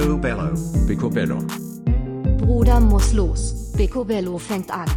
Picobello. 0.00 0.50
Picobello. 0.86 1.38
Bruder 2.38 2.80
muss 2.80 3.12
los. 3.12 3.70
Picobello 3.76 4.38
fängt 4.38 4.70
an. 4.70 4.88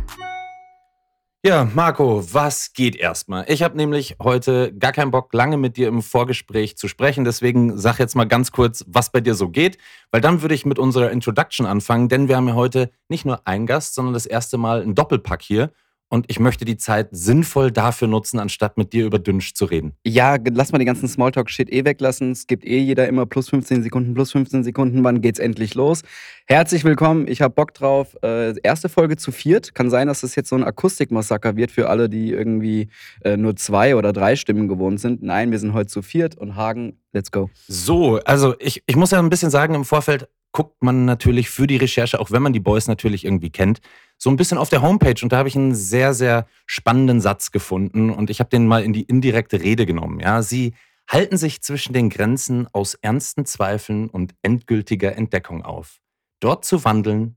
Ja, 1.46 1.67
Marco, 1.76 2.23
was 2.33 2.71
geht 2.71 2.96
erstmal? 2.96 3.44
Ich 3.49 3.63
habe 3.63 3.76
nämlich 3.76 4.15
heute 4.24 4.74
gar 4.74 4.94
keinen 4.94 5.12
Bock, 5.12 5.33
lange 5.33 5.58
mit 5.58 5.76
dir 5.76 5.89
im 5.89 6.01
Vorgespräch 6.01 6.78
zu 6.78 6.87
sprechen. 6.87 7.26
Deswegen 7.26 7.78
sag 7.78 7.99
jetzt 7.99 8.15
mal 8.15 8.24
ganz 8.24 8.53
kurz, 8.53 8.85
was 8.87 9.12
bei 9.12 9.19
dir 9.19 9.35
so 9.35 9.49
geht, 9.49 9.78
weil 10.12 10.21
dann 10.21 10.42
würde 10.42 10.55
ich 10.55 10.65
mit 10.65 10.79
unserer 10.79 11.12
Introduction 11.12 11.65
anfangen, 11.65 12.08
denn 12.08 12.29
wir 12.29 12.38
haben 12.38 12.47
ja 12.47 12.56
heute 12.56 12.90
nicht 13.10 13.26
nur 13.26 13.46
einen 13.46 13.65
Gast, 13.65 13.96
sondern 13.96 14.13
das 14.13 14.26
erste 14.26 14.58
Mal 14.58 14.83
einen 14.83 14.96
Doppelpack 14.96 15.42
hier 15.42 15.74
und 16.13 16.25
ich 16.27 16.39
möchte 16.39 16.63
die 16.63 16.77
Zeit 16.77 17.07
sinnvoll 17.09 17.71
dafür 17.71 18.07
nutzen, 18.07 18.38
anstatt 18.38 18.77
mit 18.77 18.93
dir 18.93 19.07
über 19.07 19.17
Dünsch 19.17 19.55
zu 19.55 19.66
reden. 19.66 19.93
Ja, 20.05 20.38
lass 20.52 20.71
mal 20.71 20.77
die 20.77 20.85
ganzen 20.85 21.08
Smalltalk-Shit 21.08 21.73
eh 21.73 21.85
weglassen. 21.85 22.30
Es 22.30 22.45
gibt 22.45 22.66
eh 22.66 22.77
jeder 22.77 23.08
immer 23.08 23.26
plus 23.26 23.49
15 23.49 23.81
Sekunden, 23.81 24.13
plus 24.13 24.31
15 24.31 24.63
Sekunden. 24.63 25.04
Wann 25.04 25.21
geht's 25.21 25.40
endlich 25.40 25.73
los? 25.73 26.04
Herzlich 26.45 26.84
willkommen, 26.84 27.27
ich 27.27 27.41
habe 27.41 27.55
Bock 27.55 27.73
drauf. 27.73 28.16
Äh, 28.21 28.54
erste 28.62 28.90
Folge 28.90 29.18
zu 29.18 29.31
viert. 29.31 29.73
Kann 29.73 29.90
sein, 29.90 30.05
dass 30.05 30.21
es 30.21 30.35
jetzt 30.35 30.49
so 30.49 30.55
ein 30.55 30.63
Akustikmassaker 30.63 31.55
wird 31.55 31.71
für 31.71 31.90
alle, 31.90 32.09
die 32.09 32.30
irgendwie 32.30 32.90
äh, 33.23 33.35
nur 33.35 33.55
zwei 33.55 33.95
oder 33.95 34.13
drei 34.13 34.35
Stimmen 34.35 34.68
gewohnt 34.68 34.99
sind. 34.99 35.23
Nein, 35.23 35.49
wir 35.49 35.57
sind 35.57 35.73
heute 35.73 35.88
zu 35.88 36.04
viert 36.04 36.38
und 36.38 36.55
Hagen, 36.55 36.99
let's 37.13 37.32
go. 37.32 37.49
So, 37.68 38.20
also 38.20 38.54
ich, 38.59 38.84
ich 38.85 38.95
muss 38.95 39.09
ja 39.09 39.18
ein 39.18 39.32
bisschen 39.32 39.49
sagen, 39.49 39.73
im 39.73 39.84
Vorfeld 39.84 40.27
guckt 40.53 40.81
man 40.81 41.03
natürlich 41.03 41.49
für 41.49 41.67
die 41.67 41.77
Recherche, 41.77 42.20
auch 42.20 42.31
wenn 42.31 42.41
man 42.41 42.53
die 42.53 42.59
Boys 42.59 42.88
natürlich 42.88 43.25
irgendwie 43.25 43.49
kennt, 43.49 43.81
so 44.17 44.30
ein 44.30 44.38
bisschen 44.38 44.57
auf 44.57 44.70
der 44.70 44.81
Homepage 44.81 45.21
und 45.21 45.34
da 45.34 45.38
habe 45.38 45.49
ich 45.49 45.55
einen 45.57 45.76
sehr, 45.76 46.13
sehr 46.13 46.48
spannenden 46.66 47.20
Satz 47.20 47.52
gefunden 47.52 48.09
und 48.09 48.29
ich 48.29 48.39
habe 48.39 48.49
den 48.49 48.67
mal 48.67 48.84
in 48.84 48.93
die 48.93 49.03
indirekte 49.03 49.59
Rede 49.59 49.85
genommen. 49.85 50.20
Ja, 50.21 50.41
sie 50.41 50.73
halten 51.09 51.38
sich 51.38 51.62
zwischen 51.62 51.93
den 51.93 52.09
Grenzen 52.09 52.68
aus 52.71 52.93
ernsten 52.93 53.45
Zweifeln 53.45 54.10
und 54.10 54.35
endgültiger 54.41 55.15
Entdeckung 55.18 55.65
auf. 55.65 55.99
Dort 56.40 56.63
zu 56.63 56.85
wandeln 56.85 57.35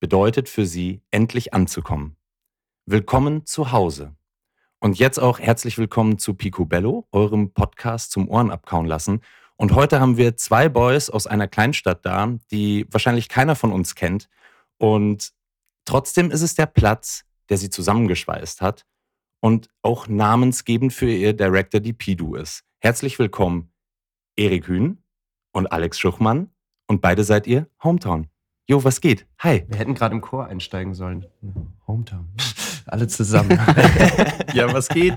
bedeutet 0.00 0.48
für 0.48 0.64
sie 0.64 1.02
endlich 1.10 1.52
anzukommen. 1.52 2.16
Willkommen 2.86 3.44
zu 3.44 3.72
Hause. 3.72 4.14
Und 4.80 4.98
jetzt 4.98 5.18
auch 5.18 5.38
herzlich 5.38 5.78
willkommen 5.78 6.18
zu 6.18 6.34
Picobello, 6.34 7.06
eurem 7.12 7.52
Podcast 7.52 8.10
zum 8.10 8.28
Ohren 8.28 8.50
abkauen 8.50 8.86
lassen. 8.86 9.20
Und 9.62 9.76
heute 9.76 10.00
haben 10.00 10.16
wir 10.16 10.36
zwei 10.36 10.68
Boys 10.68 11.08
aus 11.08 11.28
einer 11.28 11.46
Kleinstadt 11.46 12.04
da, 12.04 12.34
die 12.50 12.84
wahrscheinlich 12.90 13.28
keiner 13.28 13.54
von 13.54 13.70
uns 13.72 13.94
kennt. 13.94 14.28
Und 14.76 15.32
Trotzdem 15.84 16.30
ist 16.30 16.42
es 16.42 16.54
der 16.54 16.66
Platz, 16.66 17.24
der 17.48 17.58
sie 17.58 17.70
zusammengeschweißt 17.70 18.60
hat 18.60 18.86
und 19.40 19.68
auch 19.82 20.06
namensgebend 20.06 20.92
für 20.92 21.10
ihr 21.10 21.32
Director 21.32 21.80
die 21.80 21.92
Pidu 21.92 22.36
ist. 22.36 22.62
Herzlich 22.78 23.18
willkommen, 23.18 23.72
Erik 24.36 24.68
Hühn 24.68 25.02
und 25.52 25.66
Alex 25.72 25.98
Schuchmann 25.98 26.50
und 26.86 27.00
beide 27.00 27.24
seid 27.24 27.46
ihr 27.46 27.68
Hometown. 27.82 28.28
Jo, 28.68 28.84
was 28.84 29.00
geht? 29.00 29.26
Hi. 29.40 29.64
Wir 29.68 29.78
hätten 29.78 29.94
gerade 29.94 30.14
im 30.14 30.20
Chor 30.20 30.46
einsteigen 30.46 30.94
sollen. 30.94 31.26
Hometown. 31.86 32.28
Alle 32.86 33.06
zusammen. 33.06 33.50
ja, 34.54 34.72
was 34.72 34.88
geht? 34.88 35.14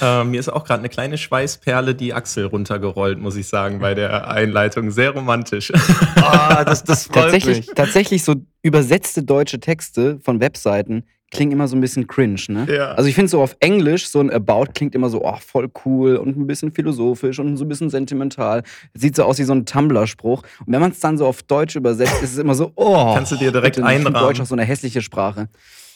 Äh, 0.00 0.24
mir 0.24 0.40
ist 0.40 0.48
auch 0.48 0.64
gerade 0.64 0.80
eine 0.80 0.88
kleine 0.88 1.18
Schweißperle 1.18 1.94
die 1.94 2.14
Achsel 2.14 2.46
runtergerollt, 2.46 3.18
muss 3.18 3.36
ich 3.36 3.48
sagen, 3.48 3.78
bei 3.80 3.94
der 3.94 4.28
Einleitung. 4.28 4.90
Sehr 4.90 5.10
romantisch. 5.10 5.72
oh, 5.74 6.64
das, 6.64 6.84
das 6.84 7.06
freut 7.06 7.24
tatsächlich, 7.24 7.58
mich. 7.58 7.74
Tatsächlich 7.74 8.24
so 8.24 8.34
übersetzte 8.62 9.22
deutsche 9.22 9.60
Texte 9.60 10.18
von 10.22 10.40
Webseiten 10.40 11.04
klingen 11.32 11.52
immer 11.52 11.66
so 11.66 11.74
ein 11.74 11.80
bisschen 11.80 12.06
cringe, 12.06 12.40
ne? 12.48 12.66
Ja. 12.72 12.92
Also 12.92 13.08
ich 13.08 13.14
finde 13.14 13.30
so 13.30 13.42
auf 13.42 13.56
Englisch, 13.58 14.06
so 14.08 14.20
ein 14.20 14.30
About 14.30 14.66
klingt 14.74 14.94
immer 14.94 15.08
so, 15.08 15.24
oh, 15.24 15.36
voll 15.40 15.68
cool 15.84 16.16
und 16.16 16.36
ein 16.36 16.46
bisschen 16.46 16.70
philosophisch 16.70 17.38
und 17.40 17.56
so 17.56 17.64
ein 17.64 17.68
bisschen 17.68 17.90
sentimental. 17.90 18.62
Sieht 18.94 19.16
so 19.16 19.24
aus 19.24 19.38
wie 19.38 19.44
so 19.44 19.54
ein 19.54 19.66
Tumblr-Spruch. 19.66 20.42
Und 20.64 20.72
wenn 20.72 20.80
man 20.80 20.92
es 20.92 21.00
dann 21.00 21.18
so 21.18 21.26
auf 21.26 21.42
Deutsch 21.42 21.74
übersetzt, 21.74 22.22
ist 22.22 22.34
es 22.34 22.38
immer 22.38 22.54
so, 22.54 22.70
oh. 22.76 23.14
Kannst 23.14 23.32
du 23.32 23.36
dir 23.36 23.50
direkt 23.50 23.80
einrahmen. 23.80 24.12
Deutsch 24.12 24.40
auch 24.40 24.46
so 24.46 24.54
eine 24.54 24.64
hässliche 24.64 25.00
Sprache. 25.00 25.48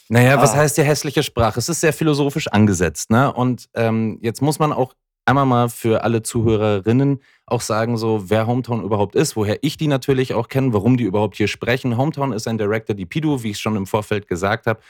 Naja, 0.08 0.40
was 0.40 0.52
ah. 0.52 0.58
heißt 0.58 0.78
die 0.78 0.82
hässliche 0.82 1.22
Sprache? 1.22 1.58
Es 1.58 1.68
ist 1.68 1.80
sehr 1.80 1.92
philosophisch 1.92 2.48
angesetzt, 2.48 3.10
ne? 3.10 3.32
Und 3.32 3.68
ähm, 3.74 4.18
jetzt 4.22 4.40
muss 4.40 4.58
man 4.58 4.72
auch 4.72 4.94
einmal 5.26 5.46
mal 5.46 5.68
für 5.68 6.04
alle 6.04 6.22
Zuhörerinnen 6.22 7.20
auch 7.46 7.60
sagen, 7.60 7.96
so 7.96 8.30
wer 8.30 8.46
Hometown 8.46 8.84
überhaupt 8.84 9.16
ist, 9.16 9.34
woher 9.36 9.58
ich 9.62 9.76
die 9.76 9.88
natürlich 9.88 10.34
auch 10.34 10.48
kenne, 10.48 10.72
warum 10.72 10.96
die 10.96 11.04
überhaupt 11.04 11.36
hier 11.36 11.48
sprechen. 11.48 11.96
Hometown 11.96 12.32
ist 12.32 12.46
ein 12.46 12.58
Director, 12.58 12.94
die 12.94 13.06
Pidu, 13.06 13.42
wie 13.42 13.50
ich 13.50 13.58
schon 13.58 13.74
im 13.76 13.86
Vorfeld 13.86 14.28
gesagt 14.28 14.66
habe. 14.66 14.80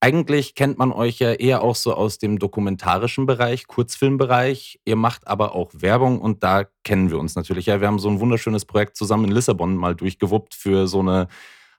Eigentlich 0.00 0.54
kennt 0.54 0.78
man 0.78 0.92
euch 0.92 1.18
ja 1.18 1.32
eher 1.32 1.62
auch 1.62 1.76
so 1.76 1.94
aus 1.94 2.18
dem 2.18 2.38
dokumentarischen 2.38 3.24
Bereich, 3.24 3.66
Kurzfilmbereich. 3.66 4.78
Ihr 4.84 4.96
macht 4.96 5.26
aber 5.26 5.54
auch 5.54 5.70
Werbung 5.72 6.20
und 6.20 6.42
da 6.42 6.64
kennen 6.82 7.10
wir 7.10 7.18
uns 7.18 7.36
natürlich. 7.36 7.64
Ja, 7.66 7.80
wir 7.80 7.86
haben 7.86 7.98
so 7.98 8.10
ein 8.10 8.20
wunderschönes 8.20 8.66
Projekt 8.66 8.96
zusammen 8.96 9.24
in 9.24 9.32
Lissabon 9.32 9.76
mal 9.76 9.94
durchgewuppt 9.94 10.54
für 10.54 10.88
so 10.88 11.00
eine 11.00 11.28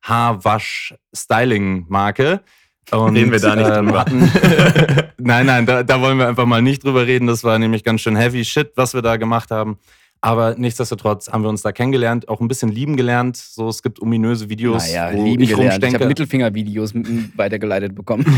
Haarwasch-Styling-Marke. 0.02 2.42
Und, 2.92 3.16
reden 3.16 3.32
wir 3.32 3.40
da 3.40 3.56
nicht 3.56 3.68
ähm, 3.68 3.86
drüber. 3.86 4.00
Hatten, 4.02 4.32
nein, 5.18 5.46
nein, 5.46 5.66
da, 5.66 5.84
da, 5.84 6.02
wollen 6.02 6.18
wir 6.18 6.28
einfach 6.28 6.46
mal 6.46 6.62
nicht 6.62 6.84
drüber 6.84 7.08
reden. 7.08 7.28
Das 7.28 7.44
war 7.44 7.58
nämlich 7.58 7.84
ganz 7.84 8.02
schön 8.02 8.16
heavy 8.16 8.46
shit, 8.46 8.72
was 8.76 8.94
wir 8.94 9.02
da 9.02 9.18
gemacht 9.18 9.52
haben. 9.52 9.80
Aber 10.22 10.56
nichtsdestotrotz 10.58 11.30
haben 11.30 11.44
wir 11.44 11.50
uns 11.50 11.62
da 11.62 11.72
kennengelernt, 11.72 12.30
auch 12.30 12.42
ein 12.42 12.48
bisschen 12.48 12.70
lieben 12.70 12.98
gelernt. 12.98 13.38
So, 13.38 13.70
es 13.70 13.84
gibt 13.84 14.02
ominöse 14.02 14.50
Videos, 14.50 14.88
naja, 14.88 15.14
wo 15.14 15.24
lieben 15.24 15.44
ich 15.44 15.50
gelernt. 15.50 15.74
rumstenke. 15.74 15.88
Ich 15.88 16.02
habe 16.02 16.08
Mittelfinger-Videos 16.08 16.94
weitergeleitet 17.36 17.96
bekommen. 17.96 18.26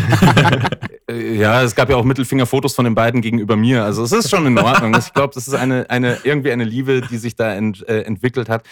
Äh, 1.09 1.35
ja, 1.35 1.64
es 1.64 1.74
gab 1.74 1.90
ja 1.90 1.96
auch 1.96 2.03
Mittelfinger-Fotos 2.03 2.75
von 2.75 2.84
den 2.84 2.94
beiden 2.94 3.22
gegenüber 3.22 3.56
mir. 3.56 3.85
Also 3.85 4.03
es 4.03 4.12
ist 4.12 4.29
schon 4.29 4.46
in 4.46 4.58
Ordnung. 4.58 4.94
Ich 5.00 5.14
glaube, 5.14 5.34
das 5.34 5.47
ist 5.47 5.53
eine, 5.53 5.90
eine, 5.90 6.18
irgendwie 6.25 6.52
eine 6.52 6.66
Liebe, 6.66 7.00
die 7.00 7.16
sich 7.16 7.38
da 7.38 7.53
ent, 7.53 7.88
äh, 7.88 8.02
entwickelt 8.02 8.50
hat. 8.50 8.66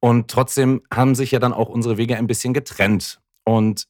Und 0.00 0.28
trotzdem 0.28 0.80
haben 0.90 1.14
sich 1.14 1.32
ja 1.32 1.38
dann 1.38 1.52
auch 1.52 1.68
unsere 1.68 1.98
Wege 1.98 2.16
ein 2.16 2.26
bisschen 2.26 2.54
getrennt. 2.54 3.20
Und 3.44 3.88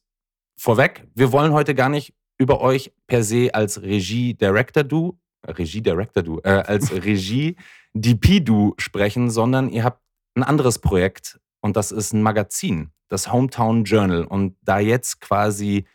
vorweg, 0.63 1.05
wir 1.13 1.33
wollen 1.33 1.51
heute 1.51 1.75
gar 1.75 1.89
nicht 1.89 2.13
über 2.37 2.61
euch 2.61 2.93
per 3.07 3.21
se 3.21 3.53
als 3.53 3.81
Regie-Director-Du, 3.81 5.19
Regie-Director-Du, 5.45 6.39
äh, 6.45 6.49
als 6.49 6.91
Regie-DP-Du 7.03 8.75
sprechen, 8.77 9.29
sondern 9.29 9.69
ihr 9.69 9.83
habt 9.83 10.01
ein 10.35 10.43
anderes 10.43 10.79
Projekt 10.79 11.37
und 11.59 11.75
das 11.75 11.91
ist 11.91 12.13
ein 12.13 12.21
Magazin, 12.21 12.91
das 13.09 13.31
Hometown 13.31 13.83
Journal. 13.83 14.23
Und 14.23 14.55
da 14.61 14.79
jetzt 14.79 15.19
quasi 15.19 15.85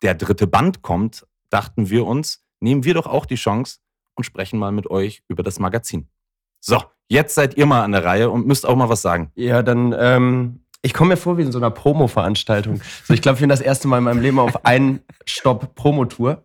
der 0.00 0.14
dritte 0.14 0.46
Band 0.46 0.80
kommt, 0.80 1.26
dachten 1.50 1.90
wir 1.90 2.06
uns, 2.06 2.42
nehmen 2.60 2.84
wir 2.84 2.94
doch 2.94 3.06
auch 3.06 3.26
die 3.26 3.34
Chance 3.34 3.80
und 4.14 4.24
sprechen 4.24 4.58
mal 4.58 4.72
mit 4.72 4.88
euch 4.88 5.22
über 5.28 5.42
das 5.42 5.58
Magazin. 5.58 6.08
So, 6.58 6.82
jetzt 7.06 7.34
seid 7.34 7.58
ihr 7.58 7.66
mal 7.66 7.84
an 7.84 7.92
der 7.92 8.02
Reihe 8.02 8.30
und 8.30 8.46
müsst 8.46 8.64
auch 8.64 8.76
mal 8.76 8.88
was 8.88 9.02
sagen. 9.02 9.30
Ja, 9.34 9.62
dann 9.62 9.94
ähm, 9.96 10.64
ich 10.82 10.92
komme 10.94 11.10
mir 11.10 11.16
vor 11.16 11.38
wie 11.38 11.42
in 11.42 11.52
so 11.52 11.58
einer 11.58 11.70
Promo-Veranstaltung. 11.70 12.80
So, 13.04 13.14
ich 13.14 13.22
glaube, 13.22 13.36
ich 13.36 13.40
bin 13.40 13.48
das 13.48 13.60
erste 13.60 13.86
Mal 13.86 13.98
in 13.98 14.04
meinem 14.04 14.20
Leben 14.20 14.40
auf 14.40 14.66
einen 14.66 15.00
Stopp-Promotour. 15.24 16.42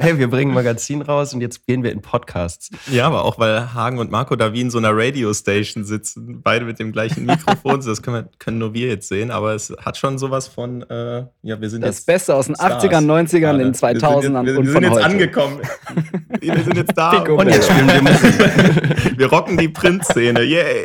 Hey, 0.00 0.18
wir 0.18 0.28
bringen 0.28 0.52
ein 0.52 0.54
Magazin 0.54 1.02
raus 1.02 1.34
und 1.34 1.40
jetzt 1.40 1.66
gehen 1.66 1.82
wir 1.82 1.92
in 1.92 2.00
Podcasts. 2.00 2.70
Ja, 2.90 3.06
aber 3.06 3.24
auch 3.24 3.38
weil 3.38 3.74
Hagen 3.74 3.98
und 3.98 4.10
Marco 4.10 4.36
da 4.36 4.52
wie 4.52 4.60
in 4.60 4.70
so 4.70 4.78
einer 4.78 4.90
Radio-Station 4.92 5.84
sitzen, 5.84 6.40
beide 6.42 6.64
mit 6.64 6.78
dem 6.78 6.92
gleichen 6.92 7.26
Mikrofon. 7.26 7.80
das 7.84 8.02
können, 8.02 8.16
wir, 8.16 8.28
können, 8.38 8.58
nur 8.58 8.74
wir 8.74 8.88
jetzt 8.88 9.08
sehen, 9.08 9.30
aber 9.30 9.54
es 9.54 9.74
hat 9.78 9.96
schon 9.96 10.18
sowas 10.18 10.48
von, 10.48 10.82
äh, 10.82 11.24
ja, 11.42 11.60
wir 11.60 11.70
sind 11.70 11.82
das 11.82 11.90
jetzt. 11.90 11.98
Das 11.98 12.04
Beste 12.06 12.34
aus 12.34 12.46
den 12.46 12.54
Stars. 12.54 12.84
80ern, 12.84 13.06
90ern, 13.06 13.60
in 13.60 13.74
2000ern. 13.74 14.44
Wir 14.44 14.54
sind, 14.54 14.56
wir, 14.56 14.64
wir 14.64 14.72
sind 14.72 14.82
jetzt 14.82 14.92
heute. 14.92 15.04
angekommen. 15.04 15.60
wir 16.40 16.64
sind 16.64 16.76
jetzt 16.76 16.96
da. 16.96 17.18
und 17.18 17.48
jetzt 17.48 17.70
spielen 17.70 17.88
wir 17.88 18.02
Musik. 18.02 19.18
wir 19.18 19.26
rocken 19.26 19.56
die 19.56 19.68
Print-Szene. 19.68 20.42
Yay. 20.42 20.84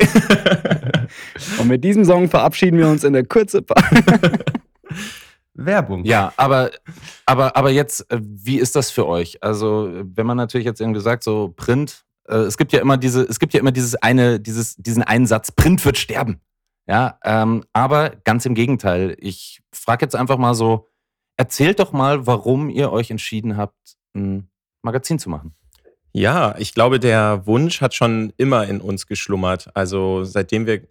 und 1.59 1.67
mit 1.67 1.83
diesem 1.83 2.05
Song 2.05 2.29
verabschieden 2.29 2.77
wir 2.77 2.87
uns 2.87 3.03
in 3.03 3.13
der 3.13 3.23
Kürze. 3.23 3.63
Werbung. 5.65 6.05
Ja, 6.05 6.33
aber, 6.37 6.71
aber, 7.25 7.55
aber 7.55 7.69
jetzt, 7.71 8.09
äh, 8.11 8.19
wie 8.21 8.57
ist 8.57 8.75
das 8.75 8.91
für 8.91 9.07
euch? 9.07 9.43
Also, 9.43 9.89
wenn 10.03 10.25
man 10.25 10.37
natürlich 10.37 10.65
jetzt 10.65 10.81
irgendwie 10.81 11.01
sagt, 11.01 11.23
so 11.23 11.53
Print, 11.55 12.05
äh, 12.27 12.35
es 12.35 12.57
gibt 12.57 12.73
ja 12.73 12.79
immer 12.79 12.97
diese, 12.97 13.23
es 13.23 13.39
gibt 13.39 13.53
ja 13.53 13.59
immer 13.59 13.71
dieses 13.71 13.95
eine, 13.95 14.39
dieses, 14.39 14.75
diesen 14.75 15.03
Einsatz, 15.03 15.51
Print 15.51 15.83
wird 15.85 15.97
sterben. 15.97 16.41
Ja, 16.87 17.17
ähm, 17.23 17.63
aber 17.71 18.09
ganz 18.23 18.45
im 18.45 18.55
Gegenteil. 18.55 19.15
Ich 19.19 19.61
frage 19.71 20.05
jetzt 20.05 20.15
einfach 20.15 20.37
mal 20.37 20.53
so, 20.53 20.89
erzählt 21.37 21.79
doch 21.79 21.93
mal, 21.93 22.27
warum 22.27 22.69
ihr 22.69 22.91
euch 22.91 23.09
entschieden 23.09 23.55
habt, 23.55 23.95
ein 24.13 24.49
Magazin 24.81 25.17
zu 25.17 25.29
machen. 25.29 25.55
Ja, 26.11 26.55
ich 26.59 26.73
glaube, 26.73 26.99
der 26.99 27.47
Wunsch 27.47 27.81
hat 27.81 27.95
schon 27.95 28.33
immer 28.37 28.67
in 28.67 28.81
uns 28.81 29.07
geschlummert. 29.07 29.69
Also 29.73 30.23
seitdem 30.25 30.67
wir 30.67 30.87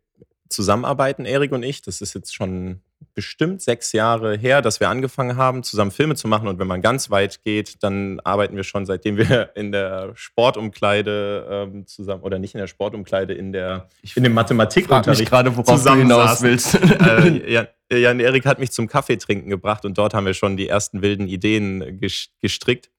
zusammenarbeiten, 0.48 1.24
Erik 1.24 1.52
und 1.52 1.62
ich, 1.62 1.82
das 1.82 2.00
ist 2.00 2.14
jetzt 2.14 2.34
schon 2.34 2.80
bestimmt 3.14 3.62
sechs 3.62 3.92
Jahre 3.92 4.36
her, 4.36 4.62
dass 4.62 4.80
wir 4.80 4.88
angefangen 4.88 5.36
haben, 5.36 5.62
zusammen 5.62 5.90
Filme 5.90 6.14
zu 6.14 6.28
machen. 6.28 6.48
Und 6.48 6.58
wenn 6.58 6.66
man 6.66 6.82
ganz 6.82 7.10
weit 7.10 7.42
geht, 7.42 7.82
dann 7.82 8.20
arbeiten 8.20 8.56
wir 8.56 8.64
schon, 8.64 8.86
seitdem 8.86 9.16
wir 9.16 9.50
in 9.56 9.72
der 9.72 10.12
Sportumkleide 10.14 11.46
ähm, 11.50 11.86
zusammen, 11.86 12.22
oder 12.22 12.38
nicht 12.38 12.54
in 12.54 12.60
der 12.60 12.66
Sportumkleide, 12.66 13.34
in, 13.34 13.52
der, 13.52 13.88
ich 14.02 14.16
in 14.16 14.24
dem 14.24 14.34
Mathematikunterricht 14.34 15.28
gerade, 15.28 15.56
worauf 15.56 15.82
du 15.82 15.94
hinaus 15.94 16.42
willst. 16.42 16.74
äh, 17.00 17.52
ja, 17.52 17.66
Jan 17.90 18.20
Erik 18.20 18.46
hat 18.46 18.58
mich 18.58 18.72
zum 18.72 18.88
Kaffee 18.88 19.16
trinken 19.16 19.50
gebracht 19.50 19.84
und 19.84 19.98
dort 19.98 20.14
haben 20.14 20.26
wir 20.26 20.34
schon 20.34 20.56
die 20.56 20.68
ersten 20.68 21.02
wilden 21.02 21.28
Ideen 21.28 22.00
gestrickt. 22.40 22.90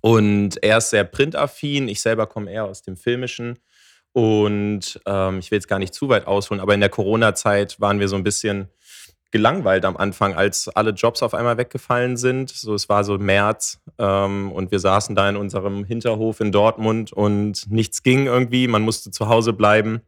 Und 0.00 0.62
er 0.62 0.78
ist 0.78 0.90
sehr 0.90 1.04
printaffin, 1.04 1.88
ich 1.88 2.00
selber 2.00 2.26
komme 2.26 2.50
eher 2.50 2.64
aus 2.64 2.82
dem 2.82 2.96
Filmischen. 2.96 3.58
Und 4.12 5.00
ähm, 5.06 5.38
ich 5.38 5.50
will 5.50 5.56
jetzt 5.56 5.68
gar 5.68 5.78
nicht 5.78 5.94
zu 5.94 6.08
weit 6.08 6.26
ausholen, 6.26 6.60
aber 6.60 6.74
in 6.74 6.80
der 6.80 6.88
Corona-Zeit 6.88 7.80
waren 7.80 8.00
wir 8.00 8.08
so 8.08 8.16
ein 8.16 8.24
bisschen 8.24 8.68
gelangweilt 9.30 9.84
am 9.84 9.96
Anfang, 9.96 10.34
als 10.34 10.68
alle 10.68 10.90
Jobs 10.90 11.22
auf 11.22 11.34
einmal 11.34 11.56
weggefallen 11.56 12.16
sind. 12.16 12.50
So, 12.50 12.74
es 12.74 12.88
war 12.88 13.04
so 13.04 13.18
März 13.18 13.80
ähm, 13.98 14.50
und 14.52 14.70
wir 14.70 14.80
saßen 14.80 15.14
da 15.14 15.28
in 15.28 15.36
unserem 15.36 15.84
Hinterhof 15.84 16.40
in 16.40 16.52
Dortmund 16.52 17.12
und 17.12 17.70
nichts 17.70 18.02
ging 18.02 18.26
irgendwie. 18.26 18.66
Man 18.66 18.82
musste 18.82 19.10
zu 19.10 19.28
Hause 19.28 19.52
bleiben. 19.52 20.02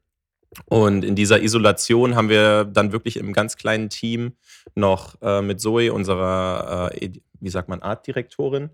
Und 0.67 1.05
in 1.05 1.15
dieser 1.15 1.43
Isolation 1.43 2.15
haben 2.15 2.29
wir 2.29 2.65
dann 2.65 2.93
wirklich 2.93 3.17
im 3.17 3.33
ganz 3.33 3.57
kleinen 3.57 3.89
Team 3.89 4.33
noch 4.75 5.17
äh, 5.23 5.41
mit 5.41 5.61
Zoe, 5.61 5.93
unserer, 5.93 6.91
äh, 6.93 7.11
wie 7.41 7.49
sagt 7.49 7.69
man, 7.69 7.81
Artdirektorin, 7.81 8.71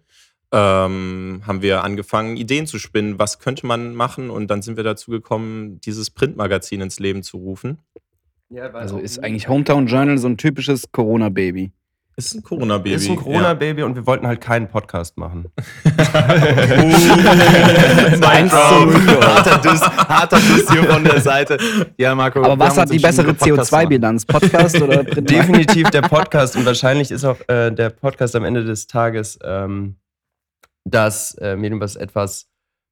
ähm, 0.51 1.43
haben 1.47 1.63
wir 1.63 1.85
angefangen, 1.85 2.37
Ideen 2.37 2.67
zu 2.67 2.79
spinnen, 2.79 3.19
was 3.19 3.39
könnte 3.39 3.67
man 3.67 3.95
machen. 3.95 4.31
Und 4.31 4.49
dann 4.49 4.63
sind 4.63 4.77
wir 4.77 4.85
dazu 4.85 5.11
gekommen, 5.11 5.81
dieses 5.81 6.11
Printmagazin 6.11 6.81
ins 6.81 6.99
Leben 6.99 7.23
zu 7.23 7.37
rufen. 7.37 7.79
Ja, 8.51 8.71
also 8.71 8.99
ist 8.99 9.23
eigentlich 9.23 9.49
Hometown 9.49 9.87
Journal 9.87 10.17
so 10.17 10.27
ein 10.27 10.39
typisches 10.39 10.91
Corona-Baby. 10.91 11.71
Ist 12.17 12.35
ein 12.35 12.43
Corona-Baby. 12.43 12.95
Ist 12.95 13.09
ein 13.11 13.17
Corona-Baby 13.17 13.81
ja. 13.81 13.87
und 13.87 13.95
wir 13.95 14.07
wollten 14.07 14.27
halt 14.27 14.41
keinen 14.41 14.69
Podcast 14.69 15.19
machen. 15.19 15.53
Eins 18.25 18.53
harter 18.53 19.59
Diss, 19.59 19.83
harter 19.83 20.39
Diss 20.39 20.69
hier 20.71 20.85
von 20.85 21.05
der 21.05 21.21
Seite. 21.21 21.59
Ja, 21.99 22.15
Marco. 22.15 22.43
Aber 22.43 22.59
was 22.59 22.79
hat 22.79 22.91
die 22.91 22.99
bessere 22.99 23.33
CO2-Bilanz? 23.33 24.25
Podcast 24.25 24.81
oder 24.81 25.05
Print? 25.05 25.29
Definitiv 25.31 25.91
der 25.91 26.03
Podcast 26.03 26.57
und 26.57 26.65
wahrscheinlich 26.65 27.11
ist 27.11 27.25
auch 27.25 27.39
äh, 27.49 27.71
der 27.71 27.91
Podcast 27.91 28.35
am 28.35 28.45
Ende 28.45 28.65
des 28.65 28.87
Tages 28.87 29.39
ähm, 29.45 29.97
das 30.85 31.35
äh, 31.35 31.55
Medium, 31.55 31.81
was 31.81 31.97
etwas 31.97 32.48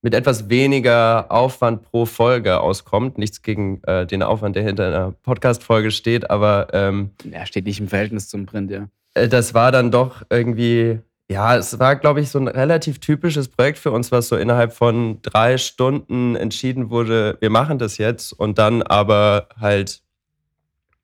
mit 0.07 0.15
etwas 0.15 0.49
weniger 0.49 1.33
Aufwand 1.33 1.83
pro 1.83 2.07
Folge 2.07 2.61
auskommt. 2.61 3.19
Nichts 3.19 3.43
gegen 3.43 3.83
äh, 3.89 4.07
den 4.07 4.23
Aufwand, 4.23 4.55
der 4.55 4.63
hinter 4.63 4.87
einer 4.87 5.11
Podcast-Folge 5.25 5.91
steht, 5.91 6.31
aber. 6.31 6.69
Ähm, 6.75 7.11
ja, 7.29 7.45
steht 7.45 7.65
nicht 7.65 7.81
im 7.81 7.89
Verhältnis 7.89 8.29
zum 8.29 8.47
Print, 8.47 8.71
ja. 8.71 8.87
Äh, 9.15 9.27
das 9.27 9.53
war 9.53 9.73
dann 9.73 9.91
doch 9.91 10.23
irgendwie. 10.31 11.01
Ja, 11.29 11.57
es 11.57 11.81
war, 11.81 11.97
glaube 11.97 12.21
ich, 12.21 12.29
so 12.29 12.39
ein 12.39 12.47
relativ 12.47 13.01
typisches 13.01 13.49
Projekt 13.49 13.79
für 13.79 13.91
uns, 13.91 14.13
was 14.13 14.29
so 14.29 14.37
innerhalb 14.37 14.73
von 14.73 15.21
drei 15.23 15.59
Stunden 15.59 16.37
entschieden 16.37 16.89
wurde, 16.91 17.37
wir 17.41 17.51
machen 17.51 17.81
das 17.81 17.99
jetzt 17.99 18.33
und 18.33 18.59
dann 18.59 18.83
aber 18.83 19.49
halt 19.61 20.03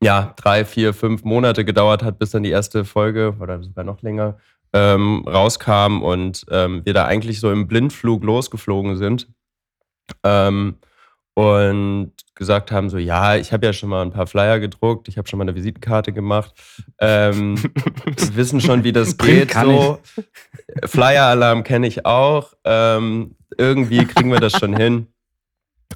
ja, 0.00 0.32
drei, 0.36 0.64
vier, 0.64 0.94
fünf 0.94 1.24
Monate 1.24 1.64
gedauert 1.64 2.04
hat, 2.04 2.20
bis 2.20 2.30
dann 2.30 2.44
die 2.44 2.50
erste 2.50 2.84
Folge 2.84 3.34
oder 3.40 3.64
sogar 3.64 3.82
noch 3.82 4.00
länger 4.02 4.36
ähm, 4.72 5.24
rauskam 5.26 6.02
und 6.02 6.44
ähm, 6.50 6.82
wir 6.84 6.94
da 6.94 7.04
eigentlich 7.04 7.40
so 7.40 7.50
im 7.50 7.68
Blindflug 7.68 8.24
losgeflogen 8.24 8.96
sind 8.96 9.28
ähm, 10.24 10.76
und 11.34 12.12
gesagt 12.34 12.72
haben 12.72 12.88
so, 12.90 12.98
ja, 12.98 13.36
ich 13.36 13.52
habe 13.52 13.66
ja 13.66 13.72
schon 13.72 13.88
mal 13.88 14.02
ein 14.02 14.12
paar 14.12 14.26
Flyer 14.26 14.58
gedruckt, 14.58 15.08
ich 15.08 15.18
habe 15.18 15.28
schon 15.28 15.38
mal 15.38 15.44
eine 15.44 15.54
Visitenkarte 15.54 16.12
gemacht, 16.12 16.54
ähm, 16.98 17.56
wir 17.62 18.36
wissen 18.36 18.60
schon, 18.60 18.84
wie 18.84 18.92
das 18.92 19.16
geht. 19.16 19.52
so. 19.52 19.98
Flyer-Alarm 20.84 21.64
kenne 21.64 21.86
ich 21.86 22.06
auch, 22.06 22.54
ähm, 22.64 23.36
irgendwie 23.58 24.04
kriegen 24.06 24.32
wir 24.32 24.40
das 24.40 24.52
schon 24.52 24.76
hin. 24.76 25.08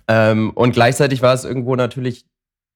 Ähm, 0.08 0.50
und 0.50 0.72
gleichzeitig 0.72 1.22
war 1.22 1.34
es 1.34 1.44
irgendwo 1.44 1.74
natürlich 1.74 2.26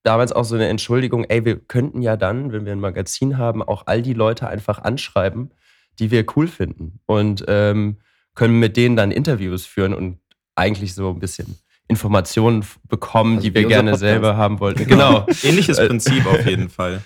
damals 0.02 0.32
auch 0.32 0.44
so 0.44 0.54
eine 0.54 0.68
Entschuldigung, 0.68 1.24
ey, 1.24 1.44
wir 1.44 1.56
könnten 1.56 2.00
ja 2.02 2.16
dann, 2.16 2.52
wenn 2.52 2.64
wir 2.64 2.72
ein 2.72 2.80
Magazin 2.80 3.38
haben, 3.38 3.62
auch 3.62 3.82
all 3.86 4.02
die 4.02 4.14
Leute 4.14 4.48
einfach 4.48 4.78
anschreiben, 4.78 5.50
die 5.98 6.10
wir 6.10 6.24
cool 6.36 6.48
finden 6.48 7.00
und 7.06 7.44
ähm, 7.48 7.98
können 8.34 8.58
mit 8.58 8.76
denen 8.76 8.96
dann 8.96 9.10
Interviews 9.10 9.66
führen 9.66 9.92
und 9.92 10.18
eigentlich 10.54 10.94
so 10.94 11.10
ein 11.10 11.18
bisschen 11.18 11.58
Informationen 11.88 12.64
bekommen, 12.88 13.36
also 13.36 13.48
die 13.48 13.54
wir 13.54 13.66
gerne 13.66 13.96
selber 13.96 14.36
haben 14.36 14.60
wollten. 14.60 14.86
Genau. 14.86 15.26
Ähnliches 15.42 15.78
äh, 15.78 15.88
Prinzip 15.88 16.24
auf 16.26 16.46
jeden 16.46 16.68
Fall. 16.68 17.02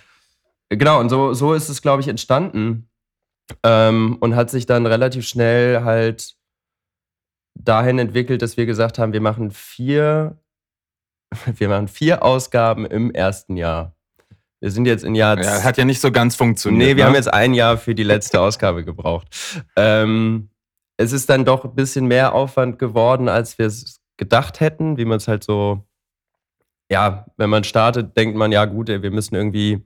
Genau, 0.68 1.00
und 1.00 1.08
so, 1.08 1.34
so 1.34 1.54
ist 1.54 1.68
es, 1.68 1.82
glaube 1.82 2.02
ich, 2.02 2.08
entstanden 2.08 2.88
ähm, 3.62 4.16
und 4.20 4.36
hat 4.36 4.50
sich 4.50 4.66
dann 4.66 4.86
relativ 4.86 5.26
schnell 5.26 5.82
halt 5.84 6.34
dahin 7.54 7.98
entwickelt, 7.98 8.42
dass 8.42 8.56
wir 8.56 8.66
gesagt 8.66 8.98
haben, 8.98 9.12
wir 9.12 9.20
machen 9.20 9.50
vier, 9.50 10.38
wir 11.56 11.68
machen 11.68 11.88
vier 11.88 12.22
Ausgaben 12.22 12.86
im 12.86 13.10
ersten 13.10 13.56
Jahr. 13.56 13.93
Wir 14.64 14.70
sind 14.70 14.86
jetzt 14.86 15.04
in 15.04 15.14
Jahr. 15.14 15.38
Ja, 15.38 15.62
hat 15.62 15.76
ja 15.76 15.84
nicht 15.84 16.00
so 16.00 16.10
ganz 16.10 16.36
funktioniert. 16.36 16.88
Nee, 16.88 16.96
wir 16.96 17.04
ne? 17.04 17.08
haben 17.08 17.14
jetzt 17.14 17.30
ein 17.30 17.52
Jahr 17.52 17.76
für 17.76 17.94
die 17.94 18.02
letzte 18.02 18.40
Ausgabe 18.40 18.82
gebraucht. 18.82 19.28
Ähm, 19.76 20.48
es 20.96 21.12
ist 21.12 21.28
dann 21.28 21.44
doch 21.44 21.66
ein 21.66 21.74
bisschen 21.74 22.06
mehr 22.06 22.34
Aufwand 22.34 22.78
geworden, 22.78 23.28
als 23.28 23.58
wir 23.58 23.66
es 23.66 24.00
gedacht 24.16 24.60
hätten, 24.60 24.96
wie 24.96 25.04
man 25.04 25.18
es 25.18 25.28
halt 25.28 25.44
so. 25.44 25.84
Ja, 26.90 27.26
wenn 27.36 27.50
man 27.50 27.64
startet, 27.64 28.16
denkt 28.16 28.38
man, 28.38 28.52
ja, 28.52 28.64
gut, 28.64 28.88
wir 28.88 29.10
müssen 29.10 29.34
irgendwie 29.34 29.84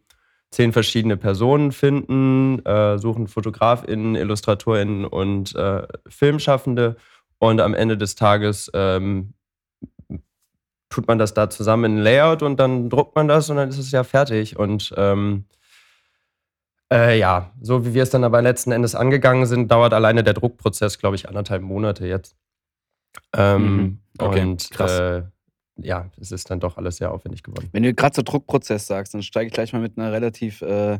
zehn 0.53 0.73
verschiedene 0.73 1.17
Personen 1.17 1.73
finden, 1.73 2.65
äh, 2.65 2.99
suchen 2.99 3.27
FotografInnen, 3.27 4.15
IllustratorInnen 4.15 5.07
und 5.07 5.57
äh, 5.57 5.89
Filmschaffende. 6.09 6.95
Und 7.41 7.61
am 7.61 7.75
Ende 7.75 7.99
des 7.99 8.15
Tages 8.15 8.71
ähm, 8.75 9.35
tut 10.91 11.07
man 11.07 11.19
das 11.19 11.35
da 11.35 11.51
zusammen 11.51 11.85
in 11.85 11.99
ein 11.99 12.03
Layout 12.03 12.43
und 12.43 12.59
dann 12.59 12.89
druckt 12.89 13.15
man 13.15 13.29
das 13.29 13.51
und 13.51 13.57
dann 13.57 13.69
ist 13.69 13.79
es 13.79 13.91
ja 13.91 14.05
fertig. 14.05 14.59
Und 14.59 14.95
ähm, 14.97 15.45
äh, 16.93 17.19
ja, 17.19 17.53
so 17.61 17.85
wie 17.85 17.95
wir 17.95 18.03
es 18.03 18.11
dann 18.11 18.25
aber 18.25 18.41
letzten 18.41 18.73
Endes 18.73 18.95
angegangen 18.95 19.47
sind, 19.47 19.71
dauert 19.71 19.93
alleine 19.93 20.25
der 20.25 20.35
Druckprozess, 20.35 20.99
glaube 20.99 21.17
ich, 21.17 21.29
anderthalb 21.29 21.63
Monate 21.63 22.07
jetzt. 22.07 22.37
Ähm, 23.35 23.77
mhm. 23.77 23.99
okay, 24.19 24.43
und 24.43 24.71
krass. 24.71 24.99
Äh, 24.99 25.23
ja, 25.81 26.11
es 26.21 26.33
ist 26.33 26.51
dann 26.51 26.61
doch 26.61 26.77
alles 26.77 26.97
sehr 26.97 27.13
aufwendig 27.13 27.43
geworden. 27.43 27.69
Wenn 27.73 27.85
du 27.85 27.95
gerade 27.95 28.17
so 28.17 28.23
Druckprozess 28.23 28.87
sagst, 28.87 29.15
dann 29.15 29.23
steige 29.23 29.47
ich 29.47 29.53
gleich 29.53 29.73
mal 29.73 29.81
mit 29.81 29.97
einer 29.97 30.11
relativ 30.13 30.63
äh, 30.63 30.99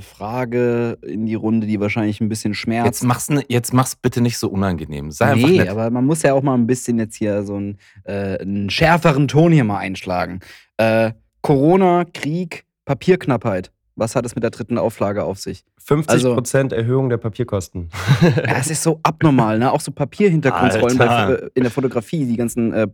Frage 0.00 0.98
in 1.02 1.26
die 1.26 1.34
Runde, 1.34 1.66
die 1.66 1.80
wahrscheinlich 1.80 2.20
ein 2.20 2.28
bisschen 2.28 2.54
schmerzt. 2.54 2.86
Jetzt 2.86 3.04
mach's, 3.04 3.28
jetzt 3.48 3.72
mach's 3.72 3.96
bitte 3.96 4.20
nicht 4.20 4.38
so 4.38 4.48
unangenehm. 4.48 5.10
Sei 5.10 5.34
nee, 5.34 5.44
einfach 5.44 5.56
nett. 5.56 5.68
aber 5.68 5.90
man 5.90 6.04
muss 6.04 6.22
ja 6.22 6.34
auch 6.34 6.42
mal 6.42 6.54
ein 6.54 6.66
bisschen 6.66 6.98
jetzt 6.98 7.16
hier 7.16 7.42
so 7.42 7.56
einen, 7.56 7.78
äh, 8.04 8.38
einen 8.38 8.70
schärferen 8.70 9.28
Ton 9.28 9.52
hier 9.52 9.64
mal 9.64 9.78
einschlagen. 9.78 10.40
Äh, 10.76 11.12
Corona, 11.42 12.04
Krieg, 12.12 12.64
Papierknappheit. 12.84 13.70
Was 13.98 14.14
hat 14.14 14.26
es 14.26 14.34
mit 14.34 14.44
der 14.44 14.50
dritten 14.50 14.76
Auflage 14.76 15.24
auf 15.24 15.38
sich? 15.38 15.64
50% 15.82 16.10
also, 16.10 16.74
Erhöhung 16.74 17.08
der 17.08 17.16
Papierkosten. 17.16 17.88
ja, 18.22 18.56
es 18.58 18.70
ist 18.70 18.82
so 18.82 19.00
abnormal, 19.02 19.58
ne? 19.58 19.72
Auch 19.72 19.80
so 19.80 19.90
Papierhintergrundsrollen 19.90 20.98
bei, 20.98 21.48
in 21.54 21.62
der 21.62 21.70
Fotografie, 21.70 22.26
die 22.26 22.36
ganzen 22.36 22.74
äh, 22.74 22.88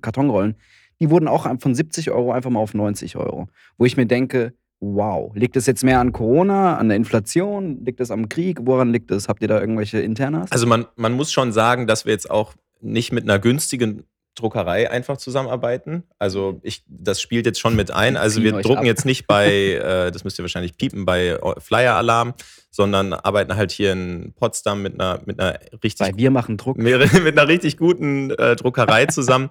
Kartonrollen, 0.00 0.56
die 1.00 1.10
wurden 1.10 1.28
auch 1.28 1.46
von 1.60 1.74
70 1.74 2.10
Euro 2.10 2.32
einfach 2.32 2.50
mal 2.50 2.60
auf 2.60 2.72
90 2.72 3.16
Euro. 3.16 3.48
Wo 3.76 3.84
ich 3.84 3.96
mir 3.96 4.06
denke, 4.06 4.54
wow. 4.94 5.32
Liegt 5.34 5.56
es 5.56 5.66
jetzt 5.66 5.84
mehr 5.84 6.00
an 6.00 6.12
Corona, 6.12 6.76
an 6.76 6.88
der 6.88 6.96
Inflation? 6.96 7.84
Liegt 7.84 8.00
es 8.00 8.10
am 8.10 8.28
Krieg? 8.28 8.58
Woran 8.62 8.92
liegt 8.92 9.10
es? 9.10 9.28
Habt 9.28 9.42
ihr 9.42 9.48
da 9.48 9.60
irgendwelche 9.60 10.00
Internas? 10.00 10.52
Also 10.52 10.66
man, 10.66 10.86
man 10.96 11.12
muss 11.12 11.32
schon 11.32 11.52
sagen, 11.52 11.86
dass 11.86 12.04
wir 12.04 12.12
jetzt 12.12 12.30
auch 12.30 12.54
nicht 12.80 13.12
mit 13.12 13.24
einer 13.24 13.38
günstigen 13.38 14.04
Druckerei 14.36 14.90
einfach 14.90 15.16
zusammenarbeiten. 15.16 16.04
Also 16.18 16.60
ich, 16.62 16.84
das 16.86 17.20
spielt 17.20 17.46
jetzt 17.46 17.58
schon 17.58 17.74
mit 17.74 17.90
ein. 17.90 18.16
Also 18.16 18.42
wir 18.42 18.52
drucken 18.52 18.80
ab. 18.80 18.84
jetzt 18.84 19.06
nicht 19.06 19.26
bei, 19.26 19.72
äh, 19.72 20.10
das 20.12 20.24
müsst 20.24 20.38
ihr 20.38 20.42
wahrscheinlich 20.42 20.76
piepen, 20.76 21.06
bei 21.06 21.38
Flyer 21.58 21.94
Alarm, 21.94 22.34
sondern 22.70 23.14
arbeiten 23.14 23.56
halt 23.56 23.72
hier 23.72 23.92
in 23.92 24.34
Potsdam 24.36 24.82
mit 24.82 24.94
einer, 24.94 25.20
mit 25.24 25.40
einer 25.40 25.58
richtig. 25.82 26.06
Weil 26.06 26.16
wir 26.16 26.30
machen 26.30 26.58
Druck. 26.58 26.76
Mit, 26.76 27.12
mit 27.24 27.38
einer 27.38 27.48
richtig 27.48 27.78
guten 27.78 28.30
äh, 28.30 28.56
Druckerei 28.56 29.06
zusammen. 29.06 29.50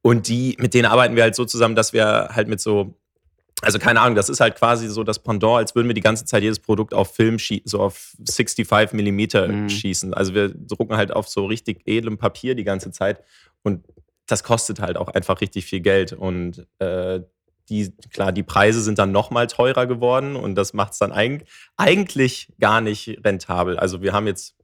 Und 0.00 0.28
die, 0.28 0.56
mit 0.58 0.74
denen 0.74 0.86
arbeiten 0.86 1.14
wir 1.14 1.22
halt 1.22 1.36
so 1.36 1.44
zusammen, 1.44 1.76
dass 1.76 1.92
wir 1.92 2.30
halt 2.32 2.48
mit 2.48 2.60
so 2.60 2.94
also 3.62 3.78
keine 3.78 4.00
Ahnung, 4.00 4.16
das 4.16 4.28
ist 4.28 4.40
halt 4.40 4.56
quasi 4.56 4.88
so 4.88 5.04
das 5.04 5.20
Pendant, 5.20 5.58
als 5.58 5.74
würden 5.74 5.86
wir 5.86 5.94
die 5.94 6.00
ganze 6.00 6.24
Zeit 6.24 6.42
jedes 6.42 6.58
Produkt 6.58 6.92
auf 6.92 7.14
Film 7.14 7.38
schießen, 7.38 7.66
so 7.66 7.80
auf 7.80 8.14
65 8.18 8.92
Millimeter 8.92 9.48
mhm. 9.48 9.68
schießen. 9.68 10.12
Also 10.12 10.34
wir 10.34 10.48
drucken 10.48 10.96
halt 10.96 11.12
auf 11.12 11.28
so 11.28 11.46
richtig 11.46 11.82
edlem 11.86 12.18
Papier 12.18 12.54
die 12.54 12.64
ganze 12.64 12.90
Zeit 12.90 13.22
und 13.62 13.84
das 14.26 14.42
kostet 14.44 14.80
halt 14.80 14.96
auch 14.96 15.08
einfach 15.08 15.40
richtig 15.40 15.64
viel 15.64 15.80
Geld 15.80 16.12
und 16.12 16.66
äh, 16.78 17.20
die, 17.68 17.92
klar, 18.12 18.32
die 18.32 18.42
Preise 18.42 18.82
sind 18.82 18.98
dann 18.98 19.12
nochmal 19.12 19.46
teurer 19.46 19.86
geworden 19.86 20.36
und 20.36 20.56
das 20.56 20.74
macht 20.74 20.92
es 20.92 20.98
dann 20.98 21.12
eig 21.12 21.44
eigentlich 21.76 22.52
gar 22.58 22.80
nicht 22.80 23.20
rentabel. 23.24 23.78
Also 23.78 24.02
wir 24.02 24.12
haben 24.12 24.26
jetzt 24.26 24.56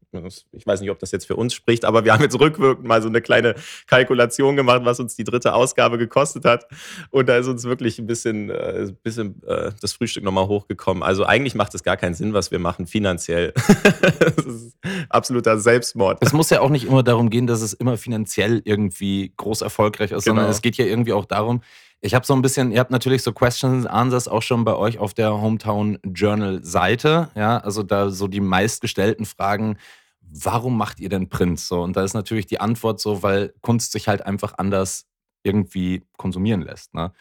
ich 0.52 0.66
weiß 0.66 0.80
nicht, 0.80 0.90
ob 0.90 0.98
das 0.98 1.10
jetzt 1.10 1.26
für 1.26 1.36
uns 1.36 1.54
spricht, 1.54 1.84
aber 1.84 2.04
wir 2.04 2.12
haben 2.12 2.22
jetzt 2.22 2.38
rückwirkend 2.40 2.86
mal 2.86 3.02
so 3.02 3.08
eine 3.08 3.20
kleine 3.20 3.54
Kalkulation 3.86 4.56
gemacht, 4.56 4.82
was 4.84 5.00
uns 5.00 5.16
die 5.16 5.24
dritte 5.24 5.54
Ausgabe 5.54 5.98
gekostet 5.98 6.44
hat. 6.44 6.66
Und 7.10 7.28
da 7.28 7.36
ist 7.36 7.46
uns 7.46 7.64
wirklich 7.64 7.98
ein 7.98 8.06
bisschen, 8.06 8.50
äh, 8.50 8.90
bisschen 9.02 9.42
äh, 9.46 9.72
das 9.80 9.92
Frühstück 9.92 10.24
nochmal 10.24 10.48
hochgekommen. 10.48 11.02
Also 11.02 11.24
eigentlich 11.24 11.54
macht 11.54 11.74
es 11.74 11.82
gar 11.82 11.96
keinen 11.96 12.14
Sinn, 12.14 12.32
was 12.32 12.50
wir 12.50 12.58
machen 12.58 12.86
finanziell. 12.86 13.52
das 14.20 14.46
ist 14.46 14.78
absoluter 15.10 15.58
Selbstmord. 15.58 16.18
Es 16.20 16.32
muss 16.32 16.50
ja 16.50 16.60
auch 16.60 16.70
nicht 16.70 16.86
immer 16.86 17.02
darum 17.02 17.30
gehen, 17.30 17.46
dass 17.46 17.60
es 17.60 17.74
immer 17.74 17.96
finanziell 17.96 18.62
irgendwie 18.64 19.32
groß 19.36 19.62
erfolgreich 19.62 20.12
ist, 20.12 20.24
genau. 20.24 20.36
sondern 20.36 20.50
es 20.50 20.62
geht 20.62 20.76
ja 20.76 20.86
irgendwie 20.86 21.12
auch 21.12 21.26
darum, 21.26 21.60
ich 22.00 22.14
habe 22.14 22.24
so 22.24 22.34
ein 22.34 22.42
bisschen, 22.42 22.70
ihr 22.70 22.78
habt 22.78 22.90
natürlich 22.90 23.22
so 23.22 23.32
Questions 23.32 23.86
Answers 23.86 24.28
auch 24.28 24.42
schon 24.42 24.64
bei 24.64 24.76
euch 24.76 24.98
auf 24.98 25.14
der 25.14 25.32
Hometown 25.32 25.98
Journal 26.04 26.62
Seite. 26.62 27.30
Ja, 27.34 27.58
also 27.58 27.82
da 27.82 28.10
so 28.10 28.28
die 28.28 28.40
meistgestellten 28.40 29.26
Fragen. 29.26 29.78
Warum 30.20 30.76
macht 30.76 31.00
ihr 31.00 31.08
denn 31.08 31.28
Print 31.28 31.58
so? 31.58 31.82
Und 31.82 31.96
da 31.96 32.04
ist 32.04 32.14
natürlich 32.14 32.46
die 32.46 32.60
Antwort 32.60 33.00
so, 33.00 33.22
weil 33.22 33.54
Kunst 33.62 33.92
sich 33.92 34.06
halt 34.06 34.24
einfach 34.24 34.54
anders 34.58 35.06
irgendwie 35.42 36.04
konsumieren 36.16 36.62
lässt. 36.62 36.94
Ne? 36.94 37.12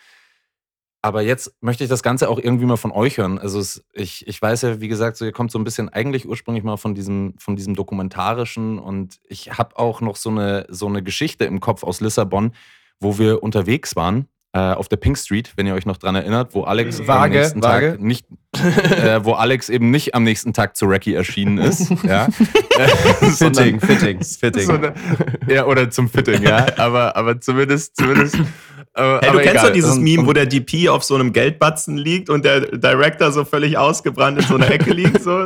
Aber 1.01 1.21
jetzt 1.21 1.55
möchte 1.61 1.83
ich 1.83 1.89
das 1.89 2.03
Ganze 2.03 2.29
auch 2.29 2.37
irgendwie 2.37 2.65
mal 2.65 2.77
von 2.77 2.91
euch 2.91 3.17
hören. 3.17 3.39
Also 3.39 3.59
es, 3.59 3.83
ich, 3.93 4.27
ich 4.27 4.39
weiß 4.39 4.61
ja, 4.63 4.81
wie 4.81 4.89
gesagt, 4.89 5.17
so, 5.17 5.25
ihr 5.25 5.31
kommt 5.31 5.51
so 5.51 5.57
ein 5.57 5.63
bisschen 5.63 5.89
eigentlich 5.89 6.27
ursprünglich 6.27 6.63
mal 6.63 6.77
von 6.77 6.93
diesem, 6.93 7.33
von 7.39 7.55
diesem 7.55 7.75
Dokumentarischen 7.75 8.77
und 8.77 9.19
ich 9.27 9.57
habe 9.57 9.79
auch 9.79 10.01
noch 10.01 10.17
so 10.17 10.29
eine, 10.29 10.67
so 10.69 10.87
eine 10.87 11.01
Geschichte 11.01 11.45
im 11.45 11.61
Kopf 11.61 11.83
aus 11.83 12.01
Lissabon, 12.01 12.51
wo 12.99 13.17
wir 13.17 13.41
unterwegs 13.41 13.95
waren 13.95 14.27
auf 14.53 14.87
der 14.87 14.97
Pink 14.97 15.19
Street, 15.19 15.53
wenn 15.55 15.67
ihr 15.67 15.75
euch 15.75 15.85
noch 15.85 15.97
dran 15.97 16.15
erinnert, 16.15 16.55
wo 16.55 16.63
Alex 16.63 16.99
am 16.99 17.07
Vage, 17.07 17.37
nächsten 17.37 17.61
vage. 17.61 17.91
Tag 17.91 18.01
nicht, 18.01 18.25
äh, 18.55 19.23
wo 19.23 19.33
Alex 19.33 19.69
eben 19.69 19.91
nicht 19.91 20.15
am 20.15 20.23
nächsten 20.23 20.53
Tag 20.53 20.75
zu 20.75 20.85
Racky 20.85 21.13
erschienen 21.13 21.57
ist. 21.57 21.91
ja. 22.03 22.27
Äh, 22.77 22.87
Fitting, 23.31 23.79
Fitting, 23.79 24.23
Fitting. 24.23 24.63
so 24.63 24.73
eine, 24.73 24.93
ja, 25.47 25.65
oder 25.65 25.89
zum 25.89 26.09
Fitting, 26.09 26.41
ja. 26.41 26.65
Aber, 26.77 27.15
aber 27.15 27.39
zumindest, 27.39 27.97
zumindest. 27.97 28.37
Aber, 28.97 29.19
Hey, 29.21 29.31
du 29.31 29.37
kennst 29.37 29.51
egal. 29.51 29.65
doch 29.67 29.73
dieses 29.73 29.95
Und- 29.97 30.03
Meme, 30.03 30.21
und- 30.21 30.27
wo 30.27 30.33
der 30.33 30.45
DP 30.47 30.89
auf 30.89 31.03
so 31.03 31.15
einem 31.15 31.31
Geldbatzen 31.33 31.97
liegt 31.97 32.29
und 32.29 32.43
der 32.43 32.61
Director 32.77 33.31
so 33.31 33.45
völlig 33.45 33.77
ausgebrannt 33.77 34.39
in 34.39 34.45
so 34.45 34.55
einer 34.55 34.69
Ecke 34.71 34.91
liegt. 34.91 35.21
So. 35.21 35.45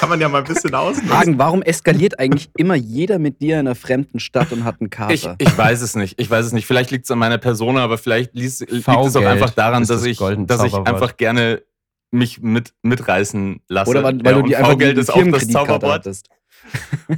Kann 0.00 0.08
man 0.08 0.20
ja 0.20 0.28
mal 0.28 0.38
ein 0.38 0.44
bisschen 0.44 0.74
ausnutzen. 0.74 1.08
Fragen, 1.08 1.38
warum 1.38 1.60
eskaliert 1.62 2.18
eigentlich 2.18 2.48
immer 2.56 2.74
jeder 2.76 3.18
mit 3.18 3.40
dir 3.42 3.54
in 3.54 3.60
einer 3.66 3.74
fremden 3.74 4.20
Stadt 4.20 4.52
und 4.52 4.64
hat 4.64 4.80
einen 4.80 4.88
Kater? 4.90 5.12
Ich, 5.12 5.28
ich 5.38 5.58
weiß 5.58 5.82
es 5.82 5.96
nicht. 5.96 6.18
Ich 6.20 6.30
weiß 6.30 6.46
es 6.46 6.52
nicht. 6.52 6.66
Vielleicht 6.66 6.90
liegt 6.90 7.04
es 7.04 7.10
an 7.10 7.18
meiner 7.18 7.38
Person, 7.38 7.76
aber 7.76 7.98
vielleicht 7.98 8.34
liegt, 8.34 8.60
liegt 8.60 8.88
es 8.88 8.88
auch 8.88 9.24
einfach 9.24 9.50
daran, 9.50 9.82
dass 9.82 9.88
das 9.88 10.04
ich, 10.04 10.18
dass 10.18 10.64
ich 10.64 10.74
einfach 10.74 11.16
gerne 11.18 11.62
mich 12.10 12.40
mit, 12.40 12.72
mitreißen 12.82 13.60
lasse. 13.68 13.90
Oder 13.90 14.02
weil, 14.02 14.18
weil 14.24 14.32
Ja, 14.34 14.40
du 14.40 14.48
die 14.48 14.56
einfach 14.56 14.70
V-Geld 14.72 14.96
die 14.96 15.00
ist 15.02 15.10
auch 15.12 15.22
das 15.30 15.46
Zauberwort. 15.48 15.92
hattest. 15.92 16.28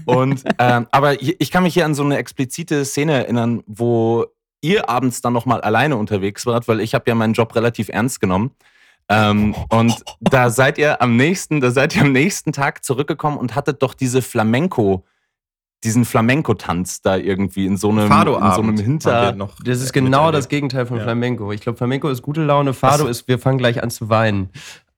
Und, 0.05 0.43
ähm, 0.59 0.87
aber 0.91 1.21
ich 1.23 1.51
kann 1.51 1.63
mich 1.63 1.75
hier 1.75 1.85
an 1.85 1.95
so 1.95 2.03
eine 2.03 2.17
explizite 2.19 2.85
Szene 2.85 3.13
erinnern, 3.13 3.63
wo 3.67 4.27
ihr 4.61 4.89
abends 4.89 5.21
dann 5.21 5.33
nochmal 5.33 5.61
alleine 5.61 5.97
unterwegs 5.97 6.47
wart, 6.47 6.69
weil 6.69 6.81
ich 6.81 6.95
habe 6.95 7.05
ja 7.09 7.15
meinen 7.15 7.35
Job 7.35 7.55
relativ 7.55 7.89
ernst 7.89 8.21
genommen. 8.21 8.53
Ähm, 9.09 9.57
und 9.71 10.03
da 10.21 10.51
seid 10.51 10.79
ihr 10.79 11.03
am 11.03 11.17
nächsten, 11.17 11.61
da 11.61 11.71
seid 11.73 11.97
ihr 11.97 12.03
am 12.03 12.13
nächsten 12.13 12.53
Tag 12.53 12.85
zurückgekommen 12.85 13.39
und 13.39 13.57
hattet 13.57 13.83
doch 13.83 13.95
diese 13.95 14.23
Flamenco, 14.23 15.05
diesen 15.83 16.05
Flamenco-Tanz 16.05 17.03
da 17.03 17.17
irgendwie 17.17 17.67
in 17.67 17.77
so 17.77 17.91
einem, 17.91 18.03
in 18.05 18.09
so 18.09 18.37
einem 18.37 18.77
Hinter. 18.79 19.33
Das 19.65 19.81
ist 19.81 19.93
genau 19.93 20.31
das 20.31 20.49
Gegenteil 20.49 20.87
von 20.87 20.99
Ja. 20.99 21.05
Flamenco. 21.05 21.51
Ich 21.51 21.61
glaube, 21.61 21.77
Flamenco 21.77 22.09
ist 22.09 22.23
gute 22.23 22.45
Laune, 22.45 22.73
Fado 22.73 23.05
so. 23.05 23.09
ist, 23.09 23.27
wir 23.27 23.39
fangen 23.39 23.59
gleich 23.59 23.83
an 23.83 23.91
zu 23.91 24.09
weinen. 24.11 24.51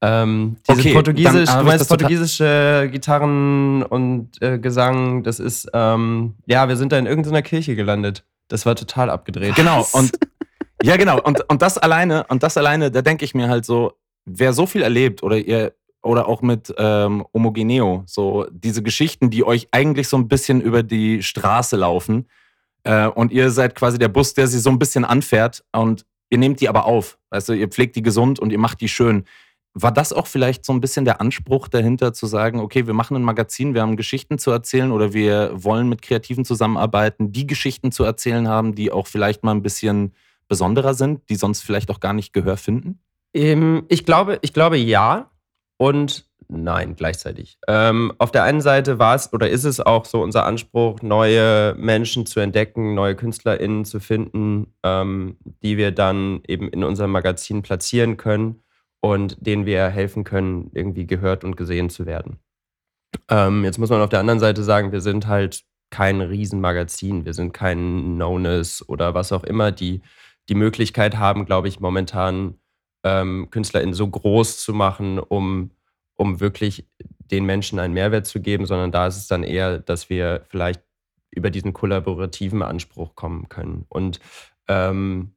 Ähm, 0.03 0.57
diese 0.69 0.81
Okay, 0.81 0.93
Portugiesisch, 0.95 1.49
du 1.49 1.63
meinst 1.63 1.89
portugiesische 1.89 2.89
Gitarren 2.91 3.85
und 3.85 4.31
äh, 4.43 4.59
Gesang, 4.59 5.23
das 5.23 5.39
ist, 5.39 5.71
ähm, 5.73 6.35
ja, 6.47 6.69
wir 6.69 6.77
sind 6.77 6.91
da 6.91 6.99
in 6.99 7.07
irgendeiner 7.07 7.43
Kirche 7.43 7.77
gelandet. 7.77 8.25
Das 8.49 8.67
war 8.67 8.75
total 8.75 9.11
abgedreht. 9.11 9.55
Genau, 9.55 9.87
und 9.93 10.13
ja, 10.83 10.97
genau. 10.97 11.21
Und, 11.21 11.49
und 11.49 11.63
das 11.63 11.79
alleine, 11.79 12.25
und 12.29 12.43
das 12.43 12.57
alleine, 12.57 12.91
da 12.91 13.03
denke 13.03 13.25
ich 13.25 13.35
mir 13.35 13.49
halt 13.49 13.65
so, 13.65 13.93
wer 14.25 14.53
so 14.53 14.67
viel 14.67 14.83
erlebt 14.83 15.23
oder 15.23 15.39
ihr 15.39 15.75
oder 16.03 16.29
auch 16.29 16.43
mit 16.43 16.75
ähm, 16.79 17.25
Homogeneo, 17.33 18.03
so 18.07 18.47
diese 18.51 18.83
Geschichten, 18.83 19.31
die 19.31 19.45
euch 19.45 19.69
eigentlich 19.71 20.09
so 20.09 20.17
ein 20.17 20.27
bisschen 20.27 20.61
über 20.61 20.83
die 20.83 21.23
Straße 21.23 21.77
laufen 21.77 22.29
äh, 22.85 23.07
und 23.07 23.33
ihr 23.33 23.51
seid 23.51 23.75
quasi 23.75 23.99
der 23.99 24.09
Bus, 24.09 24.35
der 24.35 24.49
sie 24.49 24.59
so 24.59 24.71
ein 24.71 24.79
bisschen 24.79 25.05
anfährt 25.05 25.65
und 25.73 26.05
ihr 26.31 26.39
nehmt 26.39 26.61
die 26.61 26.69
aber 26.69 26.87
auf. 26.87 27.19
Weißt 27.31 27.49
du, 27.49 27.53
ihr 27.53 27.69
pflegt 27.69 27.97
die 27.97 28.03
gesund 28.03 28.41
und 28.41 28.51
ihr 28.51 28.59
macht 28.59 28.81
die 28.81 28.89
schön. 28.89 29.25
War 29.75 29.93
das 29.93 30.13
auch 30.13 30.27
vielleicht 30.27 30.67
so 30.67 30.73
ein 30.73 30.81
bisschen 30.81 31.07
der 31.07 31.21
Anspruch 31.21 31.69
dahinter, 31.69 32.13
zu 32.13 32.27
sagen, 32.27 32.61
okay, 32.61 32.87
wir 32.87 32.93
machen 32.93 33.17
ein 33.17 33.23
Magazin, 33.23 33.73
wir 33.73 33.81
haben 33.81 33.97
Geschichten 33.97 34.39
zu 34.39 34.51
erzählen 34.51 34.93
oder 34.93 35.15
wir 35.15 35.51
wollen 35.55 35.89
mit 35.89 36.03
Kreativen 36.03 36.45
zusammenarbeiten, 36.45 37.33
die 37.33 37.47
Geschichten 37.47 37.91
zu 37.91 38.05
erzählen 38.05 38.49
haben, 38.49 38.75
die 38.75 38.93
auch 38.93 39.07
vielleicht 39.07 39.45
mal 39.45 39.53
ein 39.53 39.63
bisschen 39.63 40.13
besonderer 40.47 40.93
sind, 40.93 41.29
die 41.31 41.37
sonst 41.37 41.63
vielleicht 41.63 41.91
auch 41.91 42.01
gar 42.01 42.13
nicht 42.13 42.35
Gehör 42.35 42.59
finden? 42.59 43.01
Ähm, 43.33 43.85
ich, 43.89 44.05
glaube, 44.05 44.39
ich 44.43 44.53
glaube 44.53 44.77
ja 44.77 45.31
und 45.79 46.27
nein 46.49 46.95
gleichzeitig. 46.95 47.57
Ähm, 47.67 48.13
auf 48.19 48.31
der 48.31 48.43
einen 48.43 48.61
Seite 48.61 48.99
war 48.99 49.15
es 49.15 49.33
oder 49.33 49.49
ist 49.49 49.65
es 49.65 49.81
auch 49.81 50.05
so 50.05 50.21
unser 50.21 50.45
Anspruch, 50.45 51.01
neue 51.01 51.75
Menschen 51.79 52.27
zu 52.27 52.41
entdecken, 52.41 52.95
neue 52.95 53.17
KünstlerInnen 53.17 53.87
zu 53.87 54.01
finden, 54.01 54.75
ähm, 54.83 55.39
die 55.63 55.79
wir 55.79 55.93
dann 55.93 56.43
eben 56.47 56.69
in 56.69 56.85
unserem 56.85 57.13
Magazin 57.13 57.63
platzieren 57.63 58.19
können 58.19 58.62
und 59.03 59.37
denen 59.45 59.67
wir 59.67 59.89
helfen 59.89 60.25
können, 60.25 60.71
irgendwie 60.73 61.07
gehört 61.07 61.45
und 61.45 61.57
gesehen 61.57 61.91
zu 61.91 62.07
werden. 62.07 62.39
Ähm, 63.29 63.65
jetzt 63.65 63.79
muss 63.79 63.91
man 63.91 64.01
auf 64.01 64.09
der 64.09 64.21
anderen 64.21 64.41
Seite 64.41 64.63
sagen, 64.63 64.93
wir 64.93 65.01
sind 65.01 65.27
halt 65.27 65.63
kein 65.91 66.21
Riesenmagazin, 66.21 67.25
wir 67.25 67.35
sind 67.35 67.53
kein 67.53 68.15
Knownness 68.15 68.89
oder 68.89 69.13
was 69.13 69.33
auch 69.33 69.45
immer, 69.45 69.73
die 69.73 70.01
die 70.49 70.55
Möglichkeit 70.55 71.19
haben, 71.19 71.45
glaube 71.45 71.69
ich, 71.69 71.81
momentan 71.81 72.59
ähm, 73.05 73.49
KünstlerInnen 73.51 73.95
so 73.95 74.09
groß 74.09 74.63
zu 74.63 74.73
machen, 74.73 75.19
um, 75.19 75.73
um 76.15 76.41
wirklich 76.41 76.87
den 77.19 77.45
Menschen 77.45 77.79
einen 77.79 77.95
Mehrwert 77.95 78.27
zu 78.27 78.41
geben, 78.41 78.67
sondern 78.67 78.93
da 78.93 79.07
ist 79.07 79.17
es 79.17 79.27
dann 79.27 79.43
eher, 79.43 79.79
dass 79.79 80.09
wir 80.11 80.45
vielleicht 80.49 80.83
über 81.31 81.51
diesen 81.51 81.73
kollaborativen 81.73 82.63
Anspruch 82.63 83.15
kommen 83.15 83.49
können 83.49 83.85
und 83.89 84.21
ähm, 84.69 85.35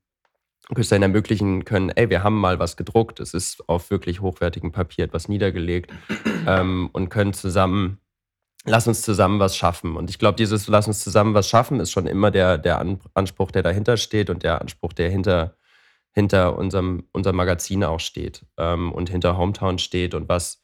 KünstlerInnen 0.74 1.12
ermöglichen 1.12 1.66
können, 1.66 1.90
ey, 1.90 2.10
wir 2.10 2.24
haben 2.24 2.40
mal 2.40 2.60
was 2.60 2.78
gedruckt, 2.78 3.20
es 3.20 3.34
ist 3.34 3.68
auf 3.70 3.92
wirklich 3.92 4.22
hochwertigem 4.22 4.72
Papier 4.72 5.06
etwas 5.06 5.28
niedergelegt 5.28 5.94
ähm, 6.48 6.90
und 6.92 7.10
können 7.10 7.34
zusammen, 7.34 8.00
lass 8.66 8.88
uns 8.88 9.04
zusammen 9.04 9.40
was 9.40 9.56
schaffen. 9.56 9.96
Und 9.96 10.10
ich 10.10 10.18
glaube, 10.18 10.38
dieses 10.38 10.68
Lass 10.68 10.88
uns 10.88 11.04
zusammen 11.04 11.34
was 11.34 11.48
schaffen 11.48 11.80
ist 11.80 11.92
schon 11.92 12.08
immer 12.08 12.32
der, 12.32 12.58
der 12.58 12.80
An 12.80 13.00
Anspruch, 13.14 13.52
der 13.52 13.62
dahinter 13.62 13.98
steht 13.98 14.30
und 14.30 14.44
der 14.44 14.62
Anspruch, 14.62 14.94
der 14.94 15.10
hinter, 15.10 15.56
hinter 16.12 16.58
unserem, 16.58 17.08
unserem 17.12 17.36
Magazin 17.36 17.84
auch 17.84 18.00
steht 18.00 18.46
ähm, 18.58 18.92
und 18.92 19.10
hinter 19.10 19.38
Hometown 19.38 19.78
steht 19.78 20.16
und 20.16 20.28
was 20.30 20.64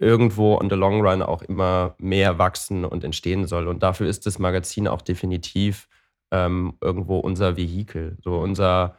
irgendwo 0.00 0.56
on 0.56 0.70
the 0.70 0.76
long 0.76 1.02
run 1.02 1.20
auch 1.22 1.42
immer 1.42 1.94
mehr 1.98 2.38
wachsen 2.38 2.86
und 2.86 3.04
entstehen 3.04 3.46
soll. 3.46 3.68
Und 3.68 3.82
dafür 3.82 4.08
ist 4.08 4.24
das 4.24 4.38
Magazin 4.38 4.88
auch 4.88 5.02
definitiv 5.02 5.88
ähm, 6.30 6.78
irgendwo 6.80 7.18
unser 7.18 7.56
Vehikel, 7.56 8.16
so 8.22 8.38
unser, 8.38 8.96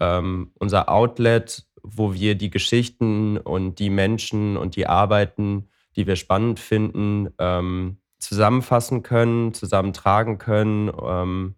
ähm, 0.00 0.52
unser 0.58 0.88
Outlet, 0.88 1.66
wo 1.82 2.14
wir 2.14 2.34
die 2.34 2.50
Geschichten 2.50 3.36
und 3.38 3.78
die 3.78 3.90
Menschen 3.90 4.56
und 4.56 4.76
die 4.76 4.86
Arbeiten, 4.86 5.68
die 5.96 6.06
wir 6.06 6.16
spannend 6.16 6.60
finden, 6.60 7.28
ähm, 7.38 7.98
zusammenfassen 8.18 9.02
können, 9.02 9.52
zusammentragen 9.52 10.38
können 10.38 10.90
ähm, 11.02 11.54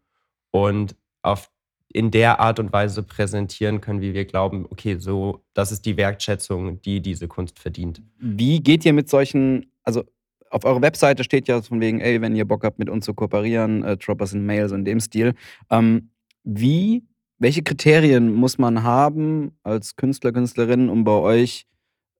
und 0.51 0.97
auf, 1.23 1.51
in 1.93 2.11
der 2.11 2.41
Art 2.41 2.59
und 2.59 2.73
Weise 2.73 3.03
präsentieren 3.03 3.81
können, 3.81 4.01
wie 4.01 4.15
wir 4.15 4.25
glauben, 4.25 4.67
okay, 4.71 4.97
so, 4.99 5.45
das 5.53 5.71
ist 5.71 5.85
die 5.87 5.97
Wertschätzung, 5.97 6.81
die 6.83 7.01
diese 7.01 7.29
Kunst 7.29 7.59
verdient. 7.59 8.03
Wie 8.19 8.61
geht 8.61 8.85
ihr 8.85 8.93
mit 8.93 9.09
solchen, 9.09 9.71
also 9.83 10.05
auf 10.51 10.65
eurer 10.65 10.83
Webseite 10.83 11.25
steht 11.25 11.49
ja 11.49 11.61
von 11.63 11.81
wegen, 11.81 12.01
ey, 12.01 12.21
wenn 12.21 12.35
ihr 12.35 12.47
Bock 12.47 12.65
habt, 12.65 12.79
mit 12.79 12.89
uns 12.89 13.05
zu 13.05 13.15
kooperieren, 13.15 13.83
äh, 13.85 13.97
Droppers 13.97 14.33
in 14.33 14.47
Mail, 14.47 14.69
so 14.69 14.75
in 14.75 14.85
dem 14.85 15.01
Stil. 15.01 15.35
Ähm, 15.71 16.11
wie, 16.45 17.05
welche 17.39 17.63
Kriterien 17.63 18.33
muss 18.33 18.59
man 18.59 18.83
haben 18.83 19.59
als 19.63 19.97
Künstler, 19.97 20.33
Künstlerin, 20.33 20.89
um 20.89 21.05
bei 21.05 21.13
euch, 21.13 21.67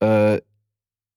äh, 0.01 0.41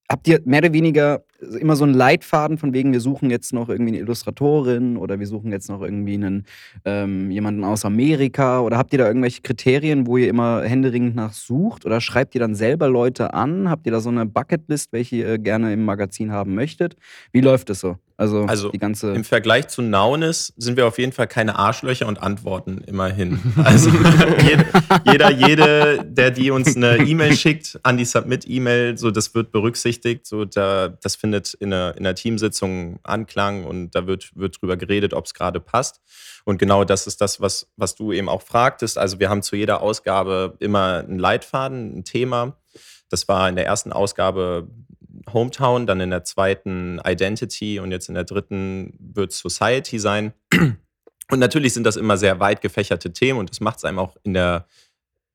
habt 0.10 0.28
ihr 0.28 0.42
mehr 0.46 0.60
oder 0.60 0.74
weniger 0.74 1.26
immer 1.60 1.76
so 1.76 1.84
einen 1.84 1.94
Leitfaden 1.94 2.58
von 2.58 2.74
wegen, 2.74 2.94
wir 2.94 3.00
suchen 3.00 3.30
jetzt 3.30 3.54
noch 3.54 3.70
irgendwie 3.70 3.92
eine 3.92 4.00
Illustratorin 4.00 4.98
oder 4.98 5.20
wir 5.20 5.28
suchen 5.28 5.52
jetzt 5.52 5.70
noch 5.70 5.82
irgendwie 5.82 6.16
einen, 6.16 6.46
ähm, 6.86 7.30
jemanden 7.32 7.64
aus 7.64 7.86
Amerika 7.86 8.62
oder 8.62 8.78
habt 8.78 8.92
ihr 8.94 9.00
da 9.00 9.08
irgendwelche 9.08 9.42
Kriterien, 9.42 10.08
wo 10.08 10.18
ihr 10.18 10.30
immer 10.30 10.64
händeringend 10.64 11.16
nach 11.16 11.34
sucht 11.34 11.86
oder 11.86 12.02
schreibt 12.02 12.34
ihr 12.36 12.42
dann 12.42 12.56
selber 12.56 12.88
Leute 12.90 13.34
an? 13.34 13.70
Habt 13.70 13.86
ihr 13.86 13.92
da 13.92 14.00
so 14.00 14.10
eine 14.10 14.26
Bucketlist, 14.26 14.92
welche 14.94 15.16
ihr 15.18 15.38
gerne 15.38 15.74
im 15.74 15.86
Magazin 15.86 16.32
haben 16.32 16.56
möchtet? 16.56 16.96
Wie 17.32 17.42
läuft 17.42 17.70
es 17.70 17.80
so? 17.82 17.98
Also, 18.20 18.46
Also, 18.46 18.70
die 18.72 18.80
ganze. 18.80 19.14
Im 19.14 19.24
Vergleich 19.24 19.68
zu 19.68 19.84
Naunis 19.84 20.52
sind 20.58 20.76
wir 20.76 20.88
auf 20.88 20.98
jeden 20.98 21.12
Fall 21.12 21.28
keine 21.28 21.56
Arschlöcher 21.60 22.08
und 22.08 22.20
antworten 22.24 22.82
immerhin. 22.88 23.40
Also 23.64 23.92
jed- 23.92 24.66
jeder, 25.12 25.30
jede, 25.32 26.04
der 26.04 26.32
die 26.32 26.50
uns 26.50 26.76
eine 26.76 26.98
E-Mail 26.98 27.36
schickt, 27.36 27.80
an 27.84 27.98
die 27.98 28.06
Submit-E-Mail, 28.06 28.98
so 28.98 29.12
das 29.12 29.36
wird 29.36 29.52
berücksichtigt. 29.52 30.26
So 30.26 30.46
da, 30.46 30.88
das 30.88 31.16
findet 31.16 31.27
in 31.34 31.74
einer, 31.74 31.96
in 31.98 32.06
einer 32.06 32.16
Teamsitzung 32.16 33.00
Anklang 33.04 33.66
und 33.66 33.92
da 33.96 34.08
wird, 34.08 34.36
wird 34.36 34.62
drüber 34.62 34.78
geredet, 34.78 35.14
ob 35.14 35.26
es 35.26 35.34
gerade 35.34 35.60
passt. 35.60 36.02
Und 36.46 36.58
genau 36.58 36.84
das 36.84 37.08
ist 37.08 37.22
das, 37.22 37.42
was, 37.42 37.72
was 37.76 37.96
du 37.96 38.12
eben 38.12 38.30
auch 38.30 38.42
fragtest. 38.42 38.98
Also 38.98 39.20
wir 39.20 39.30
haben 39.30 39.42
zu 39.42 39.56
jeder 39.56 39.82
Ausgabe 39.82 40.56
immer 40.60 41.04
einen 41.08 41.20
Leitfaden, 41.20 42.00
ein 42.00 42.04
Thema. 42.04 42.58
Das 43.10 43.28
war 43.28 43.48
in 43.50 43.56
der 43.56 43.66
ersten 43.66 43.92
Ausgabe 43.92 44.68
Hometown, 45.32 45.88
dann 45.88 46.00
in 46.00 46.10
der 46.10 46.24
zweiten 46.24 47.02
Identity 47.06 47.80
und 47.80 47.92
jetzt 47.92 48.10
in 48.10 48.16
der 48.16 48.24
dritten 48.24 48.94
wird 49.00 49.32
Society 49.32 50.00
sein. 50.00 50.34
Und 51.30 51.40
natürlich 51.40 51.74
sind 51.74 51.84
das 51.84 51.98
immer 51.98 52.18
sehr 52.18 52.40
weit 52.40 52.62
gefächerte 52.62 53.12
Themen 53.12 53.40
und 53.40 53.50
das 53.50 53.60
macht 53.60 53.78
es 53.78 53.84
einem 53.84 54.00
auch 54.00 54.16
in 54.24 54.34
der 54.34 54.66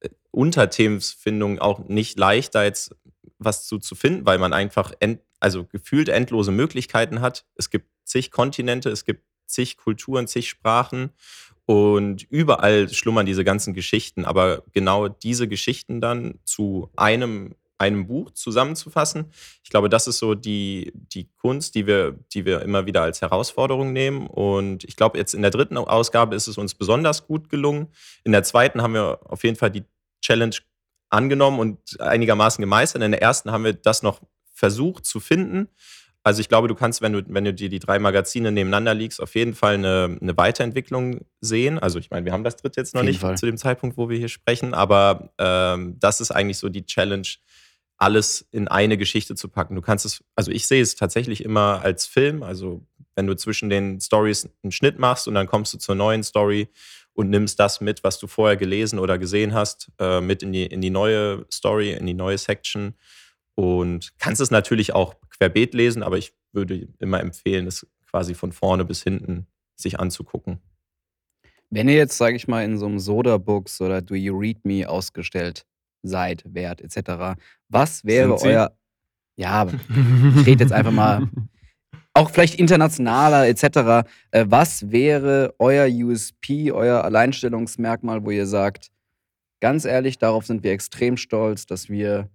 äh, 0.00 0.08
Unterthemensfindung 0.30 1.58
auch 1.58 1.80
nicht 1.86 2.18
leicht, 2.18 2.54
da 2.54 2.64
jetzt 2.64 2.96
was 3.38 3.66
zu, 3.66 3.78
zu 3.78 3.94
finden, 3.94 4.24
weil 4.24 4.38
man 4.38 4.52
einfach 4.52 4.92
end, 5.00 5.20
also 5.42 5.64
gefühlt 5.64 6.08
endlose 6.08 6.52
Möglichkeiten 6.52 7.20
hat. 7.20 7.44
Es 7.56 7.70
gibt 7.70 7.88
zig 8.04 8.30
Kontinente, 8.30 8.90
es 8.90 9.04
gibt 9.04 9.24
zig 9.46 9.76
Kulturen, 9.76 10.26
zig 10.28 10.48
Sprachen 10.48 11.10
Und 11.66 12.24
überall 12.24 12.88
schlummern 12.88 13.26
diese 13.26 13.44
ganzen 13.44 13.74
Geschichten, 13.74 14.24
aber 14.24 14.64
genau 14.72 15.08
diese 15.08 15.48
Geschichten 15.48 16.00
dann 16.00 16.40
zu 16.44 16.90
einem, 16.96 17.54
einem 17.78 18.06
Buch 18.06 18.30
zusammenzufassen, 18.32 19.26
ich 19.64 19.70
glaube, 19.70 19.88
das 19.88 20.06
ist 20.06 20.18
so 20.18 20.34
die, 20.34 20.92
die 20.94 21.28
Kunst, 21.36 21.74
die 21.74 21.86
wir, 21.86 22.18
die 22.34 22.44
wir 22.46 22.62
immer 22.62 22.86
wieder 22.86 23.02
als 23.02 23.20
Herausforderung 23.22 23.92
nehmen. 23.92 24.26
Und 24.26 24.84
ich 24.84 24.96
glaube, 24.96 25.18
jetzt 25.18 25.34
in 25.34 25.42
der 25.42 25.50
dritten 25.50 25.76
Ausgabe 25.78 26.34
ist 26.36 26.48
es 26.48 26.58
uns 26.58 26.74
besonders 26.74 27.26
gut 27.26 27.48
gelungen. 27.48 27.88
In 28.24 28.32
der 28.32 28.42
zweiten 28.44 28.82
haben 28.82 28.94
wir 28.94 29.20
auf 29.24 29.44
jeden 29.44 29.56
Fall 29.56 29.70
die 29.70 29.84
Challenge 30.20 30.56
angenommen 31.10 31.60
und 31.60 32.00
einigermaßen 32.00 32.62
gemeistert. 32.62 33.02
In 33.02 33.12
der 33.12 33.22
ersten 33.22 33.52
haben 33.52 33.64
wir 33.64 33.72
das 33.72 34.02
noch 34.02 34.20
versucht 34.62 35.04
zu 35.04 35.18
finden. 35.18 35.66
Also 36.22 36.40
ich 36.40 36.48
glaube, 36.48 36.68
du 36.68 36.76
kannst, 36.76 37.02
wenn 37.02 37.12
du, 37.12 37.22
wenn 37.26 37.44
du 37.44 37.52
dir 37.52 37.68
die 37.68 37.80
drei 37.80 37.98
Magazine 37.98 38.52
nebeneinander 38.52 38.94
liegst, 38.94 39.20
auf 39.20 39.34
jeden 39.34 39.54
Fall 39.54 39.74
eine, 39.74 40.18
eine 40.20 40.36
Weiterentwicklung 40.36 41.22
sehen. 41.40 41.80
Also 41.80 41.98
ich 41.98 42.10
meine, 42.10 42.24
wir 42.24 42.32
haben 42.32 42.44
das 42.44 42.54
dritte 42.54 42.80
jetzt 42.80 42.94
noch 42.94 43.02
nicht 43.02 43.18
Fall. 43.18 43.36
zu 43.36 43.46
dem 43.46 43.56
Zeitpunkt, 43.56 43.96
wo 43.96 44.08
wir 44.08 44.16
hier 44.16 44.28
sprechen, 44.28 44.72
aber 44.72 45.32
ähm, 45.38 45.96
das 45.98 46.20
ist 46.20 46.30
eigentlich 46.30 46.58
so 46.58 46.68
die 46.68 46.86
Challenge, 46.86 47.26
alles 47.96 48.46
in 48.52 48.68
eine 48.68 48.96
Geschichte 48.96 49.34
zu 49.34 49.48
packen. 49.48 49.74
Du 49.74 49.82
kannst 49.82 50.06
es, 50.06 50.22
also 50.36 50.52
ich 50.52 50.68
sehe 50.68 50.80
es 50.80 50.94
tatsächlich 50.94 51.42
immer 51.42 51.80
als 51.82 52.06
Film. 52.06 52.44
Also 52.44 52.86
wenn 53.16 53.26
du 53.26 53.34
zwischen 53.34 53.68
den 53.68 54.00
Stories 54.00 54.48
einen 54.62 54.70
Schnitt 54.70 55.00
machst 55.00 55.26
und 55.26 55.34
dann 55.34 55.48
kommst 55.48 55.74
du 55.74 55.78
zur 55.78 55.96
neuen 55.96 56.22
Story 56.22 56.68
und 57.14 57.30
nimmst 57.30 57.58
das 57.58 57.80
mit, 57.80 58.04
was 58.04 58.20
du 58.20 58.28
vorher 58.28 58.56
gelesen 58.56 59.00
oder 59.00 59.18
gesehen 59.18 59.54
hast, 59.54 59.90
äh, 59.98 60.20
mit 60.20 60.44
in 60.44 60.52
die, 60.52 60.66
in 60.66 60.80
die 60.80 60.90
neue 60.90 61.46
Story, 61.52 61.92
in 61.92 62.06
die 62.06 62.14
neue 62.14 62.38
Section. 62.38 62.94
Und 63.54 64.12
kannst 64.18 64.40
es 64.40 64.50
natürlich 64.50 64.94
auch 64.94 65.14
querbeet 65.30 65.74
lesen, 65.74 66.02
aber 66.02 66.18
ich 66.18 66.32
würde 66.52 66.88
immer 66.98 67.20
empfehlen, 67.20 67.66
es 67.66 67.86
quasi 68.10 68.34
von 68.34 68.52
vorne 68.52 68.84
bis 68.84 69.02
hinten 69.02 69.46
sich 69.76 69.98
anzugucken. 70.00 70.60
Wenn 71.70 71.88
ihr 71.88 71.96
jetzt, 71.96 72.18
sage 72.18 72.36
ich 72.36 72.48
mal, 72.48 72.64
in 72.64 72.78
so 72.78 72.86
einem 72.86 72.98
Soda-Books 72.98 73.80
oder 73.80 74.02
Do 74.02 74.14
You 74.14 74.38
Read 74.38 74.64
Me 74.64 74.88
ausgestellt 74.88 75.66
seid, 76.02 76.42
wert, 76.46 76.80
etc., 76.80 77.40
was 77.68 78.04
wäre 78.04 78.40
euer. 78.42 78.76
Ja, 79.36 79.66
ich 79.66 80.46
rede 80.46 80.64
jetzt 80.64 80.72
einfach 80.72 80.92
mal 80.92 81.28
auch 82.14 82.30
vielleicht 82.30 82.56
internationaler 82.56 83.48
etc. 83.48 84.06
Äh, 84.30 84.44
was 84.48 84.90
wäre 84.90 85.54
euer 85.58 85.86
USP, 85.88 86.70
euer 86.72 87.04
Alleinstellungsmerkmal, 87.04 88.24
wo 88.24 88.30
ihr 88.30 88.46
sagt, 88.46 88.90
ganz 89.60 89.86
ehrlich, 89.86 90.18
darauf 90.18 90.44
sind 90.44 90.62
wir 90.62 90.72
extrem 90.72 91.16
stolz, 91.16 91.64
dass 91.64 91.88
wir 91.88 92.28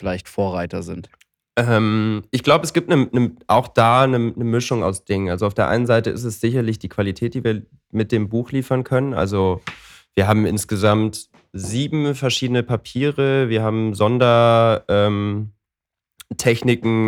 vielleicht 0.00 0.28
Vorreiter 0.28 0.82
sind? 0.82 1.10
Ähm, 1.56 2.24
ich 2.30 2.42
glaube, 2.42 2.64
es 2.64 2.72
gibt 2.72 2.88
ne, 2.88 3.08
ne, 3.12 3.32
auch 3.46 3.68
da 3.68 4.02
eine 4.02 4.18
ne 4.18 4.44
Mischung 4.44 4.82
aus 4.82 5.04
Dingen. 5.04 5.28
Also 5.28 5.46
auf 5.46 5.54
der 5.54 5.68
einen 5.68 5.86
Seite 5.86 6.10
ist 6.10 6.24
es 6.24 6.40
sicherlich 6.40 6.78
die 6.78 6.88
Qualität, 6.88 7.34
die 7.34 7.44
wir 7.44 7.62
mit 7.92 8.12
dem 8.12 8.28
Buch 8.28 8.50
liefern 8.50 8.82
können. 8.82 9.14
Also 9.14 9.60
wir 10.14 10.26
haben 10.26 10.46
insgesamt 10.46 11.28
sieben 11.52 12.14
verschiedene 12.14 12.62
Papiere. 12.62 13.50
Wir 13.50 13.62
haben 13.62 13.94
Sondertechniken 13.94 15.52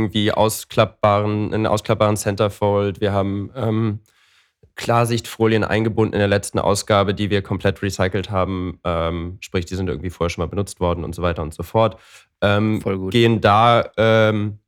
ähm, 0.04 0.10
wie 0.12 0.32
ausklappbaren, 0.32 1.54
einen 1.54 1.66
ausklappbaren 1.66 2.16
Centerfold. 2.16 3.00
Wir 3.00 3.12
haben 3.12 3.50
ähm, 3.56 4.00
Klarsichtfolien 4.74 5.64
eingebunden 5.64 6.14
in 6.14 6.18
der 6.18 6.28
letzten 6.28 6.58
Ausgabe, 6.58 7.14
die 7.14 7.30
wir 7.30 7.42
komplett 7.42 7.82
recycelt 7.82 8.30
haben. 8.30 8.80
Ähm, 8.84 9.38
sprich, 9.40 9.66
die 9.66 9.76
sind 9.76 9.88
irgendwie 9.88 10.10
vorher 10.10 10.30
schon 10.30 10.42
mal 10.42 10.48
benutzt 10.48 10.80
worden 10.80 11.04
und 11.04 11.14
so 11.14 11.22
weiter 11.22 11.42
und 11.42 11.54
so 11.54 11.62
fort. 11.62 11.98
Ähm, 12.40 12.80
Voll 12.80 12.98
gut. 12.98 13.12
Gehen 13.12 13.40
da 13.40 13.90
ähm, 13.96 14.58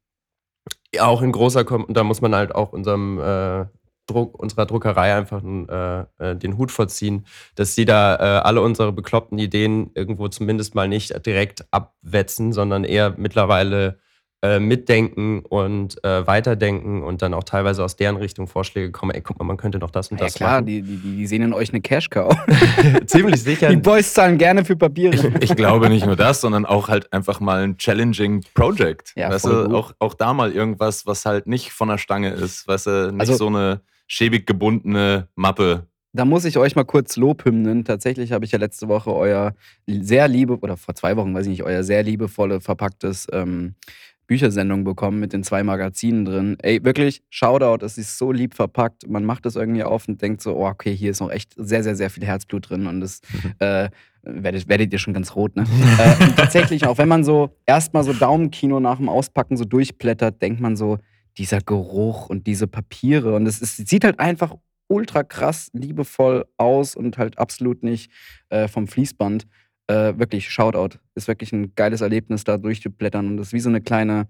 auch 1.00 1.22
in 1.22 1.32
großer, 1.32 1.64
Kom 1.64 1.86
da 1.88 2.04
muss 2.04 2.20
man 2.20 2.34
halt 2.34 2.54
auch 2.54 2.72
unserem 2.72 3.18
äh, 3.18 3.66
Druck, 4.06 4.38
unserer 4.38 4.66
Druckerei 4.66 5.14
einfach 5.14 5.42
äh, 5.42 6.00
äh, 6.18 6.36
den 6.36 6.58
Hut 6.58 6.70
vorziehen, 6.70 7.26
dass 7.54 7.74
sie 7.74 7.84
da 7.84 8.16
äh, 8.16 8.42
alle 8.42 8.60
unsere 8.60 8.92
bekloppten 8.92 9.38
Ideen 9.38 9.90
irgendwo 9.94 10.28
zumindest 10.28 10.74
mal 10.74 10.88
nicht 10.88 11.24
direkt 11.26 11.64
abwetzen, 11.70 12.52
sondern 12.52 12.84
eher 12.84 13.14
mittlerweile 13.16 13.98
äh, 14.44 14.60
mitdenken 14.60 15.40
und 15.40 16.04
äh, 16.04 16.26
weiterdenken 16.26 17.02
und 17.02 17.22
dann 17.22 17.32
auch 17.32 17.44
teilweise 17.44 17.82
aus 17.82 17.96
deren 17.96 18.16
Richtung 18.16 18.46
Vorschläge 18.46 18.90
kommen, 18.92 19.12
ey, 19.12 19.22
guck 19.22 19.38
mal, 19.38 19.44
man 19.46 19.56
könnte 19.56 19.78
doch 19.78 19.90
das 19.90 20.08
und 20.10 20.18
Ja 20.20 20.26
das 20.26 20.34
klar, 20.34 20.52
machen. 20.56 20.66
die, 20.66 20.82
die, 20.82 20.96
die 20.98 21.26
sehen 21.26 21.40
in 21.40 21.54
euch 21.54 21.70
eine 21.70 21.80
Cash-Cow. 21.80 22.30
Ziemlich 23.06 23.42
sicher. 23.42 23.70
Die 23.70 23.76
Boys 23.76 24.12
zahlen 24.12 24.36
gerne 24.36 24.62
für 24.66 24.76
Papiere. 24.76 25.32
Ich 25.40 25.56
glaube 25.56 25.88
nicht 25.88 26.04
nur 26.04 26.16
das, 26.16 26.42
sondern 26.42 26.66
auch 26.66 26.88
halt 26.90 27.10
einfach 27.10 27.40
mal 27.40 27.62
ein 27.64 27.78
challenging 27.78 28.44
Project. 28.52 29.12
Ja, 29.16 29.30
weißt 29.30 29.46
voll 29.46 29.62
du, 29.62 29.68
gut. 29.70 29.74
auch, 29.74 29.92
auch 29.98 30.12
da 30.14 30.34
mal 30.34 30.52
irgendwas, 30.52 31.06
was 31.06 31.24
halt 31.24 31.46
nicht 31.46 31.72
von 31.72 31.88
der 31.88 31.96
Stange 31.96 32.28
ist. 32.28 32.68
Weißt 32.68 32.86
du, 32.86 33.12
nicht 33.12 33.20
Also- 33.20 33.36
so 33.36 33.46
eine 33.46 33.80
schäbig 34.06 34.46
gebundene 34.46 35.28
Mappe. 35.36 35.86
Da 36.12 36.24
muss 36.26 36.44
ich 36.44 36.58
euch 36.58 36.76
mal 36.76 36.84
kurz 36.84 37.16
Lobhymnen. 37.16 37.84
Tatsächlich 37.84 38.30
habe 38.30 38.44
ich 38.44 38.52
ja 38.52 38.58
letzte 38.58 38.86
Woche 38.88 39.12
euer 39.12 39.54
sehr 39.88 40.28
liebe, 40.28 40.58
oder 40.60 40.76
vor 40.76 40.94
zwei 40.94 41.16
Wochen, 41.16 41.34
weiß 41.34 41.46
ich 41.46 41.50
nicht, 41.50 41.62
euer 41.64 41.82
sehr 41.82 42.02
liebevolle 42.04 42.60
verpacktes 42.60 43.26
ähm, 43.32 43.74
Büchersendung 44.26 44.84
bekommen 44.84 45.20
mit 45.20 45.32
den 45.32 45.42
zwei 45.44 45.62
Magazinen 45.62 46.24
drin. 46.24 46.56
Ey, 46.62 46.84
wirklich, 46.84 47.22
Shoutout, 47.30 47.84
es 47.84 47.98
ist 47.98 48.18
so 48.18 48.32
lieb 48.32 48.54
verpackt. 48.54 49.08
Man 49.08 49.24
macht 49.24 49.46
es 49.46 49.56
irgendwie 49.56 49.82
auf 49.82 50.08
und 50.08 50.20
denkt 50.22 50.40
so, 50.40 50.56
oh, 50.56 50.66
okay, 50.66 50.94
hier 50.94 51.10
ist 51.10 51.20
noch 51.20 51.30
echt 51.30 51.52
sehr, 51.56 51.82
sehr, 51.82 51.96
sehr 51.96 52.10
viel 52.10 52.24
Herzblut 52.24 52.70
drin 52.70 52.86
und 52.86 53.00
das 53.00 53.20
äh, 53.58 53.90
werdet, 54.22 54.68
werdet 54.68 54.92
ihr 54.92 54.98
schon 54.98 55.14
ganz 55.14 55.36
rot, 55.36 55.56
ne? 55.56 55.64
äh, 55.98 56.24
und 56.24 56.36
tatsächlich, 56.36 56.86
auch 56.86 56.98
wenn 56.98 57.08
man 57.08 57.24
so 57.24 57.50
erstmal 57.66 58.04
so 58.04 58.12
Daumenkino 58.12 58.80
nach 58.80 58.96
dem 58.96 59.08
Auspacken 59.08 59.56
so 59.56 59.64
durchblättert, 59.64 60.40
denkt 60.40 60.60
man 60.60 60.76
so, 60.76 60.98
dieser 61.36 61.58
Geruch 61.60 62.28
und 62.28 62.46
diese 62.46 62.66
Papiere 62.66 63.34
und 63.34 63.46
es, 63.46 63.60
es 63.60 63.76
sieht 63.76 64.04
halt 64.04 64.20
einfach 64.20 64.54
ultra 64.88 65.22
krass 65.22 65.70
liebevoll 65.72 66.44
aus 66.56 66.94
und 66.94 67.18
halt 67.18 67.38
absolut 67.38 67.82
nicht 67.82 68.10
äh, 68.50 68.68
vom 68.68 68.86
Fließband. 68.86 69.46
Äh, 69.86 70.18
wirklich, 70.18 70.50
Shoutout. 70.50 70.98
Ist 71.14 71.28
wirklich 71.28 71.52
ein 71.52 71.74
geiles 71.74 72.00
Erlebnis, 72.00 72.44
da 72.44 72.56
durchzublättern. 72.56 73.26
Und 73.26 73.36
das 73.36 73.48
ist 73.48 73.52
wie 73.52 73.60
so 73.60 73.68
eine 73.68 73.80
kleine, 73.80 74.28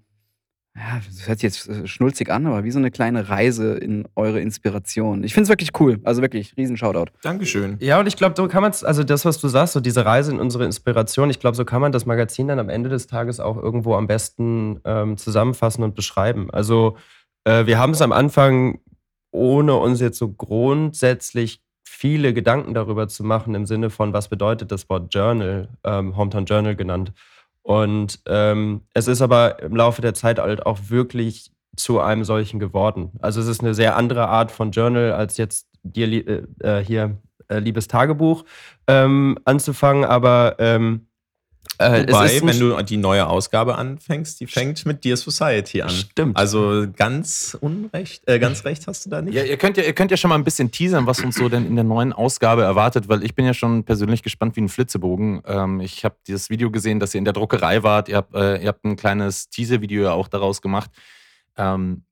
ja, 0.75 0.99
das 1.05 1.27
hört 1.27 1.39
sich 1.39 1.43
jetzt 1.43 1.69
äh, 1.69 1.87
schnulzig 1.87 2.29
an, 2.29 2.45
aber 2.45 2.65
wie 2.65 2.71
so 2.71 2.79
eine 2.79 2.91
kleine 2.91 3.29
Reise 3.29 3.75
in 3.75 4.05
eure 4.15 4.41
Inspiration. 4.41 5.23
Ich 5.23 5.33
finde 5.33 5.43
es 5.43 5.49
wirklich 5.49 5.71
cool. 5.79 6.01
Also 6.03 6.21
wirklich, 6.21 6.57
riesen 6.57 6.75
Shoutout. 6.75 7.11
Dankeschön. 7.21 7.77
Ja, 7.79 7.99
und 7.99 8.07
ich 8.07 8.17
glaube, 8.17 8.35
so 8.35 8.47
kann 8.49 8.61
man 8.61 8.71
es, 8.71 8.83
also 8.83 9.03
das, 9.03 9.23
was 9.23 9.39
du 9.39 9.47
sagst, 9.47 9.73
so 9.73 9.79
diese 9.79 10.05
Reise 10.05 10.31
in 10.31 10.39
unsere 10.39 10.65
Inspiration, 10.65 11.29
ich 11.29 11.39
glaube, 11.39 11.55
so 11.55 11.63
kann 11.63 11.79
man 11.79 11.93
das 11.93 12.05
Magazin 12.05 12.49
dann 12.49 12.59
am 12.59 12.69
Ende 12.69 12.89
des 12.89 13.07
Tages 13.07 13.39
auch 13.39 13.55
irgendwo 13.55 13.95
am 13.95 14.07
besten 14.07 14.81
ähm, 14.83 15.15
zusammenfassen 15.15 15.83
und 15.83 15.95
beschreiben. 15.95 16.51
Also 16.51 16.97
äh, 17.45 17.65
wir 17.65 17.79
haben 17.79 17.93
es 17.93 18.01
am 18.01 18.11
Anfang, 18.11 18.79
ohne 19.31 19.75
uns 19.75 20.01
jetzt 20.01 20.17
so 20.17 20.31
grundsätzlich 20.33 21.61
viele 21.85 22.33
Gedanken 22.33 22.73
darüber 22.73 23.07
zu 23.07 23.23
machen, 23.23 23.55
im 23.55 23.65
Sinne 23.65 23.89
von, 23.89 24.11
was 24.11 24.27
bedeutet 24.27 24.71
das 24.71 24.89
Wort 24.89 25.13
Journal, 25.13 25.69
ähm, 25.83 26.17
Hometown 26.17 26.45
Journal 26.45 26.75
genannt. 26.75 27.13
Und 27.61 28.19
ähm, 28.27 28.81
es 28.93 29.07
ist 29.07 29.21
aber 29.21 29.61
im 29.61 29.75
Laufe 29.75 30.01
der 30.01 30.13
Zeit 30.13 30.39
halt 30.39 30.65
auch 30.65 30.79
wirklich 30.89 31.51
zu 31.75 31.99
einem 31.99 32.23
solchen 32.23 32.59
geworden. 32.59 33.11
Also 33.21 33.41
es 33.41 33.47
ist 33.47 33.61
eine 33.61 33.73
sehr 33.73 33.95
andere 33.95 34.27
Art 34.27 34.51
von 34.51 34.71
Journal, 34.71 35.13
als 35.13 35.37
jetzt 35.37 35.67
dir 35.83 36.07
äh, 36.07 36.43
äh, 36.59 36.83
hier 36.83 37.17
äh, 37.47 37.59
liebes 37.59 37.87
Tagebuch 37.87 38.45
ähm, 38.87 39.37
anzufangen, 39.45 40.05
aber 40.05 40.55
ähm, 40.59 41.07
äh, 41.77 42.07
Wobei, 42.07 42.25
es 42.25 42.33
ist 42.33 42.41
ein- 42.43 42.47
wenn 42.47 42.59
du 42.59 42.81
die 42.83 42.97
neue 42.97 43.27
Ausgabe 43.27 43.75
anfängst, 43.75 44.39
die 44.39 44.47
fängt 44.47 44.85
mit 44.85 45.03
Dear 45.03 45.17
Society 45.17 45.81
an. 45.81 45.89
Stimmt. 45.89 46.37
Also 46.37 46.85
ganz 46.95 47.57
unrecht, 47.59 48.23
äh, 48.27 48.39
ganz 48.39 48.65
recht 48.65 48.87
hast 48.87 49.05
du 49.05 49.09
da 49.09 49.21
nicht. 49.21 49.33
Ja, 49.35 49.43
ihr 49.43 49.57
könnt 49.57 49.77
ja, 49.77 49.83
ihr 49.83 49.93
könnt 49.93 50.11
ja 50.11 50.17
schon 50.17 50.29
mal 50.29 50.35
ein 50.35 50.43
bisschen 50.43 50.71
teasern, 50.71 51.05
was 51.07 51.19
uns 51.21 51.35
so 51.35 51.49
denn 51.49 51.65
in 51.65 51.75
der 51.75 51.83
neuen 51.83 52.13
Ausgabe 52.13 52.63
erwartet, 52.63 53.07
weil 53.09 53.23
ich 53.23 53.35
bin 53.35 53.45
ja 53.45 53.53
schon 53.53 53.83
persönlich 53.83 54.23
gespannt 54.23 54.55
wie 54.55 54.61
ein 54.61 54.69
Flitzebogen. 54.69 55.41
Ähm, 55.45 55.79
ich 55.81 56.05
habe 56.05 56.15
dieses 56.27 56.49
Video 56.49 56.71
gesehen, 56.71 56.99
dass 56.99 57.13
ihr 57.13 57.19
in 57.19 57.25
der 57.25 57.33
Druckerei 57.33 57.83
wart. 57.83 58.09
Ihr 58.09 58.17
habt, 58.17 58.33
äh, 58.35 58.57
ihr 58.61 58.67
habt 58.67 58.83
ein 58.85 58.95
kleines 58.95 59.49
Teaser-Video 59.49 60.03
ja 60.03 60.11
auch 60.13 60.27
daraus 60.27 60.61
gemacht. 60.61 60.89
Ähm, 61.57 62.03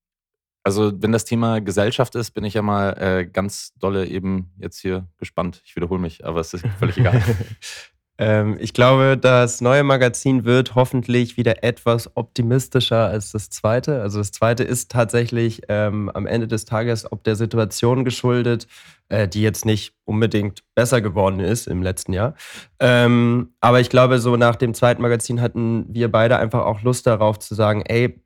also, 0.65 0.93
wenn 1.02 1.12
das 1.12 1.26
Thema 1.26 1.60
Gesellschaft 1.60 2.15
ist, 2.15 2.32
bin 2.32 2.45
ich 2.45 2.54
ja 2.54 2.62
mal 2.62 2.91
äh, 2.93 3.26
ganz 3.26 3.73
dolle 3.80 4.08
eben 4.08 4.54
jetzt 4.58 4.80
hier 4.80 5.08
gespannt. 5.17 5.62
Ich 5.65 5.76
wiederhole 5.76 5.99
mich, 5.99 6.23
aber 6.26 6.39
es 6.39 6.54
ist 6.54 6.63
völlig 6.80 6.97
egal. 6.97 7.21
Ähm, 8.19 8.58
ich 8.60 8.73
glaube, 8.73 9.17
das 9.17 9.60
neue 9.60 9.84
Magazin 9.84 10.45
wird 10.45 10.76
hoffentlich 10.76 11.36
wieder 11.36 11.63
etwas 11.63 12.15
optimistischer 12.15 13.08
als 13.08 13.32
das 13.32 13.49
zweite. 13.49 14.02
Also 14.02 14.19
das 14.19 14.32
zweite 14.32 14.63
ist 14.63 14.91
tatsächlich 14.91 15.63
ähm, 15.67 16.10
am 16.13 16.28
Ende 16.28 16.47
des 16.47 16.65
Tages 16.65 17.12
ob 17.12 17.23
der 17.23 17.36
Situation 17.36 18.06
geschuldet, 18.06 18.67
äh, 19.10 19.28
die 19.28 19.41
jetzt 19.41 19.65
nicht 19.65 19.95
unbedingt 20.06 20.63
besser 20.76 21.02
geworden 21.02 21.39
ist 21.39 21.67
im 21.67 21.82
letzten 21.82 22.13
Jahr. 22.13 22.36
Ähm, 22.80 23.54
aber 23.62 23.80
ich 23.80 23.89
glaube, 23.89 24.19
so 24.19 24.38
nach 24.38 24.58
dem 24.58 24.76
zweiten 24.76 25.02
Magazin 25.02 25.41
hatten 25.41 25.86
wir 25.89 26.12
beide 26.12 26.38
einfach 26.38 26.65
auch 26.65 26.84
Lust 26.84 27.08
darauf 27.08 27.39
zu 27.39 27.56
sagen, 27.56 27.82
ey, 27.82 28.19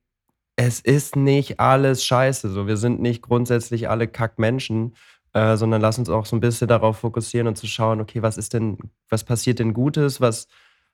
es 0.57 0.79
ist 0.79 1.15
nicht 1.15 1.59
alles 1.59 2.03
scheiße. 2.03 2.49
So, 2.49 2.67
wir 2.67 2.77
sind 2.77 2.99
nicht 2.99 3.21
grundsätzlich 3.21 3.89
alle 3.89 4.07
Kackmenschen 4.07 4.95
äh, 5.37 5.55
sondern 5.55 5.81
lass 5.81 5.99
uns 5.99 6.09
auch 6.09 6.25
so 6.25 6.35
ein 6.35 6.39
bisschen 6.39 6.67
darauf 6.67 6.97
fokussieren 6.97 7.47
und 7.47 7.57
zu 7.57 7.67
schauen, 7.67 8.01
okay, 8.01 8.23
was 8.23 8.37
ist 8.37 8.53
denn, 8.53 8.79
was 9.07 9.23
passiert 9.23 9.59
denn 9.59 9.73
Gutes, 9.73 10.19
was, 10.19 10.47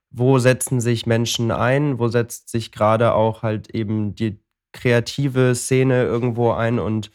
wo 0.10 0.38
setzen 0.38 0.82
sich 0.82 1.06
Menschen 1.06 1.49
ein, 1.49 1.97
wo 1.97 2.10
setzt 2.10 2.49
sich 2.49 2.73
gerade 2.73 3.13
auch 3.13 3.41
halt 3.41 3.69
eben 3.69 4.15
die 4.15 4.43
kreative 4.73 5.56
Szene 5.56 6.03
irgendwo 6.03 6.51
ein 6.51 6.79
und 6.79 7.10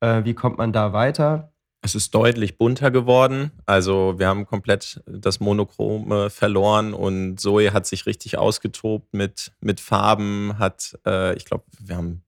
äh, 0.00 0.24
wie 0.24 0.34
kommt 0.34 0.58
man 0.58 0.72
da 0.72 0.92
weiter? 0.92 1.52
Es 1.82 1.94
ist 1.94 2.14
deutlich 2.16 2.58
bunter 2.58 2.90
geworden. 2.90 3.52
Also 3.64 4.14
wir 4.18 4.26
haben 4.26 4.46
komplett 4.46 5.02
das 5.06 5.38
Monochrome 5.38 6.30
verloren 6.30 6.94
und 6.94 7.38
Zoe 7.38 7.72
hat 7.72 7.86
sich 7.86 8.06
richtig 8.06 8.38
ausgetobt 8.38 9.14
mit, 9.14 9.52
mit 9.60 9.78
Farben, 9.78 10.58
hat, 10.58 10.98
äh, 11.06 11.36
ich 11.36 11.44
glaube, 11.44 11.64
wir 11.78 11.96
haben 11.96 12.24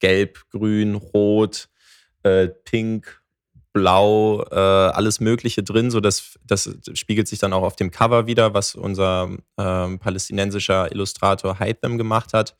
gelb, 0.00 0.44
grün, 0.50 0.96
rot, 0.96 1.68
äh, 2.24 2.48
pink, 2.48 3.22
blau, 3.76 4.42
äh, 4.50 4.54
alles 4.56 5.20
Mögliche 5.20 5.62
drin. 5.62 5.90
So 5.90 6.00
das, 6.00 6.38
das 6.46 6.70
spiegelt 6.94 7.28
sich 7.28 7.38
dann 7.38 7.52
auch 7.52 7.62
auf 7.62 7.76
dem 7.76 7.90
Cover 7.90 8.26
wieder, 8.26 8.54
was 8.54 8.74
unser 8.74 9.28
ähm, 9.58 9.98
palästinensischer 9.98 10.90
Illustrator 10.90 11.58
Haitham 11.58 11.98
gemacht 11.98 12.32
hat 12.32 12.56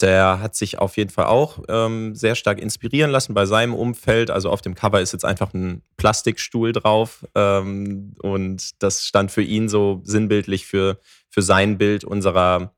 der 0.00 0.40
hat 0.40 0.54
sich 0.54 0.78
auf 0.78 0.96
jeden 0.96 1.10
Fall 1.10 1.26
auch 1.26 1.58
ähm, 1.68 2.14
sehr 2.14 2.36
stark 2.36 2.60
inspirieren 2.60 3.10
lassen 3.10 3.34
bei 3.34 3.46
seinem 3.46 3.74
Umfeld. 3.74 4.30
Also 4.30 4.48
auf 4.48 4.60
dem 4.60 4.76
Cover 4.76 5.00
ist 5.00 5.12
jetzt 5.12 5.24
einfach 5.24 5.52
ein 5.54 5.82
Plastikstuhl 5.96 6.72
drauf 6.72 7.26
ähm, 7.34 8.14
und 8.22 8.80
das 8.80 9.06
stand 9.06 9.32
für 9.32 9.42
ihn 9.42 9.68
so 9.68 10.00
sinnbildlich 10.04 10.66
für, 10.66 11.00
für 11.30 11.42
sein 11.42 11.78
Bild 11.78 12.04
unserer 12.04 12.72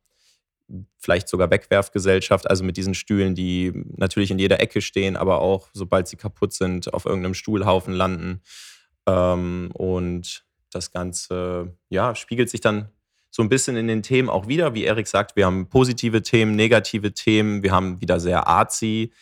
vielleicht 0.99 1.29
sogar 1.29 1.51
Wegwerfgesellschaft, 1.51 2.49
also 2.49 2.65
mit 2.65 2.77
diesen 2.77 2.95
Stühlen, 2.95 3.35
die 3.35 3.73
natürlich 3.97 4.31
in 4.31 4.39
jeder 4.39 4.61
Ecke 4.61 4.81
stehen, 4.81 5.17
aber 5.17 5.41
auch, 5.41 5.69
sobald 5.73 6.09
sie 6.09 6.17
kaputt 6.17 6.53
sind, 6.53 6.93
auf 6.93 7.07
irgendeinem 7.07 7.35
Stuhlhaufen 7.35 7.95
landen. 7.95 8.41
Ähm, 9.07 9.71
und 9.75 10.45
das 10.71 10.93
Ganze, 10.93 11.77
ja, 11.89 12.15
spiegelt 12.15 12.51
sich 12.51 12.61
dann 12.61 12.91
so 13.31 13.43
ein 13.43 13.49
bisschen 13.49 13.77
in 13.77 13.87
den 13.87 14.03
Themen 14.03 14.29
auch 14.29 14.49
wieder. 14.49 14.75
Wie 14.75 14.85
Erik 14.85 15.07
sagt, 15.07 15.37
wir 15.37 15.47
haben 15.47 15.69
positive 15.69 16.23
Themen, 16.23 16.57
negative 16.57 17.13
Themen. 17.13 17.63
Wir 17.63 17.73
haben 17.73 18.01
wieder 18.01 18.19
sehr 18.19 18.47
artsy 18.47 19.13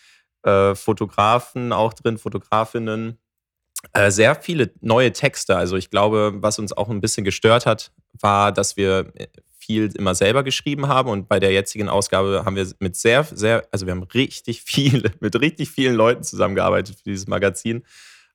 äh, 0.42 0.74
Fotografen 0.74 1.72
auch 1.72 1.92
drin, 1.92 2.18
Fotografinnen. 2.18 3.18
Äh, 3.92 4.10
sehr 4.10 4.34
viele 4.34 4.72
neue 4.80 5.12
Texte. 5.12 5.56
Also 5.56 5.76
ich 5.76 5.90
glaube, 5.90 6.34
was 6.36 6.58
uns 6.58 6.72
auch 6.72 6.88
ein 6.88 7.00
bisschen 7.00 7.24
gestört 7.24 7.66
hat, 7.66 7.92
war, 8.20 8.50
dass 8.50 8.76
wir 8.76 9.12
viel 9.68 9.90
immer 9.96 10.14
selber 10.14 10.42
geschrieben 10.42 10.88
haben 10.88 11.10
und 11.10 11.28
bei 11.28 11.38
der 11.38 11.52
jetzigen 11.52 11.90
Ausgabe 11.90 12.42
haben 12.44 12.56
wir 12.56 12.66
mit 12.80 12.96
sehr, 12.96 13.24
sehr, 13.24 13.64
also 13.70 13.86
wir 13.86 13.92
haben 13.92 14.02
richtig 14.02 14.62
viele, 14.62 15.12
mit 15.20 15.38
richtig 15.40 15.70
vielen 15.70 15.94
Leuten 15.94 16.22
zusammengearbeitet 16.22 16.96
für 16.96 17.10
dieses 17.10 17.28
Magazin 17.28 17.84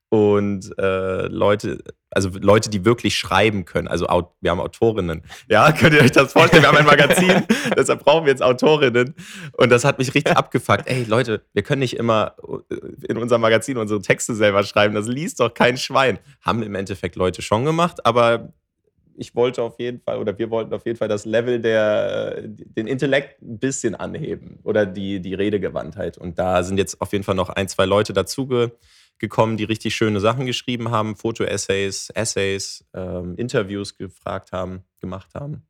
und 0.10 0.78
äh, 0.78 1.26
Leute, 1.26 1.80
also 2.12 2.30
Leute, 2.40 2.70
die 2.70 2.86
wirklich 2.86 3.18
schreiben 3.18 3.66
können. 3.66 3.88
Also 3.88 4.06
wir 4.42 4.52
haben 4.52 4.60
Autorinnen. 4.60 5.24
Ja, 5.50 5.72
könnt 5.80 5.96
ihr 5.96 6.02
euch 6.02 6.12
das 6.12 6.34
vorstellen? 6.34 6.62
Wir 6.62 6.70
haben 6.70 6.78
ein 6.78 6.86
Magazin, 6.86 7.48
deshalb 7.76 8.04
brauchen 8.04 8.26
wir 8.26 8.32
jetzt 8.32 8.44
Autorinnen. 8.44 9.16
Und 9.54 9.72
das 9.72 9.84
hat 9.84 9.98
mich 9.98 10.14
richtig 10.14 10.38
abgefuckt. 10.38 10.84
Ey, 10.86 11.06
Leute, 11.06 11.42
wir 11.54 11.64
können 11.64 11.80
nicht 11.80 11.98
immer 11.98 12.36
äh, 12.70 12.76
in 13.10 13.18
unserem 13.18 13.42
Magazin 13.42 13.78
unsere 13.78 14.04
Texte 14.04 14.36
selber 14.36 14.62
schreiben. 14.62 14.94
Das 14.94 15.08
liest 15.08 15.40
doch 15.40 15.52
kein 15.52 15.78
Schwein. 15.78 16.20
Haben 16.42 16.62
im 16.62 16.76
Endeffekt 16.76 17.16
Leute 17.16 17.42
schon 17.42 17.66
gemacht, 17.66 18.06
aber 18.06 18.54
ich 19.18 19.36
wollte 19.36 19.62
auf 19.62 19.80
jeden 19.80 20.00
Fall, 20.00 20.18
oder 20.18 20.38
wir 20.38 20.50
wollten 20.50 20.74
auf 20.74 20.86
jeden 20.86 20.98
Fall 20.98 21.08
das 21.08 21.26
Level 21.26 21.60
der, 21.60 22.42
den 22.48 22.88
Intellekt 22.88 23.42
ein 23.42 23.60
bisschen 23.60 23.96
anheben 23.96 24.60
oder 24.64 24.86
die, 24.86 25.20
die 25.20 25.34
Redegewandtheit. 25.34 26.18
Und 26.18 26.40
da 26.40 26.64
sind 26.64 26.78
jetzt 26.78 27.02
auf 27.02 27.12
jeden 27.12 27.24
Fall 27.24 27.36
noch 27.36 27.50
ein, 27.50 27.68
zwei 27.68 27.86
Leute 27.86 28.14
dazugekommen 28.14 28.78
gekommen, 29.20 29.56
die 29.56 29.64
richtig 29.64 29.96
schöne 29.96 30.20
Sachen 30.20 30.46
geschrieben 30.46 30.92
haben, 30.92 31.16
Foto-Essays, 31.16 32.10
Essays, 32.10 32.84
ähm, 32.94 33.36
Interviews 33.38 33.96
gefragt 33.96 34.52
haben, 34.52 34.84
gemacht 35.00 35.34
haben. 35.34 35.66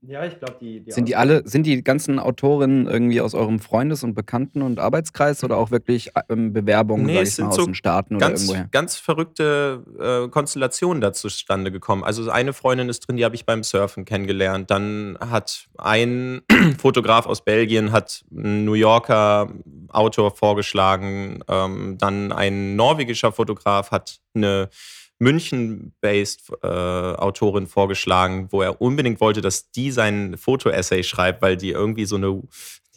Ja, 0.00 0.24
ich 0.24 0.38
glaube, 0.38 0.56
die, 0.60 0.80
die, 0.80 0.92
Sind 0.92 1.08
die 1.08 1.16
alle, 1.16 1.42
sind 1.44 1.66
die 1.66 1.82
ganzen 1.82 2.20
Autorinnen 2.20 2.86
irgendwie 2.86 3.20
aus 3.20 3.34
eurem 3.34 3.58
Freundes- 3.58 4.04
und 4.04 4.14
Bekannten- 4.14 4.62
und 4.62 4.78
Arbeitskreis 4.78 5.42
oder 5.42 5.56
auch 5.56 5.72
wirklich 5.72 6.12
ähm, 6.28 6.52
Bewerbungen, 6.52 7.06
nee, 7.06 7.24
sag 7.24 7.32
ich 7.32 7.38
mal, 7.38 7.46
aus 7.48 7.56
so 7.56 7.64
den 7.64 7.74
Staaten 7.74 8.18
ganz, 8.18 8.42
oder 8.42 8.50
irgendwoher? 8.50 8.68
Ganz 8.70 8.96
verrückte 8.96 9.82
äh, 9.98 10.28
Konstellationen 10.28 11.00
da 11.00 11.12
zustande 11.12 11.72
gekommen. 11.72 12.04
Also 12.04 12.30
eine 12.30 12.52
Freundin 12.52 12.88
ist 12.88 13.00
drin, 13.00 13.16
die 13.16 13.24
habe 13.24 13.34
ich 13.34 13.44
beim 13.44 13.64
Surfen 13.64 14.04
kennengelernt. 14.04 14.70
Dann 14.70 15.18
hat 15.20 15.68
ein 15.78 16.42
Fotograf 16.78 17.26
aus 17.26 17.44
Belgien 17.44 17.90
hat 17.90 18.24
einen 18.30 18.64
New 18.64 18.74
Yorker 18.74 19.52
Autor 19.88 20.30
vorgeschlagen. 20.30 21.40
Ähm, 21.48 21.98
dann 21.98 22.30
ein 22.30 22.76
norwegischer 22.76 23.32
Fotograf 23.32 23.90
hat 23.90 24.20
eine 24.34 24.68
München-based 25.18 26.52
äh, 26.62 26.66
Autorin 26.66 27.66
vorgeschlagen, 27.66 28.48
wo 28.50 28.62
er 28.62 28.80
unbedingt 28.80 29.20
wollte, 29.20 29.40
dass 29.40 29.70
die 29.70 29.90
sein 29.90 30.36
Foto-Essay 30.36 31.02
schreibt, 31.02 31.42
weil 31.42 31.56
die 31.56 31.70
irgendwie 31.70 32.04
so 32.04 32.16
eine 32.16 32.42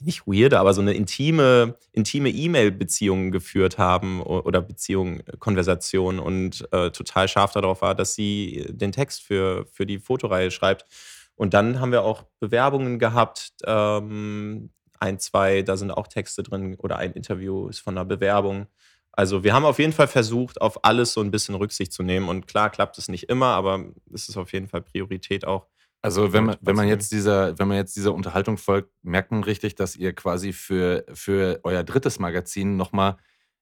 nicht 0.03 0.25
weirde, 0.25 0.59
aber 0.59 0.73
so 0.73 0.81
eine 0.81 0.93
intime, 0.93 1.75
intime 1.91 2.29
E-Mail-Beziehung 2.29 3.31
geführt 3.31 3.77
haben 3.77 4.21
oder 4.21 4.61
Beziehung, 4.61 5.21
Konversation 5.39 6.19
und 6.19 6.67
äh, 6.71 6.89
total 6.91 7.27
scharf 7.27 7.51
darauf 7.51 7.81
war, 7.81 7.95
dass 7.95 8.15
sie 8.15 8.65
den 8.69 8.91
Text 8.91 9.21
für, 9.21 9.65
für 9.71 9.85
die 9.85 9.99
Fotoreihe 9.99 10.51
schreibt. 10.51 10.85
Und 11.35 11.53
dann 11.53 11.79
haben 11.79 11.91
wir 11.91 12.03
auch 12.03 12.23
Bewerbungen 12.39 12.99
gehabt, 12.99 13.51
ähm, 13.65 14.69
ein, 14.99 15.19
zwei, 15.19 15.63
da 15.63 15.77
sind 15.77 15.91
auch 15.91 16.07
Texte 16.07 16.43
drin 16.43 16.75
oder 16.75 16.97
ein 16.97 17.13
Interview 17.13 17.67
ist 17.67 17.79
von 17.79 17.97
einer 17.97 18.05
Bewerbung. 18.05 18.67
Also 19.13 19.43
wir 19.43 19.53
haben 19.53 19.65
auf 19.65 19.79
jeden 19.79 19.93
Fall 19.93 20.07
versucht, 20.07 20.61
auf 20.61 20.85
alles 20.85 21.13
so 21.13 21.21
ein 21.21 21.31
bisschen 21.31 21.55
Rücksicht 21.55 21.91
zu 21.91 22.03
nehmen. 22.03 22.29
Und 22.29 22.47
klar 22.47 22.69
klappt 22.69 22.97
es 22.97 23.07
nicht 23.07 23.29
immer, 23.29 23.47
aber 23.47 23.85
es 24.13 24.29
ist 24.29 24.37
auf 24.37 24.53
jeden 24.53 24.67
Fall 24.67 24.81
Priorität 24.81 25.45
auch. 25.45 25.67
Also 26.01 26.33
wenn 26.33 26.45
man, 26.45 26.57
wenn 26.61 26.75
man 26.75 26.87
jetzt 26.87 27.11
dieser, 27.11 27.59
wenn 27.59 27.67
man 27.67 27.77
jetzt 27.77 27.95
dieser 27.95 28.13
Unterhaltung 28.13 28.57
folgt, 28.57 28.89
merkt 29.03 29.31
man 29.31 29.43
richtig, 29.43 29.75
dass 29.75 29.95
ihr 29.95 30.13
quasi 30.13 30.51
für, 30.51 31.05
für 31.13 31.59
euer 31.63 31.83
drittes 31.83 32.17
Magazin 32.17 32.75
nochmal 32.75 33.17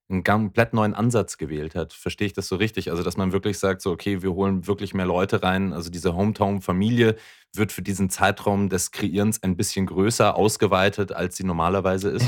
einen 0.09 0.23
komplett 0.23 0.73
neuen 0.73 0.95
Ansatz 0.95 1.37
gewählt 1.37 1.75
hat. 1.75 1.93
Verstehe 1.93 2.25
ich 2.25 2.33
das 2.33 2.47
so 2.47 2.55
richtig? 2.55 2.89
Also, 2.89 3.03
dass 3.03 3.15
man 3.15 3.31
wirklich 3.31 3.59
sagt, 3.59 3.81
so, 3.81 3.91
okay, 3.91 4.23
wir 4.23 4.33
holen 4.33 4.65
wirklich 4.65 4.93
mehr 4.95 5.05
Leute 5.05 5.43
rein. 5.43 5.71
Also, 5.71 5.91
diese 5.91 6.15
Hometown-Familie 6.15 7.15
wird 7.53 7.71
für 7.71 7.83
diesen 7.83 8.09
Zeitraum 8.09 8.69
des 8.69 8.91
Kreierens 8.91 9.43
ein 9.43 9.55
bisschen 9.55 9.85
größer 9.85 10.35
ausgeweitet, 10.35 11.11
als 11.11 11.37
sie 11.37 11.43
normalerweise 11.43 12.09
ist? 12.09 12.25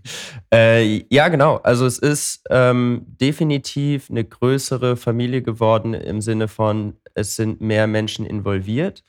äh, 0.54 1.04
ja, 1.12 1.28
genau. 1.28 1.56
Also, 1.56 1.86
es 1.86 1.98
ist 1.98 2.44
ähm, 2.50 3.02
definitiv 3.06 4.10
eine 4.10 4.24
größere 4.24 4.96
Familie 4.96 5.42
geworden 5.42 5.94
im 5.94 6.20
Sinne 6.20 6.46
von, 6.46 6.96
es 7.14 7.34
sind 7.34 7.60
mehr 7.60 7.88
Menschen 7.88 8.26
involviert. 8.26 9.02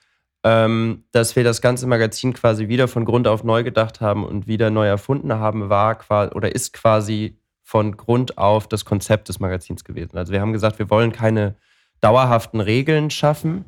Ähm, 0.44 1.06
dass 1.12 1.36
wir 1.36 1.44
das 1.44 1.60
ganze 1.60 1.88
Magazin 1.88 2.34
quasi 2.34 2.68
wieder 2.68 2.88
von 2.88 3.04
Grund 3.04 3.28
auf 3.28 3.44
neu 3.44 3.64
gedacht 3.64 4.00
haben 4.00 4.24
und 4.24 4.46
wieder 4.46 4.70
neu 4.70 4.86
erfunden 4.86 5.34
haben, 5.34 5.70
war 5.70 6.36
oder 6.36 6.54
ist 6.54 6.72
quasi 6.72 7.40
von 7.66 7.98
Grund 7.98 8.38
auf 8.38 8.68
das 8.68 8.86
Konzept 8.86 9.28
des 9.28 9.40
Magazins 9.40 9.84
gewesen. 9.84 10.18
Also 10.18 10.32
wir 10.32 10.40
haben 10.40 10.54
gesagt, 10.54 10.78
wir 10.78 10.92
wollen 10.92 11.12
keine 11.12 11.56
dauerhaften 12.00 12.62
Regeln 12.62 13.10
schaffen, 13.10 13.66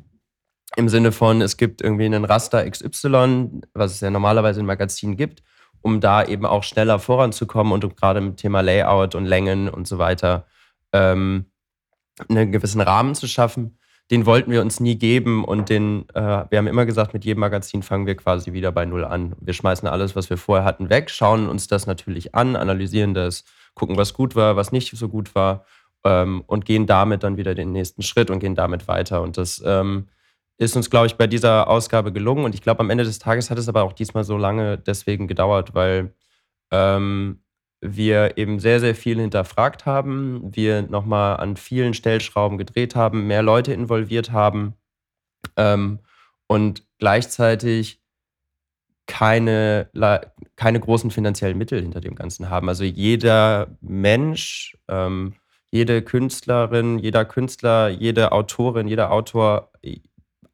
im 0.76 0.88
Sinne 0.88 1.10
von, 1.10 1.42
es 1.42 1.56
gibt 1.56 1.82
irgendwie 1.82 2.04
einen 2.04 2.24
Raster 2.24 2.68
XY, 2.70 3.62
was 3.74 3.92
es 3.92 4.00
ja 4.00 4.10
normalerweise 4.10 4.60
in 4.60 4.66
Magazinen 4.66 5.16
gibt, 5.16 5.42
um 5.82 6.00
da 6.00 6.24
eben 6.24 6.46
auch 6.46 6.62
schneller 6.62 7.00
voranzukommen 7.00 7.72
und 7.72 7.84
um 7.84 7.96
gerade 7.96 8.20
mit 8.20 8.36
Thema 8.36 8.60
Layout 8.60 9.16
und 9.16 9.26
Längen 9.26 9.68
und 9.68 9.88
so 9.88 9.98
weiter 9.98 10.46
ähm, 10.92 11.46
einen 12.28 12.52
gewissen 12.52 12.80
Rahmen 12.80 13.16
zu 13.16 13.26
schaffen. 13.26 13.78
Den 14.12 14.26
wollten 14.26 14.52
wir 14.52 14.60
uns 14.60 14.78
nie 14.78 14.96
geben 14.96 15.44
und 15.44 15.68
den, 15.70 16.08
äh, 16.14 16.44
wir 16.48 16.58
haben 16.58 16.68
immer 16.68 16.86
gesagt, 16.86 17.14
mit 17.14 17.24
jedem 17.24 17.40
Magazin 17.40 17.82
fangen 17.82 18.06
wir 18.06 18.14
quasi 18.14 18.52
wieder 18.52 18.70
bei 18.70 18.84
Null 18.84 19.04
an. 19.04 19.34
Wir 19.40 19.54
schmeißen 19.54 19.88
alles, 19.88 20.14
was 20.14 20.30
wir 20.30 20.38
vorher 20.38 20.64
hatten, 20.64 20.88
weg, 20.88 21.10
schauen 21.10 21.48
uns 21.48 21.66
das 21.66 21.86
natürlich 21.88 22.36
an, 22.36 22.54
analysieren 22.54 23.12
das, 23.12 23.44
gucken, 23.78 23.96
was 23.96 24.14
gut 24.14 24.36
war, 24.36 24.56
was 24.56 24.72
nicht 24.72 24.96
so 24.96 25.08
gut 25.08 25.34
war 25.34 25.64
ähm, 26.04 26.44
und 26.46 26.64
gehen 26.64 26.86
damit 26.86 27.22
dann 27.22 27.36
wieder 27.36 27.54
den 27.54 27.72
nächsten 27.72 28.02
Schritt 28.02 28.30
und 28.30 28.40
gehen 28.40 28.54
damit 28.54 28.88
weiter. 28.88 29.22
Und 29.22 29.36
das 29.36 29.62
ähm, 29.64 30.08
ist 30.58 30.76
uns, 30.76 30.90
glaube 30.90 31.06
ich, 31.06 31.16
bei 31.16 31.26
dieser 31.26 31.68
Ausgabe 31.68 32.12
gelungen. 32.12 32.44
Und 32.44 32.54
ich 32.54 32.62
glaube, 32.62 32.80
am 32.80 32.90
Ende 32.90 33.04
des 33.04 33.18
Tages 33.18 33.50
hat 33.50 33.58
es 33.58 33.68
aber 33.68 33.82
auch 33.82 33.92
diesmal 33.92 34.24
so 34.24 34.36
lange 34.36 34.78
deswegen 34.78 35.28
gedauert, 35.28 35.74
weil 35.74 36.12
ähm, 36.70 37.40
wir 37.80 38.36
eben 38.36 38.58
sehr, 38.58 38.80
sehr 38.80 38.94
viel 38.94 39.20
hinterfragt 39.20 39.86
haben, 39.86 40.54
wir 40.54 40.82
nochmal 40.82 41.36
an 41.36 41.56
vielen 41.56 41.94
Stellschrauben 41.94 42.58
gedreht 42.58 42.96
haben, 42.96 43.28
mehr 43.28 43.42
Leute 43.42 43.72
involviert 43.72 44.32
haben 44.32 44.74
ähm, 45.56 46.00
und 46.48 46.82
gleichzeitig 46.98 48.02
keine, 49.06 49.88
keine 50.58 50.80
großen 50.80 51.12
finanziellen 51.12 51.56
Mittel 51.56 51.80
hinter 51.80 52.00
dem 52.00 52.16
Ganzen 52.16 52.50
haben. 52.50 52.68
Also 52.68 52.82
jeder 52.82 53.68
Mensch, 53.80 54.76
ähm, 54.88 55.34
jede 55.70 56.02
Künstlerin, 56.02 56.98
jeder 56.98 57.24
Künstler, 57.24 57.88
jede 57.88 58.32
Autorin, 58.32 58.88
jeder 58.88 59.12
Autor, 59.12 59.70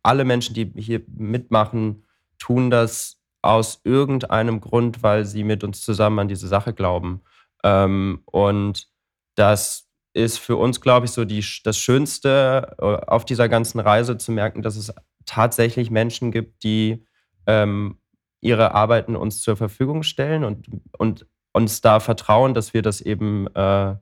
alle 0.03 0.27
Menschen, 0.27 0.55
die 0.55 0.71
hier 0.77 1.01
mitmachen, 1.07 2.05
tun 2.39 2.71
das 2.71 3.23
aus 3.41 3.81
irgendeinem 3.85 4.61
Grund, 4.61 5.03
weil 5.03 5.25
sie 5.25 5.43
mit 5.43 5.65
uns 5.65 5.81
zusammen 5.81 6.19
an 6.19 6.29
diese 6.29 6.49
Sache 6.49 6.75
glauben. 6.75 7.23
Ähm, 7.63 8.21
und 8.27 8.89
das 9.37 9.89
ist 10.13 10.39
für 10.39 10.57
uns, 10.57 10.83
glaube 10.83 11.07
ich, 11.07 11.13
so 11.13 11.25
die, 11.25 11.43
das 11.65 11.79
Schönste 11.79 12.77
äh, 12.79 12.85
auf 12.85 13.25
dieser 13.25 13.49
ganzen 13.49 13.81
Reise 13.81 14.19
zu 14.19 14.33
merken, 14.33 14.61
dass 14.61 14.77
es 14.77 14.93
tatsächlich 15.25 15.91
Menschen 15.91 16.31
gibt, 16.31 16.63
die 16.63 17.07
ähm, 17.47 17.97
ihre 18.45 18.75
Arbeiten 18.75 19.17
uns 19.17 19.41
zur 19.41 19.57
Verfügung 19.57 20.03
stellen 20.03 20.45
und, 20.45 20.67
und 20.99 21.27
uns 21.53 21.81
da 21.81 22.01
vertrauen, 22.01 22.55
dass 22.55 22.75
wir 22.75 22.83
das 22.83 23.01
eben 23.01 23.47
äh, 23.55 23.97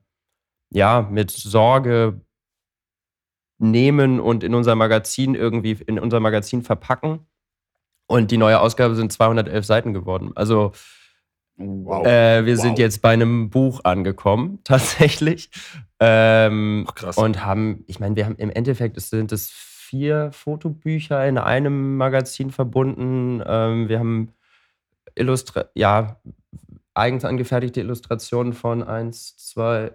ja, 0.71 1.03
mit 1.11 1.31
Sorge 1.31 2.21
nehmen 3.59 4.21
und 4.21 4.43
in 4.43 4.55
unser 4.55 4.75
Magazin 4.75 5.35
irgendwie, 5.35 5.73
in 5.87 5.99
unser 5.99 6.19
Magazin 6.21 6.63
verpacken. 6.63 7.27
Und 8.09 8.31
die 8.31 8.37
neue 8.37 8.61
Ausgabe 8.61 8.95
sind 8.97 9.13
211 9.13 9.65
Seiten 9.65 9.93
geworden. 9.95 10.33
Also 10.35 10.73
Wow. 11.57 12.07
äh, 12.07 12.45
wir 12.47 12.57
Wow. 12.57 12.63
sind 12.63 12.79
jetzt 12.79 13.03
bei 13.03 13.11
einem 13.13 13.51
Buch 13.51 13.83
angekommen, 13.85 14.61
tatsächlich. 14.65 15.51
Ähm, 16.01 16.87
Ach, 16.89 16.95
krass. 16.95 17.19
und 17.19 17.45
haben, 17.45 17.85
ich 17.87 18.01
meine, 18.01 18.17
wir 18.17 18.25
haben 18.25 18.37
im 18.37 18.51
Endeffekt 18.51 18.97
es 18.97 19.11
sind 19.11 19.31
es 19.33 19.51
vier 19.93 20.33
Fotobücher 20.33 21.29
in 21.29 21.37
einem 21.37 21.99
Magazin 21.99 22.51
verbunden. 22.51 23.43
Ähm, 23.47 23.91
wir 23.91 23.99
haben 23.99 24.33
Illustra 25.15 25.67
ja, 25.75 26.19
eigens 26.95 27.27
angefertigte 27.27 27.81
Illustrationen 27.81 28.55
von 28.55 28.83
eins, 28.83 29.37
zwei, 29.37 29.93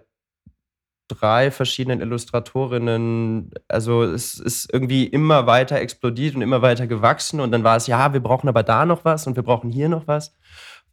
drei 1.08 1.50
verschiedenen 1.50 2.00
Illustratorinnen. 2.00 3.50
Also 3.66 4.04
es 4.04 4.38
ist 4.38 4.72
irgendwie 4.72 5.04
immer 5.04 5.48
weiter 5.48 5.80
explodiert 5.80 6.36
und 6.36 6.42
immer 6.42 6.62
weiter 6.62 6.86
gewachsen. 6.86 7.40
Und 7.40 7.50
dann 7.50 7.64
war 7.64 7.76
es, 7.76 7.88
ja, 7.88 8.12
wir 8.12 8.20
brauchen 8.20 8.48
aber 8.48 8.62
da 8.62 8.86
noch 8.86 9.04
was 9.04 9.26
und 9.26 9.34
wir 9.34 9.42
brauchen 9.42 9.68
hier 9.68 9.88
noch 9.88 10.06
was. 10.06 10.32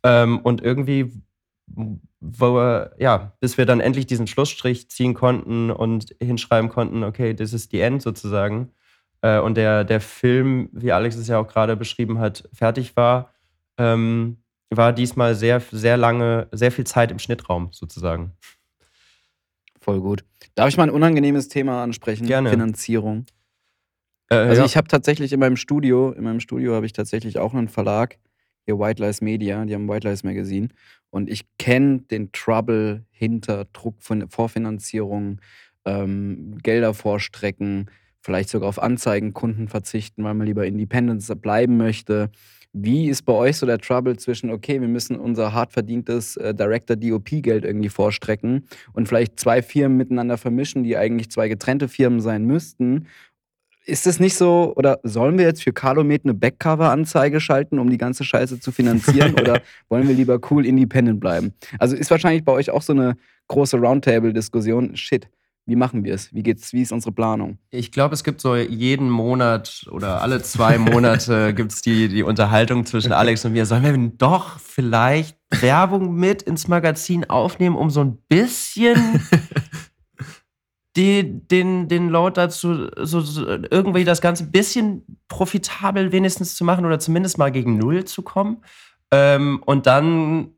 Ähm, 0.02 0.40
und 0.40 0.64
irgendwie, 0.64 1.14
wo, 1.68 2.88
ja, 2.98 3.34
bis 3.40 3.60
wir 3.60 3.68
dann 3.68 3.82
endlich 3.82 4.08
diesen 4.08 4.26
Schlussstrich 4.26 4.90
ziehen 4.90 5.14
konnten 5.14 5.70
und 5.70 6.16
hinschreiben 6.20 6.72
konnten, 6.72 7.04
okay, 7.04 7.36
das 7.36 7.54
ist 7.54 7.72
die 7.72 7.82
End 7.82 8.02
sozusagen. 8.02 8.72
Äh, 9.26 9.40
und 9.40 9.58
der, 9.58 9.84
der 9.84 10.02
Film, 10.02 10.70
wie 10.72 10.92
Alex 10.92 11.16
es 11.16 11.28
ja 11.28 11.40
auch 11.40 11.48
gerade 11.48 11.76
beschrieben 11.76 12.20
hat, 12.20 12.48
fertig 12.54 12.96
war, 12.96 13.34
ähm, 13.80 14.38
war 14.70 14.94
diesmal 14.94 15.34
sehr, 15.34 15.62
sehr 15.72 15.98
lange, 15.98 16.48
sehr 16.52 16.72
viel 16.72 16.86
Zeit 16.86 17.10
im 17.10 17.18
Schnittraum 17.18 17.70
sozusagen. 17.72 18.34
Voll 19.82 20.00
gut. 20.00 20.24
Darf 20.54 20.70
ich 20.70 20.78
mal 20.78 20.84
ein 20.84 20.92
unangenehmes 20.92 21.48
Thema 21.48 21.82
ansprechen? 21.82 22.28
Gerne. 22.28 22.52
Finanzierung. 22.52 23.26
Äh, 24.30 24.36
Also 24.36 24.62
ja. 24.62 24.66
ich 24.66 24.78
habe 24.78 24.88
tatsächlich 24.88 25.34
in 25.34 25.40
meinem 25.40 25.58
Studio, 25.58 26.12
in 26.12 26.24
meinem 26.24 26.40
Studio 26.40 26.76
habe 26.76 26.86
ich 26.86 26.94
tatsächlich 26.94 27.40
auch 27.40 27.56
einen 27.56 27.68
Verlag, 27.68 28.20
hier 28.66 28.78
White 28.78 29.04
Lies 29.04 29.22
Media, 29.22 29.66
die 29.66 29.74
haben 29.74 29.90
White 29.90 30.08
Lies 30.08 30.24
Magazine. 30.24 30.68
Und 31.10 31.32
ich 31.32 31.46
kenne 31.58 32.02
den 32.12 32.32
Trouble 32.32 33.06
hinter 33.10 33.66
Druck 33.74 33.96
von 34.04 34.30
Vorfinanzierung, 34.30 35.42
ähm, 35.84 36.60
Gelder 36.62 36.94
vorstrecken, 36.94 37.90
vielleicht 38.26 38.50
sogar 38.50 38.68
auf 38.68 38.82
Anzeigenkunden 38.82 39.68
verzichten, 39.68 40.24
weil 40.24 40.34
man 40.34 40.48
lieber 40.48 40.66
Independence 40.66 41.32
bleiben 41.36 41.78
möchte. 41.78 42.32
Wie 42.74 43.08
ist 43.08 43.22
bei 43.22 43.34
euch 43.34 43.58
so 43.58 43.68
der 43.68 43.78
Trouble 43.78 44.18
zwischen, 44.18 44.50
okay, 44.50 44.82
wir 44.82 44.88
müssen 44.88 45.16
unser 45.18 45.54
hart 45.54 45.72
verdientes 45.72 46.36
äh, 46.36 46.54
Director-DOP-Geld 46.54 47.64
irgendwie 47.64 47.88
vorstrecken 47.90 48.68
und 48.94 49.08
vielleicht 49.08 49.40
zwei 49.40 49.62
Firmen 49.62 49.98
miteinander 49.98 50.38
vermischen, 50.38 50.84
die 50.84 50.98
eigentlich 50.98 51.30
zwei 51.30 51.48
getrennte 51.48 51.88
Firmen 51.88 52.20
sein 52.20 52.46
müssten? 52.46 53.06
Ist 53.86 54.08
es 54.08 54.20
nicht 54.20 54.36
so, 54.36 54.74
oder 54.76 55.00
sollen 55.04 55.38
wir 55.38 55.46
jetzt 55.46 55.62
für 55.62 55.72
Calumet 55.72 56.26
eine 56.26 56.34
Backcover-Anzeige 56.34 57.40
schalten, 57.40 57.78
um 57.78 57.92
die 57.92 58.00
ganze 58.00 58.24
Scheiße 58.24 58.60
zu 58.60 58.72
finanzieren? 58.72 59.36
oder 59.40 59.62
wollen 59.88 60.08
wir 60.08 60.16
lieber 60.16 60.40
cool 60.50 60.66
independent 60.66 61.20
bleiben? 61.20 61.54
Also 61.78 61.96
ist 61.96 62.10
wahrscheinlich 62.10 62.44
bei 62.44 62.54
euch 62.54 62.72
auch 62.72 62.82
so 62.82 62.94
eine 62.94 63.18
große 63.50 63.78
Roundtable-Diskussion. 63.78 64.98
Shit, 64.98 65.30
wie 65.66 65.76
machen 65.76 66.04
wir 66.04 66.14
es? 66.14 66.34
Wie 66.34 66.44
geht's, 66.44 66.74
wie 66.74 66.82
ist 66.82 66.92
unsere 66.92 67.12
Planung? 67.12 67.58
Ich 67.72 67.92
glaube, 67.92 68.14
es 68.14 68.24
gibt 68.24 68.40
so 68.40 68.56
jeden 68.56 69.10
Monat 69.10 69.86
oder 69.92 70.22
alle 70.22 70.42
zwei 70.42 70.78
Monate 70.78 71.54
gibt 71.56 71.72
es 71.72 71.82
die, 71.82 72.08
die 72.08 72.24
Unterhaltung 72.24 72.86
zwischen 72.86 73.12
Alex 73.12 73.46
und 73.46 73.54
mir. 73.54 73.66
Sollen 73.66 73.84
wir 73.84 74.12
doch 74.18 74.60
vielleicht 74.60 75.38
Werbung 75.62 76.16
mit 76.16 76.44
ins 76.44 76.68
Magazin 76.68 77.30
aufnehmen, 77.30 77.76
um 77.76 77.90
so 77.90 78.02
ein 78.02 78.18
bisschen 78.28 79.22
die, 80.96 81.48
den, 81.48 81.88
den 81.88 82.10
Load 82.10 82.36
dazu, 82.36 82.88
so, 83.02 83.22
so 83.22 83.48
irgendwie 83.48 84.04
das 84.04 84.22
Ganze 84.22 84.44
ein 84.44 84.52
bisschen 84.52 85.20
profitabel 85.28 86.12
wenigstens 86.12 86.56
zu 86.56 86.64
machen 86.64 86.86
oder 86.86 87.00
zumindest 87.00 87.38
mal 87.38 87.52
gegen 87.52 87.78
Null 87.78 88.06
zu 88.06 88.22
kommen? 88.22 88.64
Ähm, 89.12 89.62
und 89.66 89.88
dann 89.88 90.56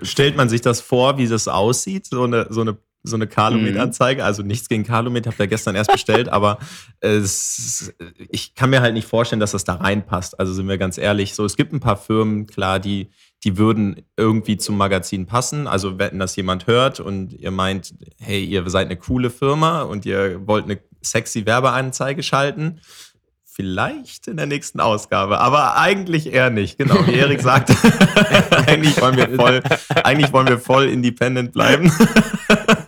Stellt 0.00 0.36
man 0.36 0.48
sich 0.48 0.60
das 0.60 0.80
vor, 0.80 1.18
wie 1.18 1.28
das 1.28 1.48
aussieht, 1.48 2.06
so 2.06 2.24
eine, 2.24 2.46
so 2.50 2.62
eine, 2.62 2.76
so 3.02 3.16
eine 3.16 3.26
Calumet-Anzeige? 3.26 4.24
Also 4.24 4.42
nichts 4.42 4.68
gegen 4.68 4.84
Calumet, 4.84 5.26
habt 5.26 5.38
ihr 5.40 5.46
gestern 5.46 5.74
erst 5.74 5.92
bestellt, 5.92 6.28
aber 6.28 6.58
es, 7.00 7.92
ich 8.30 8.54
kann 8.54 8.70
mir 8.70 8.80
halt 8.80 8.94
nicht 8.94 9.08
vorstellen, 9.08 9.40
dass 9.40 9.52
das 9.52 9.64
da 9.64 9.74
reinpasst. 9.74 10.38
Also 10.38 10.52
sind 10.52 10.68
wir 10.68 10.78
ganz 10.78 10.98
ehrlich, 10.98 11.34
so 11.34 11.44
es 11.44 11.56
gibt 11.56 11.72
ein 11.72 11.80
paar 11.80 11.96
Firmen, 11.96 12.46
klar, 12.46 12.78
die, 12.78 13.10
die 13.44 13.58
würden 13.58 14.02
irgendwie 14.16 14.56
zum 14.56 14.76
Magazin 14.76 15.26
passen. 15.26 15.66
Also 15.66 15.98
wenn 15.98 16.18
das 16.18 16.36
jemand 16.36 16.66
hört 16.66 17.00
und 17.00 17.32
ihr 17.32 17.50
meint, 17.50 17.94
hey, 18.18 18.44
ihr 18.44 18.68
seid 18.70 18.86
eine 18.86 18.96
coole 18.96 19.30
Firma 19.30 19.82
und 19.82 20.06
ihr 20.06 20.46
wollt 20.46 20.64
eine 20.64 20.78
sexy 21.02 21.44
Werbeanzeige 21.46 22.22
schalten, 22.22 22.80
Vielleicht 23.54 24.28
in 24.28 24.38
der 24.38 24.46
nächsten 24.46 24.80
Ausgabe, 24.80 25.38
aber 25.38 25.76
eigentlich 25.76 26.32
eher 26.32 26.48
nicht. 26.48 26.78
Genau, 26.78 27.06
wie 27.06 27.12
Erik 27.12 27.40
sagte, 27.42 27.74
eigentlich, 28.66 28.98
wollen 28.98 29.14
wir 29.14 29.28
voll, 29.28 29.62
eigentlich 30.04 30.32
wollen 30.32 30.48
wir 30.48 30.58
voll 30.58 30.88
independent 30.88 31.52
bleiben. 31.52 31.92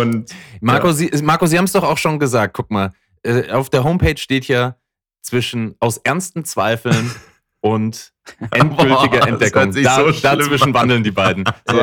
Und 0.00 0.34
Marco, 0.60 0.88
Ja. 0.88 0.92
Sie, 0.92 1.10
Marco, 1.22 1.46
Sie 1.46 1.58
haben 1.58 1.64
es 1.64 1.72
doch 1.72 1.84
auch 1.84 1.98
schon 1.98 2.18
gesagt. 2.18 2.54
Guck 2.54 2.70
mal, 2.70 2.92
äh, 3.22 3.50
auf 3.50 3.70
der 3.70 3.84
Homepage 3.84 4.16
steht 4.16 4.46
ja 4.48 4.76
zwischen 5.22 5.74
aus 5.80 5.98
ernsten 5.98 6.44
Zweifeln 6.44 7.10
und 7.60 8.12
endgültiger 8.52 9.20
Boah, 9.20 9.28
Entdeckung. 9.28 9.72
Da, 9.82 9.96
so 9.96 10.10
dazwischen 10.12 10.68
an. 10.68 10.74
wandeln 10.74 11.02
die 11.02 11.10
beiden. 11.10 11.44
So. 11.68 11.76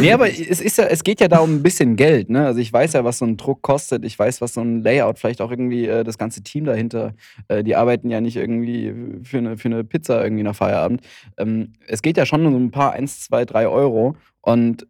nee, 0.00 0.12
aber 0.12 0.28
es, 0.28 0.60
ist 0.60 0.78
ja, 0.78 0.84
es 0.84 1.02
geht 1.02 1.20
ja 1.20 1.28
da 1.28 1.38
um 1.38 1.56
ein 1.56 1.62
bisschen 1.62 1.96
Geld. 1.96 2.28
Ne? 2.30 2.44
Also 2.46 2.60
ich 2.60 2.72
weiß 2.72 2.92
ja, 2.94 3.04
was 3.04 3.18
so 3.18 3.24
ein 3.24 3.36
Druck 3.36 3.62
kostet. 3.62 4.04
Ich 4.04 4.18
weiß, 4.18 4.40
was 4.40 4.54
so 4.54 4.60
ein 4.60 4.82
Layout, 4.82 5.18
vielleicht 5.18 5.40
auch 5.40 5.50
irgendwie 5.50 5.86
äh, 5.86 6.04
das 6.04 6.18
ganze 6.18 6.42
Team 6.42 6.64
dahinter. 6.64 7.14
Äh, 7.48 7.64
die 7.64 7.74
arbeiten 7.76 8.10
ja 8.10 8.20
nicht 8.20 8.36
irgendwie 8.36 8.94
für 9.24 9.38
eine, 9.38 9.56
für 9.56 9.68
eine 9.68 9.84
Pizza 9.84 10.22
irgendwie 10.22 10.42
nach 10.42 10.56
Feierabend. 10.56 11.02
Ähm, 11.38 11.72
es 11.86 12.02
geht 12.02 12.16
ja 12.16 12.26
schon 12.26 12.44
um 12.44 12.52
so 12.52 12.58
ein 12.58 12.70
paar 12.70 12.92
1, 12.92 13.20
2, 13.22 13.44
3 13.46 13.68
Euro. 13.68 14.16
Und 14.40 14.86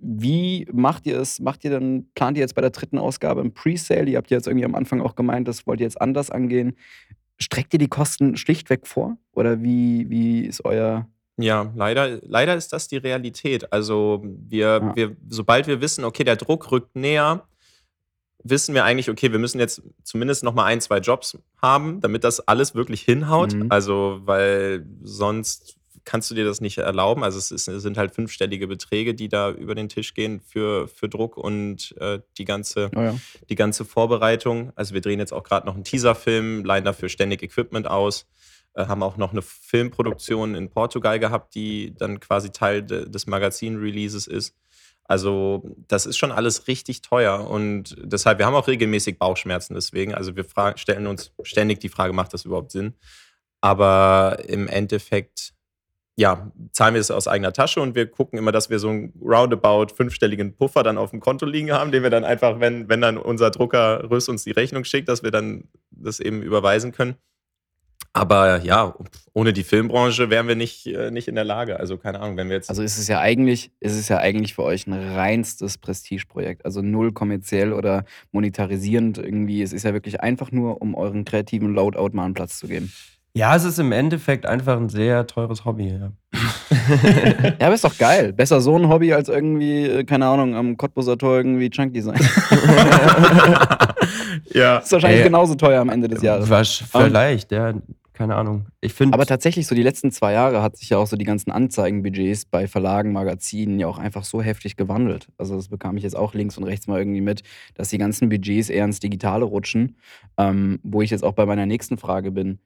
wie 0.00 0.66
macht 0.72 1.06
ihr 1.06 1.18
es? 1.18 1.40
Macht 1.40 1.64
ihr 1.64 1.70
dann, 1.70 2.06
plant 2.14 2.36
ihr 2.36 2.42
jetzt 2.42 2.54
bei 2.54 2.60
der 2.60 2.70
dritten 2.70 2.98
Ausgabe 2.98 3.40
ein 3.40 3.52
Presale? 3.52 4.10
Ihr 4.10 4.16
habt 4.18 4.30
ja 4.30 4.36
jetzt 4.36 4.46
irgendwie 4.46 4.64
am 4.64 4.74
Anfang 4.74 5.00
auch 5.00 5.14
gemeint, 5.14 5.48
das 5.48 5.66
wollt 5.66 5.80
ihr 5.80 5.86
jetzt 5.86 6.00
anders 6.00 6.30
angehen. 6.30 6.76
Streckt 7.38 7.72
ihr 7.72 7.78
die 7.78 7.88
Kosten 7.88 8.36
schlichtweg 8.36 8.86
vor? 8.86 9.16
Oder 9.32 9.62
wie, 9.62 10.08
wie 10.08 10.46
ist 10.46 10.64
euer. 10.64 11.08
Ja, 11.36 11.72
leider, 11.76 12.18
leider 12.22 12.56
ist 12.56 12.72
das 12.72 12.88
die 12.88 12.96
Realität. 12.96 13.72
Also 13.72 14.24
wir, 14.24 14.66
Ja. 14.66 14.96
wir, 14.96 15.16
sobald 15.28 15.66
wir 15.68 15.80
wissen, 15.80 16.04
okay, 16.04 16.24
der 16.24 16.36
Druck 16.36 16.70
rückt 16.72 16.96
näher, 16.96 17.46
wissen 18.42 18.74
wir 18.74 18.84
eigentlich, 18.84 19.10
okay, 19.10 19.30
wir 19.32 19.38
müssen 19.38 19.58
jetzt 19.60 19.82
zumindest 20.02 20.42
noch 20.44 20.54
mal 20.54 20.64
ein, 20.64 20.80
zwei 20.80 20.98
Jobs 20.98 21.38
haben, 21.60 22.00
damit 22.00 22.24
das 22.24 22.40
alles 22.40 22.74
wirklich 22.74 23.02
hinhaut. 23.02 23.54
Mhm. 23.54 23.66
Also, 23.68 24.20
weil 24.24 24.86
sonst 25.02 25.77
kannst 26.08 26.30
du 26.30 26.34
dir 26.34 26.46
das 26.46 26.62
nicht 26.62 26.78
erlauben. 26.78 27.22
Also 27.22 27.38
es, 27.38 27.50
ist, 27.50 27.68
es 27.68 27.82
sind 27.82 27.98
halt 27.98 28.14
fünfstellige 28.14 28.66
Beträge, 28.66 29.14
die 29.14 29.28
da 29.28 29.50
über 29.50 29.74
den 29.74 29.90
Tisch 29.90 30.14
gehen 30.14 30.40
für, 30.40 30.88
für 30.88 31.06
Druck 31.06 31.36
und 31.36 31.94
äh, 32.00 32.20
die 32.38 32.46
ganze 32.46 32.90
Oh 32.96 33.00
ja. 33.00 33.14
die 33.50 33.54
ganze 33.56 33.84
Vorbereitung. 33.84 34.72
Also 34.74 34.94
wir 34.94 35.02
drehen 35.02 35.18
jetzt 35.18 35.32
auch 35.32 35.42
gerade 35.42 35.66
noch 35.66 35.74
einen 35.74 35.84
Teaserfilm, 35.84 36.64
leihen 36.64 36.84
dafür 36.84 37.10
ständig 37.10 37.42
Equipment 37.42 37.86
aus, 37.86 38.26
äh, 38.72 38.86
haben 38.86 39.02
auch 39.02 39.18
noch 39.18 39.32
eine 39.32 39.42
Filmproduktion 39.42 40.54
in 40.54 40.70
Portugal 40.70 41.18
gehabt, 41.18 41.54
die 41.54 41.94
dann 41.94 42.20
quasi 42.20 42.50
Teil 42.50 42.82
de 42.82 43.06
des 43.06 43.26
Magazin-Releases 43.26 44.26
ist. 44.26 44.56
Also 45.04 45.76
das 45.88 46.06
ist 46.06 46.16
schon 46.16 46.32
alles 46.32 46.68
richtig 46.68 47.02
teuer 47.02 47.48
und 47.50 47.96
deshalb, 48.02 48.38
wir 48.38 48.46
haben 48.46 48.54
auch 48.54 48.66
regelmäßig 48.68 49.18
Bauchschmerzen 49.18 49.74
deswegen. 49.74 50.14
Also 50.14 50.36
wir 50.36 50.46
stellen 50.76 51.06
uns 51.06 51.32
ständig 51.42 51.80
die 51.80 51.88
Frage, 51.90 52.14
macht 52.14 52.32
das 52.32 52.46
überhaupt 52.46 52.72
Sinn? 52.72 52.94
Aber 53.60 54.38
im 54.46 54.68
Endeffekt, 54.68 55.54
ja, 56.18 56.50
zahlen 56.72 56.94
wir 56.94 57.00
es 57.00 57.12
aus 57.12 57.28
eigener 57.28 57.52
Tasche 57.52 57.80
und 57.80 57.94
wir 57.94 58.10
gucken 58.10 58.40
immer, 58.40 58.50
dass 58.50 58.70
wir 58.70 58.80
so 58.80 58.88
einen 58.88 59.12
roundabout 59.22 59.94
fünfstelligen 59.94 60.56
Puffer 60.56 60.82
dann 60.82 60.98
auf 60.98 61.10
dem 61.10 61.20
Konto 61.20 61.46
liegen 61.46 61.70
haben, 61.70 61.92
den 61.92 62.02
wir 62.02 62.10
dann 62.10 62.24
einfach, 62.24 62.58
wenn, 62.58 62.88
wenn 62.88 63.00
dann 63.00 63.16
unser 63.16 63.52
Drucker 63.52 64.10
Rüst 64.10 64.28
uns 64.28 64.42
die 64.42 64.50
Rechnung 64.50 64.82
schickt, 64.82 65.08
dass 65.08 65.22
wir 65.22 65.30
dann 65.30 65.68
das 65.92 66.18
eben 66.18 66.42
überweisen 66.42 66.90
können. 66.90 67.14
Aber 68.12 68.64
ja, 68.64 68.96
ohne 69.32 69.52
die 69.52 69.62
Filmbranche 69.62 70.28
wären 70.28 70.48
wir 70.48 70.56
nicht, 70.56 70.88
äh, 70.88 71.12
nicht 71.12 71.28
in 71.28 71.36
der 71.36 71.44
Lage. 71.44 71.78
Also 71.78 71.98
keine 71.98 72.18
Ahnung, 72.18 72.36
wenn 72.36 72.48
wir 72.48 72.56
jetzt. 72.56 72.68
Also 72.68 72.82
ist 72.82 72.98
es 72.98 73.06
ja 73.06 73.20
eigentlich, 73.20 73.70
ist 73.78 73.94
es 73.94 74.08
ja 74.08 74.18
eigentlich 74.18 74.54
für 74.54 74.64
euch 74.64 74.88
ein 74.88 74.94
reinstes 74.94 75.78
Prestigeprojekt. 75.78 76.64
Also 76.64 76.82
null 76.82 77.12
kommerziell 77.12 77.72
oder 77.72 78.04
monetarisierend 78.32 79.18
irgendwie. 79.18 79.62
Es 79.62 79.72
ist 79.72 79.84
ja 79.84 79.92
wirklich 79.92 80.20
einfach 80.20 80.50
nur, 80.50 80.82
um 80.82 80.96
euren 80.96 81.24
kreativen 81.24 81.74
Loadout 81.74 82.10
mal 82.12 82.24
einen 82.24 82.34
Platz 82.34 82.58
zu 82.58 82.66
geben. 82.66 82.92
Ja, 83.38 83.54
es 83.54 83.62
ist 83.62 83.78
im 83.78 83.92
Endeffekt 83.92 84.46
einfach 84.46 84.76
ein 84.76 84.88
sehr 84.88 85.24
teures 85.28 85.64
Hobby. 85.64 85.90
Ja. 85.90 86.10
Ja, 87.60 87.66
aber 87.66 87.74
ist 87.74 87.84
doch 87.84 87.96
geil. 87.98 88.32
Besser 88.32 88.60
so 88.62 88.74
ein 88.76 88.88
Hobby 88.88 89.12
als 89.12 89.28
irgendwie, 89.28 89.84
äh, 89.84 90.04
keine 90.04 90.26
Ahnung, 90.26 90.54
am 90.56 90.76
Cottbuser 90.78 91.18
Tor 91.18 91.36
irgendwie 91.36 91.68
Chunky 91.68 92.00
sein. 92.00 92.18
ja. 94.54 94.78
ist 94.78 94.90
wahrscheinlich 94.90 95.20
Ey, 95.20 95.24
genauso 95.24 95.54
teuer 95.54 95.82
am 95.82 95.90
Ende 95.90 96.08
des 96.08 96.22
Jahres. 96.22 96.48
Wasch, 96.48 96.84
vielleicht, 96.90 97.52
ja. 97.52 97.74
keine 98.14 98.34
Ahnung. 98.36 98.66
Ich 98.80 98.94
finde. 98.94 99.14
Aber 99.14 99.26
tatsächlich, 99.26 99.66
so 99.66 99.74
die 99.74 99.82
letzten 99.82 100.10
zwei 100.10 100.32
Jahre 100.32 100.62
hat 100.62 100.78
sich 100.78 100.88
ja 100.88 100.96
auch 100.96 101.06
so 101.06 101.16
die 101.16 101.26
ganzen 101.26 101.50
Anzeigenbudgets 101.50 102.46
bei 102.46 102.66
Verlagen, 102.66 103.12
Magazinen 103.12 103.78
ja 103.78 103.86
auch 103.86 103.98
einfach 103.98 104.24
so 104.24 104.40
heftig 104.40 104.76
gewandelt. 104.76 105.28
Also 105.36 105.56
das 105.56 105.68
bekam 105.68 105.98
ich 105.98 106.02
jetzt 106.04 106.16
auch 106.16 106.32
links 106.32 106.56
und 106.56 106.64
rechts 106.64 106.86
mal 106.86 106.98
irgendwie 106.98 107.20
mit, 107.20 107.42
dass 107.74 107.90
die 107.90 107.98
ganzen 107.98 108.30
Budgets 108.30 108.70
eher 108.70 108.86
ins 108.86 109.00
Digitale 109.00 109.44
rutschen. 109.44 109.96
Ähm, 110.38 110.80
wo 110.82 111.02
ich 111.02 111.10
jetzt 111.10 111.24
auch 111.24 111.34
bei 111.34 111.44
meiner 111.44 111.66
nächsten 111.66 111.98
Frage 111.98 112.32
bin. 112.32 112.58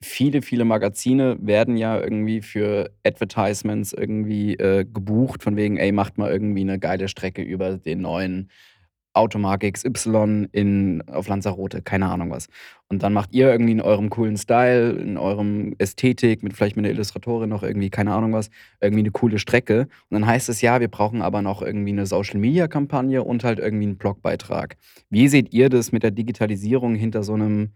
Viele, 0.00 0.42
viele 0.42 0.64
Magazine 0.64 1.36
werden 1.40 1.76
ja 1.76 2.00
irgendwie 2.00 2.40
für 2.40 2.90
Advertisements 3.04 3.92
irgendwie 3.92 4.54
äh, 4.54 4.84
gebucht, 4.84 5.42
von 5.42 5.56
wegen, 5.56 5.76
ey, 5.76 5.90
macht 5.90 6.18
mal 6.18 6.30
irgendwie 6.30 6.60
eine 6.60 6.78
geile 6.78 7.08
Strecke 7.08 7.42
über 7.42 7.78
den 7.78 8.02
neuen 8.02 8.48
Automarke 9.18 9.70
XY 9.70 10.48
in, 10.52 11.02
auf 11.08 11.28
Lanzarote, 11.28 11.82
keine 11.82 12.08
Ahnung 12.08 12.30
was. 12.30 12.48
Und 12.88 13.02
dann 13.02 13.12
macht 13.12 13.32
ihr 13.32 13.50
irgendwie 13.50 13.72
in 13.72 13.80
eurem 13.80 14.10
coolen 14.10 14.36
Style, 14.36 14.92
in 14.92 15.18
eurem 15.18 15.74
Ästhetik, 15.78 16.42
mit 16.42 16.54
vielleicht 16.54 16.76
mit 16.76 16.84
einer 16.84 16.94
Illustratorin 16.94 17.50
noch 17.50 17.62
irgendwie, 17.62 17.90
keine 17.90 18.14
Ahnung 18.14 18.32
was, 18.32 18.50
irgendwie 18.80 19.00
eine 19.00 19.10
coole 19.10 19.38
Strecke. 19.38 19.88
Und 20.08 20.12
dann 20.12 20.26
heißt 20.26 20.48
es 20.48 20.60
ja, 20.60 20.80
wir 20.80 20.88
brauchen 20.88 21.20
aber 21.22 21.42
noch 21.42 21.60
irgendwie 21.60 21.90
eine 21.90 22.06
Social-Media-Kampagne 22.06 23.24
und 23.24 23.44
halt 23.44 23.58
irgendwie 23.58 23.86
einen 23.86 23.98
Blogbeitrag. 23.98 24.76
Wie 25.10 25.28
seht 25.28 25.52
ihr 25.52 25.68
das 25.68 25.90
mit 25.90 26.04
der 26.04 26.12
Digitalisierung 26.12 26.94
hinter 26.94 27.24
so 27.24 27.34
einem 27.34 27.72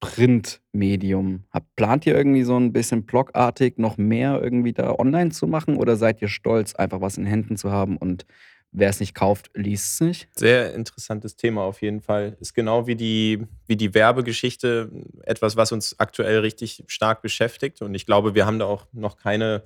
Printmedium? 0.00 1.44
Plant 1.76 2.06
ihr 2.06 2.16
irgendwie 2.16 2.44
so 2.44 2.56
ein 2.56 2.72
bisschen 2.72 3.04
blogartig 3.04 3.78
noch 3.78 3.96
mehr 3.96 4.40
irgendwie 4.42 4.72
da 4.72 4.92
online 4.92 5.30
zu 5.30 5.46
machen 5.46 5.76
oder 5.76 5.96
seid 5.96 6.22
ihr 6.22 6.28
stolz, 6.28 6.74
einfach 6.74 7.00
was 7.00 7.18
in 7.18 7.26
Händen 7.26 7.56
zu 7.56 7.70
haben 7.70 7.96
und 7.96 8.24
wer 8.72 8.90
es 8.90 9.00
nicht 9.00 9.14
kauft, 9.14 9.50
liest 9.54 9.94
es 9.94 10.00
nicht? 10.00 10.28
Sehr 10.36 10.74
interessantes 10.74 11.36
Thema 11.36 11.62
auf 11.62 11.82
jeden 11.82 12.00
Fall. 12.00 12.36
Ist 12.40 12.54
genau 12.54 12.86
wie 12.86 12.96
die, 12.96 13.46
wie 13.66 13.76
die 13.76 13.94
Werbegeschichte 13.94 14.90
etwas, 15.24 15.56
was 15.56 15.72
uns 15.72 15.98
aktuell 15.98 16.40
richtig 16.40 16.84
stark 16.86 17.22
beschäftigt. 17.22 17.82
Und 17.82 17.94
ich 17.94 18.06
glaube, 18.06 18.34
wir 18.34 18.46
haben 18.46 18.58
da 18.58 18.66
auch 18.66 18.86
noch 18.92 19.16
keine 19.16 19.62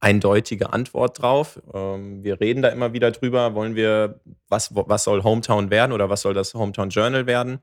eindeutige 0.00 0.72
Antwort 0.72 1.22
drauf. 1.22 1.60
Ähm, 1.72 2.24
wir 2.24 2.40
reden 2.40 2.62
da 2.62 2.68
immer 2.68 2.92
wieder 2.92 3.10
drüber. 3.10 3.54
Wollen 3.54 3.76
wir, 3.76 4.20
was, 4.48 4.74
was 4.74 5.04
soll 5.04 5.22
Hometown 5.22 5.70
werden 5.70 5.92
oder 5.92 6.10
was 6.10 6.22
soll 6.22 6.34
das 6.34 6.54
Hometown 6.54 6.90
Journal 6.90 7.26
werden? 7.26 7.60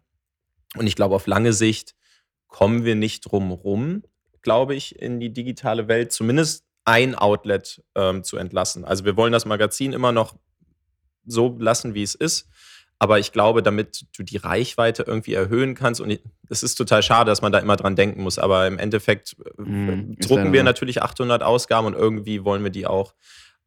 Und 0.76 0.88
ich 0.88 0.96
glaube, 0.96 1.16
auf 1.16 1.28
lange 1.28 1.54
Sicht 1.54 1.96
kommen 2.50 2.84
wir 2.84 2.96
nicht 2.96 3.22
drum 3.22 3.52
rum, 3.52 4.04
glaube 4.42 4.76
ich, 4.76 5.00
in 5.02 5.20
die 5.20 5.32
digitale 5.32 5.88
Welt, 5.88 6.12
zumindest 6.12 6.66
ein 6.84 7.16
Outlet 7.16 7.82
ähm, 7.96 8.24
zu 8.24 8.38
entlassen. 8.38 8.84
Also 8.84 9.06
wir 9.06 9.16
wollen 9.16 9.32
das 9.32 9.46
Magazin 9.46 9.94
immer 9.94 10.12
noch 10.12 10.36
so 11.26 11.56
lassen, 11.60 11.94
wie 11.94 12.04
es 12.04 12.16
ist. 12.16 12.50
Aber 13.02 13.18
ich 13.18 13.32
glaube, 13.32 13.64
damit 13.64 14.08
du 14.18 14.24
die 14.24 14.38
Reichweite 14.38 15.04
irgendwie 15.08 15.34
erhöhen 15.34 15.74
kannst, 15.74 16.02
und 16.02 16.20
es 16.50 16.64
ist 16.64 16.76
total 16.76 17.02
schade, 17.02 17.32
dass 17.32 17.42
man 17.42 17.54
da 17.54 17.60
immer 17.60 17.78
dran 17.78 17.96
denken 17.96 18.22
muss, 18.24 18.38
aber 18.38 18.68
im 18.68 18.78
Endeffekt 18.78 19.38
mm, 19.58 20.16
drucken 20.20 20.52
wir 20.52 20.64
natürlich 20.64 21.02
800 21.02 21.42
Ausgaben 21.42 21.88
und 21.88 21.94
irgendwie 21.94 22.44
wollen 22.44 22.62
wir 22.62 22.72
die 22.72 22.88
auch 22.88 23.14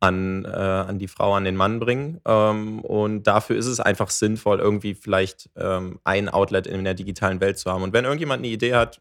an, 0.02 0.44
äh, 0.44 0.48
an 0.48 0.98
die 0.98 1.08
Frau, 1.08 1.34
an 1.34 1.44
den 1.44 1.56
Mann 1.56 1.78
bringen. 1.78 2.20
Ähm, 2.26 2.80
und 2.80 3.26
dafür 3.26 3.56
ist 3.56 3.66
es 3.66 3.78
einfach 3.78 4.10
sinnvoll, 4.10 4.58
irgendwie 4.58 4.94
vielleicht 4.94 5.48
ähm, 5.56 6.00
ein 6.04 6.28
Outlet 6.28 6.66
in 6.66 6.82
der 6.84 6.94
digitalen 6.94 7.40
Welt 7.40 7.58
zu 7.58 7.70
haben. 7.70 7.82
Und 7.82 7.92
wenn 7.92 8.04
irgendjemand 8.04 8.40
eine 8.40 8.48
Idee 8.48 8.74
hat, 8.74 9.00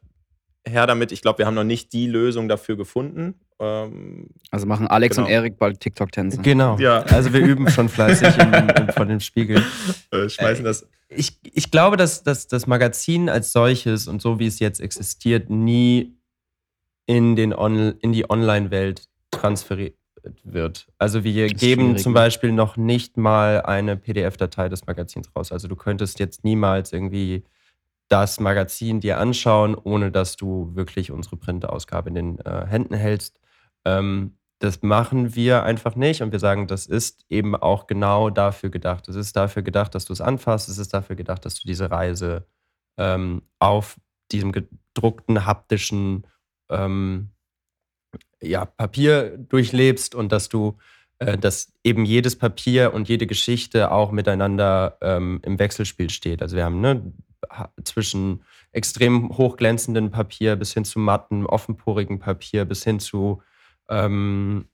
her 0.68 0.86
damit. 0.86 1.12
Ich 1.12 1.22
glaube, 1.22 1.40
wir 1.40 1.48
haben 1.48 1.56
noch 1.56 1.64
nicht 1.64 1.92
die 1.94 2.08
Lösung 2.08 2.48
dafür 2.48 2.78
gefunden. 2.78 3.34
Ähm, 3.60 4.28
also 4.52 4.66
machen 4.66 4.88
Alex 4.88 5.16
genau. 5.16 5.28
und 5.28 5.34
Erik 5.34 5.58
bald 5.58 5.80
TikTok-Tänze. 5.80 6.40
Genau. 6.42 6.78
Ja. 6.78 7.02
Also 7.04 7.34
wir 7.34 7.42
üben 7.42 7.68
schon 7.70 7.90
fleißig 7.90 8.38
in, 8.38 8.54
in, 8.54 8.92
vor 8.92 9.06
dem 9.06 9.20
Spiegel. 9.20 9.64
Äh, 10.12 10.30
schmeißen 10.30 10.66
das. 10.66 10.88
Ich, 11.08 11.40
ich 11.42 11.72
glaube, 11.72 11.96
dass, 11.96 12.24
dass 12.24 12.48
das 12.48 12.68
Magazin 12.68 13.30
als 13.30 13.54
solches 13.54 14.08
und 14.08 14.22
so 14.22 14.40
wie 14.40 14.46
es 14.46 14.60
jetzt 14.60 14.82
existiert, 14.82 15.50
nie 15.50 16.18
in, 17.06 17.38
den 17.38 17.54
On 17.54 17.96
in 18.02 18.12
die 18.12 18.30
Online-Welt 18.30 19.08
transferiert 19.32 19.96
wird. 20.44 20.88
Also 20.98 21.24
wir 21.24 21.48
geben 21.48 21.98
zum 21.98 22.14
ne? 22.14 22.20
Beispiel 22.20 22.52
noch 22.52 22.78
nicht 22.78 23.18
mal 23.18 23.62
eine 23.62 23.98
PDF-Datei 23.98 24.70
des 24.70 24.86
Magazins 24.86 25.30
raus. 25.36 25.52
Also 25.52 25.68
du 25.68 25.76
könntest 25.76 26.20
jetzt 26.20 26.44
niemals 26.44 26.94
irgendwie 26.94 27.44
das 28.08 28.40
Magazin 28.40 29.00
dir 29.00 29.20
anschauen, 29.20 29.76
ohne 29.76 30.12
dass 30.12 30.36
du 30.36 30.76
wirklich 30.76 31.12
unsere 31.12 31.38
Printausgabe 31.38 32.10
in 32.10 32.16
den 32.16 32.40
äh, 32.40 32.66
Händen 32.68 32.94
hältst. 32.94 33.40
Ähm, 33.86 34.38
das 34.60 34.84
machen 34.84 35.34
wir 35.34 35.64
einfach 35.64 35.96
nicht 35.96 36.22
und 36.22 36.32
wir 36.32 36.40
sagen, 36.40 36.68
das 36.68 36.86
ist 36.86 37.26
eben 37.30 37.56
auch 37.56 37.88
genau 37.88 38.30
dafür 38.30 38.70
gedacht. 38.70 39.08
Es 39.08 39.16
ist 39.16 39.36
dafür 39.36 39.64
gedacht, 39.64 39.96
dass 39.96 40.06
du 40.06 40.14
es 40.14 40.22
anfasst. 40.22 40.70
Es 40.70 40.78
ist 40.78 40.94
dafür 40.94 41.16
gedacht, 41.16 41.46
dass 41.46 41.56
du 41.56 41.68
diese 41.68 41.90
Reise 41.90 42.46
ähm, 42.98 43.42
auf 43.60 44.00
diesem 44.32 44.52
gedruckten, 44.52 45.46
haptischen 45.46 46.28
ähm, 46.70 47.32
ja, 48.42 48.66
Papier 48.66 49.38
durchlebst 49.38 50.16
und 50.16 50.32
dass 50.32 50.50
du, 50.50 50.78
äh, 51.20 51.38
dass 51.38 51.74
eben 51.84 52.06
jedes 52.06 52.36
Papier 52.36 52.94
und 52.94 53.08
jede 53.08 53.28
Geschichte 53.28 53.92
auch 53.92 54.12
miteinander 54.12 54.98
ähm, 55.02 55.40
im 55.44 55.60
Wechselspiel 55.60 56.10
steht. 56.10 56.42
Also 56.42 56.56
wir 56.56 56.66
haben 56.66 56.82
ne, 56.82 57.14
zwischen 57.84 58.44
extrem 58.72 59.38
hochglänzendem 59.38 60.12
Papier 60.12 60.56
bis 60.56 60.74
hin 60.74 60.86
zu 60.86 61.00
matten, 61.00 61.46
offenporigen 61.46 62.20
Papier 62.20 62.66
bis 62.66 62.84
hin 62.84 63.00
zu 63.00 63.42
ähm, 63.90 64.66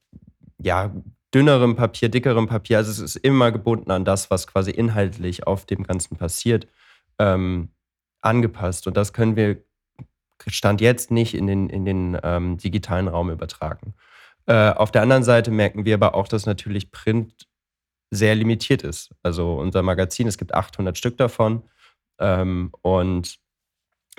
ja, 0.60 0.92
dünnerem 1.34 1.76
Papier, 1.76 2.10
dickerem 2.10 2.48
Papier. 2.48 2.78
Also 2.78 2.92
es 2.92 3.00
ist 3.00 3.16
immer 3.18 3.52
gebunden 3.52 3.92
an 3.92 4.06
das, 4.06 4.32
was 4.32 4.48
quasi 4.48 4.72
inhaltlich 4.72 5.46
auf 5.46 5.66
dem 5.66 5.84
Ganzen 5.84 6.18
passiert, 6.18 6.68
ähm, 7.20 7.70
angepasst. 8.22 8.88
Und 8.88 8.98
das 8.98 9.14
können 9.14 9.36
wir 9.36 9.64
Stand 10.48 10.82
jetzt 10.82 11.12
nicht 11.12 11.34
in 11.34 11.48
den, 11.48 11.70
in 11.70 11.86
den 11.86 12.18
ähm, 12.24 12.58
digitalen 12.58 13.08
Raum 13.08 13.30
übertragen. 13.30 13.94
Äh, 14.46 14.72
auf 14.72 14.92
der 14.92 15.02
anderen 15.02 15.24
Seite 15.24 15.52
merken 15.52 15.86
wir 15.86 15.96
aber 15.96 16.16
auch, 16.16 16.28
dass 16.28 16.46
natürlich 16.46 16.92
Print 16.92 17.48
sehr 18.12 18.36
limitiert 18.36 18.84
ist. 18.84 19.10
Also 19.24 19.56
unser 19.56 19.84
Magazin, 19.84 20.28
es 20.28 20.38
gibt 20.38 20.54
800 20.54 20.98
Stück 20.98 21.18
davon. 21.18 21.64
Ähm, 22.20 22.72
und 22.82 23.38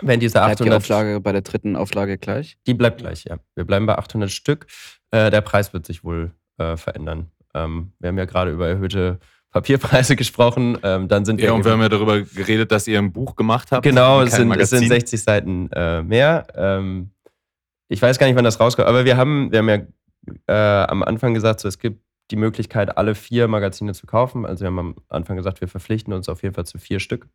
wenn 0.00 0.20
diese 0.20 0.42
800. 0.42 0.58
Bleibt 0.58 0.70
die 0.70 0.76
Auflage 0.76 1.20
bei 1.20 1.32
der 1.32 1.40
dritten 1.42 1.76
Auflage 1.76 2.18
gleich? 2.18 2.58
Die 2.66 2.74
bleibt 2.74 2.98
gleich, 2.98 3.24
ja. 3.24 3.38
Wir 3.54 3.64
bleiben 3.64 3.86
bei 3.86 3.96
800 3.96 4.30
Stück. 4.30 4.66
Äh, 5.10 5.30
der 5.30 5.40
Preis 5.40 5.72
wird 5.72 5.86
sich 5.86 6.04
wohl 6.04 6.32
äh, 6.58 6.76
verändern. 6.76 7.30
Ähm, 7.54 7.92
wir 7.98 8.08
haben 8.08 8.18
ja 8.18 8.26
gerade 8.26 8.52
über 8.52 8.68
erhöhte 8.68 9.18
Papierpreise 9.50 10.16
gesprochen. 10.16 10.78
Ähm, 10.82 11.08
dann 11.08 11.24
sind 11.24 11.40
ja, 11.40 11.46
wir 11.46 11.54
und 11.54 11.64
wir 11.64 11.72
haben 11.72 11.80
ja 11.80 11.88
darüber 11.88 12.20
geredet, 12.20 12.72
dass 12.72 12.86
ihr 12.86 12.98
ein 12.98 13.12
Buch 13.12 13.36
gemacht 13.36 13.72
habt. 13.72 13.82
Genau, 13.82 14.22
es 14.22 14.32
sind, 14.32 14.52
es 14.52 14.70
sind, 14.70 14.88
60 14.88 15.22
Seiten 15.22 15.70
äh, 15.72 16.02
mehr. 16.02 16.46
Ähm, 16.54 17.10
ich 17.88 18.02
weiß 18.02 18.18
gar 18.18 18.26
nicht, 18.26 18.36
wann 18.36 18.44
das 18.44 18.60
rauskommt, 18.60 18.88
aber 18.88 19.04
wir 19.04 19.16
haben, 19.16 19.50
wir 19.50 19.60
haben 19.60 19.68
ja 19.68 19.80
äh, 20.46 20.86
am 20.86 21.02
Anfang 21.02 21.34
gesagt, 21.34 21.60
so, 21.60 21.68
es 21.68 21.78
gibt 21.78 22.02
die 22.30 22.36
Möglichkeit, 22.36 22.98
alle 22.98 23.14
vier 23.14 23.48
Magazine 23.48 23.94
zu 23.94 24.06
kaufen. 24.06 24.44
Also 24.44 24.62
wir 24.62 24.66
haben 24.66 24.78
am 24.78 24.94
Anfang 25.08 25.36
gesagt, 25.36 25.60
wir 25.60 25.68
verpflichten 25.68 26.12
uns 26.12 26.28
auf 26.28 26.42
jeden 26.42 26.54
Fall 26.54 26.66
zu 26.66 26.78
vier 26.78 27.00
Stück. 27.00 27.26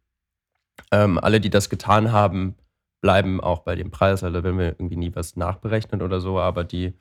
Ähm, 0.92 1.18
alle, 1.18 1.40
die 1.40 1.50
das 1.50 1.70
getan 1.70 2.12
haben, 2.12 2.56
bleiben 3.02 3.42
auch 3.42 3.60
bei 3.60 3.76
dem 3.76 3.92
Preis. 3.92 4.24
Also 4.24 4.44
wenn 4.44 4.58
wir 4.58 4.68
irgendwie 4.68 4.96
nie 4.96 5.16
was 5.16 5.36
nachberechnen 5.36 6.02
oder 6.02 6.22
so, 6.22 6.40
aber 6.40 6.64
die, 6.64 6.94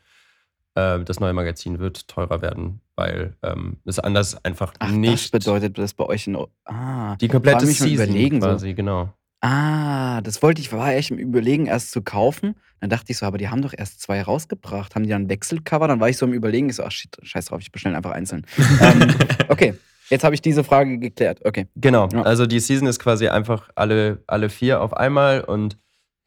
äh, 0.75 1.01
das 1.01 1.21
neue 1.21 1.33
Magazin 1.33 1.79
wird 1.79 2.09
teurer 2.09 2.43
werden, 2.43 2.81
weil 2.97 3.37
ähm, 3.43 3.79
es 3.85 3.99
anders 3.99 4.45
einfach 4.45 4.75
Ach, 4.79 4.91
nicht. 4.91 5.33
Das 5.35 5.45
bedeutet 5.45 5.79
das 5.79 5.95
bei 5.95 6.05
euch 6.05 6.27
in. 6.27 6.37
Ah, 6.65 7.17
die 7.17 7.29
komplette 7.29 7.67
Season 7.67 7.89
überlegen, 7.95 8.41
quasi, 8.41 8.71
so. 8.71 8.75
genau. 8.75 9.13
Ah, 9.41 10.21
das 10.21 10.41
wollte 10.43 10.61
ich, 10.61 10.73
war 10.73 10.95
echt 10.95 11.11
im 11.11 11.19
Überlegen, 11.19 11.67
erst 11.67 11.91
zu 11.91 12.01
kaufen. 12.01 12.55
Dann 12.81 12.91
dachte 12.91 13.11
ich 13.11 13.19
so, 13.19 13.27
aber 13.27 13.39
die 13.39 13.49
haben 13.49 13.63
doch 13.63 13.75
erst 13.77 14.01
zwei 14.01 14.23
rausgebracht. 14.23 14.95
Haben 14.95 15.03
die 15.03 15.11
dann 15.11 15.29
Wechselcover? 15.29 15.89
Dann 15.89 15.99
war 15.99 16.09
ich 16.09 16.17
so 16.17 16.27
im 16.27 16.33
Überlegen, 16.33 16.69
ich 16.69 16.77
so, 16.77 16.85
ach 16.85 16.93
shit, 16.93 17.17
scheiß 17.23 17.47
drauf, 17.47 17.61
ich 17.61 17.73
bestelle 17.73 17.97
einfach 17.97 18.13
einzeln. 18.13 18.47
ähm, 18.81 19.15
okay, 19.49 19.75
Jetzt 20.13 20.25
habe 20.25 20.35
ich 20.35 20.43
diese 20.43 20.63
Frage 20.63 20.99
geklärt. 20.99 21.41
Okay. 21.43 21.69
Genau. 21.75 22.07
Ja. 22.13 22.21
Also 22.21 22.45
die 22.45 22.61
Season 22.61 22.87
ist 22.87 22.99
quasi 22.99 23.29
einfach 23.29 23.71
alle, 23.77 24.23
alle 24.27 24.51
vier 24.51 24.83
auf 24.83 24.95
einmal 24.95 25.41
und 25.41 25.79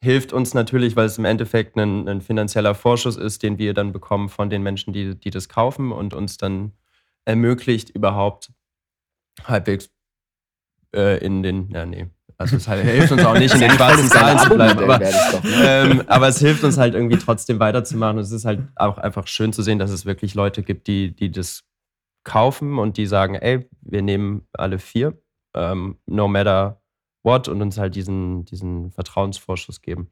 hilft 0.02 0.32
uns 0.32 0.54
natürlich, 0.54 0.96
weil 0.96 1.06
es 1.06 1.18
im 1.18 1.24
Endeffekt 1.24 1.76
ein, 1.76 2.08
ein 2.08 2.20
finanzieller 2.20 2.74
Vorschuss 2.74 3.16
ist, 3.16 3.42
den 3.42 3.58
wir 3.58 3.74
dann 3.74 3.92
bekommen 3.92 4.28
von 4.28 4.50
den 4.50 4.62
Menschen, 4.62 4.92
die, 4.92 5.14
die 5.14 5.30
das 5.30 5.48
kaufen 5.48 5.92
und 5.92 6.14
uns 6.14 6.36
dann 6.36 6.72
ermöglicht, 7.24 7.90
überhaupt 7.90 8.52
halbwegs 9.44 9.90
äh, 10.94 11.18
in 11.24 11.42
den, 11.42 11.70
ja, 11.70 11.86
nee, 11.86 12.08
also 12.38 12.56
es 12.56 12.66
hilft 12.66 13.12
uns 13.12 13.24
auch 13.24 13.38
nicht, 13.38 13.54
in 13.54 13.60
den 13.60 13.70
schwarzen 13.76 14.08
Zahlen 14.08 14.38
zu 14.38 14.50
bleiben. 14.50 14.78
Aber, 14.80 15.00
ähm, 15.62 16.02
aber, 16.06 16.28
es 16.28 16.38
hilft 16.38 16.64
uns 16.64 16.76
halt 16.76 16.94
irgendwie 16.94 17.16
trotzdem 17.16 17.58
weiterzumachen. 17.60 18.18
Und 18.18 18.24
es 18.24 18.32
ist 18.32 18.44
halt 18.44 18.60
auch 18.76 18.98
einfach 18.98 19.26
schön 19.26 19.52
zu 19.52 19.62
sehen, 19.62 19.78
dass 19.78 19.90
es 19.90 20.04
wirklich 20.04 20.34
Leute 20.34 20.62
gibt, 20.62 20.86
die, 20.86 21.16
die 21.16 21.30
das 21.30 21.64
kaufen 22.24 22.78
und 22.78 22.98
die 22.98 23.06
sagen, 23.06 23.36
ey, 23.36 23.66
wir 23.80 24.02
nehmen 24.02 24.46
alle 24.52 24.78
vier, 24.78 25.18
ähm, 25.54 25.98
no 26.04 26.28
matter 26.28 26.82
what, 27.26 27.48
und 27.48 27.60
uns 27.60 27.76
halt 27.76 27.94
diesen, 27.94 28.46
diesen 28.46 28.90
Vertrauensvorschuss 28.92 29.82
geben. 29.82 30.10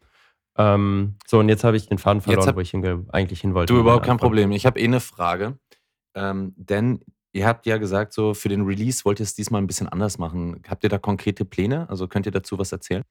Ähm, 0.57 1.17
so, 1.27 1.39
und 1.39 1.49
jetzt 1.49 1.65
habe 1.65 1.77
ich 1.77 1.89
den 1.89 1.99
Faden 1.99 2.21
verloren, 2.21 2.47
hab, 2.47 2.57
wo 2.57 2.61
ich 2.61 2.71
hinge 2.71 3.07
eigentlich 3.09 3.41
hin 3.41 3.55
wollte. 3.55 3.73
Du, 3.73 3.81
überhaupt 3.81 4.05
kein 4.05 4.19
Problem. 4.19 4.53
Ich 4.53 4.67
habe 4.67 4.79
eh 4.79 4.85
eine 4.85 5.01
Frage. 5.01 5.59
Ähm, 6.15 6.53
denn 6.57 7.01
ihr 7.33 7.47
habt 7.47 7.67
ja 7.67 7.79
gesagt, 7.79 8.13
so 8.13 8.35
für 8.35 8.49
den 8.49 8.63
Release 8.63 9.05
wollt 9.05 9.21
ihr 9.21 9.25
es 9.25 9.35
diesmal 9.35 9.61
ein 9.61 9.67
bisschen 9.67 9.89
anders 9.89 10.19
machen. 10.19 10.63
Habt 10.69 10.85
ihr 10.85 10.91
da 10.91 10.99
konkrete 10.99 11.45
Pläne? 11.45 11.89
Also 11.89 12.07
könnt 12.07 12.27
ihr 12.27 12.33
dazu 12.33 12.59
was 12.59 12.71
erzählen? 12.71 13.03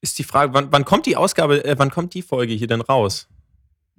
Ist 0.00 0.18
die 0.18 0.24
Frage, 0.24 0.54
wann, 0.54 0.72
wann 0.72 0.84
kommt 0.84 1.06
die 1.06 1.16
Ausgabe, 1.16 1.64
äh, 1.64 1.78
wann 1.78 1.90
kommt 1.90 2.14
die 2.14 2.22
Folge 2.22 2.54
hier 2.54 2.66
denn 2.66 2.80
raus? 2.80 3.28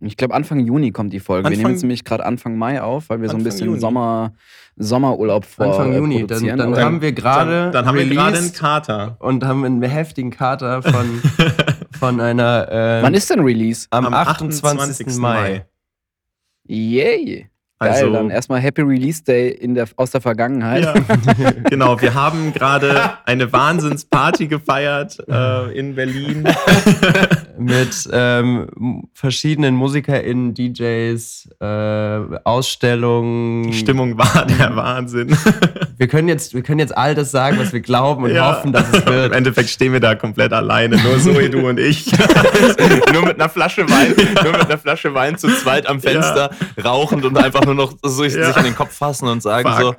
Ich 0.03 0.17
glaube, 0.17 0.33
Anfang 0.33 0.59
Juni 0.59 0.91
kommt 0.91 1.13
die 1.13 1.19
Folge. 1.19 1.43
wir 1.43 1.47
Anfang- 1.49 1.61
nehmen 1.61 1.71
jetzt 1.73 1.81
nämlich 1.83 2.03
gerade 2.03 2.25
Anfang 2.25 2.57
Mai 2.57 2.81
auf, 2.81 3.09
weil 3.09 3.21
wir 3.21 3.29
so 3.29 3.33
ein 3.33 3.41
Anfang 3.41 3.43
bisschen 3.51 3.67
Juni. 3.67 3.79
Sommer, 3.79 4.33
Sommerurlaub 4.75 5.45
vor 5.45 5.67
Anfang 5.67 5.93
äh, 5.93 5.97
Juni. 5.97 6.17
Dann, 6.19 6.27
produzieren. 6.27 6.57
dann 6.57 6.73
Aber- 6.73 6.81
haben 6.83 7.01
wir 7.01 7.11
gerade 7.11 7.51
dann, 7.65 7.71
dann 7.71 7.85
haben 7.85 7.97
wir 7.97 8.05
gerade 8.07 8.27
einen 8.27 8.35
released 8.37 8.59
Kater. 8.59 9.15
und 9.19 9.45
haben 9.45 9.63
einen 9.63 9.81
heftigen 9.83 10.31
Kater 10.31 10.81
von, 10.81 11.21
von 11.99 12.19
einer 12.19 12.67
äh, 12.71 13.03
Wann 13.03 13.13
ist 13.13 13.29
denn 13.29 13.41
Release? 13.41 13.85
am, 13.91 14.05
Am 14.07 14.13
28. 14.15 15.17
Mai. 15.17 15.65
Yay! 16.67 17.25
Geil, 17.25 17.50
Also- 17.89 18.11
dann 18.13 18.29
erstmal 18.29 18.59
Happy 18.59 18.81
Release 18.81 19.23
Day 19.23 19.49
in 19.49 19.73
der, 19.75 19.87
aus 19.95 20.11
der 20.11 20.21
Vergangenheit. 20.21 20.83
Ja. 20.83 20.93
genau, 21.69 21.99
wir 22.01 22.13
haben 22.13 22.53
gerade 22.53 23.11
eine 23.25 23.51
Wahnsinnsparty 23.51 24.47
gefeiert 24.47 25.17
äh, 25.27 25.77
in 25.77 25.95
Berlin. 25.95 26.43
mit 27.57 28.09
ähm, 28.11 29.03
verschiedenen 29.13 29.75
MusikerInnen, 29.75 30.53
DJs, 30.55 31.49
äh, 31.59 31.65
Ausstellungen. 32.43 33.63
Die 33.71 33.73
Stimmung 33.73 34.17
war 34.17 34.45
der 34.47 34.75
Wahnsinn. 34.75 35.35
Wir 35.97 36.07
können, 36.07 36.27
jetzt, 36.29 36.55
wir 36.55 36.63
können 36.63 36.79
jetzt 36.79 36.97
all 36.97 37.13
das 37.13 37.29
sagen, 37.29 37.59
was 37.59 37.73
wir 37.73 37.79
glauben 37.81 38.23
und 38.23 38.33
Ja. 38.33 38.55
hoffen, 38.55 38.73
dass 38.73 38.91
es 38.91 39.01
Im 39.01 39.05
wird. 39.05 39.35
Endeffekt 39.35 39.69
stehen 39.69 39.93
wir 39.93 39.99
da 39.99 40.15
komplett 40.15 40.51
alleine, 40.51 40.97
nur 40.97 41.19
Zoe, 41.19 41.47
du 41.47 41.69
und 41.69 41.79
ich. 41.79 42.11
nur 43.13 43.23
mit 43.23 43.35
einer 43.39 43.49
Flasche 43.49 43.87
Wein, 43.87 44.15
nur 44.43 44.51
mit 44.51 44.65
einer 44.65 44.79
Flasche 44.79 45.13
Wein 45.13 45.37
zu 45.37 45.47
zweit 45.49 45.85
am 45.85 45.99
Fenster, 46.01 46.49
rauchend 46.83 47.23
und 47.23 47.37
einfach 47.37 47.63
nur 47.65 47.70
noch 47.73 47.93
so 48.01 48.09
sich 48.23 48.35
Ja. 48.35 48.51
an 48.51 48.63
den 48.63 48.75
Kopf 48.75 48.93
fassen 48.95 49.27
und 49.27 49.41
sagen 49.41 49.69
Fuck. 49.69 49.79
so, 49.81 49.95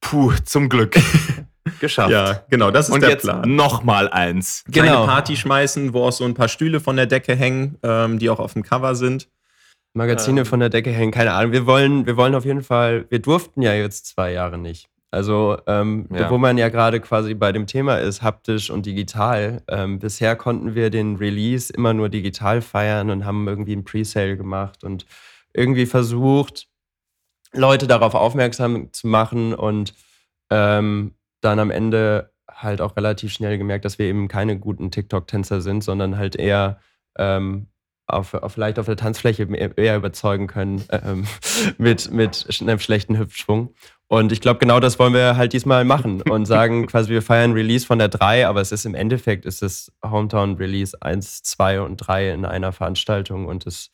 puh, 0.00 0.32
zum 0.44 0.68
Glück. 0.68 0.96
Geschafft. 1.80 2.10
Ja, 2.10 2.42
genau, 2.50 2.70
das 2.70 2.88
ist 2.88 2.94
und 2.94 3.02
der 3.02 3.10
jetzt 3.10 3.22
Plan. 3.22 3.54
noch 3.54 3.82
mal 3.84 4.08
eins. 4.08 4.64
Kleine 4.72 4.88
Genau. 4.90 5.06
Party 5.06 5.36
schmeißen, 5.36 5.92
wo 5.92 6.04
auch 6.06 6.12
so 6.12 6.24
ein 6.24 6.34
paar 6.34 6.48
Stühle 6.48 6.80
von 6.80 6.96
der 6.96 7.06
Decke 7.06 7.34
hängen, 7.36 7.78
ähm, 7.82 8.18
die 8.18 8.28
auch 8.30 8.40
auf 8.40 8.54
dem 8.54 8.62
Cover 8.62 8.94
sind. 8.94 9.28
Magazine 9.94 10.40
Ähm. 10.40 10.46
von 10.46 10.60
der 10.60 10.68
Decke 10.68 10.90
hängen, 10.90 11.12
keine 11.12 11.32
Ahnung. 11.32 11.52
Wir 11.52 11.66
wollen, 11.66 12.06
wir 12.06 12.16
wollen 12.16 12.34
auf 12.34 12.44
jeden 12.44 12.62
Fall, 12.62 13.06
wir 13.10 13.18
durften 13.20 13.60
ja 13.62 13.72
jetzt 13.74 14.06
zwei 14.06 14.32
Jahre 14.32 14.56
nicht. 14.58 14.88
Also, 15.12 15.58
ähm, 15.66 16.06
Ja. 16.14 16.30
wo 16.30 16.38
man 16.38 16.56
ja 16.58 16.68
gerade 16.68 17.00
quasi 17.00 17.34
bei 17.34 17.50
dem 17.52 17.66
Thema 17.66 17.96
ist, 17.96 18.22
haptisch 18.22 18.70
und 18.70 18.86
digital. 18.86 19.62
Ähm, 19.68 19.98
bisher 19.98 20.36
konnten 20.36 20.74
wir 20.76 20.88
den 20.90 21.16
Release 21.16 21.72
immer 21.72 21.92
nur 21.92 22.08
digital 22.08 22.62
feiern 22.62 23.10
und 23.10 23.24
haben 23.24 23.46
irgendwie 23.48 23.72
einen 23.72 23.84
Presale 23.84 24.36
gemacht 24.36 24.84
und 24.84 25.06
irgendwie 25.52 25.86
versucht, 25.86 26.68
Leute 27.52 27.86
darauf 27.86 28.14
aufmerksam 28.14 28.92
zu 28.92 29.06
machen 29.06 29.54
und 29.54 29.94
ähm, 30.50 31.14
dann 31.40 31.58
am 31.58 31.70
Ende 31.70 32.32
halt 32.48 32.80
auch 32.80 32.96
relativ 32.96 33.32
schnell 33.32 33.58
gemerkt, 33.58 33.84
dass 33.84 33.98
wir 33.98 34.06
eben 34.06 34.28
keine 34.28 34.58
guten 34.58 34.90
TikTok-Tänzer 34.90 35.60
sind, 35.60 35.82
sondern 35.82 36.16
halt 36.16 36.36
eher 36.36 36.80
ähm, 37.16 37.68
auf, 38.06 38.34
auf, 38.34 38.52
vielleicht 38.52 38.78
auf 38.78 38.86
der 38.86 38.96
Tanzfläche 38.96 39.44
eher 39.76 39.96
überzeugen 39.96 40.46
können 40.46 40.84
ähm, 40.90 41.26
mit, 41.78 42.10
mit 42.10 42.46
einem 42.60 42.78
schlechten 42.78 43.18
Hüftschwung. 43.18 43.74
Und 44.08 44.32
ich 44.32 44.40
glaube, 44.40 44.58
genau 44.58 44.80
das 44.80 44.98
wollen 44.98 45.14
wir 45.14 45.36
halt 45.36 45.52
diesmal 45.52 45.84
machen 45.84 46.22
und 46.30 46.46
sagen 46.46 46.86
quasi, 46.86 47.10
wir 47.10 47.22
feiern 47.22 47.52
Release 47.52 47.86
von 47.86 47.98
der 47.98 48.08
3, 48.08 48.46
aber 48.46 48.60
es 48.60 48.72
ist 48.72 48.84
im 48.84 48.94
Endeffekt 48.94 49.46
ist 49.46 49.62
es 49.62 49.92
Hometown 50.04 50.56
Release 50.56 50.96
1, 51.00 51.42
2 51.42 51.82
und 51.82 51.96
3 51.96 52.32
in 52.32 52.44
einer 52.44 52.72
Veranstaltung 52.72 53.46
und 53.46 53.66
es, 53.66 53.90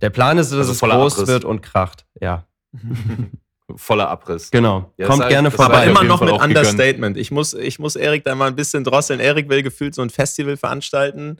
der 0.00 0.10
Plan 0.10 0.38
ist, 0.38 0.50
dass 0.52 0.58
Also 0.58 0.72
es 0.72 0.80
groß 0.80 1.14
Abriss. 1.14 1.28
wird 1.28 1.44
und 1.44 1.62
kracht. 1.62 2.06
Ja, 2.20 2.46
Voller 3.76 4.08
Abriss. 4.08 4.50
genau. 4.52 4.92
Ja, 4.96 5.06
Kommt 5.08 5.22
das 5.22 5.28
gerne 5.28 5.50
vorbei. 5.50 5.86
immer 5.86 6.04
noch 6.04 6.20
Fall 6.20 6.32
mit. 6.32 6.56
Understatement. 6.56 7.16
Ich 7.16 7.30
muss, 7.32 7.52
ich 7.52 7.78
muss 7.80 7.96
Erik 7.96 8.24
da 8.24 8.34
mal 8.36 8.46
ein 8.46 8.54
bisschen 8.56 8.84
drosseln. 8.84 9.18
Erik 9.18 9.48
will 9.48 9.62
gefühlt 9.62 9.94
so 9.94 10.02
ein 10.02 10.10
Festival 10.10 10.56
veranstalten. 10.56 11.38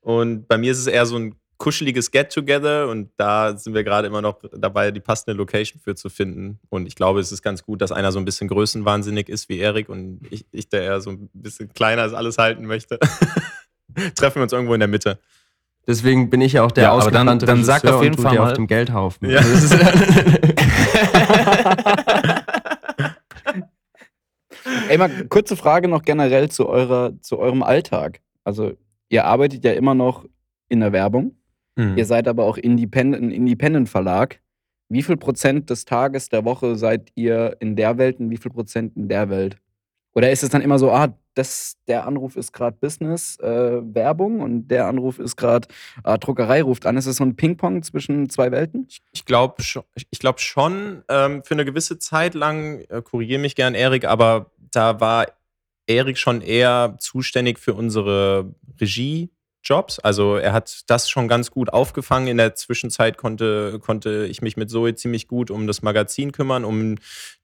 Und 0.00 0.48
bei 0.48 0.56
mir 0.56 0.72
ist 0.72 0.78
es 0.78 0.86
eher 0.86 1.04
so 1.04 1.16
ein 1.18 1.34
kuscheliges 1.58 2.10
Get-Together. 2.10 2.88
Und 2.88 3.10
da 3.18 3.58
sind 3.58 3.74
wir 3.74 3.84
gerade 3.84 4.06
immer 4.06 4.22
noch 4.22 4.40
dabei, 4.56 4.90
die 4.90 5.00
passende 5.00 5.36
Location 5.36 5.78
für 5.78 5.94
zu 5.94 6.08
finden. 6.08 6.60
Und 6.70 6.86
ich 6.86 6.94
glaube, 6.94 7.20
es 7.20 7.30
ist 7.30 7.42
ganz 7.42 7.62
gut, 7.62 7.82
dass 7.82 7.92
einer 7.92 8.10
so 8.10 8.18
ein 8.18 8.24
bisschen 8.24 8.48
größenwahnsinnig 8.48 9.28
ist 9.28 9.50
wie 9.50 9.58
Erik 9.58 9.90
und 9.90 10.20
ich, 10.30 10.46
ich 10.52 10.70
der 10.70 10.82
eher 10.82 11.00
so 11.02 11.10
ein 11.10 11.28
bisschen 11.34 11.68
kleiner 11.74 12.02
als 12.02 12.14
alles 12.14 12.38
halten 12.38 12.64
möchte. 12.64 12.98
Treffen 14.14 14.36
wir 14.36 14.42
uns 14.44 14.52
irgendwo 14.52 14.72
in 14.74 14.80
der 14.80 14.88
Mitte. 14.88 15.18
Deswegen 15.86 16.30
bin 16.30 16.40
ich 16.40 16.54
ja 16.54 16.64
auch 16.64 16.72
der 16.72 16.84
Ja, 16.84 16.92
aber 16.92 17.10
dann- 17.10 17.38
dann 17.38 17.64
sag 17.64 17.82
Regisseur 17.82 17.96
auf 17.96 18.02
jeden 18.02 18.18
Fall 18.18 18.34
mal- 18.36 18.48
auf 18.50 18.52
dem 18.54 18.66
Geldhaufen. 18.66 19.30
Ja. 19.30 19.40
Ist- 19.40 19.72
Ey, 24.88 24.98
mal 24.98 25.10
kurze 25.28 25.56
Frage 25.56 25.88
noch 25.88 26.02
generell 26.02 26.48
zu, 26.50 26.68
eurer, 26.68 27.12
zu 27.20 27.38
eurem 27.38 27.62
Alltag. 27.62 28.20
Also, 28.44 28.72
ihr 29.08 29.24
arbeitet 29.24 29.64
ja 29.64 29.72
immer 29.72 29.94
noch 29.94 30.24
in 30.68 30.80
der 30.80 30.92
Werbung. 30.92 31.36
Mhm. 31.76 31.96
Ihr 31.96 32.04
seid 32.04 32.26
aber 32.28 32.44
auch 32.44 32.56
Independent, 32.56 33.22
ein 33.22 33.30
Independent-Verlag. 33.30 34.40
Wie 34.88 35.02
viel 35.02 35.16
Prozent 35.16 35.68
des 35.70 35.84
Tages, 35.84 36.28
der 36.28 36.44
Woche 36.44 36.76
seid 36.76 37.10
ihr 37.16 37.56
in 37.60 37.76
der 37.76 37.98
Welt 37.98 38.18
und 38.20 38.30
wie 38.30 38.36
viel 38.36 38.50
Prozent 38.52 38.96
in 38.96 39.08
der 39.08 39.28
Welt? 39.30 39.56
Oder 40.16 40.30
ist 40.30 40.42
es 40.42 40.48
dann 40.48 40.62
immer 40.62 40.78
so, 40.78 40.90
ah, 40.90 41.14
das, 41.34 41.76
der 41.86 42.06
Anruf 42.06 42.36
ist 42.36 42.54
gerade 42.54 42.74
Business, 42.80 43.38
äh, 43.40 43.80
Werbung 43.82 44.40
und 44.40 44.68
der 44.68 44.86
Anruf 44.86 45.18
ist 45.18 45.36
gerade, 45.36 45.68
ah, 46.04 46.16
Druckerei 46.16 46.62
ruft 46.62 46.86
an. 46.86 46.96
Ist 46.96 47.04
es 47.04 47.16
so 47.16 47.24
ein 47.24 47.36
Ping-Pong 47.36 47.82
zwischen 47.82 48.30
zwei 48.30 48.50
Welten? 48.50 48.88
Ich 49.12 49.26
glaube 49.26 49.62
schon, 49.62 49.82
ich 49.94 50.18
glaub 50.18 50.40
schon 50.40 51.04
ähm, 51.10 51.44
für 51.44 51.52
eine 51.52 51.66
gewisse 51.66 51.98
Zeit 51.98 52.32
lang, 52.32 52.80
äh, 52.88 53.02
korrigiere 53.02 53.42
mich 53.42 53.56
gern, 53.56 53.74
Erik, 53.74 54.06
aber 54.06 54.52
da 54.70 55.00
war 55.00 55.26
Erik 55.86 56.16
schon 56.16 56.40
eher 56.40 56.96
zuständig 56.98 57.58
für 57.58 57.74
unsere 57.74 58.54
Regiejobs. 58.80 59.98
Also 59.98 60.36
er 60.36 60.54
hat 60.54 60.84
das 60.86 61.10
schon 61.10 61.28
ganz 61.28 61.50
gut 61.50 61.70
aufgefangen. 61.70 62.28
In 62.28 62.38
der 62.38 62.54
Zwischenzeit 62.54 63.18
konnte, 63.18 63.78
konnte 63.80 64.26
ich 64.30 64.40
mich 64.40 64.56
mit 64.56 64.70
Zoe 64.70 64.94
ziemlich 64.94 65.28
gut 65.28 65.50
um 65.50 65.66
das 65.66 65.82
Magazin 65.82 66.32
kümmern, 66.32 66.64
um 66.64 66.96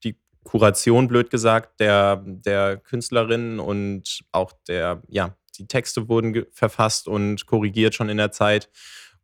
die 0.03 0.15
Kuration, 0.43 1.07
blöd 1.07 1.29
gesagt, 1.29 1.79
der, 1.79 2.23
der 2.25 2.77
Künstlerin 2.77 3.59
und 3.59 4.21
auch 4.31 4.51
der, 4.67 5.01
ja, 5.07 5.35
die 5.57 5.67
Texte 5.67 6.09
wurden 6.09 6.45
verfasst 6.51 7.07
und 7.07 7.45
korrigiert 7.45 7.95
schon 7.95 8.09
in 8.09 8.17
der 8.17 8.31
Zeit. 8.31 8.69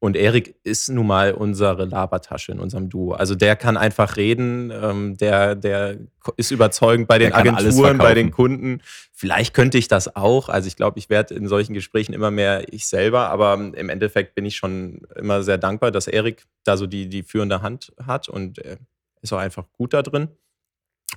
Und 0.02 0.16
Erik 0.16 0.56
ist 0.64 0.88
nun 0.88 1.08
mal 1.08 1.34
unsere 1.34 1.84
Labertasche 1.84 2.54
in 2.54 2.60
unserem 2.60 2.90
Duo. 2.90 3.12
Also 3.12 3.36
der 3.36 3.58
kann 3.58 3.76
einfach 3.76 4.16
reden, 4.16 4.72
ähm, 4.72 5.18
der, 5.18 5.56
der 5.56 5.98
ist 6.38 6.52
überzeugend 6.52 7.10
bei 7.10 7.18
den 7.18 7.34
Agenturen, 7.34 7.98
bei 7.98 8.14
den. 8.14 8.32
Kunden. 8.32 8.82
Vielleicht 9.12 9.54
könnte 9.54 9.78
ich 9.78 9.90
das 9.90 10.16
auch. 10.16 10.48
Also 10.48 10.68
ich 10.68 10.78
glaube, 10.78 11.00
ich 11.00 11.10
werde 11.10 11.34
in 11.34 11.50
solchen 11.50 11.74
Gesprächen 11.74 12.14
immer 12.14 12.32
mehr 12.32 12.72
ich 12.74 12.88
selber, 12.88 13.30
aber 13.30 13.56
im 13.56 13.90
Endeffekt 13.90 14.36
bin 14.36 14.46
ich 14.46 14.56
schon 14.56 15.02
immer 15.18 15.44
sehr 15.44 15.58
dankbar, 15.58 15.92
dass 15.92 16.08
Erik 16.08 16.46
da 16.64 16.78
so 16.78 16.88
die, 16.88 17.10
die 17.10 17.24
führende 17.24 17.62
Hand 17.62 17.92
hat 18.02 18.30
und 18.30 18.60
er 18.60 18.78
ist 19.22 19.34
auch 19.34 19.40
einfach 19.40 19.66
gut 19.74 19.94
da 19.94 20.02
drin. 20.02 20.30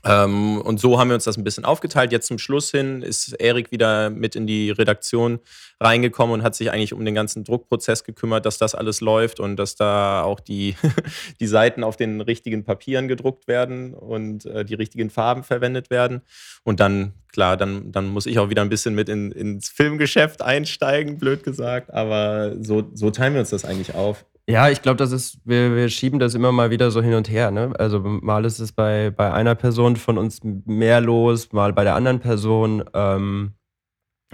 Ähm, 0.05 0.61
und 0.61 0.81
so 0.81 0.99
haben 0.99 1.09
wir 1.09 1.15
uns 1.15 1.25
das 1.25 1.37
ein 1.37 1.45
bisschen 1.45 1.65
aufgeteilt. 1.65 2.13
Jetzt 2.13 2.27
zum 2.27 2.39
Schluss 2.39 2.71
hin 2.71 3.03
ist 3.03 3.33
Erik 3.35 3.71
wieder 3.71 4.11
mit 4.11 4.35
in 4.35 4.47
die 4.47 4.71
Redaktion 4.71 5.39
reingekommen 5.81 6.35
und 6.35 6.43
hat 6.43 6.55
sich 6.55 6.71
eigentlich 6.73 6.93
um 6.93 7.05
den 7.05 7.15
ganzen 7.15 7.45
Druckprozess 7.45 8.05
gekümmert, 8.05 8.45
dass 8.45 8.59
das 8.59 8.75
alles 8.75 9.01
läuft 9.01 9.39
und 9.39 9.57
dass 9.57 9.77
da 9.77 10.23
auch 10.23 10.41
die, 10.41 10.75
die 11.41 11.47
Seiten 11.47 11.85
auf 11.85 11.97
den 11.97 12.21
richtigen 12.21 12.65
Papieren 12.65 13.07
gedruckt 13.07 13.47
werden 13.47 13.95
und 13.95 14.45
äh, 14.47 14.65
die 14.65 14.75
richtigen 14.75 15.11
Farben 15.11 15.45
verwendet 15.45 15.91
werden. 15.91 16.23
Und 16.65 16.81
dann, 16.81 17.13
klar, 17.33 17.57
dann, 17.57 17.93
dann 17.93 18.09
muss 18.09 18.27
ich 18.27 18.39
auch 18.39 18.51
wieder 18.51 18.63
ein 18.63 18.69
bisschen 18.69 18.95
mit 18.95 19.09
in, 19.09 19.31
ins 19.31 19.69
Filmgeschäft 19.69 20.43
einsteigen, 20.43 21.19
blöd 21.19 21.45
gesagt. 21.45 21.93
Aber 21.93 22.57
so, 22.61 22.91
so 22.93 23.11
teilen 23.11 23.35
wir 23.35 23.41
uns 23.41 23.51
das 23.51 23.65
eigentlich 23.65 23.95
auf. 23.95 24.25
Ja, 24.49 24.69
ich 24.69 24.83
glaube, 24.83 24.97
das 24.97 25.13
ist, 25.13 25.39
wir, 25.45 25.75
wir 25.77 25.89
schieben 25.89 26.19
das 26.19 26.35
immer 26.35 26.51
mal 26.51 26.71
wieder 26.71 26.91
so 26.91 27.01
hin 27.01 27.15
und 27.15 27.31
her. 27.31 27.51
Ne? 27.53 27.73
Also 27.79 28.01
mal 28.01 28.45
ist 28.45 28.59
es 28.59 28.73
bei, 28.73 29.11
bei 29.11 29.33
einer 29.33 29.55
Person 29.55 29.97
von 29.97 30.19
uns 30.19 30.41
mehr 30.43 31.01
los, 31.01 31.53
mal 31.53 31.73
bei 31.73 31.85
der 31.85 31.95
anderen 31.95 32.19
Person. 32.19 32.85
Ähm, 32.93 33.55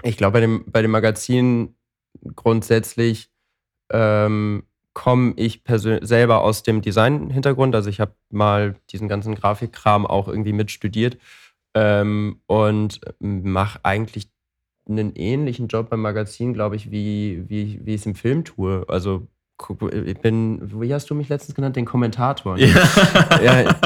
ich 0.03 0.17
glaube, 0.17 0.33
bei 0.35 0.41
dem, 0.41 0.65
bei 0.67 0.81
dem 0.81 0.93
Magazin 0.93 1.77
grundsätzlich 2.37 3.31
ähm, 3.91 4.65
komme 4.95 5.35
ich 5.37 5.63
selber 6.01 6.43
aus 6.43 6.63
dem 6.63 6.81
Design-Hintergrund. 6.81 7.75
Also 7.75 7.91
ich 7.91 8.01
habe 8.01 8.15
mal 8.31 8.77
diesen 8.91 9.09
ganzen 9.09 9.35
Grafikkram 9.35 10.07
auch 10.07 10.27
irgendwie 10.27 10.55
mitstudiert 10.55 11.19
ähm, 11.75 12.41
und 12.47 13.01
mache 13.21 13.81
eigentlich 13.85 14.31
einen 14.89 15.15
ähnlichen 15.15 15.69
Job 15.69 15.91
beim 15.91 16.01
Magazin, 16.01 16.55
glaube 16.55 16.77
ich, 16.77 16.91
wie, 16.91 17.45
wie, 17.49 17.85
wie 17.85 17.95
ich 17.95 18.01
es 18.01 18.07
im 18.07 18.15
Film 18.15 18.45
tue. 18.45 18.87
Also 18.89 19.29
ich 19.93 20.19
bin, 20.19 20.61
wie 20.81 20.93
hast 20.95 21.11
du 21.11 21.15
mich 21.15 21.29
letztens 21.29 21.55
genannt? 21.55 21.77
Den 21.77 21.85
Kommentator. 21.85 22.57
ne? 22.57 22.67
Ja, 23.43 23.65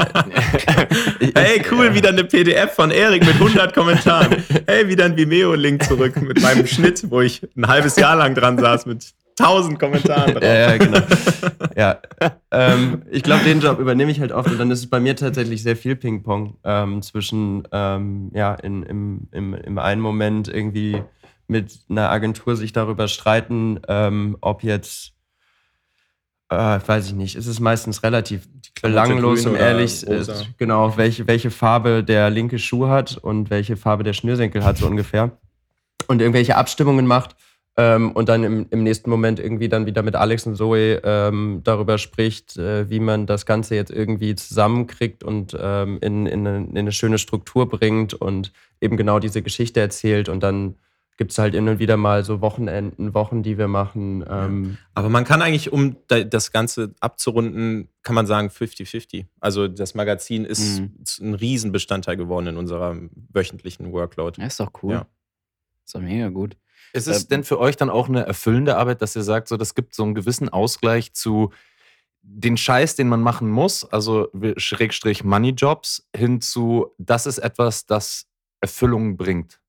Hey, 1.35 1.63
cool, 1.71 1.93
wieder 1.93 2.09
eine 2.09 2.23
PDF 2.23 2.73
von 2.73 2.91
Erik 2.91 3.25
mit 3.25 3.35
100 3.35 3.73
Kommentaren. 3.73 4.43
Hey, 4.67 4.87
wieder 4.87 5.05
ein 5.05 5.17
Vimeo-Link 5.17 5.83
zurück 5.83 6.21
mit 6.21 6.41
meinem 6.41 6.67
Schnitt, 6.67 7.09
wo 7.09 7.21
ich 7.21 7.41
ein 7.57 7.67
halbes 7.67 7.95
Jahr 7.95 8.15
lang 8.15 8.35
dran 8.35 8.57
saß 8.57 8.85
mit 8.85 9.13
1000 9.39 9.79
Kommentaren 9.79 10.33
drauf. 10.33 10.43
Ja, 10.43 10.71
ja, 10.71 10.77
genau. 10.77 10.99
ja. 11.75 11.97
Ähm, 12.51 13.01
ich 13.09 13.23
glaube, 13.23 13.43
den 13.43 13.61
Job 13.61 13.79
übernehme 13.79 14.11
ich 14.11 14.19
halt 14.19 14.31
oft 14.31 14.51
und 14.51 14.59
dann 14.59 14.69
ist 14.69 14.79
es 14.79 14.89
bei 14.89 14.99
mir 14.99 15.15
tatsächlich 15.15 15.63
sehr 15.63 15.75
viel 15.75 15.95
Ping-Pong 15.95 16.57
ähm, 16.63 17.01
zwischen, 17.01 17.67
ähm, 17.71 18.31
ja, 18.35 18.53
in, 18.53 18.83
im, 18.83 19.27
im, 19.31 19.55
im 19.55 19.77
einen 19.79 20.01
Moment 20.01 20.47
irgendwie 20.49 21.01
mit 21.47 21.79
einer 21.89 22.09
Agentur 22.09 22.55
sich 22.55 22.73
darüber 22.73 23.07
streiten, 23.07 23.79
ähm, 23.87 24.37
ob 24.41 24.63
jetzt, 24.63 25.12
äh, 26.53 26.87
weiß 26.87 27.07
ich 27.07 27.13
nicht, 27.13 27.35
ist 27.35 27.47
es 27.47 27.59
meistens 27.59 28.03
relativ 28.03 28.47
belanglos, 28.81 29.45
um 29.45 29.55
ehrlich, 29.55 30.05
äh, 30.07 30.23
genau, 30.57 30.97
welche, 30.97 31.27
welche 31.27 31.51
Farbe 31.51 32.03
der 32.03 32.29
linke 32.29 32.59
Schuh 32.59 32.87
hat 32.87 33.17
und 33.17 33.49
welche 33.49 33.77
Farbe 33.77 34.03
der 34.03 34.13
Schnürsenkel 34.13 34.63
hat, 34.63 34.77
so 34.77 34.87
ungefähr. 34.87 35.31
Und 36.07 36.21
irgendwelche 36.21 36.55
Abstimmungen 36.57 37.07
macht. 37.07 37.35
Ähm, 37.75 38.11
und 38.11 38.29
dann 38.29 38.43
im, 38.43 38.67
im, 38.69 38.83
nächsten 38.83 39.09
Moment 39.09 39.39
irgendwie 39.39 39.67
dann 39.67 39.87
wieder 39.87 40.03
mit 40.03 40.15
Alex 40.15 40.45
und 40.45 40.55
Zoe 40.55 41.01
ähm, 41.03 41.61
darüber 41.63 41.97
spricht, 41.97 42.55
äh, 42.57 42.87
wie 42.89 42.99
man 42.99 43.25
das 43.25 43.47
Ganze 43.47 43.73
jetzt 43.73 43.89
irgendwie 43.89 44.35
zusammenkriegt 44.35 45.23
und 45.23 45.57
ähm, 45.59 45.97
in, 46.01 46.27
in, 46.27 46.45
eine, 46.45 46.57
in, 46.57 46.77
eine, 46.77 46.91
schöne 46.91 47.17
Struktur 47.17 47.67
bringt 47.67 48.13
und 48.13 48.51
eben 48.79 48.95
genau 48.95 49.17
diese 49.17 49.41
Geschichte 49.41 49.79
erzählt. 49.79 50.29
Und 50.29 50.43
dann 50.43 50.75
gibt 51.17 51.31
es 51.31 51.37
halt 51.37 51.55
immer 51.55 51.71
und 51.71 51.79
wieder 51.79 51.97
mal 51.97 52.23
so 52.23 52.41
Wochenenden, 52.41 53.13
Wochen, 53.13 53.43
die 53.43 53.57
wir 53.57 53.67
machen. 53.67 54.23
Ähm. 54.27 54.77
Aber 54.93 55.09
man 55.09 55.23
kann 55.25 55.41
eigentlich, 55.41 55.71
um 55.71 55.97
das 56.07 56.51
Ganze 56.51 56.93
abzurunden, 56.99 57.89
kann 58.01 58.15
man 58.15 58.25
sagen 58.25 58.47
50-50. 58.47 59.25
Also 59.39 59.67
das 59.67 59.95
Magazin 59.95 60.45
ist 60.45 60.79
mhm. 60.79 61.03
ein 61.21 61.33
Riesenbestandteil 61.35 62.17
geworden 62.17 62.47
in 62.47 62.57
unserer 62.57 62.97
wöchentlichen 63.31 63.91
Workload. 63.91 64.41
Ja, 64.41 64.47
ist 64.47 64.59
doch 64.59 64.71
cool. 64.81 64.93
Ja. 64.93 65.07
Ist 65.85 65.95
doch 65.95 66.01
mega 66.01 66.29
gut. 66.29 66.57
Ist 66.93 67.07
es 67.07 67.23
ähm, 67.23 67.29
denn 67.29 67.43
für 67.43 67.59
euch 67.59 67.75
dann 67.75 67.89
auch 67.89 68.07
eine 68.07 68.25
erfüllende 68.25 68.77
Arbeit, 68.77 69.01
dass 69.01 69.15
ihr 69.15 69.23
sagt, 69.23 69.47
so, 69.47 69.57
das 69.57 69.75
gibt 69.75 69.95
so 69.95 70.03
einen 70.03 70.15
gewissen 70.15 70.49
Ausgleich 70.49 71.13
zu 71.13 71.51
den 72.21 72.55
Scheiß, 72.55 72.95
den 72.95 73.09
man 73.09 73.21
machen 73.21 73.49
muss, 73.49 73.83
also 73.83 74.29
Schrägstrich 74.55 75.23
Money 75.23 75.49
Jobs, 75.49 76.07
hin 76.15 76.39
zu, 76.39 76.91
das 76.97 77.25
ist 77.25 77.39
etwas, 77.39 77.85
das 77.85 78.27
Erfüllung 78.61 79.17
bringt? 79.17 79.59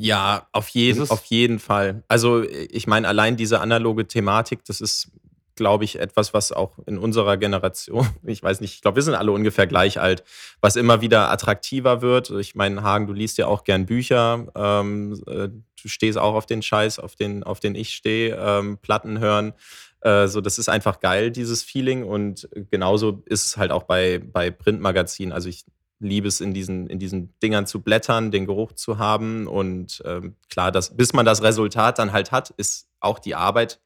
Ja, 0.00 0.48
auf 0.52 0.68
jeden, 0.70 1.10
auf 1.10 1.24
jeden 1.26 1.58
Fall. 1.58 2.02
Also 2.08 2.42
ich 2.42 2.86
meine, 2.86 3.06
allein 3.06 3.36
diese 3.36 3.60
analoge 3.60 4.06
Thematik, 4.06 4.64
das 4.64 4.80
ist, 4.80 5.10
glaube 5.56 5.84
ich, 5.84 5.98
etwas, 5.98 6.32
was 6.32 6.52
auch 6.52 6.78
in 6.86 6.96
unserer 6.96 7.36
Generation, 7.36 8.08
ich 8.24 8.42
weiß 8.42 8.62
nicht, 8.62 8.74
ich 8.74 8.80
glaube, 8.80 8.96
wir 8.96 9.02
sind 9.02 9.14
alle 9.14 9.30
ungefähr 9.32 9.66
gleich 9.66 10.00
alt, 10.00 10.24
was 10.62 10.76
immer 10.76 11.02
wieder 11.02 11.30
attraktiver 11.30 12.00
wird. 12.00 12.30
Ich 12.30 12.54
meine, 12.54 12.82
Hagen, 12.82 13.06
du 13.06 13.12
liest 13.12 13.36
ja 13.36 13.46
auch 13.46 13.62
gern 13.64 13.84
Bücher, 13.84 14.46
ähm, 14.54 15.22
äh, 15.26 15.48
du 15.48 15.88
stehst 15.88 16.16
auch 16.16 16.34
auf 16.34 16.46
den 16.46 16.62
Scheiß, 16.62 16.98
auf 16.98 17.14
den, 17.14 17.42
auf 17.42 17.60
den 17.60 17.74
ich 17.74 17.94
stehe, 17.94 18.36
ähm, 18.36 18.78
Platten 18.78 19.18
hören. 19.18 19.52
Äh, 20.00 20.28
so, 20.28 20.40
das 20.40 20.58
ist 20.58 20.70
einfach 20.70 21.00
geil, 21.00 21.30
dieses 21.30 21.62
Feeling. 21.62 22.04
Und 22.04 22.48
genauso 22.70 23.22
ist 23.26 23.46
es 23.46 23.56
halt 23.58 23.70
auch 23.70 23.82
bei, 23.82 24.18
bei 24.18 24.50
Printmagazinen. 24.50 25.32
Also 25.32 25.50
ich 25.50 25.64
liebe 26.00 26.26
es, 26.26 26.40
in 26.40 26.54
diesen, 26.54 26.88
in 26.88 26.98
diesen 26.98 27.38
Dingern 27.40 27.66
zu 27.66 27.80
blättern, 27.80 28.30
den 28.30 28.46
Geruch 28.46 28.72
zu 28.72 28.98
haben. 28.98 29.46
Und 29.46 30.02
ähm, 30.04 30.34
klar, 30.48 30.72
das, 30.72 30.96
bis 30.96 31.12
man 31.12 31.26
das 31.26 31.42
Resultat 31.42 31.98
dann 31.98 32.12
halt 32.12 32.32
hat, 32.32 32.50
ist 32.50 32.88
auch 33.00 33.18
die 33.18 33.34
Arbeit 33.34 33.80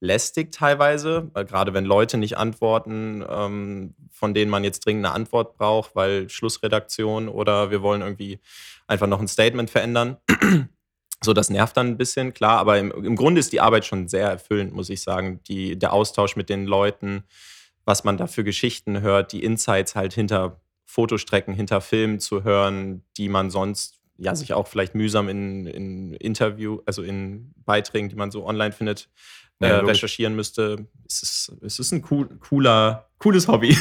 lästig 0.00 0.52
teilweise, 0.52 1.30
gerade 1.34 1.72
wenn 1.74 1.84
Leute 1.84 2.18
nicht 2.18 2.36
antworten, 2.36 3.24
ähm, 3.28 3.94
von 4.10 4.34
denen 4.34 4.50
man 4.50 4.62
jetzt 4.62 4.84
dringend 4.84 5.06
eine 5.06 5.14
Antwort 5.14 5.56
braucht, 5.56 5.96
weil 5.96 6.28
Schlussredaktion 6.28 7.28
oder 7.28 7.70
wir 7.70 7.82
wollen 7.82 8.02
irgendwie 8.02 8.38
einfach 8.86 9.06
noch 9.06 9.20
ein 9.20 9.28
Statement 9.28 9.70
verändern. 9.70 10.16
So, 11.24 11.32
das 11.32 11.48
nervt 11.48 11.78
dann 11.78 11.86
ein 11.86 11.96
bisschen, 11.96 12.34
klar, 12.34 12.58
aber 12.58 12.78
im, 12.78 12.90
im 12.90 13.16
Grunde 13.16 13.40
ist 13.40 13.50
die 13.50 13.62
Arbeit 13.62 13.86
schon 13.86 14.06
sehr 14.06 14.28
erfüllend, 14.28 14.74
muss 14.74 14.90
ich 14.90 15.00
sagen. 15.00 15.40
Die, 15.48 15.78
der 15.78 15.94
Austausch 15.94 16.36
mit 16.36 16.50
den 16.50 16.66
Leuten, 16.66 17.24
was 17.86 18.04
man 18.04 18.18
da 18.18 18.26
für 18.26 18.44
Geschichten 18.44 19.00
hört, 19.00 19.32
die 19.32 19.42
Insights 19.42 19.94
halt 19.94 20.12
hinter 20.12 20.60
Fotostrecken, 20.86 21.52
hinter 21.52 21.80
Filmen 21.80 22.20
zu 22.20 22.44
hören, 22.44 23.02
die 23.16 23.28
man 23.28 23.50
sonst 23.50 24.00
ja 24.16 24.34
sich 24.34 24.54
auch 24.54 24.66
vielleicht 24.66 24.94
mühsam 24.94 25.28
in, 25.28 25.66
in 25.66 26.14
Interview, 26.14 26.80
also 26.86 27.02
in 27.02 27.52
Beiträgen, 27.66 28.08
die 28.08 28.14
man 28.14 28.30
so 28.30 28.46
online 28.46 28.72
findet, 28.72 29.10
äh, 29.60 29.68
ja, 29.68 29.78
recherchieren 29.80 30.34
müsste. 30.34 30.86
Es 31.06 31.22
ist, 31.22 31.52
es 31.62 31.78
ist 31.78 31.92
ein 31.92 32.04
cool, 32.10 32.28
cooler, 32.40 33.10
cooles 33.18 33.48
Hobby. 33.48 33.76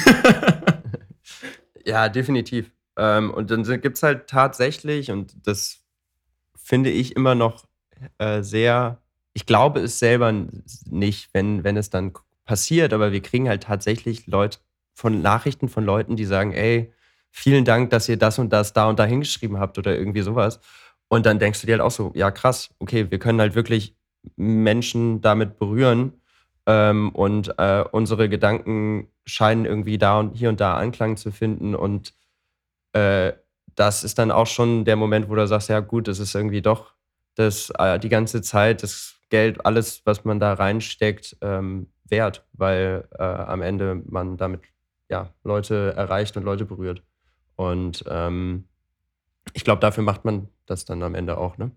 ja, 1.85 2.09
definitiv. 2.09 2.71
Ähm, 2.97 3.31
und 3.31 3.51
dann 3.51 3.63
gibt 3.81 3.97
es 3.97 4.03
halt 4.03 4.27
tatsächlich, 4.27 5.11
und 5.11 5.35
das 5.47 5.83
finde 6.55 6.89
ich 6.89 7.15
immer 7.15 7.35
noch 7.35 7.65
äh, 8.17 8.41
sehr, 8.41 9.01
ich 9.33 9.45
glaube 9.45 9.79
es 9.81 9.99
selber 9.99 10.33
nicht, 10.89 11.29
wenn, 11.33 11.63
wenn 11.63 11.77
es 11.77 11.89
dann 11.89 12.13
passiert, 12.45 12.93
aber 12.93 13.11
wir 13.11 13.21
kriegen 13.21 13.47
halt 13.47 13.63
tatsächlich 13.63 14.27
Leute 14.27 14.59
von 14.95 15.21
Nachrichten 15.21 15.69
von 15.69 15.85
Leuten, 15.85 16.15
die 16.15 16.25
sagen, 16.25 16.53
ey, 16.53 16.91
vielen 17.29 17.65
Dank, 17.65 17.89
dass 17.91 18.09
ihr 18.09 18.17
das 18.17 18.39
und 18.39 18.51
das 18.51 18.73
da 18.73 18.89
und 18.89 18.97
da 18.97 19.05
hingeschrieben 19.05 19.59
habt 19.59 19.77
oder 19.77 19.95
irgendwie 19.95 20.21
sowas. 20.21 20.59
Und 21.09 21.25
dann 21.25 21.37
denkst 21.37 21.61
du 21.61 21.67
dir 21.67 21.73
halt 21.73 21.81
auch 21.81 21.91
so, 21.91 22.11
ja 22.15 22.31
krass, 22.31 22.73
okay, 22.79 23.11
wir 23.11 23.19
können 23.19 23.39
halt 23.39 23.55
wirklich 23.55 23.95
Menschen 24.37 25.21
damit 25.21 25.59
berühren 25.59 26.13
ähm, 26.65 27.09
und 27.11 27.53
äh, 27.59 27.83
unsere 27.91 28.29
Gedanken 28.29 29.09
scheinen 29.25 29.65
irgendwie 29.65 29.97
da 29.97 30.19
und 30.19 30.33
hier 30.35 30.49
und 30.49 30.59
da 30.59 30.77
Anklang 30.77 31.17
zu 31.17 31.31
finden 31.31 31.75
und 31.75 32.13
äh, 32.93 33.33
das 33.75 34.03
ist 34.05 34.17
dann 34.17 34.31
auch 34.31 34.47
schon 34.47 34.85
der 34.85 34.95
Moment, 34.95 35.29
wo 35.29 35.35
du 35.35 35.45
sagst, 35.47 35.69
ja 35.69 35.81
gut, 35.81 36.07
es 36.07 36.19
ist 36.19 36.33
irgendwie 36.33 36.61
doch 36.61 36.93
das, 37.35 37.71
äh, 37.77 37.99
die 37.99 38.09
ganze 38.09 38.41
Zeit, 38.41 38.81
das 38.83 39.15
Geld, 39.29 39.65
alles, 39.65 40.01
was 40.05 40.23
man 40.23 40.39
da 40.39 40.53
reinsteckt, 40.53 41.37
ähm, 41.41 41.87
wert, 42.05 42.45
weil 42.53 43.07
äh, 43.17 43.23
am 43.23 43.61
Ende 43.61 44.01
man 44.07 44.37
damit 44.37 44.61
ja, 45.09 45.33
Leute 45.43 45.93
erreicht 45.95 46.35
und 46.37 46.43
Leute 46.43 46.65
berührt. 46.65 47.03
Und 47.55 48.03
ähm, 48.07 48.65
ich 49.53 49.63
glaube, 49.63 49.79
dafür 49.79 50.03
macht 50.03 50.25
man 50.25 50.49
das 50.65 50.85
dann 50.85 51.03
am 51.03 51.15
Ende 51.15 51.37
auch, 51.37 51.57
ne? 51.57 51.71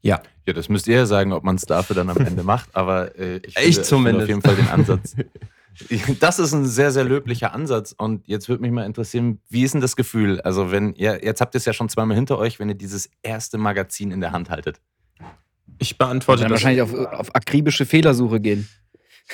Ja. 0.00 0.22
Ja, 0.46 0.52
das 0.52 0.68
müsst 0.68 0.86
ihr 0.86 0.96
ja 0.96 1.06
sagen, 1.06 1.32
ob 1.32 1.44
man 1.44 1.56
es 1.56 1.62
dafür 1.62 1.96
dann 1.96 2.08
am 2.08 2.16
Ende 2.18 2.42
macht, 2.42 2.74
aber 2.74 3.18
äh, 3.18 3.36
ich, 3.38 3.54
finde, 3.54 3.68
ich 3.68 3.82
zumindest. 3.82 4.22
auf 4.24 4.28
jeden 4.28 4.42
Fall 4.42 4.56
den 4.56 4.68
Ansatz. 4.68 5.16
Das 6.18 6.40
ist 6.40 6.52
ein 6.52 6.66
sehr, 6.66 6.90
sehr 6.90 7.04
löblicher 7.04 7.54
Ansatz. 7.54 7.94
Und 7.96 8.26
jetzt 8.26 8.48
würde 8.48 8.62
mich 8.62 8.72
mal 8.72 8.84
interessieren, 8.84 9.40
wie 9.48 9.62
ist 9.62 9.74
denn 9.74 9.80
das 9.80 9.94
Gefühl? 9.94 10.40
Also, 10.40 10.72
wenn 10.72 10.92
ihr, 10.94 11.24
jetzt 11.24 11.40
habt 11.40 11.54
ihr 11.54 11.58
es 11.58 11.66
ja 11.66 11.72
schon 11.72 11.88
zweimal 11.88 12.16
hinter 12.16 12.36
euch, 12.36 12.58
wenn 12.58 12.68
ihr 12.68 12.74
dieses 12.74 13.08
erste 13.22 13.58
Magazin 13.58 14.10
in 14.10 14.20
der 14.20 14.32
Hand 14.32 14.50
haltet. 14.50 14.80
Ich 15.78 15.96
beantworte 15.96 16.42
dann 16.42 16.50
das. 16.50 16.62
wahrscheinlich 16.64 16.82
auf, 16.82 16.92
auf 16.92 17.32
akribische 17.34 17.86
Fehlersuche 17.86 18.40
gehen. 18.40 18.68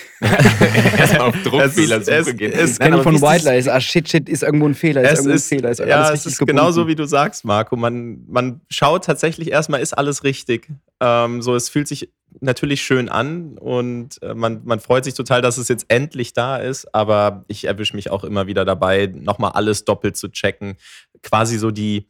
Erstmal 0.99 1.29
auf 1.29 1.37
Druckfehlersuche 1.43 2.35
gehen. 2.35 2.53
Es 2.53 2.79
Nein, 2.79 3.03
von 3.03 3.21
White 3.21 3.49
Lies. 3.49 3.69
Ah, 3.69 3.81
shit, 3.81 4.09
shit, 4.09 4.29
ist 4.29 4.43
irgendwo 4.43 4.67
ein 4.67 4.75
Fehler. 4.75 5.03
Ist 5.03 5.19
irgendwo 5.19 5.33
ein 5.33 5.39
Fehler. 5.39 5.71
Ist 5.71 5.79
ja, 5.81 6.13
es 6.13 6.27
ist 6.27 6.39
genauso, 6.39 6.89
wie 6.89 6.95
du 6.95 7.05
sagst, 7.05 7.45
Marco. 7.45 7.77
Man, 7.77 8.25
man 8.27 8.61
schaut 8.71 9.05
tatsächlich 9.05 9.51
erstmal, 9.51 9.81
ist 9.81 9.93
alles 9.93 10.25
richtig. 10.25 10.69
Ähm, 11.01 11.43
so, 11.43 11.55
es 11.55 11.69
fühlt 11.69 11.89
sich 11.89 12.11
natürlich 12.41 12.83
schön 12.83 13.09
an 13.09 13.59
und 13.59 14.21
äh, 14.23 14.35
man, 14.35 14.63
man 14.65 14.81
freut 14.81 15.05
sich 15.05 15.15
total, 15.15 15.41
dass 15.43 15.59
es 15.59 15.69
jetzt 15.69 15.87
endlich 15.89 16.33
da 16.33 16.57
ist. 16.57 16.93
Aber 16.95 17.45
ich 17.49 17.65
erwische 17.65 17.95
mich 17.95 18.11
auch 18.11 18.25
immer 18.25 18.47
wieder 18.47 18.65
dabei, 18.65 19.07
nochmal 19.07 19.53
alles 19.53 19.85
doppelt 19.85 20.17
zu 20.17 20.29
checken. 20.29 20.77
Quasi 21.23 21.59
so 21.59 21.71
die, 21.71 22.09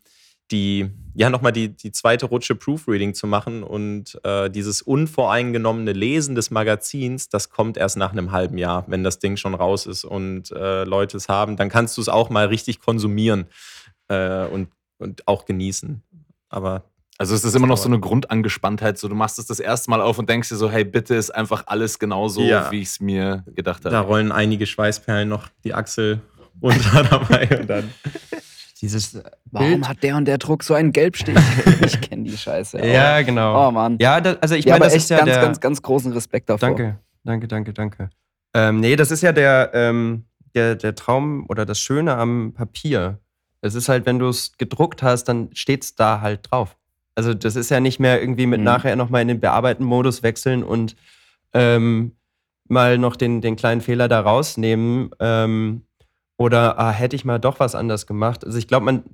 die, 0.51 0.91
ja, 1.15 1.31
nochmal 1.31 1.53
die, 1.53 1.71
die 1.71 1.93
zweite 1.93 2.27
Rutsche 2.27 2.55
Proofreading 2.55 3.15
zu 3.15 3.27
machen 3.27 3.63
und 3.63 4.19
äh, 4.25 4.51
dieses 4.51 4.83
unvoreingenommene 4.83 5.93
Lesen 5.93 6.35
des 6.35 6.51
Magazins, 6.51 7.29
das 7.29 7.51
kommt 7.51 7.77
erst 7.77 7.97
nach 7.97 8.13
einem 8.13 8.33
halben 8.33 8.59
Jahr, 8.59 8.85
wenn 8.87 9.05
das 9.05 9.19
Ding 9.19 9.37
schon 9.37 9.55
raus 9.55 9.87
ist 9.87 10.05
und 10.05 10.51
äh, 10.53 10.85
Leute 10.85 11.17
es 11.17 11.29
haben, 11.29 11.57
dann 11.57 11.69
kannst 11.69 11.97
du 11.97 12.01
es 12.01 12.09
auch 12.09 12.31
mal 12.31 12.47
richtig 12.47 12.81
konsumieren 12.81 13.47
äh, 14.09 14.47
und, 14.47 14.69
und 14.99 15.27
auch 15.27 15.45
genießen. 15.47 16.03
Aber 16.51 16.85
also 17.17 17.35
es 17.35 17.45
ist 17.45 17.55
immer 17.55 17.69
noch 17.69 17.77
so 17.77 17.89
eine 17.89 18.01
Grundangespanntheit. 18.01 18.99
So, 18.99 19.09
du 19.09 19.15
machst 19.15 19.39
es 19.39 19.47
das 19.47 19.61
erste 19.61 19.89
Mal 19.91 20.01
auf 20.01 20.19
und 20.19 20.29
denkst 20.29 20.49
dir 20.49 20.57
so, 20.57 20.69
hey, 20.69 20.85
bitte 20.85 21.15
ist 21.15 21.31
einfach 21.31 21.65
alles 21.67 21.99
genauso, 21.99 22.43
ja. 22.43 22.71
wie 22.73 22.81
ich 22.81 22.89
es 22.89 23.01
mir 23.01 23.45
gedacht 23.47 23.85
habe. 23.85 23.95
Da 23.95 24.01
rollen 24.01 24.33
einige 24.33 24.67
Schweißperlen 24.67 25.29
noch 25.29 25.49
die 25.63 25.75
Achsel 25.75 26.21
runter 26.61 27.05
dabei 27.11 27.61
und 27.61 27.71
dann. 27.71 27.91
Dieses 28.85 29.19
Warum 29.51 29.71
Bild? 29.71 29.89
hat 29.89 30.03
der 30.03 30.15
und 30.17 30.27
der 30.27 30.37
Druck 30.37 30.63
so 30.63 30.75
einen 30.75 30.93
Gelbstich? 30.93 31.39
ich 31.81 32.03
kenne 32.03 32.25
die 32.25 32.37
Scheiße. 32.37 32.87
Ja, 32.87 33.23
genau. 33.23 33.69
Oh 33.69 33.71
Mann. 33.71 33.97
Ja, 33.99 34.21
das, 34.21 34.37
also 34.43 34.57
ich 34.57 34.67
ja, 34.67 34.75
meine, 34.75 34.85
das 34.85 34.93
echt 34.93 35.05
ist 35.05 35.09
ja 35.09 35.17
ganz, 35.21 35.31
der, 35.31 35.41
ganz, 35.41 35.61
ganz 35.61 35.81
großen 35.81 36.13
Respekt 36.13 36.51
davor. 36.51 36.69
Danke, 36.69 36.99
danke, 37.25 37.49
danke, 37.49 37.73
danke. 37.73 38.11
Ähm, 38.53 38.81
nee, 38.81 38.95
das 38.95 39.11
ist 39.11 39.23
ja 39.23 39.33
der, 39.33 39.71
ähm, 39.73 40.27
der, 40.55 40.75
der 40.75 40.95
Traum 40.95 41.47
oder 41.49 41.65
das 41.65 41.81
Schöne 41.81 42.15
am 42.15 42.53
Papier. 42.53 43.21
Es 43.63 43.75
ist 43.75 43.89
halt, 43.89 44.05
wenn 44.05 44.19
du 44.19 44.29
es 44.29 44.53
gedruckt 44.59 45.03
hast, 45.03 45.25
dann 45.25 45.49
steht 45.55 45.83
es 45.85 45.95
da 45.95 46.21
halt 46.21 46.51
drauf. 46.51 46.77
Also 47.15 47.33
das 47.33 47.57
ist 47.57 47.71
ja 47.71 47.81
nicht 47.81 48.01
mehr 48.01 48.21
irgendwie 48.21 48.45
mit 48.45 48.59
mhm. 48.59 48.65
nachher 48.65 48.97
nochmal 48.97 49.23
in 49.23 49.29
den 49.29 49.41
Bearbeiten-Modus 49.41 50.23
wechseln 50.23 50.63
und 50.63 50.95
ähm, 51.55 52.13
mal 52.69 52.99
noch 52.99 53.17
den, 53.17 53.41
den 53.41 53.57
kleinen 53.57 53.81
Fehler 53.81 54.09
da 54.09 54.21
rausnehmen. 54.21 55.09
Ähm, 55.21 55.87
oder 56.37 56.79
ah, 56.79 56.91
hätte 56.91 57.17
ich 57.17 57.25
mal 57.25 57.39
doch 57.39 57.61
was 57.61 57.75
anders 57.75 58.07
gemacht. 58.07 58.45
Also 58.45 58.59
ich 58.59 58.69
glaube, 58.69 58.87
man 58.87 59.05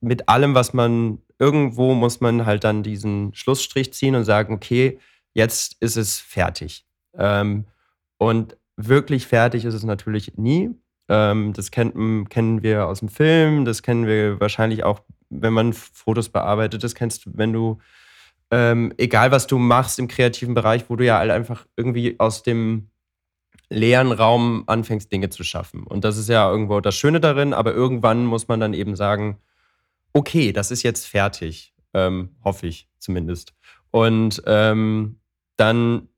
mit 0.00 0.28
allem, 0.28 0.54
was 0.54 0.72
man 0.72 1.18
irgendwo 1.38 1.94
muss 1.94 2.20
man 2.20 2.46
halt 2.46 2.64
dann 2.64 2.82
diesen 2.82 3.34
Schlussstrich 3.34 3.92
ziehen 3.92 4.14
und 4.14 4.24
sagen, 4.24 4.54
okay, 4.54 4.98
jetzt 5.34 5.76
ist 5.80 5.96
es 5.96 6.18
fertig. 6.18 6.86
Ähm, 7.14 7.66
und 8.18 8.56
wirklich 8.76 9.26
fertig 9.26 9.64
ist 9.64 9.74
es 9.74 9.84
natürlich 9.84 10.36
nie. 10.36 10.70
Ähm, 11.08 11.52
das 11.52 11.70
kennt, 11.70 11.94
kennen 12.30 12.62
wir 12.62 12.86
aus 12.86 13.00
dem 13.00 13.08
Film, 13.08 13.64
das 13.64 13.82
kennen 13.82 14.06
wir 14.06 14.40
wahrscheinlich 14.40 14.84
auch, 14.84 15.00
wenn 15.28 15.52
man 15.52 15.72
Fotos 15.72 16.28
bearbeitet. 16.28 16.82
Das 16.82 16.94
kennst 16.94 17.26
du, 17.26 17.30
wenn 17.34 17.52
du 17.52 17.78
ähm, 18.50 18.92
egal 18.96 19.32
was 19.32 19.46
du 19.46 19.58
machst 19.58 19.98
im 19.98 20.08
kreativen 20.08 20.54
Bereich, 20.54 20.88
wo 20.88 20.96
du 20.96 21.04
ja 21.04 21.18
halt 21.18 21.30
einfach 21.30 21.66
irgendwie 21.76 22.16
aus 22.18 22.42
dem 22.42 22.88
leeren 23.68 24.12
Raum 24.12 24.64
anfängst, 24.66 25.10
Dinge 25.10 25.28
zu 25.30 25.42
schaffen. 25.44 25.84
Und 25.84 26.04
das 26.04 26.16
ist 26.16 26.28
ja 26.28 26.48
irgendwo 26.50 26.80
das 26.80 26.94
Schöne 26.96 27.20
darin, 27.20 27.52
aber 27.52 27.72
irgendwann 27.72 28.24
muss 28.24 28.48
man 28.48 28.60
dann 28.60 28.74
eben 28.74 28.96
sagen, 28.96 29.38
okay, 30.12 30.52
das 30.52 30.70
ist 30.70 30.82
jetzt 30.82 31.06
fertig. 31.06 31.74
Ähm, 31.94 32.30
hoffe 32.44 32.66
ich 32.66 32.88
zumindest. 32.98 33.54
Und 33.90 34.42
ähm, 34.46 35.18
dann 35.56 36.08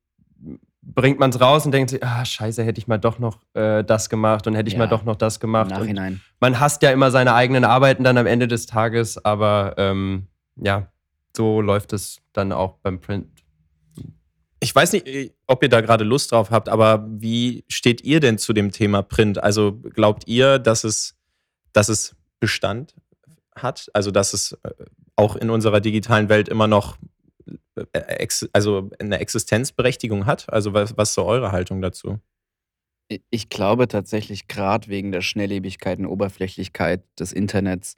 bringt 0.83 1.19
man 1.19 1.31
es 1.31 1.41
raus 1.41 1.67
und 1.67 1.73
denkt 1.73 1.91
sich, 1.91 2.03
ah, 2.03 2.25
scheiße, 2.25 2.65
hätte 2.65 2.79
ich 2.81 2.89
mal 2.89 2.99
doch 2.99 3.19
noch 3.19 3.41
äh, 3.55 3.85
das 3.85 4.09
gemacht 4.09 4.47
und 4.47 4.55
hätte 4.55 4.69
ich 4.69 4.75
Ja, 4.75 4.81
mal 4.81 4.87
doch 4.89 5.05
noch 5.05 5.17
das 5.17 5.37
Im 5.37 5.41
gemacht. 5.41 5.71
Und 5.71 5.79
Nachhinein. 5.79 6.21
man 6.41 6.59
hasst 6.61 6.83
ja 6.83 6.91
immer 6.91 7.11
seine 7.11 7.35
eigenen 7.35 7.65
Arbeiten 7.65 8.05
dann 8.05 8.17
am 8.19 8.27
Ende 8.27 8.49
des 8.49 8.67
Tages, 8.67 9.23
aber 9.25 9.75
ähm, 9.77 10.27
ja, 10.57 10.89
so 11.37 11.61
läuft 11.61 11.93
es 11.93 12.21
dann 12.33 12.53
auch 12.53 12.79
beim 12.79 13.01
Print. 13.01 13.29
Ich 14.61 14.75
weiß 14.75 14.93
nicht, 14.93 15.07
äh, 15.07 15.31
ob 15.47 15.63
ihr 15.63 15.69
da 15.69 15.81
gerade 15.81 16.05
Lust 16.05 16.33
drauf 16.33 16.51
habt, 16.51 16.69
aber 16.69 17.07
wie 17.09 17.65
steht 17.69 18.03
ihr 18.03 18.21
denn 18.21 18.39
zu 18.39 18.53
dem 18.53 18.73
Thema 18.73 19.03
Print? 19.03 19.43
Also 19.43 19.73
glaubt 19.73 20.27
ihr, 20.27 20.59
dass 20.59 20.85
es, 20.85 21.17
dass 21.73 21.89
es 21.89 22.17
Bestand 22.41 22.95
hat? 23.55 23.89
Also 23.95 24.11
dass 24.11 24.33
es 24.33 24.53
äh, 24.63 24.71
auch 25.17 25.37
in 25.37 25.51
unserer 25.51 25.81
digitalen 25.81 26.29
Welt 26.29 26.49
immer 26.49 26.67
noch 26.67 26.99
äh, 27.93 28.29
also 28.53 28.91
eine 28.99 29.21
Existenzberechtigung 29.21 30.27
hat? 30.27 30.53
Also 30.53 30.73
was, 30.73 30.97
was 30.97 31.11
ist 31.11 31.15
so 31.15 31.25
eure 31.25 31.53
Haltung 31.53 31.81
dazu? 31.81 32.19
Ich 33.31 33.49
glaube 33.49 33.89
tatsächlich, 33.89 34.49
gerade 34.49 34.89
wegen 34.89 35.13
der 35.13 35.23
Schnelllebigkeit 35.23 35.99
und 35.99 36.07
Oberflächlichkeit 36.07 37.03
des 37.19 37.33
Internets, 37.33 37.97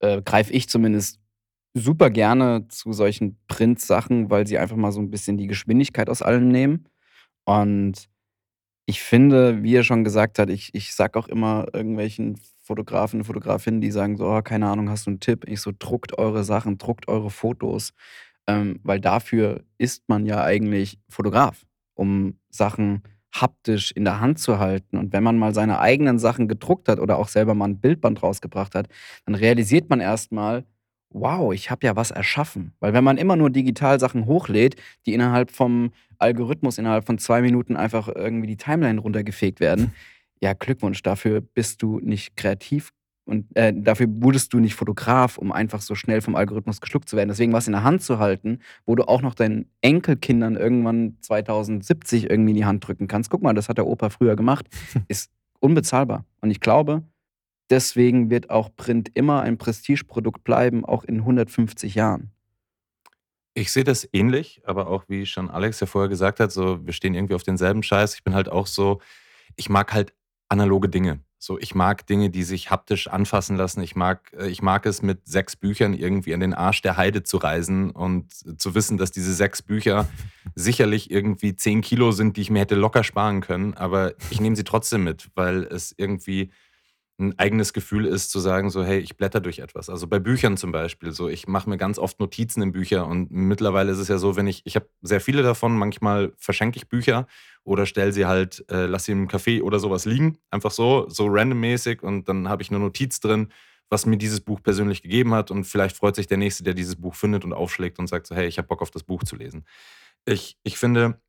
äh, 0.00 0.22
greife 0.22 0.52
ich 0.52 0.68
zumindest 0.68 1.20
super 1.74 2.10
gerne 2.10 2.66
zu 2.68 2.92
solchen 2.92 3.38
Print-Sachen, 3.48 4.30
weil 4.30 4.46
sie 4.46 4.58
einfach 4.58 4.76
mal 4.76 4.92
so 4.92 5.00
ein 5.00 5.10
bisschen 5.10 5.36
die 5.36 5.46
Geschwindigkeit 5.46 6.10
aus 6.10 6.22
allem 6.22 6.48
nehmen. 6.48 6.88
Und 7.44 8.08
ich 8.86 9.02
finde, 9.02 9.62
wie 9.62 9.76
er 9.76 9.84
schon 9.84 10.04
gesagt 10.04 10.38
hat, 10.38 10.48
ich, 10.48 10.74
ich 10.74 10.94
sag 10.94 11.16
auch 11.16 11.28
immer 11.28 11.66
irgendwelchen 11.72 12.38
Fotografen, 12.62 13.24
Fotografinnen, 13.24 13.80
die 13.80 13.90
sagen 13.90 14.16
so, 14.16 14.26
oh, 14.26 14.42
keine 14.42 14.66
Ahnung, 14.68 14.90
hast 14.90 15.06
du 15.06 15.10
einen 15.10 15.20
Tipp? 15.20 15.44
Ich 15.46 15.60
so, 15.60 15.72
druckt 15.78 16.18
eure 16.18 16.44
Sachen, 16.44 16.78
druckt 16.78 17.08
eure 17.08 17.30
Fotos. 17.30 17.92
Ähm, 18.46 18.80
weil 18.82 19.00
dafür 19.00 19.62
ist 19.76 20.08
man 20.08 20.24
ja 20.24 20.42
eigentlich 20.42 20.98
Fotograf, 21.08 21.66
um 21.94 22.38
Sachen 22.50 23.02
haptisch 23.34 23.92
in 23.92 24.04
der 24.04 24.20
Hand 24.20 24.38
zu 24.38 24.58
halten. 24.58 24.96
Und 24.96 25.12
wenn 25.12 25.22
man 25.22 25.38
mal 25.38 25.54
seine 25.54 25.80
eigenen 25.80 26.18
Sachen 26.18 26.48
gedruckt 26.48 26.88
hat 26.88 26.98
oder 26.98 27.18
auch 27.18 27.28
selber 27.28 27.54
mal 27.54 27.66
ein 27.66 27.80
Bildband 27.80 28.22
rausgebracht 28.22 28.74
hat, 28.74 28.88
dann 29.26 29.34
realisiert 29.34 29.90
man 29.90 30.00
erstmal, 30.00 30.64
wow, 31.10 31.52
ich 31.52 31.70
habe 31.70 31.86
ja 31.86 31.96
was 31.96 32.10
erschaffen. 32.10 32.72
Weil 32.80 32.92
wenn 32.92 33.04
man 33.04 33.16
immer 33.16 33.36
nur 33.36 33.50
digital 33.50 33.98
Sachen 34.00 34.26
hochlädt, 34.26 34.76
die 35.06 35.14
innerhalb 35.14 35.50
vom 35.50 35.92
Algorithmus 36.18 36.78
innerhalb 36.78 37.06
von 37.06 37.18
zwei 37.18 37.42
Minuten 37.42 37.76
einfach 37.76 38.08
irgendwie 38.08 38.46
die 38.46 38.56
Timeline 38.56 39.00
runtergefegt 39.00 39.60
werden, 39.60 39.92
ja, 40.40 40.52
Glückwunsch, 40.52 41.02
dafür 41.02 41.40
bist 41.40 41.82
du 41.82 42.00
nicht 42.00 42.36
kreativ 42.36 42.92
und 43.28 43.44
äh, 43.56 43.74
dafür 43.74 44.06
wurdest 44.08 44.54
du 44.54 44.58
nicht 44.58 44.74
Fotograf, 44.74 45.36
um 45.36 45.52
einfach 45.52 45.82
so 45.82 45.94
schnell 45.94 46.22
vom 46.22 46.34
Algorithmus 46.34 46.80
geschluckt 46.80 47.08
zu 47.08 47.16
werden. 47.16 47.28
Deswegen 47.28 47.52
was 47.52 47.66
in 47.66 47.72
der 47.72 47.84
Hand 47.84 48.02
zu 48.02 48.18
halten, 48.18 48.60
wo 48.86 48.94
du 48.94 49.06
auch 49.06 49.20
noch 49.20 49.34
deinen 49.34 49.66
Enkelkindern 49.82 50.56
irgendwann 50.56 51.18
2070 51.20 52.30
irgendwie 52.30 52.52
in 52.52 52.56
die 52.56 52.64
Hand 52.64 52.86
drücken 52.86 53.06
kannst. 53.06 53.28
Guck 53.28 53.42
mal, 53.42 53.52
das 53.52 53.68
hat 53.68 53.76
der 53.76 53.86
Opa 53.86 54.08
früher 54.08 54.34
gemacht, 54.34 54.66
ist 55.08 55.30
unbezahlbar. 55.60 56.24
Und 56.40 56.50
ich 56.50 56.60
glaube, 56.60 57.02
deswegen 57.70 58.30
wird 58.30 58.50
auch 58.50 58.74
Print 58.74 59.10
immer 59.14 59.42
ein 59.42 59.58
Prestigeprodukt 59.58 60.44
bleiben, 60.44 60.84
auch 60.84 61.04
in 61.04 61.18
150 61.18 61.94
Jahren. 61.94 62.30
Ich 63.54 63.72
sehe 63.72 63.84
das 63.84 64.08
ähnlich, 64.12 64.62
aber 64.64 64.88
auch 64.88 65.04
wie 65.08 65.26
schon 65.26 65.50
Alex 65.50 65.80
ja 65.80 65.86
vorher 65.86 66.08
gesagt 66.08 66.38
hat, 66.38 66.52
so 66.52 66.84
wir 66.86 66.92
stehen 66.92 67.14
irgendwie 67.14 67.34
auf 67.34 67.42
denselben 67.42 67.82
Scheiß. 67.82 68.14
Ich 68.14 68.22
bin 68.22 68.34
halt 68.34 68.48
auch 68.48 68.66
so, 68.66 69.00
ich 69.56 69.68
mag 69.68 69.92
halt 69.92 70.14
analoge 70.48 70.88
Dinge. 70.88 71.20
So, 71.40 71.56
ich 71.58 71.74
mag 71.76 72.04
Dinge, 72.06 72.30
die 72.30 72.42
sich 72.42 72.70
haptisch 72.70 73.06
anfassen 73.06 73.56
lassen. 73.56 73.80
Ich 73.80 73.94
mag, 73.94 74.32
äh, 74.36 74.48
ich 74.48 74.60
mag 74.60 74.86
es, 74.86 75.02
mit 75.02 75.26
sechs 75.26 75.54
Büchern 75.54 75.94
irgendwie 75.94 76.34
an 76.34 76.40
den 76.40 76.52
Arsch 76.52 76.82
der 76.82 76.96
Heide 76.96 77.22
zu 77.22 77.36
reisen 77.36 77.90
und 77.90 78.32
zu 78.60 78.74
wissen, 78.74 78.98
dass 78.98 79.12
diese 79.12 79.32
sechs 79.32 79.62
Bücher 79.62 80.08
sicherlich 80.56 81.12
irgendwie 81.12 81.54
zehn 81.54 81.80
Kilo 81.80 82.10
sind, 82.10 82.36
die 82.36 82.40
ich 82.40 82.50
mir 82.50 82.60
hätte 82.60 82.74
locker 82.74 83.04
sparen 83.04 83.40
können. 83.40 83.74
Aber 83.74 84.14
ich 84.30 84.40
nehme 84.40 84.56
sie 84.56 84.64
trotzdem 84.64 85.04
mit, 85.04 85.30
weil 85.36 85.62
es 85.62 85.94
irgendwie 85.96 86.50
ein 87.18 87.36
eigenes 87.38 87.72
Gefühl 87.72 88.06
ist, 88.06 88.30
zu 88.30 88.38
sagen, 88.38 88.70
so, 88.70 88.84
hey, 88.84 89.00
ich 89.00 89.16
blätter 89.16 89.40
durch 89.40 89.58
etwas. 89.58 89.90
Also 89.90 90.06
bei 90.06 90.20
Büchern 90.20 90.56
zum 90.56 90.70
Beispiel, 90.70 91.10
so, 91.10 91.28
ich 91.28 91.48
mache 91.48 91.68
mir 91.68 91.76
ganz 91.76 91.98
oft 91.98 92.20
Notizen 92.20 92.62
in 92.62 92.72
Bücher 92.72 93.06
und 93.06 93.30
mittlerweile 93.32 93.90
ist 93.90 93.98
es 93.98 94.08
ja 94.08 94.18
so, 94.18 94.36
wenn 94.36 94.46
ich, 94.46 94.62
ich 94.64 94.76
habe 94.76 94.88
sehr 95.02 95.20
viele 95.20 95.42
davon, 95.42 95.76
manchmal 95.76 96.32
verschenke 96.36 96.76
ich 96.76 96.88
Bücher 96.88 97.26
oder 97.64 97.86
stelle 97.86 98.12
sie 98.12 98.26
halt, 98.26 98.64
äh, 98.70 98.86
lass 98.86 99.04
sie 99.04 99.12
im 99.12 99.28
Café 99.28 99.62
oder 99.62 99.80
sowas 99.80 100.04
liegen, 100.04 100.38
einfach 100.50 100.70
so, 100.70 101.06
so 101.08 101.26
randommäßig 101.28 102.02
und 102.04 102.28
dann 102.28 102.48
habe 102.48 102.62
ich 102.62 102.70
eine 102.70 102.78
Notiz 102.78 103.18
drin, 103.18 103.48
was 103.90 104.06
mir 104.06 104.16
dieses 104.16 104.40
Buch 104.40 104.62
persönlich 104.62 105.02
gegeben 105.02 105.34
hat 105.34 105.50
und 105.50 105.64
vielleicht 105.64 105.96
freut 105.96 106.14
sich 106.14 106.28
der 106.28 106.38
Nächste, 106.38 106.62
der 106.62 106.74
dieses 106.74 106.94
Buch 106.96 107.16
findet 107.16 107.44
und 107.44 107.52
aufschlägt 107.52 107.98
und 107.98 108.06
sagt 108.06 108.28
so, 108.28 108.36
hey, 108.36 108.46
ich 108.46 108.58
habe 108.58 108.68
Bock 108.68 108.80
auf 108.80 108.92
das 108.92 109.02
Buch 109.02 109.24
zu 109.24 109.34
lesen. 109.34 109.64
Ich, 110.24 110.56
ich 110.62 110.78
finde, 110.78 111.20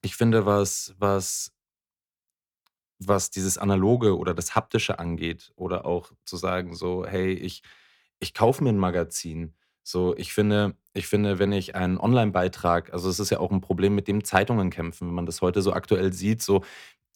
ich 0.00 0.16
finde, 0.16 0.46
was, 0.46 0.94
was 0.98 1.51
was 3.08 3.30
dieses 3.30 3.58
Analoge 3.58 4.16
oder 4.16 4.34
das 4.34 4.54
Haptische 4.54 4.98
angeht 4.98 5.52
oder 5.56 5.84
auch 5.86 6.12
zu 6.24 6.36
sagen 6.36 6.74
so, 6.74 7.06
hey, 7.06 7.32
ich, 7.32 7.62
ich 8.20 8.34
kaufe 8.34 8.62
mir 8.62 8.70
ein 8.70 8.78
Magazin. 8.78 9.54
So, 9.84 10.16
ich 10.16 10.32
finde, 10.32 10.76
ich 10.94 11.08
finde, 11.08 11.38
wenn 11.38 11.52
ich 11.52 11.74
einen 11.74 11.98
Online-Beitrag, 11.98 12.92
also 12.92 13.08
es 13.08 13.18
ist 13.18 13.30
ja 13.30 13.40
auch 13.40 13.50
ein 13.50 13.60
Problem, 13.60 13.94
mit 13.94 14.06
dem 14.06 14.22
Zeitungen 14.22 14.70
kämpfen, 14.70 15.08
wenn 15.08 15.14
man 15.14 15.26
das 15.26 15.42
heute 15.42 15.60
so 15.60 15.72
aktuell 15.72 16.12
sieht, 16.12 16.40
so 16.40 16.62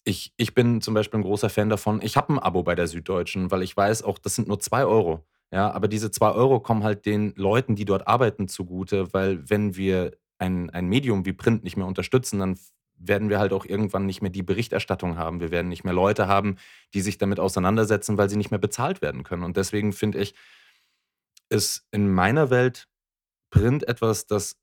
ich, 0.07 0.33
ich 0.37 0.53
bin 0.53 0.81
zum 0.81 0.93
Beispiel 0.93 1.19
ein 1.19 1.23
großer 1.23 1.49
Fan 1.49 1.69
davon, 1.69 2.01
ich 2.01 2.15
habe 2.15 2.33
ein 2.33 2.39
Abo 2.39 2.63
bei 2.63 2.75
der 2.75 2.87
Süddeutschen, 2.87 3.51
weil 3.51 3.61
ich 3.61 3.75
weiß 3.75 4.03
auch, 4.03 4.17
das 4.17 4.35
sind 4.35 4.47
nur 4.47 4.59
zwei 4.59 4.85
Euro. 4.85 5.25
Ja, 5.51 5.71
aber 5.71 5.87
diese 5.87 6.11
zwei 6.11 6.31
Euro 6.31 6.59
kommen 6.59 6.83
halt 6.83 7.05
den 7.05 7.33
Leuten, 7.35 7.75
die 7.75 7.85
dort 7.85 8.07
arbeiten, 8.07 8.47
zugute, 8.47 9.13
weil 9.13 9.49
wenn 9.49 9.75
wir 9.75 10.11
ein, 10.39 10.69
ein 10.69 10.87
Medium 10.87 11.25
wie 11.25 11.33
Print 11.33 11.63
nicht 11.63 11.77
mehr 11.77 11.85
unterstützen, 11.85 12.39
dann 12.39 12.57
werden 12.97 13.29
wir 13.29 13.39
halt 13.39 13.53
auch 13.53 13.65
irgendwann 13.65 14.05
nicht 14.05 14.21
mehr 14.21 14.31
die 14.31 14.43
Berichterstattung 14.43 15.17
haben. 15.17 15.39
Wir 15.39 15.51
werden 15.51 15.67
nicht 15.67 15.83
mehr 15.83 15.93
Leute 15.93 16.27
haben, 16.27 16.57
die 16.93 17.01
sich 17.01 17.17
damit 17.17 17.39
auseinandersetzen, 17.39 18.17
weil 18.17 18.29
sie 18.29 18.37
nicht 18.37 18.51
mehr 18.51 18.59
bezahlt 18.59 19.01
werden 19.01 19.23
können. 19.23 19.43
Und 19.43 19.57
deswegen 19.57 19.93
finde 19.93 20.19
ich, 20.19 20.33
ist 21.49 21.87
in 21.91 22.11
meiner 22.11 22.49
Welt 22.49 22.87
Print 23.49 23.87
etwas, 23.87 24.27
das 24.27 24.59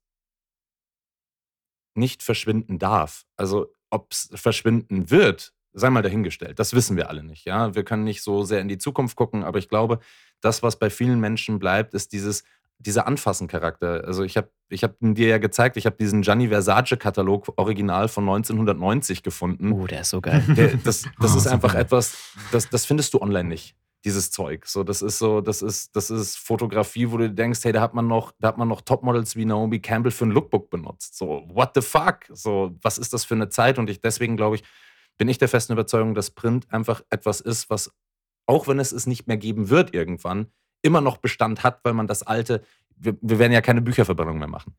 nicht 1.95 2.23
verschwinden 2.23 2.77
darf. 2.77 3.25
Also 3.35 3.73
ob 3.89 4.11
es 4.11 4.29
verschwinden 4.35 5.09
wird, 5.09 5.53
sei 5.73 5.89
mal 5.89 6.01
dahingestellt. 6.01 6.59
Das 6.59 6.73
wissen 6.73 6.97
wir 6.97 7.09
alle 7.09 7.23
nicht. 7.23 7.45
Ja? 7.45 7.73
Wir 7.73 7.83
können 7.83 8.03
nicht 8.03 8.21
so 8.21 8.43
sehr 8.43 8.61
in 8.61 8.67
die 8.67 8.77
Zukunft 8.77 9.15
gucken, 9.15 9.43
aber 9.43 9.59
ich 9.59 9.69
glaube, 9.69 9.99
das, 10.41 10.61
was 10.61 10.77
bei 10.77 10.89
vielen 10.89 11.19
Menschen 11.19 11.59
bleibt, 11.59 11.93
ist 11.93 12.11
dieses, 12.11 12.43
dieser 12.79 13.07
Anfassen-Charakter. 13.07 14.03
Also 14.05 14.23
ich 14.23 14.37
habe 14.37 14.49
ich 14.69 14.83
hab 14.83 14.95
dir 14.99 15.27
ja 15.27 15.37
gezeigt, 15.37 15.77
ich 15.77 15.85
habe 15.85 15.95
diesen 15.97 16.21
Gianni 16.21 16.49
Versace-Katalog 16.49 17.53
original 17.57 18.07
von 18.07 18.23
1990 18.27 19.23
gefunden. 19.23 19.71
Oh, 19.71 19.87
der 19.87 20.01
ist 20.01 20.09
so 20.09 20.21
geil. 20.21 20.43
Der, 20.55 20.75
das 20.77 21.03
das 21.19 21.33
Oh, 21.33 21.37
ist 21.37 21.47
einfach 21.47 21.73
geil. 21.73 21.83
etwas, 21.83 22.15
das, 22.51 22.69
das 22.69 22.85
findest 22.85 23.13
du 23.13 23.21
online 23.21 23.47
nicht, 23.49 23.75
dieses 24.03 24.31
Zeug. 24.31 24.65
So, 24.65 24.83
das 24.83 25.01
ist 25.01 25.17
so, 25.19 25.41
das 25.41 25.61
ist, 25.61 25.95
das 25.95 26.09
ist 26.09 26.37
Fotografie, 26.37 27.09
wo 27.11 27.17
du 27.17 27.29
denkst, 27.31 27.59
hey, 27.63 27.71
da 27.71 27.81
hat 27.81 27.93
man 27.93 28.07
noch, 28.07 28.33
da 28.39 28.49
hat 28.49 28.57
man 28.57 28.67
noch 28.67 28.81
Topmodels 28.81 29.35
wie 29.35 29.45
Naomi 29.45 29.79
Campbell 29.79 30.11
für 30.11 30.25
ein 30.25 30.31
Lookbook 30.31 30.69
benutzt. 30.69 31.17
So, 31.17 31.43
what 31.47 31.71
the 31.75 31.81
fuck? 31.81 32.19
So, 32.31 32.75
was 32.81 32.97
ist 32.97 33.13
das 33.13 33.23
für 33.25 33.35
eine 33.35 33.49
Zeit? 33.49 33.77
Und 33.79 33.89
ich 33.89 34.01
deswegen 34.01 34.35
glaube 34.37 34.57
ich, 34.57 34.63
bin 35.17 35.27
ich 35.29 35.37
der 35.37 35.47
festen 35.47 35.73
Überzeugung, 35.73 36.13
dass 36.13 36.31
Print 36.31 36.71
einfach 36.73 37.01
etwas 37.09 37.39
ist, 37.39 37.69
was, 37.69 37.91
auch 38.47 38.67
wenn 38.67 38.79
es 38.79 38.91
es 38.91 39.07
nicht 39.07 39.27
mehr 39.27 39.37
geben 39.37 39.69
wird 39.69 39.93
irgendwann, 39.93 40.47
immer 40.85 41.01
noch 41.01 41.17
Bestand 41.17 41.63
hat, 41.63 41.79
weil 41.83 41.93
man 41.93 42.07
das 42.07 42.23
alte, 42.23 42.61
wir, 42.95 43.17
wir 43.21 43.39
werden 43.39 43.51
ja 43.51 43.61
keine 43.61 43.81
Bücherverbrennung 43.81 44.37
mehr 44.39 44.47
machen. 44.47 44.73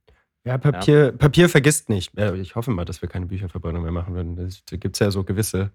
Ja, 0.44 0.56
Papier, 0.58 1.10
Papier 1.12 1.48
vergisst 1.48 1.88
nicht. 1.88 2.16
Ja, 2.16 2.32
ich 2.32 2.54
hoffe 2.54 2.70
mal, 2.70 2.84
dass 2.84 3.02
wir 3.02 3.08
keine 3.08 3.26
Bücherverbrennung 3.26 3.82
mehr 3.82 3.90
machen 3.92 4.14
würden. 4.14 4.36
Das- 4.36 4.62
Da 4.70 4.76
gibt 4.76 4.94
es 4.94 5.00
ja 5.00 5.10
so 5.10 5.24
gewisse 5.24 5.72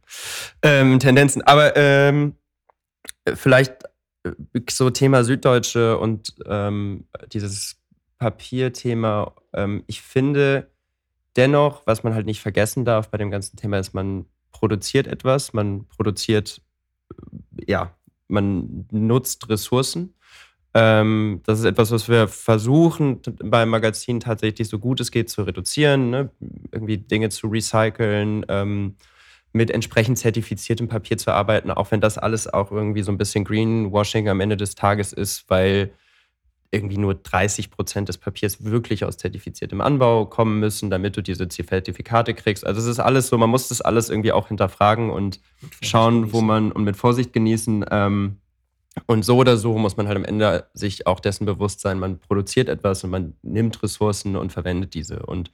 ähm, 0.62 0.98
Tendenzen. 0.98 1.42
Aber 1.42 1.76
ähm, 1.76 2.36
vielleicht 3.36 3.74
äh, 4.24 4.32
so 4.70 4.90
Thema 4.90 5.24
Süddeutsche 5.26 5.98
und 5.98 6.36
ähm, 6.46 7.06
dieses 7.34 7.82
Papierthema. 8.18 9.34
Ähm, 9.54 9.84
ich 9.88 10.02
finde 10.02 10.72
dennoch, 11.36 11.86
was 11.86 12.04
man 12.04 12.14
halt 12.14 12.26
nicht 12.26 12.42
vergessen 12.42 12.86
darf 12.86 13.10
bei 13.10 13.18
dem 13.18 13.30
ganzen 13.32 13.58
Thema, 13.58 13.78
ist, 13.80 13.94
man 13.94 14.26
produziert 14.52 15.08
etwas, 15.08 15.52
man 15.54 15.86
produziert, 15.88 16.62
äh, 17.58 17.72
ja, 17.72 17.96
man 18.30 18.88
nutzt 18.92 19.50
Ressourcen. 19.50 20.14
Ähm, 20.74 21.42
das 21.46 21.60
ist 21.60 21.66
etwas, 21.66 21.92
was 21.92 22.08
wir 22.08 22.28
versuchen 22.30 23.22
beim 23.44 23.70
Magazin 23.70 24.22
tatsächlich 24.22 24.70
so 24.70 24.80
gut 24.80 25.02
es 25.02 25.12
geht 25.12 25.30
zu 25.30 25.44
reduzieren, 25.44 26.10
ne? 26.10 26.30
irgendwie 26.72 26.98
Dinge 26.98 27.30
zu 27.30 27.48
recyceln, 27.48 28.46
ähm, 28.48 28.96
mit 29.54 29.70
entsprechend 29.70 30.18
zertifiziertem 30.18 30.88
Papier 30.88 31.18
zu 31.18 31.32
arbeiten, 31.32 31.72
auch 31.72 31.92
wenn 31.92 32.00
das 32.00 32.18
alles 32.18 32.48
auch 32.52 32.72
irgendwie 32.72 33.02
so 33.02 33.12
ein 33.12 33.18
bisschen 33.18 33.44
Greenwashing 33.44 34.30
am 34.30 34.40
Ende 34.40 34.56
des 34.56 34.76
Tages 34.76 35.12
ist, 35.12 35.50
weil 35.50 35.92
irgendwie 36.72 36.98
nur 36.98 37.16
30 37.16 37.70
Prozent 37.70 38.08
des 38.08 38.18
Papiers 38.18 38.64
wirklich 38.64 39.04
aus 39.04 39.18
zertifiziertem 39.18 39.82
Anbau 39.82 40.26
kommen 40.26 40.60
müssen, 40.62 40.90
damit 40.90 41.18
du 41.18 41.22
diese 41.22 41.50
Zertifikate 41.50 42.34
kriegst. 42.34 42.66
Also 42.66 42.80
es 42.80 42.88
ist 42.88 43.00
alles 43.00 43.28
so, 43.28 43.38
man 43.38 43.50
muss 43.50 43.68
das 43.68 43.82
alles 43.82 44.10
irgendwie 44.10 44.32
auch 44.32 44.48
hinterfragen 44.48 45.10
und 45.10 45.42
schauen, 45.82 46.32
wo 46.32 46.40
man 46.40 46.72
und 46.72 46.86
mit 46.86 46.96
Vorsicht 46.96 47.34
genießen. 47.34 47.86
Ähm, 47.92 48.38
und 49.08 49.24
so 49.24 49.38
oder 49.38 49.58
so 49.58 49.78
muss 49.78 49.98
man 49.98 50.08
halt 50.08 50.18
am 50.18 50.26
Ende 50.26 50.68
sich 50.74 51.08
auch 51.08 51.20
dessen 51.20 51.46
bewusst 51.46 51.80
sein, 51.80 52.00
man 52.00 52.20
produziert 52.20 52.68
etwas 52.68 53.04
und 53.04 53.10
man 53.10 53.36
nimmt 53.42 53.82
Ressourcen 53.82 54.36
und 54.36 54.52
verwendet 54.52 54.94
diese. 54.94 55.26
Und 55.26 55.52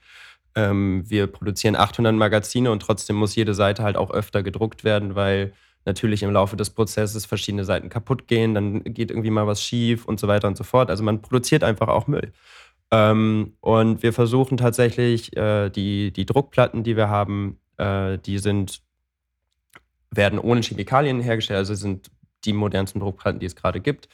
ähm, 0.54 1.04
wir 1.06 1.28
produzieren 1.28 1.76
800 1.76 2.14
Magazine 2.14 2.70
und 2.70 2.80
trotzdem 2.80 3.16
muss 3.16 3.36
jede 3.36 3.54
Seite 3.54 3.82
halt 3.84 3.96
auch 3.96 4.10
öfter 4.10 4.42
gedruckt 4.42 4.82
werden, 4.82 5.14
weil 5.14 5.52
natürlich 5.84 6.22
im 6.22 6.32
Laufe 6.32 6.56
des 6.56 6.70
Prozesses 6.70 7.26
verschiedene 7.26 7.64
Seiten 7.64 7.88
kaputt 7.88 8.26
gehen, 8.26 8.54
dann 8.54 8.82
geht 8.82 9.10
irgendwie 9.10 9.30
mal 9.30 9.46
was 9.46 9.62
schief 9.62 10.04
und 10.04 10.18
so 10.18 10.28
weiter 10.28 10.48
und 10.48 10.56
so 10.56 10.64
fort. 10.64 10.90
Also 10.90 11.04
man 11.04 11.22
produziert 11.22 11.62
einfach 11.62 11.88
auch 11.88 12.08
Müll. 12.08 12.32
Ähm, 12.90 13.54
und 13.60 14.02
wir 14.02 14.12
versuchen 14.12 14.56
tatsächlich, 14.56 15.36
äh, 15.36 15.70
die, 15.70 16.12
die 16.12 16.26
Druckplatten, 16.26 16.82
die 16.82 16.96
wir 16.96 17.08
haben, 17.08 17.60
äh, 17.76 18.18
die 18.18 18.38
sind, 18.38 18.82
werden 20.10 20.38
ohne 20.38 20.62
Chemikalien 20.62 21.20
hergestellt, 21.20 21.58
also 21.58 21.74
sind 21.74 22.10
die 22.44 22.52
modernsten 22.52 23.00
Druckplatten, 23.00 23.40
die 23.40 23.46
es 23.46 23.56
gerade 23.56 23.80
gibt. 23.80 24.08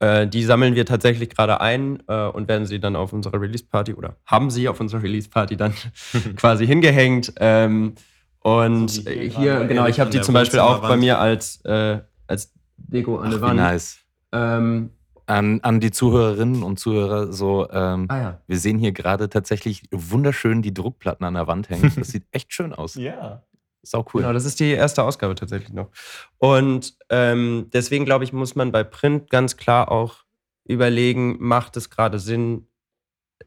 Äh, 0.00 0.28
die 0.28 0.44
sammeln 0.44 0.74
wir 0.76 0.86
tatsächlich 0.86 1.30
gerade 1.30 1.60
ein 1.60 2.02
äh, 2.06 2.26
und 2.28 2.46
werden 2.48 2.66
sie 2.66 2.78
dann 2.78 2.94
auf 2.94 3.12
unserer 3.12 3.40
Release-Party 3.40 3.94
oder 3.94 4.16
haben 4.26 4.50
sie 4.50 4.68
auf 4.68 4.78
unserer 4.80 5.02
Release-Party 5.02 5.56
dann 5.56 5.74
quasi 6.36 6.66
hingehängt. 6.66 7.32
Ähm, 7.40 7.94
und 8.40 8.88
So 8.88 9.10
hier 9.10 9.22
hier, 9.22 9.64
genau, 9.66 9.86
ich 9.86 9.98
habe 9.98 10.10
die 10.10 10.20
zum 10.20 10.34
Beispiel 10.34 10.60
auch 10.60 10.80
bei 10.80 10.96
mir 10.96 11.18
als, 11.18 11.64
äh, 11.64 11.98
als 12.28 12.52
Deko 12.76 13.18
an 13.18 13.30
der 13.30 13.40
Wand. 13.40 13.56
nice. 13.56 13.98
Ähm, 14.30 14.90
An, 15.26 15.60
an 15.62 15.80
die 15.80 15.90
Zuhörerinnen 15.90 16.62
und 16.62 16.78
Zuhörer 16.78 17.32
so, 17.32 17.68
ähm, 17.70 18.06
ah 18.08 18.16
ja. 18.18 18.40
wir 18.46 18.58
sehen 18.58 18.78
hier 18.78 18.92
gerade 18.92 19.28
tatsächlich 19.28 19.82
wunderschön 19.90 20.62
die 20.62 20.72
Druckplatten 20.72 21.26
an 21.26 21.34
der 21.34 21.46
Wand 21.46 21.68
hängen. 21.70 21.92
Das 21.96 22.08
sieht 22.08 22.24
echt 22.30 22.52
schön 22.52 22.72
aus. 22.72 22.94
Ja. 22.98 23.42
Sau 23.82 24.04
cool. 24.12 24.22
Genau, 24.22 24.32
das 24.32 24.44
ist 24.44 24.60
die 24.60 24.70
erste 24.70 25.02
Ausgabe 25.02 25.34
tatsächlich 25.34 25.72
noch. 25.72 25.90
Und 26.38 26.96
ähm, 27.10 27.68
deswegen 27.72 28.04
glaube 28.04 28.24
ich, 28.24 28.32
muss 28.32 28.54
man 28.54 28.72
bei 28.72 28.84
Print 28.84 29.30
ganz 29.30 29.56
klar 29.56 29.90
auch 29.90 30.24
überlegen, 30.64 31.36
macht 31.38 31.76
es 31.76 31.90
gerade 31.90 32.18
Sinn, 32.18 32.66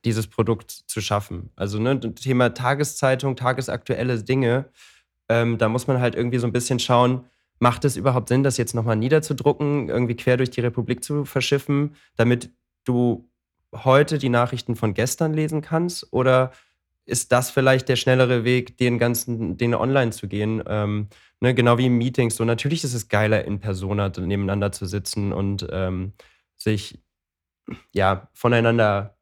dieses 0.05 0.27
Produkt 0.27 0.71
zu 0.71 1.01
schaffen? 1.01 1.51
Also 1.55 1.79
ne, 1.79 1.99
Thema 1.99 2.53
Tageszeitung, 2.53 3.35
tagesaktuelle 3.35 4.23
Dinge, 4.23 4.71
ähm, 5.29 5.57
da 5.57 5.69
muss 5.69 5.87
man 5.87 5.99
halt 5.99 6.15
irgendwie 6.15 6.39
so 6.39 6.47
ein 6.47 6.53
bisschen 6.53 6.79
schauen, 6.79 7.25
macht 7.59 7.85
es 7.85 7.95
überhaupt 7.95 8.27
Sinn, 8.27 8.43
das 8.43 8.57
jetzt 8.57 8.73
nochmal 8.73 8.95
niederzudrucken, 8.95 9.87
irgendwie 9.87 10.15
quer 10.15 10.37
durch 10.37 10.49
die 10.49 10.61
Republik 10.61 11.03
zu 11.03 11.25
verschiffen, 11.25 11.95
damit 12.17 12.49
du 12.85 13.29
heute 13.73 14.17
die 14.17 14.29
Nachrichten 14.29 14.75
von 14.75 14.93
gestern 14.93 15.33
lesen 15.33 15.61
kannst? 15.61 16.11
Oder 16.11 16.51
ist 17.11 17.31
das 17.31 17.51
vielleicht 17.51 17.89
der 17.89 17.97
schnellere 17.97 18.43
Weg, 18.43 18.77
den 18.77 18.97
ganzen, 18.97 19.57
den 19.57 19.75
online 19.75 20.11
zu 20.11 20.27
gehen? 20.27 20.63
Ähm, 20.65 21.09
ne, 21.41 21.53
genau 21.53 21.77
wie 21.77 21.87
in 21.87 21.97
Meetings. 21.97 22.37
So 22.37 22.45
natürlich 22.45 22.83
ist 22.83 22.93
es 22.93 23.09
geiler, 23.09 23.45
in 23.45 23.59
Persona 23.59 24.09
nebeneinander 24.09 24.71
zu 24.71 24.85
sitzen 24.85 25.33
und 25.33 25.67
ähm, 25.71 26.13
sich 26.57 26.99
ja 27.93 28.29
voneinander 28.33 29.17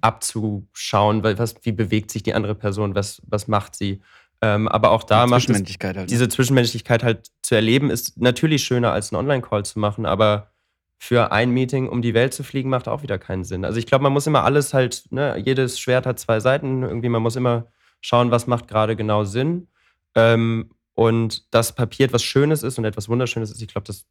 abzuschauen, 0.00 1.22
weil 1.22 1.38
was, 1.38 1.56
wie 1.62 1.72
bewegt 1.72 2.10
sich 2.10 2.22
die 2.22 2.34
andere 2.34 2.54
Person, 2.54 2.94
was, 2.94 3.22
was 3.26 3.48
macht 3.48 3.76
sie. 3.76 4.00
Ähm, 4.42 4.68
aber 4.68 4.90
auch 4.90 5.02
da 5.02 5.26
macht 5.26 5.48
es, 5.48 5.56
halt. 5.56 5.96
ne? 6.02 6.06
diese 6.06 6.28
Zwischenmenschlichkeit 6.28 7.02
halt 7.02 7.30
zu 7.42 7.54
erleben, 7.54 7.90
ist 7.90 8.20
natürlich 8.20 8.64
schöner 8.64 8.92
als 8.92 9.12
einen 9.12 9.20
Online-Call 9.20 9.64
zu 9.64 9.78
machen, 9.78 10.06
aber 10.06 10.52
für 10.98 11.32
ein 11.32 11.50
Meeting 11.50 11.88
um 11.88 12.02
die 12.02 12.14
Welt 12.14 12.32
zu 12.34 12.42
fliegen, 12.42 12.70
macht 12.70 12.88
auch 12.88 13.02
wieder 13.02 13.18
keinen 13.18 13.44
Sinn. 13.44 13.64
Also 13.64 13.78
ich 13.78 13.86
glaube, 13.86 14.02
man 14.02 14.12
muss 14.12 14.26
immer 14.26 14.44
alles 14.44 14.72
halt, 14.74 15.04
ne, 15.10 15.36
jedes 15.38 15.78
Schwert 15.78 16.06
hat 16.06 16.18
zwei 16.18 16.40
Seiten. 16.40 16.82
Irgendwie, 16.82 17.08
man 17.08 17.22
muss 17.22 17.36
immer 17.36 17.66
schauen, 18.00 18.30
was 18.30 18.46
macht 18.46 18.68
gerade 18.68 18.96
genau 18.96 19.24
Sinn. 19.24 19.68
Ähm, 20.14 20.70
und 20.94 21.52
das 21.54 21.74
Papier 21.74 22.06
etwas 22.06 22.22
Schönes 22.22 22.62
ist 22.62 22.78
und 22.78 22.86
etwas 22.86 23.08
Wunderschönes 23.08 23.50
ist, 23.50 23.60
ich 23.60 23.68
glaube, 23.68 23.86
das 23.86 24.06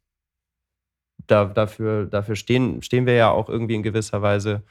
da, 1.26 1.46
dafür, 1.46 2.06
dafür 2.06 2.36
stehen, 2.36 2.82
stehen 2.82 3.06
wir 3.06 3.14
ja 3.14 3.30
auch 3.30 3.48
irgendwie 3.48 3.74
in 3.74 3.82
gewisser 3.82 4.22
Weise. 4.22 4.62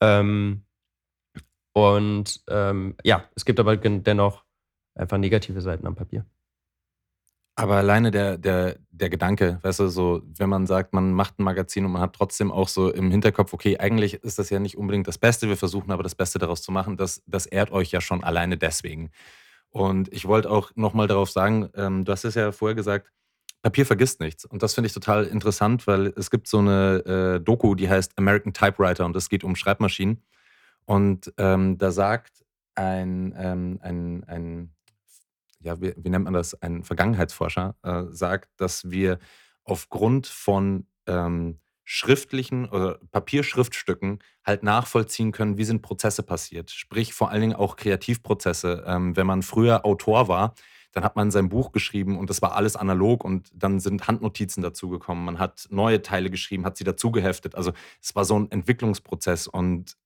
Ähm, 0.00 0.64
und 1.72 2.42
ähm, 2.48 2.96
ja, 3.02 3.24
es 3.34 3.44
gibt 3.44 3.58
aber 3.58 3.76
dennoch 3.76 4.44
einfach 4.94 5.16
negative 5.16 5.60
Seiten 5.62 5.86
am 5.86 5.94
Papier. 5.94 6.26
Aber 7.62 7.76
alleine 7.76 8.10
der, 8.10 8.38
der, 8.38 8.76
der 8.90 9.08
Gedanke, 9.08 9.60
weißt 9.62 9.78
du, 9.78 9.86
so, 9.86 10.22
wenn 10.36 10.48
man 10.48 10.66
sagt, 10.66 10.92
man 10.92 11.12
macht 11.12 11.38
ein 11.38 11.44
Magazin 11.44 11.84
und 11.84 11.92
man 11.92 12.02
hat 12.02 12.12
trotzdem 12.12 12.50
auch 12.50 12.66
so 12.66 12.92
im 12.92 13.12
Hinterkopf, 13.12 13.52
okay, 13.52 13.78
eigentlich 13.78 14.14
ist 14.14 14.40
das 14.40 14.50
ja 14.50 14.58
nicht 14.58 14.76
unbedingt 14.76 15.06
das 15.06 15.16
Beste, 15.16 15.48
wir 15.48 15.56
versuchen 15.56 15.92
aber 15.92 16.02
das 16.02 16.16
Beste 16.16 16.40
daraus 16.40 16.60
zu 16.60 16.72
machen, 16.72 16.96
das, 16.96 17.22
das 17.24 17.46
ehrt 17.46 17.70
euch 17.70 17.92
ja 17.92 18.00
schon 18.00 18.24
alleine 18.24 18.56
deswegen. 18.56 19.12
Und 19.70 20.12
ich 20.12 20.26
wollte 20.26 20.50
auch 20.50 20.72
nochmal 20.74 21.06
darauf 21.06 21.30
sagen, 21.30 21.70
ähm, 21.76 22.04
du 22.04 22.10
hast 22.10 22.24
es 22.24 22.34
ja 22.34 22.50
vorher 22.50 22.74
gesagt, 22.74 23.12
Papier 23.62 23.86
vergisst 23.86 24.18
nichts. 24.18 24.44
Und 24.44 24.64
das 24.64 24.74
finde 24.74 24.88
ich 24.88 24.92
total 24.92 25.24
interessant, 25.26 25.86
weil 25.86 26.12
es 26.16 26.32
gibt 26.32 26.48
so 26.48 26.58
eine 26.58 27.36
äh, 27.36 27.40
Doku, 27.40 27.76
die 27.76 27.88
heißt 27.88 28.18
American 28.18 28.52
Typewriter 28.52 29.04
und 29.04 29.14
es 29.14 29.28
geht 29.28 29.44
um 29.44 29.54
Schreibmaschinen. 29.54 30.20
Und 30.84 31.32
ähm, 31.38 31.78
da 31.78 31.92
sagt 31.92 32.44
ein, 32.74 33.32
ähm, 33.38 33.78
ein, 33.82 34.24
ein 34.24 34.71
ja, 35.62 35.80
wie, 35.80 35.94
wie 35.96 36.10
nennt 36.10 36.24
man 36.24 36.34
das, 36.34 36.60
ein 36.62 36.82
Vergangenheitsforscher, 36.82 37.76
äh, 37.82 38.04
sagt, 38.10 38.50
dass 38.56 38.90
wir 38.90 39.18
aufgrund 39.64 40.26
von 40.26 40.86
ähm, 41.06 41.58
schriftlichen 41.84 42.68
oder 42.68 42.98
Papierschriftstücken 43.10 44.20
halt 44.44 44.62
nachvollziehen 44.62 45.32
können, 45.32 45.58
wie 45.58 45.64
sind 45.64 45.82
Prozesse 45.82 46.22
passiert. 46.22 46.70
Sprich, 46.70 47.12
vor 47.12 47.30
allen 47.30 47.40
Dingen 47.40 47.54
auch 47.54 47.76
Kreativprozesse. 47.76 48.84
Ähm, 48.86 49.16
wenn 49.16 49.26
man 49.26 49.42
früher 49.42 49.84
Autor 49.84 50.28
war, 50.28 50.54
dann 50.92 51.04
hat 51.04 51.16
man 51.16 51.30
sein 51.30 51.48
Buch 51.48 51.72
geschrieben 51.72 52.18
und 52.18 52.28
das 52.30 52.42
war 52.42 52.54
alles 52.54 52.76
analog 52.76 53.24
und 53.24 53.50
dann 53.54 53.80
sind 53.80 54.06
Handnotizen 54.06 54.62
dazugekommen. 54.62 55.24
Man 55.24 55.38
hat 55.38 55.66
neue 55.70 56.02
Teile 56.02 56.30
geschrieben, 56.30 56.64
hat 56.64 56.76
sie 56.76 56.84
dazugeheftet. 56.84 57.54
Also 57.54 57.72
es 58.00 58.14
war 58.14 58.24
so 58.24 58.38
ein 58.38 58.50
Entwicklungsprozess 58.50 59.46
und 59.46 59.96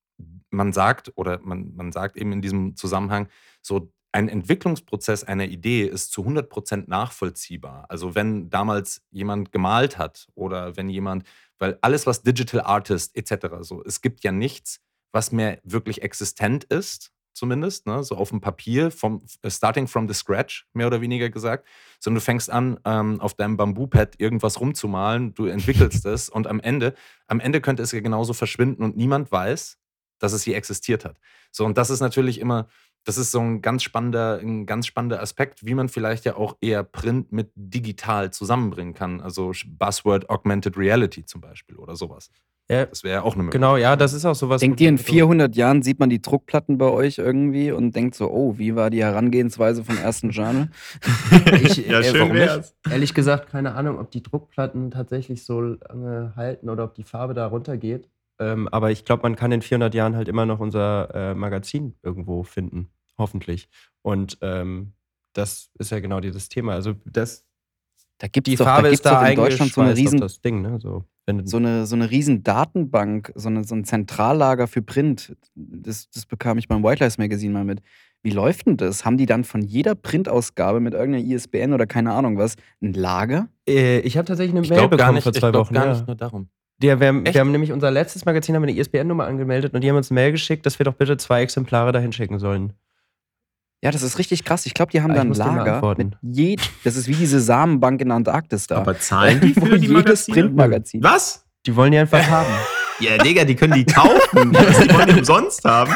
man 0.51 0.73
sagt 0.73 1.13
oder 1.17 1.41
man, 1.43 1.75
man 1.75 1.93
sagt 1.93 2.17
eben 2.17 2.33
in 2.33 2.41
diesem 2.41 2.77
Zusammenhang, 2.77 3.29
so 3.61 3.93
ein 4.17 4.31
Entwicklungsprozess 4.31 5.25
einer 5.25 5.45
Idee 5.45 5.85
ist 5.85 6.11
zu 6.11 6.23
100% 6.23 6.85
nachvollziehbar. 6.87 7.85
Also 7.91 8.14
wenn 8.14 8.49
damals 8.49 9.03
jemand 9.11 9.53
gemalt 9.53 9.99
hat 9.99 10.27
oder 10.35 10.75
wenn 10.79 10.89
jemand, 10.89 11.25
weil 11.59 11.77
alles 11.83 12.07
was 12.07 12.23
Digital 12.23 12.62
Artist 12.62 13.14
etc. 13.14 13.49
so, 13.61 13.85
es 13.85 14.01
gibt 14.01 14.25
ja 14.25 14.33
nichts, 14.33 14.81
was 15.12 15.33
mehr 15.33 15.61
wirklich 15.64 16.01
existent 16.01 16.64
ist, 16.64 17.12
zumindest, 17.35 17.87
ne, 17.87 18.03
so 18.03 18.17
auf 18.17 18.31
dem 18.31 18.41
Papier, 18.41 18.91
vom 18.91 19.23
starting 19.47 19.87
from 19.87 20.09
the 20.09 20.14
scratch, 20.14 20.67
mehr 20.73 20.87
oder 20.87 21.03
weniger 21.03 21.29
gesagt, 21.29 21.69
sondern 22.01 22.21
du 22.21 22.25
fängst 22.25 22.49
an, 22.49 22.81
ähm, 22.87 23.21
auf 23.21 23.35
deinem 23.35 23.59
Bamboo-Pad 23.59 24.19
irgendwas 24.19 24.59
rumzumalen, 24.59 25.35
du 25.35 25.45
entwickelst 25.45 26.07
es 26.07 26.31
und 26.31 26.47
am 26.47 26.61
Ende, 26.61 26.95
am 27.27 27.39
Ende 27.39 27.61
könnte 27.61 27.83
es 27.83 27.93
ja 27.93 28.01
genauso 28.01 28.33
verschwinden 28.33 28.83
und 28.83 28.97
niemand 28.97 29.31
weiß, 29.31 29.77
dass 30.19 30.33
es 30.33 30.47
je 30.47 30.55
existiert 30.55 31.05
hat. 31.05 31.19
So, 31.51 31.64
und 31.64 31.77
das 31.77 31.91
ist 31.91 32.01
natürlich 32.01 32.41
immer, 32.41 32.69
das 33.07 33.19
ist 33.19 33.31
so 33.31 33.41
ein 33.41 33.63
ganz 33.63 33.83
spannender, 33.85 34.41
ein 34.43 34.67
ganz 34.67 34.87
spannender 34.87 35.23
Aspekt, 35.23 35.65
wie 35.65 35.75
man 35.75 35.89
vielleicht 35.89 36.25
ja 36.25 36.37
auch 36.37 36.57
eher 36.61 36.83
Print 36.83 37.31
mit 37.31 37.51
digital 37.55 38.33
zusammenbringen 38.33 38.95
kann. 38.95 39.21
Also 39.21 39.53
Buzzword 39.67 40.29
Augmented 40.29 40.77
Reality 40.77 41.25
zum 41.25 41.41
Beispiel 41.41 41.77
oder 41.77 41.95
sowas. 41.95 42.31
Ja, 42.69 42.85
Das 42.87 43.05
wäre 43.05 43.15
ja 43.19 43.23
auch 43.23 43.35
eine 43.35 43.45
Möglichkeit. 43.45 43.61
genau, 43.61 43.77
ja, 43.77 43.95
das 43.95 44.13
ist 44.13 44.25
auch 44.25 44.35
sowas. 44.35 44.61
Denkt 44.61 44.81
ihr, 44.81 44.89
in 44.89 44.99
400 44.99 45.55
Jahren 45.55 45.83
sieht 45.83 46.01
man 46.01 46.11
die 46.11 46.21
Druckplatten 46.21 46.79
bei 46.79 46.87
euch 46.91 47.19
irgendwie 47.19 47.71
und 47.71 47.95
denkt 47.95 48.17
so, 48.17 48.29
oh, 48.29 48.59
wie 48.59 48.75
war 48.75 48.91
die 48.91 49.05
Herangehensweise 49.05 49.85
vom 49.85 49.97
ersten 49.99 50.31
Journal? 50.31 50.69
Ich, 51.63 51.77
Ja, 51.87 52.01
äh, 52.01 52.05
schön 52.05 52.35
wär's. 52.35 52.75
nicht? 52.85 52.93
Ehrlich 52.93 53.15
gesagt, 53.15 53.51
keine 53.51 53.77
Ahnung, 53.77 54.01
ob 54.01 54.11
die 54.11 54.23
Druckplatten 54.23 54.91
tatsächlich 54.91 55.45
so 55.45 55.61
lange 55.61 56.33
halten 56.35 56.69
oder 56.69 56.83
ob 56.83 56.95
die 56.97 57.05
Farbe 57.05 57.35
da 57.35 57.47
runtergeht. 57.47 58.09
Ähm, 58.41 58.67
aber 58.69 58.91
ich 58.91 59.05
glaube, 59.05 59.23
man 59.23 59.37
kann 59.37 59.53
in 59.53 59.63
400 59.63 59.95
Jahren 59.95 60.17
halt 60.17 60.27
immer 60.27 60.45
noch 60.45 60.59
unser 60.59 61.15
äh, 61.15 61.35
Magazin 61.37 61.95
irgendwo 62.03 62.43
finden. 62.43 62.89
Hoffentlich. 63.19 63.69
Und 64.03 64.39
ähm, 64.43 64.93
das 65.33 65.71
ist 65.79 65.91
ja 65.91 66.01
genau 66.01 66.21
dieses 66.21 66.49
Thema. 66.49 66.73
Also 66.75 66.95
das, 67.05 67.45
Da 68.19 68.29
gibt 68.29 68.47
die 68.47 68.53
es 68.55 68.59
doch, 68.59 68.64
Farbe 68.67 68.85
da 68.85 68.89
ist 68.89 69.03
gibt's 69.03 69.11
da 69.11 69.23
doch 69.23 69.29
in 69.31 69.37
Deutschland 69.37 69.73
so 69.73 69.81
eine 69.81 69.97
riesen, 69.97 70.21
das 70.21 70.41
Ding. 70.41 70.62
Ne? 70.62 70.79
So, 70.81 71.05
wenn, 71.27 71.47
so 71.47 71.57
eine, 71.59 71.87
so 71.87 71.95
eine 71.97 72.11
riesen 72.11 72.43
Datenbank, 72.43 73.33
so, 73.35 73.49
eine, 73.49 73.64
so 73.64 73.75
ein 73.75 73.85
Zentrallager 73.85 74.67
für 74.69 74.83
Print. 74.83 75.37
Das, 75.55 76.09
das 76.11 76.25
bekam 76.27 76.57
ich 76.59 76.69
beim 76.69 76.83
White 76.85 77.03
Lies 77.05 77.19
Magazine 77.19 77.53
mal 77.53 77.64
mit. 77.64 77.83
Wie 78.23 78.31
läuft 78.31 78.67
denn 78.67 78.77
das? 78.77 79.05
Haben 79.05 79.19
die 79.19 79.27
dann 79.27 79.45
von 79.45 79.62
jeder 79.62 79.95
Printausgabe 79.95 80.81
mit 80.81 80.95
irgendeiner 80.95 81.25
ISBN 81.25 81.73
oder 81.75 81.87
keine 81.87 82.12
Ahnung 82.12 82.39
was 82.39 82.57
ein 82.83 82.93
Lager? 82.93 83.49
äh, 83.69 84.01
ich 84.01 84.17
habe 84.17 84.27
tatsächlich 84.27 84.55
eine 84.57 84.64
Ich 84.64 84.71
Mail 84.71 84.79
glaube 84.79 84.97
bekommen 84.97 85.07
gar 85.09 85.12
nicht, 85.12 85.23
vor 85.25 85.33
ich 85.33 85.39
zwei 85.41 85.51
glaub 85.51 85.67
Wochen. 85.67 85.75
gar 85.75 85.87
ja. 85.87 85.93
nicht 85.93 86.07
nur 86.07 86.17
darum. 86.17 86.49
Der, 86.83 87.01
wir, 87.01 87.09
haben- 87.09 87.25
wir 87.25 87.41
haben 87.41 87.53
nämlich 87.53 87.73
unser 87.73 87.91
letztes 87.91 88.25
Magazin 88.25 88.55
haben 88.55 88.62
wir 88.62 88.69
eine 88.69 88.79
ISBN-Nummer 88.79 89.27
angemeldet 89.27 89.75
und 89.75 89.83
die 89.83 89.89
haben 89.89 89.97
uns 89.97 90.11
eine 90.11 90.21
Mail 90.21 90.33
geschickt, 90.33 90.67
dass 90.67 90.79
wir 90.79 90.85
doch 90.85 90.95
bitte 90.95 91.17
zwei 91.17 91.43
Exemplare 91.43 91.93
dahin 91.93 92.12
schicken 92.12 92.39
sollen. 92.39 92.73
Ja, 93.87 93.93
das 93.93 94.03
ist 94.03 94.18
richtig 94.18 94.43
krass. 94.45 94.66
Ich 94.66 94.74
glaube, 94.74 94.91
die 94.91 95.01
haben 95.01 95.12
Ah, 95.12 95.14
da 95.14 95.20
ein 95.20 95.32
Lager. 95.32 95.95
Mit 95.97 96.14
je, 96.20 96.57
das 96.82 96.97
ist 96.97 97.07
wie 97.07 97.14
diese 97.14 97.39
Samenbank 97.39 98.01
in 98.01 98.09
der 98.09 98.16
Antarktis 98.16 98.66
da. 98.66 98.78
Aber 98.78 98.99
zahlen 98.99 99.41
die 99.41 99.55
Wo 99.61 99.64
für 99.64 99.78
die 99.78 99.87
jedes? 99.87 100.26
Printmagazin. 100.26 101.05
Was? 101.05 101.45
Die 101.64 101.76
wollen 101.76 101.93
die 101.93 101.99
einfach 101.99 102.26
haben. 102.28 102.49
Ja, 102.99 103.16
Digga, 103.16 103.45
die 103.45 103.55
können 103.55 103.74
die 103.74 103.84
kaufen. 103.84 104.18
die 104.53 104.93
wollen 104.93 105.07
die 105.07 105.14
umsonst 105.20 105.64
haben. 105.64 105.95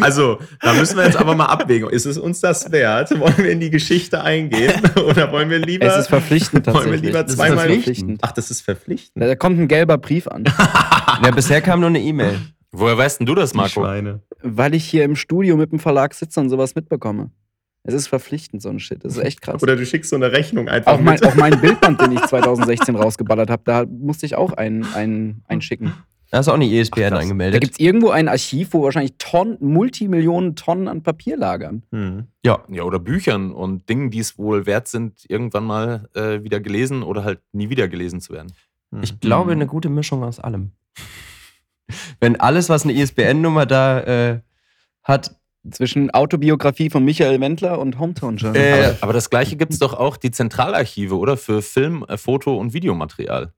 Also, 0.00 0.38
da 0.60 0.74
müssen 0.74 0.98
wir 0.98 1.04
jetzt 1.04 1.16
aber 1.16 1.34
mal 1.34 1.46
abwägen. 1.46 1.88
Ist 1.88 2.04
es 2.04 2.18
uns 2.18 2.40
das 2.40 2.70
wert? 2.70 3.18
Wollen 3.18 3.38
wir 3.38 3.50
in 3.50 3.60
die 3.60 3.70
Geschichte 3.70 4.22
eingehen? 4.22 4.74
Oder 5.06 5.32
wollen 5.32 5.48
wir 5.48 5.58
lieber. 5.58 5.86
Es 5.86 5.96
ist 5.96 6.08
verpflichtend 6.08 6.66
wollen 6.66 6.74
wir 6.76 6.82
tatsächlich. 6.82 7.02
lieber 7.02 7.22
Das 7.22 7.32
ist 7.32 7.36
zweimal. 7.38 7.66
verpflichtend. 7.70 8.20
Ach, 8.22 8.32
das 8.32 8.50
ist 8.50 8.60
verpflichtend. 8.60 9.24
Da 9.24 9.34
kommt 9.36 9.58
ein 9.58 9.68
gelber 9.68 9.96
Brief 9.96 10.26
an. 10.28 10.44
Ja, 11.24 11.30
bisher 11.30 11.62
kam 11.62 11.80
nur 11.80 11.88
eine 11.88 12.00
E-Mail. 12.00 12.38
Woher 12.72 12.96
weißt 12.98 13.20
denn 13.20 13.26
du 13.26 13.34
das, 13.34 13.52
Die 13.52 13.56
Marco? 13.56 13.80
Schweine. 13.80 14.20
Weil 14.42 14.74
ich 14.74 14.84
hier 14.84 15.04
im 15.04 15.16
Studio 15.16 15.56
mit 15.56 15.72
dem 15.72 15.78
Verlag 15.78 16.14
sitze 16.14 16.40
und 16.40 16.50
sowas 16.50 16.74
mitbekomme. 16.74 17.30
Es 17.82 17.94
ist 17.94 18.08
verpflichtend, 18.08 18.60
so 18.60 18.68
ein 18.68 18.78
Shit. 18.78 19.04
Das 19.04 19.16
ist 19.16 19.24
echt 19.24 19.40
krass. 19.40 19.62
Oder 19.62 19.74
du 19.74 19.86
schickst 19.86 20.10
so 20.10 20.16
eine 20.16 20.32
Rechnung 20.32 20.68
einfach 20.68 20.92
Auch 20.92 21.00
mein, 21.00 21.14
mit. 21.14 21.24
auch 21.26 21.34
mein 21.34 21.58
Bildband, 21.60 22.00
den 22.00 22.12
ich 22.12 22.20
2016 22.20 22.94
rausgeballert 22.94 23.48
habe, 23.48 23.62
da 23.64 23.86
musste 23.86 24.26
ich 24.26 24.34
auch 24.36 24.52
einen, 24.52 24.84
einen, 24.94 25.42
einen 25.48 25.62
schicken. 25.62 25.94
Da 26.30 26.38
hast 26.38 26.46
du 26.46 26.52
auch 26.52 26.56
eine 26.56 26.66
ESPN 26.70 27.00
Ach, 27.04 27.08
krass. 27.08 27.10
Da 27.10 27.22
angemeldet. 27.22 27.60
gibt 27.60 27.72
es 27.72 27.80
irgendwo 27.80 28.10
ein 28.10 28.28
Archiv, 28.28 28.68
wo 28.72 28.82
wahrscheinlich 28.84 29.14
Tonnen, 29.18 29.56
Multimillionen 29.60 30.56
Tonnen 30.56 30.88
an 30.88 31.02
Papier 31.02 31.36
lagern. 31.36 31.82
Hm. 31.90 32.24
ja. 32.44 32.62
Ja, 32.68 32.82
oder 32.84 32.98
Büchern 32.98 33.50
und 33.50 33.88
Dingen, 33.88 34.10
die 34.10 34.20
es 34.20 34.38
wohl 34.38 34.66
wert 34.66 34.86
sind, 34.86 35.24
irgendwann 35.28 35.64
mal 35.64 36.08
äh, 36.14 36.44
wieder 36.44 36.60
gelesen 36.60 37.02
oder 37.02 37.24
halt 37.24 37.40
nie 37.52 37.70
wieder 37.70 37.88
gelesen 37.88 38.20
zu 38.20 38.32
werden. 38.34 38.52
Hm. 38.92 39.02
Ich 39.02 39.18
glaube, 39.20 39.52
eine 39.52 39.66
gute 39.66 39.88
Mischung 39.88 40.22
aus 40.22 40.38
allem. 40.38 40.72
Wenn 42.20 42.38
alles, 42.40 42.68
was 42.68 42.84
eine 42.84 42.92
ISBN-Nummer 42.92 43.66
da 43.66 44.00
äh, 44.00 44.40
hat, 45.02 45.34
Zwischen 45.70 46.10
Autobiografie 46.10 46.88
von 46.88 47.04
Michael 47.04 47.38
Wendler 47.38 47.78
und 47.78 47.98
Hometown 47.98 48.38
Journal. 48.38 48.62
Äh, 48.62 48.84
Aber, 48.84 48.96
aber 49.02 49.12
das 49.12 49.28
gleiche 49.28 49.56
gibt 49.56 49.74
es 49.74 49.78
doch 49.78 49.92
auch 49.92 50.16
die 50.16 50.30
Zentralarchive, 50.30 51.14
oder? 51.18 51.36
Für 51.36 51.60
Film, 51.60 52.02
äh, 52.08 52.16
Foto 52.16 52.56
und 52.56 52.72
Videomaterial. 52.72 53.52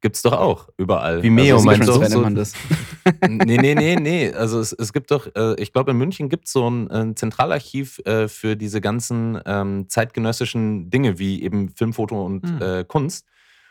Gibt 0.00 0.16
es 0.16 0.22
doch 0.22 0.32
auch 0.32 0.68
überall. 0.78 1.22
Vimeo 1.22 1.58
es 1.58 1.64
meinst 1.64 1.86
du? 1.88 2.04
so, 2.04 2.20
man 2.22 2.34
das. 2.34 2.54
nee, 3.28 3.56
nee, 3.56 3.74
nee, 3.74 3.96
nee. 3.96 4.32
Also 4.32 4.58
es, 4.58 4.72
es 4.72 4.92
gibt 4.92 5.12
doch, 5.12 5.28
äh, 5.36 5.54
ich 5.62 5.72
glaube 5.72 5.92
in 5.92 5.98
München 5.98 6.28
gibt 6.28 6.46
es 6.46 6.52
so 6.52 6.68
ein, 6.68 6.90
ein 6.90 7.14
Zentralarchiv 7.16 8.00
äh, 8.04 8.26
für 8.26 8.56
diese 8.56 8.80
ganzen 8.80 9.38
ähm, 9.46 9.88
zeitgenössischen 9.88 10.90
Dinge 10.90 11.20
wie 11.20 11.42
eben 11.42 11.68
Film, 11.68 11.92
Foto 11.92 12.24
und 12.24 12.42
Hm. 12.48 12.62
äh, 12.62 12.84
Kunst. 12.84 13.26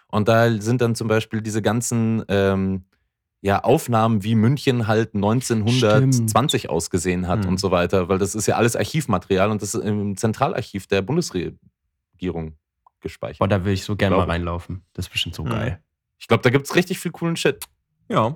Und 0.08 0.30
da 0.30 0.50
sind 0.62 0.82
dann 0.82 0.96
zum 0.96 1.10
Beispiel 1.10 1.42
diese 1.42 1.62
ganzen 1.62 2.24
ähm, 2.30 2.86
ja, 3.42 3.64
Aufnahmen, 3.64 4.24
wie 4.24 4.36
München 4.36 4.88
halt 4.88 5.16
1920 5.16 6.70
ausgesehen 6.70 7.28
hat 7.28 7.44
Hm. 7.46 7.52
und 7.52 7.60
so 7.60 7.72
weiter, 7.72 8.10
weil 8.10 8.18
das 8.18 8.36
ist 8.36 8.48
ja 8.48 8.56
alles 8.56 8.76
Archivmaterial 8.76 9.50
und 9.52 9.62
das 9.62 9.74
ist 9.76 9.84
im 9.84 10.18
Zentralarchiv 10.18 10.88
der 10.88 11.02
Bundesregierung 11.02 12.56
gespeichert. 13.02 13.40
boah, 13.40 13.48
da 13.48 13.64
will 13.64 13.74
ich 13.74 13.84
so 13.86 13.96
gerne 13.96 14.18
mal 14.18 14.26
reinlaufen. 14.26 14.84
Das 14.94 15.06
ist 15.06 15.12
bestimmt 15.12 15.36
so 15.36 15.44
Mhm. 15.46 15.50
geil. 15.50 15.80
Ich 16.18 16.28
glaube, 16.28 16.44
da 16.44 16.50
gibt 16.50 16.66
es 16.66 16.76
richtig 16.76 17.00
viel 17.00 17.12
coolen 17.12 17.38
Shit. 17.38 17.64
Ja. 18.10 18.36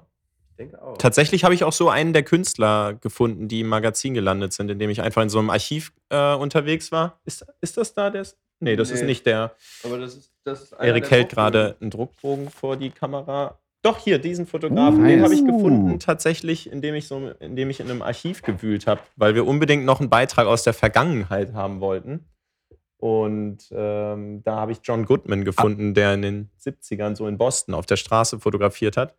Tatsächlich 0.99 1.43
habe 1.43 1.53
ich 1.55 1.63
auch 1.65 1.73
so 1.73 1.89
einen 1.89 2.13
der 2.13 2.23
Künstler 2.23 2.93
gefunden, 2.93 3.47
die 3.49 3.61
im 3.61 3.67
Magazin 3.67 4.13
gelandet 4.13 4.53
sind, 4.53 4.69
indem 4.71 4.89
ich 4.89 5.01
einfach 5.01 5.21
in 5.23 5.29
so 5.29 5.39
einem 5.39 5.49
Archiv 5.49 5.91
äh, 6.09 6.35
unterwegs 6.35 6.91
war. 6.91 7.19
Ist, 7.25 7.45
ist 7.59 7.75
das 7.75 7.93
da 7.93 8.09
der? 8.09 8.25
Nee, 8.59 8.75
das 8.77 8.91
ist 8.91 9.01
Nee. 9.01 9.07
nicht 9.07 9.25
der. 9.25 9.55
Aber 9.83 9.97
das 9.97 10.15
ist, 10.15 10.31
das 10.45 10.61
ist 10.61 10.71
Erik 10.73 11.09
hält 11.11 11.29
gerade 11.31 11.75
einen 11.81 11.89
Druckbogen 11.89 12.49
vor 12.49 12.77
die 12.77 12.91
Kamera. 12.91 13.59
Doch, 13.84 13.99
hier, 13.99 14.17
diesen 14.17 14.45
Fotografen, 14.47 15.01
Uh, 15.01 15.07
den 15.07 15.19
nice. 15.19 15.25
habe 15.25 15.36
ich 15.36 15.45
gefunden, 15.45 15.99
tatsächlich, 15.99 16.71
indem 16.71 16.95
ich, 16.95 17.07
so, 17.07 17.31
indem 17.39 17.69
ich 17.69 17.79
in 17.81 17.89
einem 17.91 18.01
Archiv 18.01 18.41
gewühlt 18.41 18.88
habe, 18.88 19.01
weil 19.17 19.36
wir 19.36 19.45
unbedingt 19.45 19.84
noch 19.86 19.99
einen 19.99 20.09
Beitrag 20.09 20.47
aus 20.47 20.63
der 20.63 20.73
Vergangenheit 20.73 21.53
haben 21.53 21.81
wollten. 21.81 22.25
Und 22.97 23.57
ähm, 23.71 24.41
da 24.43 24.55
habe 24.55 24.71
ich 24.71 24.79
John 24.84 25.05
Goodman 25.05 25.43
gefunden, 25.43 25.93
der 25.93 26.13
in 26.13 26.21
den 26.21 26.49
70ern 26.61 27.17
so 27.17 27.27
in 27.27 27.38
Boston 27.38 27.75
auf 27.75 27.86
der 27.86 27.97
Straße 27.97 28.39
fotografiert 28.39 28.95
hat. 28.95 29.15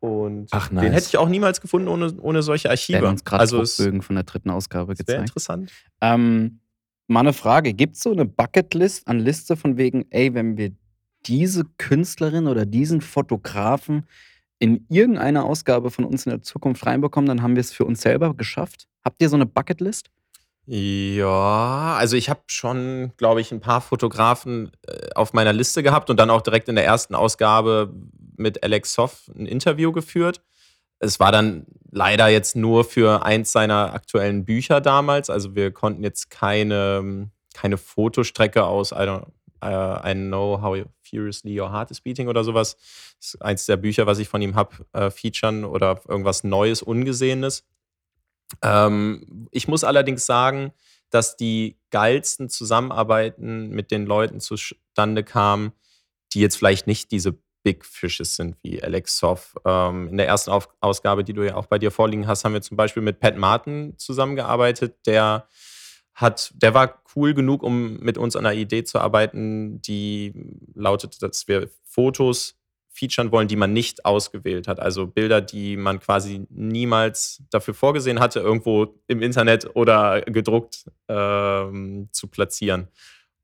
Und 0.00 0.46
Ach, 0.52 0.68
den 0.68 0.76
nice. 0.76 0.92
hätte 0.92 1.06
ich 1.08 1.18
auch 1.18 1.28
niemals 1.28 1.60
gefunden 1.60 1.88
ohne, 1.88 2.14
ohne 2.20 2.42
solche 2.42 2.64
Wir 2.64 2.70
Archive. 2.70 2.98
haben 2.98 3.08
uns 3.08 3.24
gerade 3.24 3.40
also 3.40 3.56
Druckbögen 3.58 4.02
von 4.02 4.14
der 4.14 4.22
dritten 4.22 4.50
Ausgabe 4.50 4.94
gezeigt. 4.94 5.18
interessant. 5.20 5.72
Ähm, 6.00 6.60
mal 7.08 7.20
eine 7.20 7.32
Frage: 7.32 7.74
Gibt 7.74 7.96
es 7.96 8.02
so 8.04 8.12
eine 8.12 8.24
Bucketlist 8.24 9.08
an 9.08 9.18
Liste 9.18 9.56
von 9.56 9.76
wegen, 9.76 10.04
ey, 10.10 10.32
wenn 10.34 10.56
wir 10.56 10.70
diese 11.26 11.64
Künstlerin 11.78 12.46
oder 12.46 12.66
diesen 12.66 13.00
Fotografen 13.00 14.06
in 14.58 14.86
irgendeiner 14.88 15.44
Ausgabe 15.44 15.90
von 15.90 16.04
uns 16.04 16.26
in 16.26 16.30
der 16.30 16.42
Zukunft 16.42 16.84
reinbekommen, 16.86 17.28
dann 17.28 17.42
haben 17.42 17.54
wir 17.54 17.60
es 17.60 17.72
für 17.72 17.84
uns 17.84 18.00
selber 18.00 18.34
geschafft? 18.34 18.88
Habt 19.04 19.22
ihr 19.22 19.28
so 19.28 19.36
eine 19.36 19.46
Bucketlist? 19.46 20.10
Ja, 20.70 21.96
also 21.98 22.16
ich 22.16 22.28
habe 22.28 22.42
schon, 22.48 23.12
glaube 23.16 23.40
ich, 23.40 23.52
ein 23.52 23.60
paar 23.60 23.80
Fotografen 23.80 24.70
äh, 24.86 25.08
auf 25.14 25.32
meiner 25.32 25.54
Liste 25.54 25.82
gehabt 25.82 26.10
und 26.10 26.18
dann 26.18 26.28
auch 26.28 26.42
direkt 26.42 26.68
in 26.68 26.74
der 26.74 26.84
ersten 26.84 27.14
Ausgabe 27.14 27.94
mit 28.36 28.62
Alex 28.62 28.92
Soff 28.92 29.30
ein 29.34 29.46
Interview 29.46 29.92
geführt. 29.92 30.42
Es 30.98 31.20
war 31.20 31.32
dann 31.32 31.64
leider 31.90 32.28
jetzt 32.28 32.54
nur 32.54 32.84
für 32.84 33.24
eins 33.24 33.50
seiner 33.50 33.94
aktuellen 33.94 34.44
Bücher 34.44 34.82
damals. 34.82 35.30
Also 35.30 35.54
wir 35.54 35.70
konnten 35.70 36.02
jetzt 36.02 36.28
keine, 36.28 37.30
keine 37.54 37.78
Fotostrecke 37.78 38.64
aus 38.64 38.92
I, 38.92 38.96
don't, 38.96 39.26
äh, 39.62 40.10
I 40.10 40.14
Know 40.14 40.60
How 40.60 40.78
Furiously 41.02 41.58
Your 41.58 41.70
Heart 41.72 41.90
is 41.90 42.00
Beating 42.00 42.28
oder 42.28 42.44
sowas. 42.44 42.76
Das 43.18 43.34
ist 43.34 43.42
eins 43.42 43.66
der 43.66 43.76
Bücher, 43.76 44.06
was 44.06 44.18
ich 44.18 44.28
von 44.28 44.42
ihm 44.42 44.54
habe, 44.54 44.76
äh, 44.92 45.10
featuren 45.10 45.64
oder 45.64 46.00
irgendwas 46.08 46.44
Neues, 46.44 46.82
Ungesehenes. 46.82 47.64
Ähm, 48.62 49.48
ich 49.50 49.68
muss 49.68 49.84
allerdings 49.84 50.26
sagen, 50.26 50.72
dass 51.10 51.36
die 51.36 51.78
geilsten 51.90 52.48
Zusammenarbeiten 52.48 53.70
mit 53.70 53.90
den 53.90 54.06
Leuten 54.06 54.40
zustande 54.40 55.24
kamen, 55.24 55.72
die 56.32 56.40
jetzt 56.40 56.56
vielleicht 56.56 56.86
nicht 56.86 57.10
diese 57.10 57.38
Big 57.62 57.84
Fishes 57.84 58.36
sind 58.36 58.56
wie 58.62 58.82
Alex 58.82 59.18
Soff. 59.18 59.56
Ähm, 59.64 60.08
in 60.08 60.16
der 60.16 60.26
ersten 60.26 60.50
Auf 60.50 60.68
Ausgabe, 60.80 61.24
die 61.24 61.32
du 61.32 61.44
ja 61.44 61.56
auch 61.56 61.66
bei 61.66 61.78
dir 61.78 61.90
vorliegen 61.90 62.26
hast, 62.26 62.44
haben 62.44 62.52
wir 62.52 62.62
zum 62.62 62.76
Beispiel 62.76 63.02
mit 63.02 63.20
Pat 63.20 63.36
Martin 63.36 63.94
zusammengearbeitet, 63.98 65.06
der 65.06 65.48
hat, 66.18 66.52
der 66.56 66.74
war 66.74 67.00
cool 67.14 67.32
genug, 67.32 67.62
um 67.62 67.98
mit 68.00 68.18
uns 68.18 68.34
an 68.34 68.44
einer 68.44 68.58
Idee 68.58 68.82
zu 68.82 68.98
arbeiten, 68.98 69.80
die 69.82 70.34
lautet, 70.74 71.22
dass 71.22 71.46
wir 71.46 71.70
Fotos 71.84 72.56
featuren 72.88 73.30
wollen, 73.30 73.46
die 73.46 73.54
man 73.54 73.72
nicht 73.72 74.04
ausgewählt 74.04 74.66
hat. 74.66 74.80
Also 74.80 75.06
Bilder, 75.06 75.40
die 75.40 75.76
man 75.76 76.00
quasi 76.00 76.44
niemals 76.50 77.44
dafür 77.50 77.72
vorgesehen 77.72 78.18
hatte, 78.18 78.40
irgendwo 78.40 78.96
im 79.06 79.22
Internet 79.22 79.76
oder 79.76 80.22
gedruckt 80.22 80.90
ähm, 81.06 82.08
zu 82.10 82.26
platzieren. 82.26 82.88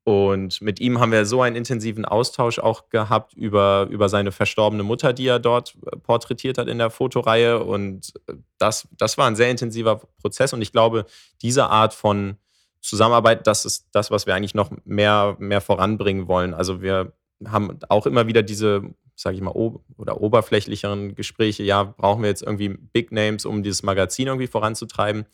Und 0.03 0.61
mit 0.61 0.81
ihm 0.81 0.99
haben 0.99 1.13
wir 1.13 1.27
so 1.27 1.43
einen 1.43 1.55
intensiven 1.55 2.05
Austausch 2.05 2.59
auch 2.59 2.91
gehabt 2.91 3.35
über, 3.35 3.87
über 3.89 4.09
seine 4.09 4.33
verstorbene 4.33 4.83
Mutter, 4.83 5.13
die 5.13 5.29
er 5.29 5.39
dort 5.39 5.79
porträtiert 6.03 6.59
hat 6.59 6.67
in 6.67 6.79
der 6.79 6.91
Fotoreihe. 6.91 7.63
Und 7.63 8.13
das, 8.59 8.89
das 8.99 9.17
war 9.17 9.29
ein 9.29 9.37
sehr 9.37 9.51
intensiver 9.51 10.03
Prozess. 10.21 10.53
Und 10.53 10.61
ich 10.61 10.73
glaube, 10.73 11.07
diese 11.41 11.69
Art 11.69 11.95
von 11.95 12.37
Zusammenarbeit, 12.85 13.47
das 13.47 13.65
ist 13.65 13.89
das, 13.93 14.11
was 14.11 14.27
wir 14.27 14.35
eigentlich 14.35 14.55
noch 14.55 14.71
mehr, 14.85 15.37
mehr 15.39 15.63
voranbringen 15.63 16.29
wollen. 16.29 16.53
Also 16.53 16.83
wir 16.83 17.15
haben 17.47 17.79
auch 17.89 18.07
immer 18.07 18.27
wieder 18.27 18.43
diese, 18.43 18.83
sage 19.17 19.37
ich 19.37 19.43
mal, 19.43 19.55
oder 19.97 20.21
oberflächlicheren 20.21 21.15
Gespräche. 21.15 21.63
Ja, 21.63 21.85
brauchen 21.85 22.23
wir 22.23 22.29
jetzt 22.29 22.43
irgendwie 22.43 22.69
Big 22.69 23.11
Names, 23.11 23.47
um 23.47 23.63
dieses 23.63 23.83
Magazin 23.83 24.27
irgendwie 24.27 24.47
voranzutreiben. 24.47 25.25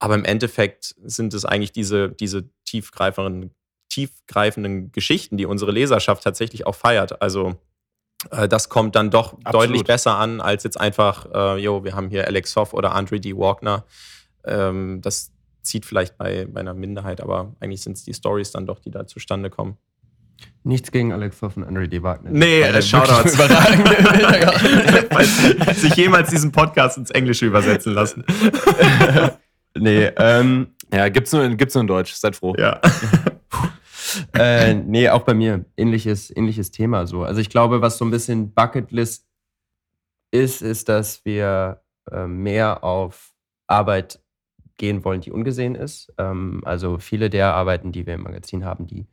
Aber 0.00 0.16
im 0.16 0.24
Endeffekt 0.24 0.96
sind 1.04 1.32
es 1.32 1.44
eigentlich 1.44 1.70
diese, 1.70 2.08
diese 2.10 2.50
tiefgreifenden, 2.64 3.54
tiefgreifenden 3.88 4.90
Geschichten, 4.90 5.36
die 5.36 5.46
unsere 5.46 5.70
Leserschaft 5.70 6.24
tatsächlich 6.24 6.66
auch 6.66 6.74
feiert. 6.74 7.22
Also 7.22 7.54
äh, 8.32 8.48
das 8.48 8.68
kommt 8.68 8.96
dann 8.96 9.10
doch 9.10 9.34
Absolut. 9.44 9.54
deutlich 9.54 9.84
besser 9.84 10.16
an, 10.16 10.40
als 10.40 10.64
jetzt 10.64 10.80
einfach, 10.80 11.26
äh, 11.32 11.58
jo, 11.62 11.84
wir 11.84 11.94
haben 11.94 12.08
hier 12.10 12.26
Alex 12.26 12.56
Hoff 12.56 12.74
oder 12.74 12.96
Andre 12.96 13.20
D. 13.20 13.36
Walkner. 13.36 13.84
Ähm, 14.44 15.00
das 15.02 15.30
zieht 15.62 15.84
vielleicht 15.86 16.16
bei, 16.18 16.46
bei 16.46 16.60
einer 16.60 16.74
Minderheit, 16.74 17.20
aber 17.20 17.54
eigentlich 17.60 17.82
sind 17.82 17.96
es 17.96 18.04
die 18.04 18.14
Stories 18.14 18.50
dann 18.52 18.66
doch, 18.66 18.78
die 18.80 18.90
da 18.90 19.06
zustande 19.06 19.50
kommen. 19.50 19.76
Nichts 20.62 20.90
gegen 20.90 21.12
Alex 21.12 21.42
Hoff 21.42 21.56
und 21.58 21.64
Andre 21.64 21.86
D. 21.88 22.02
Wagner. 22.02 22.30
Nee, 22.32 22.62
äh, 22.62 22.80
Shoutouts. 22.80 23.36
Falls 25.10 25.80
sich 25.80 25.94
jemals 25.96 26.30
diesen 26.30 26.50
Podcast 26.52 26.96
ins 26.98 27.10
Englische 27.10 27.44
übersetzen 27.46 27.92
lassen. 27.92 28.24
nee, 29.78 30.04
ähm, 30.16 30.68
Ja, 30.92 31.08
gibt's 31.08 31.32
nur, 31.32 31.44
in- 31.44 31.56
gibt's 31.56 31.74
nur 31.74 31.82
in 31.82 31.88
Deutsch. 31.88 32.14
Seid 32.14 32.36
froh. 32.36 32.54
Ja. 32.58 32.80
äh, 34.34 34.74
nee, 34.74 35.08
auch 35.08 35.22
bei 35.22 35.34
mir. 35.34 35.64
Ähnliches, 35.76 36.34
ähnliches 36.34 36.70
Thema 36.70 37.06
so. 37.06 37.22
Also 37.24 37.40
ich 37.40 37.50
glaube, 37.50 37.80
was 37.82 37.98
so 37.98 38.04
ein 38.04 38.10
bisschen 38.10 38.52
Bucketlist 38.54 39.26
ist, 40.30 40.62
ist, 40.62 40.88
dass 40.88 41.24
wir 41.24 41.82
äh, 42.10 42.26
mehr 42.26 42.82
auf 42.84 43.32
Arbeit 43.66 44.20
gehen 44.80 45.04
wollen, 45.04 45.20
die 45.20 45.30
ungesehen 45.30 45.74
ist. 45.76 46.12
Ähm, 46.18 46.62
also 46.64 46.98
viele 46.98 47.30
der 47.30 47.54
Arbeiten, 47.54 47.92
die 47.92 48.06
wir 48.06 48.14
im 48.14 48.22
Magazin 48.22 48.64
haben, 48.64 48.86
die 48.86 49.06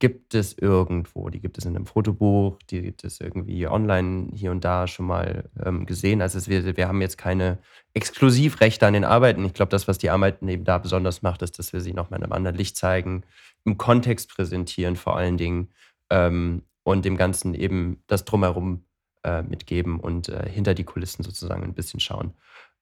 gibt 0.00 0.34
es 0.34 0.58
irgendwo. 0.58 1.30
Die 1.30 1.38
gibt 1.38 1.58
es 1.58 1.64
in 1.64 1.76
einem 1.76 1.86
Fotobuch, 1.86 2.58
die 2.70 2.82
gibt 2.82 3.04
es 3.04 3.20
irgendwie 3.20 3.68
online 3.68 4.32
hier 4.34 4.50
und 4.50 4.64
da 4.64 4.88
schon 4.88 5.06
mal 5.06 5.48
ähm, 5.64 5.86
gesehen. 5.86 6.20
Also 6.20 6.38
es, 6.38 6.48
wir, 6.48 6.76
wir 6.76 6.88
haben 6.88 7.00
jetzt 7.00 7.18
keine 7.18 7.58
Exklusivrechte 7.94 8.84
an 8.84 8.94
den 8.94 9.04
Arbeiten. 9.04 9.44
Ich 9.44 9.54
glaube, 9.54 9.70
das, 9.70 9.86
was 9.86 9.98
die 9.98 10.10
Arbeiten 10.10 10.48
eben 10.48 10.64
da 10.64 10.78
besonders 10.78 11.22
macht, 11.22 11.42
ist, 11.42 11.56
dass 11.60 11.72
wir 11.72 11.80
sie 11.80 11.92
nochmal 11.92 12.18
in 12.18 12.24
einem 12.24 12.32
anderen 12.32 12.56
Licht 12.56 12.76
zeigen, 12.76 13.22
im 13.64 13.78
Kontext 13.78 14.34
präsentieren 14.34 14.96
vor 14.96 15.16
allen 15.16 15.36
Dingen 15.36 15.68
ähm, 16.10 16.62
und 16.82 17.04
dem 17.04 17.16
Ganzen 17.16 17.54
eben 17.54 18.02
das 18.08 18.24
drumherum 18.24 18.84
äh, 19.22 19.42
mitgeben 19.42 20.00
und 20.00 20.28
äh, 20.28 20.48
hinter 20.50 20.74
die 20.74 20.82
Kulissen 20.82 21.22
sozusagen 21.22 21.62
ein 21.62 21.74
bisschen 21.74 22.00
schauen. 22.00 22.34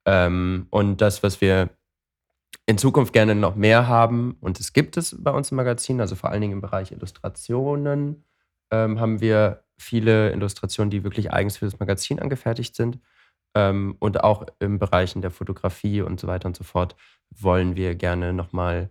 Ähm, 0.06 0.68
und 0.70 1.02
das, 1.02 1.22
was 1.22 1.42
wir 1.42 1.68
in 2.66 2.78
Zukunft 2.78 3.12
gerne 3.12 3.34
noch 3.34 3.56
mehr 3.56 3.88
haben, 3.88 4.36
und 4.40 4.60
es 4.60 4.72
gibt 4.72 4.96
es 4.96 5.16
bei 5.18 5.30
uns 5.30 5.50
im 5.50 5.56
Magazin, 5.56 6.00
also 6.00 6.14
vor 6.14 6.30
allen 6.30 6.40
Dingen 6.40 6.54
im 6.54 6.60
Bereich 6.60 6.92
Illustrationen, 6.92 8.24
ähm, 8.70 9.00
haben 9.00 9.20
wir 9.20 9.64
viele 9.78 10.32
Illustrationen, 10.32 10.90
die 10.90 11.04
wirklich 11.04 11.32
eigens 11.32 11.56
für 11.56 11.64
das 11.64 11.80
Magazin 11.80 12.20
angefertigt 12.20 12.76
sind. 12.76 13.00
Ähm, 13.54 13.96
und 13.98 14.22
auch 14.22 14.46
im 14.60 14.78
Bereichen 14.78 15.22
der 15.22 15.32
Fotografie 15.32 16.02
und 16.02 16.20
so 16.20 16.28
weiter 16.28 16.46
und 16.46 16.56
so 16.56 16.62
fort 16.62 16.94
wollen 17.30 17.74
wir 17.74 17.96
gerne 17.96 18.32
nochmal 18.32 18.90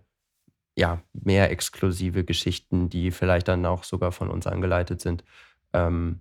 ja, 0.76 1.02
mehr 1.12 1.50
exklusive 1.50 2.24
Geschichten, 2.24 2.88
die 2.90 3.10
vielleicht 3.10 3.48
dann 3.48 3.64
auch 3.66 3.84
sogar 3.84 4.12
von 4.12 4.30
uns 4.30 4.46
angeleitet 4.46 5.00
sind, 5.00 5.24
ähm, 5.72 6.20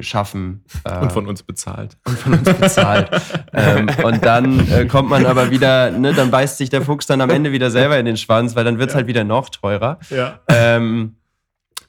schaffen. 0.00 0.64
Äh, 0.84 1.00
und 1.00 1.12
von 1.12 1.26
uns 1.26 1.42
bezahlt. 1.42 1.96
Und 2.04 2.18
von 2.18 2.32
uns 2.34 2.52
bezahlt. 2.54 3.10
ähm, 3.52 3.88
und 4.02 4.24
dann 4.24 4.68
äh, 4.70 4.86
kommt 4.86 5.08
man 5.08 5.26
aber 5.26 5.50
wieder, 5.50 5.90
ne, 5.90 6.12
dann 6.12 6.30
beißt 6.30 6.58
sich 6.58 6.70
der 6.70 6.82
Fuchs 6.82 7.06
dann 7.06 7.20
am 7.20 7.30
Ende 7.30 7.52
wieder 7.52 7.70
selber 7.70 7.98
in 7.98 8.06
den 8.06 8.16
Schwanz, 8.16 8.56
weil 8.56 8.64
dann 8.64 8.78
wird 8.78 8.90
es 8.90 8.94
ja. 8.94 8.98
halt 8.98 9.06
wieder 9.06 9.24
noch 9.24 9.48
teurer. 9.48 9.98
Ja. 10.10 10.40
Ähm, 10.48 11.16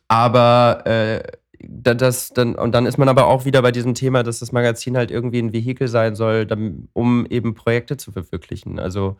aber 0.08 0.86
äh, 0.86 1.24
das, 1.68 2.30
dann, 2.30 2.56
und 2.56 2.74
dann 2.74 2.86
ist 2.86 2.98
man 2.98 3.10
aber 3.10 3.28
auch 3.28 3.46
wieder 3.46 3.62
bei 3.62 3.72
diesem 3.72 3.94
Thema, 3.94 4.24
dass 4.24 4.40
das 4.40 4.52
Magazin 4.52 4.98
halt 4.98 5.12
irgendwie 5.12 5.40
ein 5.40 5.54
Vehikel 5.54 5.88
sein 5.88 6.16
soll, 6.16 6.48
um 6.94 7.26
eben 7.28 7.56
Projekte 7.56 7.98
zu 7.98 8.12
verwirklichen. 8.12 8.80
Also 8.80 9.18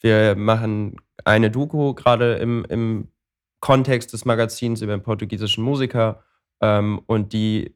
wir 0.00 0.36
machen 0.36 0.96
eine 1.24 1.50
Doku 1.50 1.94
gerade 1.94 2.34
im, 2.34 2.64
im 2.68 3.08
Kontext 3.60 4.12
des 4.12 4.24
Magazins 4.24 4.82
über 4.82 4.92
einen 4.92 5.02
portugiesischen 5.02 5.64
Musiker 5.64 6.22
ähm, 6.60 7.00
und 7.06 7.32
die 7.32 7.74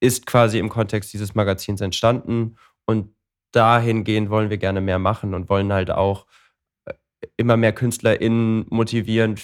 ist 0.00 0.26
quasi 0.26 0.58
im 0.58 0.68
Kontext 0.68 1.12
dieses 1.12 1.34
Magazins 1.34 1.80
entstanden 1.80 2.56
und 2.86 3.14
dahingehend 3.52 4.30
wollen 4.30 4.50
wir 4.50 4.58
gerne 4.58 4.80
mehr 4.80 4.98
machen 4.98 5.34
und 5.34 5.48
wollen 5.48 5.72
halt 5.72 5.90
auch 5.90 6.26
äh, 6.86 6.94
immer 7.36 7.56
mehr 7.56 7.72
KünstlerInnen 7.72 8.66
motivieren, 8.70 9.36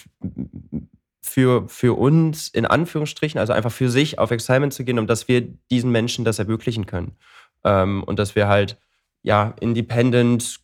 für, 1.26 1.68
für 1.68 1.98
uns 1.98 2.48
in 2.48 2.66
Anführungsstrichen, 2.66 3.38
also 3.38 3.52
einfach 3.52 3.72
für 3.72 3.90
sich 3.90 4.18
auf 4.18 4.30
Excitement 4.30 4.72
zu 4.72 4.84
gehen, 4.84 4.98
um 4.98 5.06
dass 5.06 5.28
wir 5.28 5.42
diesen 5.70 5.90
Menschen 5.90 6.24
das 6.24 6.38
ermöglichen 6.38 6.86
können. 6.86 7.16
Ähm, 7.64 8.04
und 8.04 8.18
dass 8.18 8.36
wir 8.36 8.48
halt 8.48 8.78
ja 9.22 9.54
independent 9.60 10.60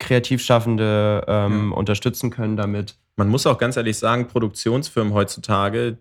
Kreativschaffende 0.00 1.24
ähm, 1.28 1.70
ja. 1.70 1.76
unterstützen 1.76 2.30
können 2.30 2.56
damit. 2.56 2.98
Man 3.14 3.28
muss 3.28 3.46
auch 3.46 3.58
ganz 3.58 3.76
ehrlich 3.76 3.96
sagen, 3.96 4.26
Produktionsfirmen 4.26 5.14
heutzutage, 5.14 5.98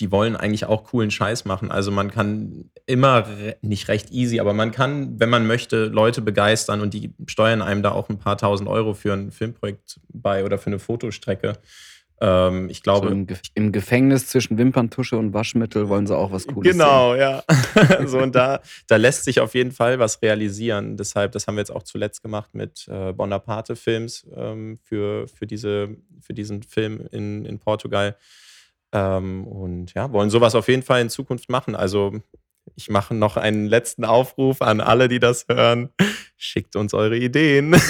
die 0.00 0.10
wollen 0.10 0.36
eigentlich 0.36 0.66
auch 0.66 0.84
coolen 0.84 1.10
Scheiß 1.10 1.44
machen. 1.44 1.70
Also 1.70 1.90
man 1.90 2.10
kann 2.10 2.70
immer, 2.86 3.26
nicht 3.62 3.88
recht 3.88 4.10
easy, 4.10 4.40
aber 4.40 4.52
man 4.52 4.72
kann, 4.72 5.20
wenn 5.20 5.30
man 5.30 5.46
möchte, 5.46 5.86
Leute 5.86 6.20
begeistern 6.20 6.80
und 6.80 6.94
die 6.94 7.14
steuern 7.26 7.62
einem 7.62 7.82
da 7.82 7.92
auch 7.92 8.08
ein 8.08 8.18
paar 8.18 8.36
tausend 8.36 8.68
Euro 8.68 8.94
für 8.94 9.12
ein 9.12 9.30
Filmprojekt 9.30 10.00
bei 10.12 10.44
oder 10.44 10.58
für 10.58 10.66
eine 10.66 10.78
Fotostrecke. 10.78 11.54
Ähm, 12.20 12.68
ich 12.70 12.82
glaube. 12.82 13.08
So 13.08 13.12
im, 13.12 13.26
Ge 13.26 13.36
im, 13.54 13.72
Gefängnis 13.72 14.28
zwischen 14.28 14.56
Wimperntusche 14.56 15.16
und 15.16 15.34
Waschmittel 15.34 15.88
wollen 15.88 16.06
sie 16.06 16.16
auch 16.16 16.32
was 16.32 16.46
Cooles 16.46 16.72
Genau, 16.72 17.12
sehen. 17.12 17.20
ja. 17.20 17.44
so, 18.06 18.18
und 18.18 18.34
da, 18.34 18.60
da 18.86 18.96
lässt 18.96 19.24
sich 19.24 19.40
auf 19.40 19.54
jeden 19.54 19.72
Fall 19.72 19.98
was 19.98 20.22
realisieren. 20.22 20.96
Deshalb, 20.96 21.32
das 21.32 21.46
haben 21.46 21.56
wir 21.56 21.60
jetzt 21.60 21.72
auch 21.72 21.82
zuletzt 21.82 22.22
gemacht 22.22 22.50
mit 22.54 22.86
äh, 22.88 23.12
Bonaparte-Films 23.12 24.26
ähm, 24.34 24.78
für, 24.82 25.26
für, 25.28 25.46
diese, 25.46 25.96
für 26.20 26.34
diesen 26.34 26.62
Film 26.62 27.06
in, 27.10 27.44
in 27.44 27.58
Portugal. 27.58 28.16
Ähm, 28.94 29.46
und 29.46 29.92
ja, 29.94 30.10
wollen 30.12 30.30
sowas 30.30 30.54
auf 30.54 30.68
jeden 30.68 30.82
Fall 30.82 31.02
in 31.02 31.10
Zukunft 31.10 31.50
machen. 31.50 31.74
Also 31.74 32.20
ich 32.76 32.88
mache 32.88 33.12
noch 33.12 33.36
einen 33.36 33.66
letzten 33.66 34.04
Aufruf 34.04 34.62
an 34.62 34.80
alle, 34.80 35.08
die 35.08 35.18
das 35.18 35.46
hören. 35.48 35.88
Schickt 36.36 36.76
uns 36.76 36.94
eure 36.94 37.16
Ideen. 37.16 37.74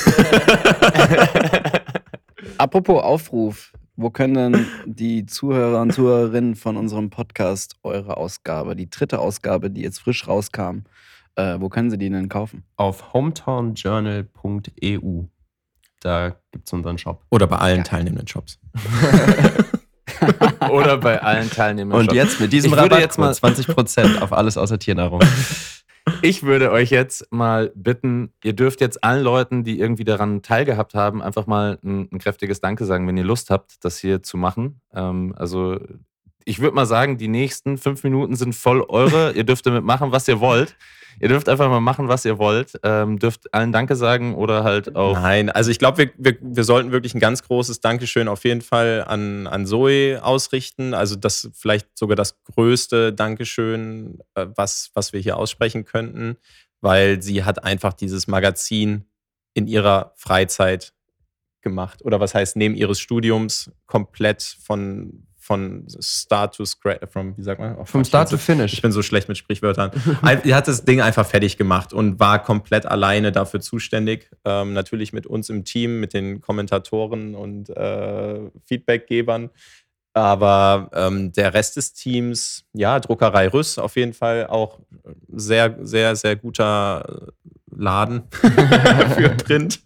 Apropos 2.59 3.03
Aufruf, 3.03 3.75
wo 3.97 4.11
können 4.11 4.35
denn 4.35 4.67
die 4.87 5.27
Zuhörer 5.27 5.83
und 5.83 5.93
Zuhörerinnen 5.93 6.55
von 6.57 6.79
unserem 6.79 7.11
Podcast 7.11 7.77
eure 7.83 8.17
Ausgabe, 8.17 8.75
die 8.75 8.89
dritte 8.89 9.19
Ausgabe, 9.19 9.71
die 9.71 9.83
jetzt 9.83 10.01
frisch 10.01 10.27
rauskam, 10.27 10.85
äh, 11.37 11.61
wo 11.61 11.69
können 11.69 11.91
sie 11.91 11.99
die 11.99 12.09
denn 12.09 12.31
kaufen? 12.31 12.65
Auf 12.77 13.13
hometownjournal.eu. 13.13 15.25
Da 16.01 16.37
gibt 16.51 16.67
es 16.67 16.73
unseren 16.73 16.97
Shop. 16.99 17.23
Oder 17.31 17.47
bei 17.47 17.59
allen 17.59 17.79
ja. 17.79 17.85
teilnehmenden 17.85 18.27
Shops. 18.27 18.59
Oder 20.71 20.99
bei 20.99 21.23
allen 21.23 21.51
teilnehmenden 21.51 22.01
Und 22.01 22.07
Shops. 22.07 22.17
jetzt 22.17 22.41
mit 22.41 22.53
diesem 22.53 22.73
Rabatt 22.73 23.01
jetzt 23.01 23.19
mal 23.19 23.33
20% 23.33 24.21
auf 24.21 24.33
alles 24.33 24.57
außer 24.57 24.79
Tiernahrung. 24.79 25.21
Ich 26.21 26.43
würde 26.43 26.71
euch 26.71 26.91
jetzt 26.91 27.33
mal 27.33 27.73
bitten, 27.75 28.35
ihr 28.43 28.53
dürft 28.53 28.83
jetzt 28.83 29.03
allen 29.03 29.23
Leuten, 29.23 29.65
die 29.65 29.79
irgendwie 29.81 30.05
daran 30.05 30.43
teilgehabt 30.43 30.95
haben, 30.95 31.23
einfach 31.23 31.47
mal 31.47 31.79
ein, 31.83 32.09
ein 32.13 32.19
kräftiges 32.19 32.61
Danke 32.61 32.85
sagen, 32.85 33.09
wenn 33.09 33.17
ihr 33.17 33.25
Lust 33.25 33.49
habt, 33.49 33.83
das 33.85 33.99
hier 33.99 34.23
zu 34.23 34.37
machen. 34.37 34.83
Ähm, 34.93 35.35
also 35.37 35.79
ich 36.45 36.61
würde 36.61 36.75
mal 36.75 36.87
sagen, 36.87 37.19
die 37.19 37.29
nächsten 37.29 37.79
fünf 37.79 38.05
Minuten 38.05 38.37
sind 38.37 38.55
voll 38.55 38.83
eure. 38.89 39.33
ihr 39.37 39.45
dürft 39.45 39.67
damit 39.67 39.85
machen, 39.85 40.13
was 40.13 40.29
ihr 40.29 40.41
wollt. 40.41 40.77
Ihr 41.21 41.29
dürft 41.29 41.49
einfach 41.49 41.69
mal 41.69 41.81
machen, 41.81 42.09
was 42.09 42.25
ihr 42.25 42.39
wollt. 42.39 42.79
Ähm, 42.83 43.19
dürft 43.19 43.53
allen 43.55 43.73
Danke 43.73 43.95
sagen 43.97 44.35
oder 44.35 44.65
halt 44.65 44.97
auch. 44.97 45.15
Nein, 45.15 45.49
also 45.49 45.71
ich 45.71 45.79
glaube, 45.79 45.99
wir, 45.99 46.11
wir, 46.17 46.37
wir 46.41 46.65
sollten 46.65 46.93
wirklich 46.93 47.15
ein 47.15 47.21
ganz 47.21 47.43
großes 47.43 47.81
Dankeschön 47.81 48.27
auf 48.29 48.45
jeden 48.45 48.63
Fall 48.63 49.05
an, 49.07 49.47
an 49.47 49.67
Zoe 49.67 50.21
ausrichten. 50.23 50.93
Also 50.93 51.17
das 51.17 51.51
vielleicht 51.55 51.97
sogar 51.97 52.17
das 52.17 52.43
größte 52.45 53.13
Dankeschön, 53.13 54.19
äh, 54.35 54.47
was, 54.57 54.91
was 54.95 55.13
wir 55.13 55.21
hier 55.21 55.37
aussprechen 55.37 55.85
könnten, 55.85 56.37
weil 56.81 57.23
sie 57.23 57.45
hat 57.45 57.63
einfach 57.63 57.93
dieses 57.93 58.27
Magazin 58.27 59.05
in 59.55 59.69
ihrer 59.69 60.13
Freizeit 60.17 60.93
gemacht. 61.63 62.05
Oder 62.05 62.21
was 62.21 62.35
heißt, 62.35 62.57
neben 62.57 62.75
ihres 62.75 62.99
Studiums 63.01 63.71
komplett 63.87 64.43
von, 64.43 65.27
von 65.45 65.87
Start 66.01 66.57
to 66.57 66.65
Scratch, 66.65 67.07
from, 67.11 67.37
wie 67.37 67.43
sagt 67.43 67.61
man? 67.61 67.77
Oh, 67.77 67.85
Vom 67.85 68.03
Start 68.03 68.31
to 68.31 68.39
Finish. 68.39 68.73
Ich 68.73 68.81
bin 68.81 68.93
so 68.93 69.03
schlecht 69.03 69.29
mit 69.29 69.37
Sprichwörtern. 69.37 69.91
er 70.23 70.57
hat 70.57 70.69
das 70.69 70.87
Ding 70.87 71.03
einfach 71.03 71.27
fertig 71.27 71.59
gemacht 71.59 71.93
und 71.93 72.19
war 72.19 72.43
komplett 72.43 72.87
alleine 72.87 73.31
dafür 73.31 73.61
zuständig. 73.61 74.31
Ähm, 74.47 74.73
natürlich 74.73 75.13
mit 75.13 75.27
uns 75.27 75.51
im 75.51 75.67
Team, 75.67 76.01
mit 76.01 76.15
den 76.15 76.41
Kommentatoren 76.41 77.35
und 77.35 77.69
äh, 77.69 78.41
Feedbackgebern. 78.65 79.51
Aber 80.15 80.89
ähm, 80.95 81.33
der 81.33 81.53
Rest 81.53 81.77
des 81.77 81.93
Teams, 81.93 82.65
ja, 82.73 82.99
Druckerei 82.99 83.49
Rüss 83.49 83.79
auf 83.79 83.97
jeden 83.97 84.15
Fall 84.15 84.47
auch 84.47 84.81
sehr, 85.29 85.77
sehr, 85.83 86.17
sehr 86.17 86.37
guter 86.37 87.33
Laden 87.71 88.23
für 88.31 89.29
Print. 89.45 89.83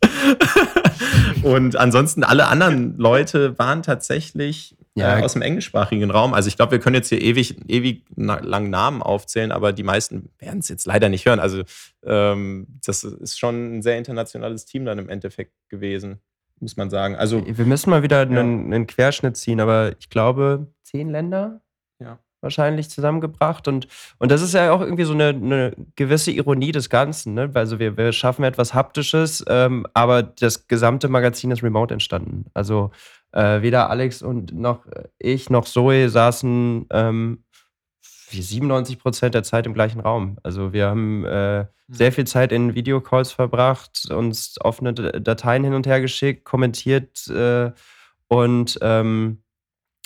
und 1.42 1.74
ansonsten 1.74 2.22
alle 2.22 2.46
anderen 2.46 2.96
Leute 2.96 3.58
waren 3.58 3.82
tatsächlich 3.82 4.77
ja. 4.98 5.18
äh, 5.18 5.22
aus 5.22 5.32
dem 5.32 5.42
englischsprachigen 5.42 6.10
Raum. 6.10 6.34
Also 6.34 6.48
ich 6.48 6.56
glaube, 6.56 6.72
wir 6.72 6.80
können 6.80 6.94
jetzt 6.94 7.08
hier 7.08 7.20
ewig, 7.20 7.56
ewig 7.68 8.04
lang 8.16 8.70
Namen 8.70 9.02
aufzählen, 9.02 9.52
aber 9.52 9.72
die 9.72 9.82
meisten 9.82 10.30
werden 10.38 10.60
es 10.60 10.68
jetzt 10.68 10.86
leider 10.86 11.08
nicht 11.08 11.26
hören. 11.26 11.40
Also 11.40 11.62
ähm, 12.04 12.66
das 12.84 13.04
ist 13.04 13.38
schon 13.38 13.78
ein 13.78 13.82
sehr 13.82 13.98
internationales 13.98 14.64
Team 14.64 14.84
dann 14.84 14.98
im 14.98 15.08
Endeffekt 15.08 15.52
gewesen, 15.68 16.20
muss 16.60 16.76
man 16.76 16.90
sagen. 16.90 17.16
Also 17.16 17.42
wir 17.46 17.64
müssen 17.64 17.90
mal 17.90 18.02
wieder 18.02 18.18
ja. 18.18 18.40
einen, 18.40 18.72
einen 18.72 18.86
Querschnitt 18.86 19.36
ziehen, 19.36 19.60
aber 19.60 19.92
ich 19.98 20.10
glaube 20.10 20.66
zehn 20.82 21.10
Länder. 21.10 21.60
Ja 22.00 22.18
wahrscheinlich 22.40 22.90
zusammengebracht. 22.90 23.68
Und, 23.68 23.88
und 24.18 24.30
das 24.30 24.42
ist 24.42 24.54
ja 24.54 24.72
auch 24.72 24.80
irgendwie 24.80 25.04
so 25.04 25.12
eine, 25.12 25.28
eine 25.28 25.72
gewisse 25.96 26.30
Ironie 26.30 26.72
des 26.72 26.90
Ganzen. 26.90 27.34
Ne? 27.34 27.50
Also 27.54 27.78
wir, 27.78 27.96
wir 27.96 28.12
schaffen 28.12 28.44
etwas 28.44 28.74
Haptisches, 28.74 29.44
ähm, 29.48 29.86
aber 29.94 30.22
das 30.22 30.68
gesamte 30.68 31.08
Magazin 31.08 31.50
ist 31.50 31.62
remote 31.62 31.92
entstanden. 31.92 32.46
Also 32.54 32.90
äh, 33.32 33.62
weder 33.62 33.90
Alex 33.90 34.22
und 34.22 34.52
noch 34.52 34.86
ich 35.18 35.50
noch 35.50 35.64
Zoe 35.64 36.08
saßen 36.08 36.86
ähm, 36.90 37.44
97 38.30 38.98
Prozent 38.98 39.34
der 39.34 39.42
Zeit 39.42 39.66
im 39.66 39.74
gleichen 39.74 40.00
Raum. 40.00 40.38
Also 40.42 40.72
wir 40.72 40.88
haben 40.88 41.24
äh, 41.24 41.62
mhm. 41.62 41.66
sehr 41.88 42.12
viel 42.12 42.26
Zeit 42.26 42.52
in 42.52 42.74
Videocalls 42.74 43.32
verbracht, 43.32 44.10
uns 44.10 44.56
offene 44.60 44.92
Dateien 44.94 45.64
hin 45.64 45.74
und 45.74 45.86
her 45.86 46.00
geschickt, 46.00 46.44
kommentiert 46.44 47.26
äh, 47.28 47.72
und 48.28 48.78
ähm, 48.82 49.42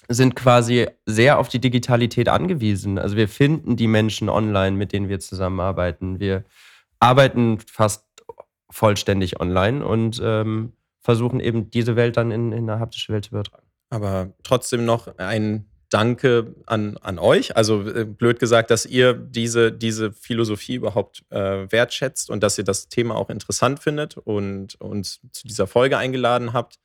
sind 0.09 0.37
quasi 0.37 0.89
sehr 1.07 1.39
auf 1.39 1.49
die 1.49 1.61
Digitalität 1.61 2.29
angewiesen. 2.29 2.99
Also 2.99 3.17
wir 3.17 3.29
finden 3.29 3.77
die 3.77 3.87
Menschen 3.87 4.29
online, 4.29 4.77
mit 4.77 4.93
denen 4.93 5.09
wir 5.09 5.21
zusammenarbeiten. 5.21 6.21
Wir 6.21 6.45
arbeiten 6.99 7.59
fast 7.61 8.07
vollständig 8.71 9.41
online 9.41 9.85
und 9.85 10.21
ähm, 10.23 10.73
versuchen 11.03 11.41
eben 11.41 11.71
diese 11.71 11.97
Welt 11.97 12.17
dann 12.17 12.31
in, 12.31 12.53
in 12.53 12.69
eine 12.69 12.81
haptische 12.81 13.13
Welt 13.13 13.27
zu 13.27 13.31
übertragen. 13.33 13.67
Aber 13.91 14.33
trotzdem 14.43 14.85
noch 14.85 15.19
ein 15.19 15.67
Danke 15.91 16.55
an, 16.65 16.97
an 17.03 17.19
euch. 17.19 17.55
Also 17.55 17.87
äh, 17.87 18.07
blöd 18.07 18.39
gesagt, 18.39 18.71
dass 18.71 18.87
ihr 18.87 19.13
diese, 19.13 19.71
diese 19.71 20.11
Philosophie 20.11 20.77
überhaupt 20.77 21.23
äh, 21.29 21.71
wertschätzt 21.71 22.31
und 22.31 22.43
dass 22.43 22.57
ihr 22.57 22.65
das 22.65 22.89
Thema 22.89 23.15
auch 23.15 23.29
interessant 23.29 23.79
findet 23.81 24.17
und 24.17 24.81
uns 24.81 25.21
zu 25.33 25.47
dieser 25.47 25.67
Folge 25.67 25.99
eingeladen 25.99 26.55
habt. 26.55 26.79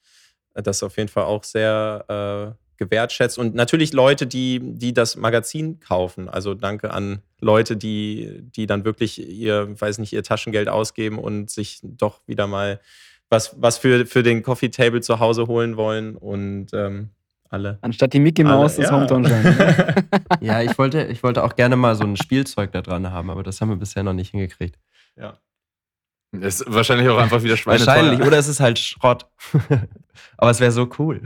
Das 0.54 0.78
ist 0.78 0.84
auf 0.84 0.98
jeden 0.98 1.08
Fall 1.08 1.24
auch 1.24 1.46
sehr, 1.46 2.58
äh, 2.58 2.68
gewertschätzt. 2.78 3.38
Und 3.38 3.56
natürlich 3.56 3.94
Leute, 3.94 4.28
die, 4.28 4.60
die 4.62 4.94
das 4.94 5.16
Magazin 5.16 5.80
kaufen. 5.80 6.30
Also 6.30 6.54
danke 6.54 6.92
an 6.92 7.22
Leute, 7.40 7.76
die, 7.76 8.42
die 8.42 8.66
dann 8.66 8.86
wirklich 8.86 9.20
ihr, 9.20 9.80
weiß 9.80 9.98
nicht, 9.98 10.14
ihr 10.14 10.24
Taschengeld 10.24 10.70
ausgeben 10.70 11.20
und 11.20 11.50
sich 11.50 11.80
doch 11.84 12.22
wieder 12.28 12.48
mal 12.48 12.80
was, 13.30 13.56
was 13.62 13.78
für, 13.78 14.06
für 14.06 14.24
den 14.24 14.44
Coffee 14.44 14.70
Table 14.70 15.02
zu 15.02 15.20
Hause 15.20 15.48
holen 15.48 15.78
wollen. 15.78 16.16
Und 16.16 16.68
ähm, 16.74 17.10
alle. 17.50 17.80
Anstatt 17.82 18.14
die 18.14 18.20
Mickey 18.20 18.44
Mouse 18.44 18.76
das 18.76 18.90
ja. 18.90 18.92
Hometown 18.92 19.26
Shine. 19.26 19.96
Ja, 20.42 20.62
ich 20.62 20.78
wollte, 20.78 21.04
ich 21.06 21.24
wollte 21.24 21.44
auch 21.44 21.56
gerne 21.56 21.76
mal 21.76 21.96
so 21.96 22.04
ein 22.04 22.18
Spielzeug 22.18 22.72
da 22.72 22.82
dran 22.82 23.10
haben, 23.12 23.30
aber 23.30 23.44
das 23.44 23.62
haben 23.62 23.70
wir 23.70 23.78
bisher 23.78 24.04
noch 24.04 24.14
nicht 24.14 24.32
hingekriegt. 24.32 24.78
Ja. 25.16 25.38
Ist 26.32 26.66
wahrscheinlich 26.68 27.08
auch 27.10 27.18
einfach 27.18 27.42
wieder 27.42 27.56
schweineteuer. 27.56 27.88
Wahrscheinlich, 27.88 28.28
oder 28.28 28.38
es 28.38 28.48
ist 28.48 28.60
halt 28.60 28.80
Schrott. 28.80 29.28
aber 30.38 30.52
es 30.52 30.60
wäre 30.60 30.72
so 30.72 30.90
cool. 31.00 31.22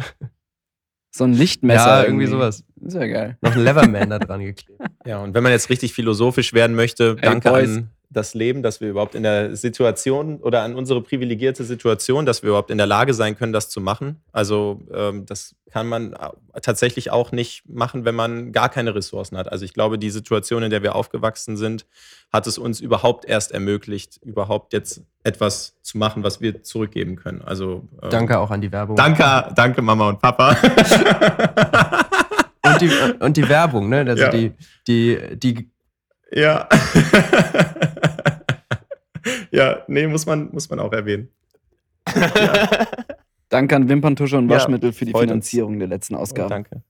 So 1.10 1.24
ein 1.24 1.34
Lichtmesser. 1.34 1.86
ja, 1.86 2.04
irgendwie 2.04 2.28
sowas. 2.28 2.64
Ist 2.80 2.94
ja 2.94 3.06
geil. 3.08 3.38
Noch 3.42 3.54
ein 3.54 3.64
Leverman 3.64 4.12
da 4.12 4.20
dran 4.20 4.42
geklebt. 4.42 4.80
Ja, 5.06 5.20
und 5.20 5.34
wenn 5.34 5.44
man 5.44 5.52
jetzt 5.52 5.70
richtig 5.70 5.94
philosophisch 5.94 6.54
werden 6.54 6.76
möchte, 6.76 7.16
danke 7.16 7.50
Boys. 7.50 7.78
an 7.78 7.90
das 8.14 8.34
Leben, 8.34 8.62
dass 8.62 8.82
wir 8.82 8.90
überhaupt 8.90 9.16
in 9.16 9.24
der 9.24 9.56
Situation 9.56 10.38
oder 10.42 10.64
an 10.64 10.76
unsere 10.76 11.02
privilegierte 11.02 11.64
Situation, 11.64 12.26
dass 12.26 12.44
wir 12.44 12.50
überhaupt 12.50 12.70
in 12.70 12.78
der 12.78 12.88
Lage 12.88 13.14
sein 13.14 13.38
können, 13.38 13.54
das 13.54 13.70
zu 13.70 13.80
machen. 13.80 14.22
Also 14.32 14.82
ähm, 14.94 15.26
das 15.26 15.56
kann 15.72 15.88
man 15.88 16.14
tatsächlich 16.62 17.12
auch 17.12 17.32
nicht 17.32 17.64
machen, 17.70 18.04
wenn 18.04 18.16
man 18.16 18.52
gar 18.52 18.68
keine 18.68 18.94
Ressourcen 18.94 19.38
hat. 19.38 19.50
Also 19.50 19.64
ich 19.64 19.74
glaube, 19.74 19.98
die 19.98 20.10
Situation, 20.10 20.62
in 20.64 20.70
der 20.70 20.84
wir 20.84 20.96
aufgewachsen 20.96 21.56
sind, 21.56 21.86
hat 22.34 22.46
es 22.48 22.58
uns 22.58 22.82
überhaupt 22.82 23.24
erst 23.26 23.54
ermöglicht, 23.54 24.20
überhaupt 24.24 24.74
jetzt 24.74 25.02
etwas 25.24 25.78
zu 25.82 25.98
machen, 25.98 26.24
was 26.24 26.42
wir 26.42 26.64
zurückgeben 26.64 27.16
können. 27.16 27.42
Also 27.42 27.88
ähm, 28.04 28.10
Danke 28.10 28.40
auch 28.40 28.52
an 28.52 28.60
die 28.60 28.72
Werbung. 28.72 28.98
Danke, 28.98 29.54
danke 29.56 29.82
Mama 29.82 30.10
und 30.10 30.20
Papa. 30.20 30.58
Und 32.64 32.80
die, 32.80 32.92
und 33.20 33.38
die 33.38 33.50
Werbung, 33.50 33.90
ne? 33.90 34.06
Also 34.08 34.24
Ja. 34.24 34.30
die, 34.30 34.54
die, 34.88 35.18
die, 35.36 35.71
Ja. 36.34 36.70
ja, 39.52 39.84
nee, 39.88 40.08
muss 40.08 40.26
man, 40.26 40.50
muss 40.52 40.70
man 40.70 40.80
auch 40.80 40.94
erwähnen. 40.94 41.30
Danke 43.50 43.76
an 43.76 43.90
Wimperntusche 43.90 44.38
und 44.38 44.48
Ja, 44.50 44.56
Waschmittel 44.56 44.94
für 44.94 45.04
die 45.06 45.12
freut 45.12 45.24
uns. 45.24 45.32
Finanzierung 45.32 45.80
der 45.80 45.90
letzten 45.90 46.16
Ausgabe. 46.16 46.50
Danke. 46.50 46.84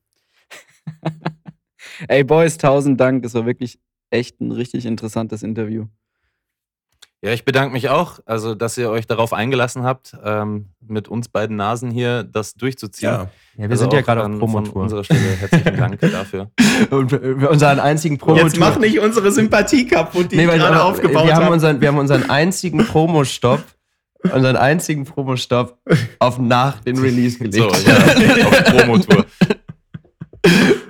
Ey, 2.08 2.24
Boys, 2.24 2.56
tausend 2.56 2.98
Dank. 3.00 3.24
Das 3.24 3.34
war 3.34 3.44
wirklich 3.46 3.80
echt 4.10 4.40
ein 4.40 4.52
richtig 4.52 4.86
interessantes 4.86 5.42
Interview. 5.42 5.86
Ja, 7.24 7.30
ich 7.32 7.44
bedanke 7.44 7.72
mich 7.72 7.88
auch, 7.88 8.18
also 8.26 8.56
dass 8.56 8.76
ihr 8.76 8.90
euch 8.90 9.06
darauf 9.06 9.32
eingelassen 9.32 9.84
habt, 9.84 10.16
ähm, 10.24 10.70
mit 10.84 11.06
uns 11.06 11.28
beiden 11.28 11.54
Nasen 11.56 11.92
hier 11.92 12.24
das 12.24 12.54
durchzuziehen. 12.54 13.10
Ja. 13.12 13.22
ja, 13.22 13.28
wir 13.58 13.70
Also 13.70 13.84
sind 13.84 13.92
ja 13.92 14.00
gerade 14.00 14.24
auf 14.24 14.38
Promotour. 14.40 14.82
unserer 14.82 15.04
Stelle 15.04 15.20
herzlichen 15.20 15.76
Dank 15.76 16.00
dafür. 16.00 16.50
Und 16.90 17.12
unseren 17.12 17.78
einzigen 17.78 18.18
Promotour. 18.18 18.46
Jetzt 18.48 18.58
mach 18.58 18.76
nicht 18.80 18.98
unsere 18.98 19.30
Sympathie 19.30 19.86
kaputt, 19.86 20.32
die 20.32 20.36
Nee, 20.36 20.46
gerade 20.46 20.82
aufgebaut 20.82 21.26
wir 21.26 21.34
haben, 21.36 21.44
habe. 21.44 21.54
unseren, 21.54 21.80
wir 21.80 21.86
haben 21.88 21.98
unseren 21.98 22.28
einzigen 22.28 22.84
Promo-Stopp, 22.84 23.62
unseren 24.32 24.56
einzigen 24.56 25.04
Promo-Stopp 25.04 25.78
auf 26.18 26.38
nach 26.40 26.80
den 26.80 26.98
Release 26.98 27.38
gelegt. 27.38 27.54
So, 27.54 27.88
ja, 27.88 28.46
auf 28.46 28.64
Promotour. 28.64 29.26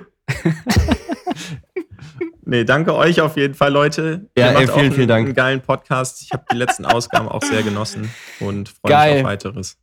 Nee, 2.53 2.65
danke 2.65 2.93
euch 2.93 3.19
auf 3.19 3.35
jeden 3.35 3.55
Fall, 3.55 3.71
Leute. 3.71 4.29
Ja, 4.37 4.51
Ihr 4.51 4.59
ey, 4.59 4.69
auch 4.69 4.73
vielen, 4.73 4.85
einen, 4.85 4.93
vielen 4.93 5.07
Dank. 5.07 5.25
Einen 5.25 5.33
geilen 5.33 5.61
Podcast. 5.61 6.21
Ich 6.21 6.33
habe 6.33 6.45
die 6.51 6.55
letzten 6.55 6.85
Ausgaben 6.85 7.27
auch 7.27 7.41
sehr 7.41 7.63
genossen 7.63 8.13
und 8.41 8.69
freue 8.69 8.91
Geil. 8.91 9.13
mich 9.13 9.23
auf 9.23 9.27
weiteres 9.31 9.77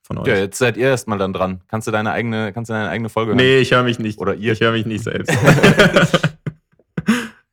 von 0.00 0.16
euch. 0.16 0.26
Ja, 0.26 0.36
jetzt 0.36 0.56
seid 0.56 0.78
ihr 0.78 0.88
erstmal 0.88 1.18
dann 1.18 1.34
dran. 1.34 1.60
Kannst 1.68 1.86
du 1.86 1.90
deine 1.90 2.12
eigene, 2.12 2.54
kannst 2.54 2.70
du 2.70 2.72
deine 2.72 2.88
eigene 2.88 3.10
Folge 3.10 3.32
hören? 3.32 3.36
Nee, 3.36 3.58
ich 3.58 3.72
höre 3.72 3.82
mich 3.82 3.98
nicht. 3.98 4.18
Oder 4.20 4.36
ihr. 4.36 4.54
Ich 4.54 4.60
höre 4.60 4.72
mich 4.72 4.86
nicht 4.86 5.04
selbst. 5.04 5.36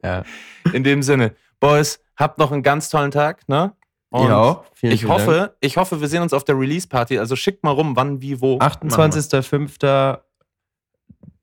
Ja. 0.03 0.23
In 0.71 0.83
dem 0.83 1.01
Sinne, 1.01 1.33
Boys, 1.59 1.99
habt 2.15 2.37
noch 2.37 2.51
einen 2.51 2.61
ganz 2.61 2.89
tollen 2.89 3.09
Tag, 3.09 3.49
ne? 3.49 3.73
Und 4.09 4.31
auch. 4.31 4.63
Vielen, 4.75 4.93
ich 4.93 4.99
vielen 5.01 5.09
Dank. 5.09 5.27
hoffe, 5.27 5.55
ich 5.61 5.77
hoffe, 5.77 5.99
wir 5.99 6.07
sehen 6.07 6.21
uns 6.21 6.31
auf 6.31 6.43
der 6.43 6.59
Release-Party. 6.59 7.17
Also 7.17 7.35
schickt 7.35 7.63
mal 7.63 7.71
rum, 7.71 7.95
wann, 7.95 8.21
wie, 8.21 8.39
wo. 8.39 8.59
28.05. 8.59 10.19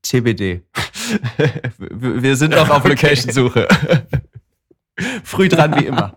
TBD. 0.03 0.61
wir 1.79 2.35
sind 2.35 2.51
noch 2.51 2.69
auf 2.69 2.79
Okay. 2.85 2.89
Location-Suche. 2.89 3.67
Früh 5.23 5.49
dran 5.49 5.79
wie 5.79 5.85
immer. 5.85 6.13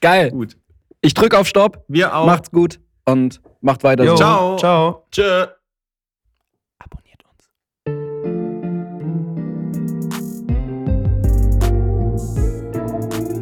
Geil. 0.00 0.30
Gut. 0.30 0.56
Ich 1.00 1.14
drücke 1.14 1.38
auf 1.38 1.48
Stopp. 1.48 1.84
Wir 1.88 2.14
auch. 2.14 2.26
Macht's 2.26 2.50
gut 2.50 2.80
und 3.06 3.40
macht 3.60 3.82
weiter 3.84 4.04
Jo, 4.04 4.10
so. 4.12 4.16
Ciao. 4.16 4.56
Ciao. 4.58 5.06
Tschö. 5.10 5.46
Abonniert 6.78 7.20
uns. 7.24 7.48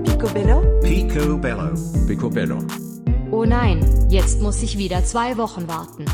Picobello? 0.05 0.62
Picobello. 0.82 1.74
Picobello. 2.07 2.59
Oh 3.30 3.45
nein, 3.45 3.84
jetzt 4.11 4.41
muss 4.41 4.62
ich 4.62 4.76
wieder 4.76 5.05
zwei 5.05 5.36
Wochen 5.36 5.68
warten. 5.68 6.05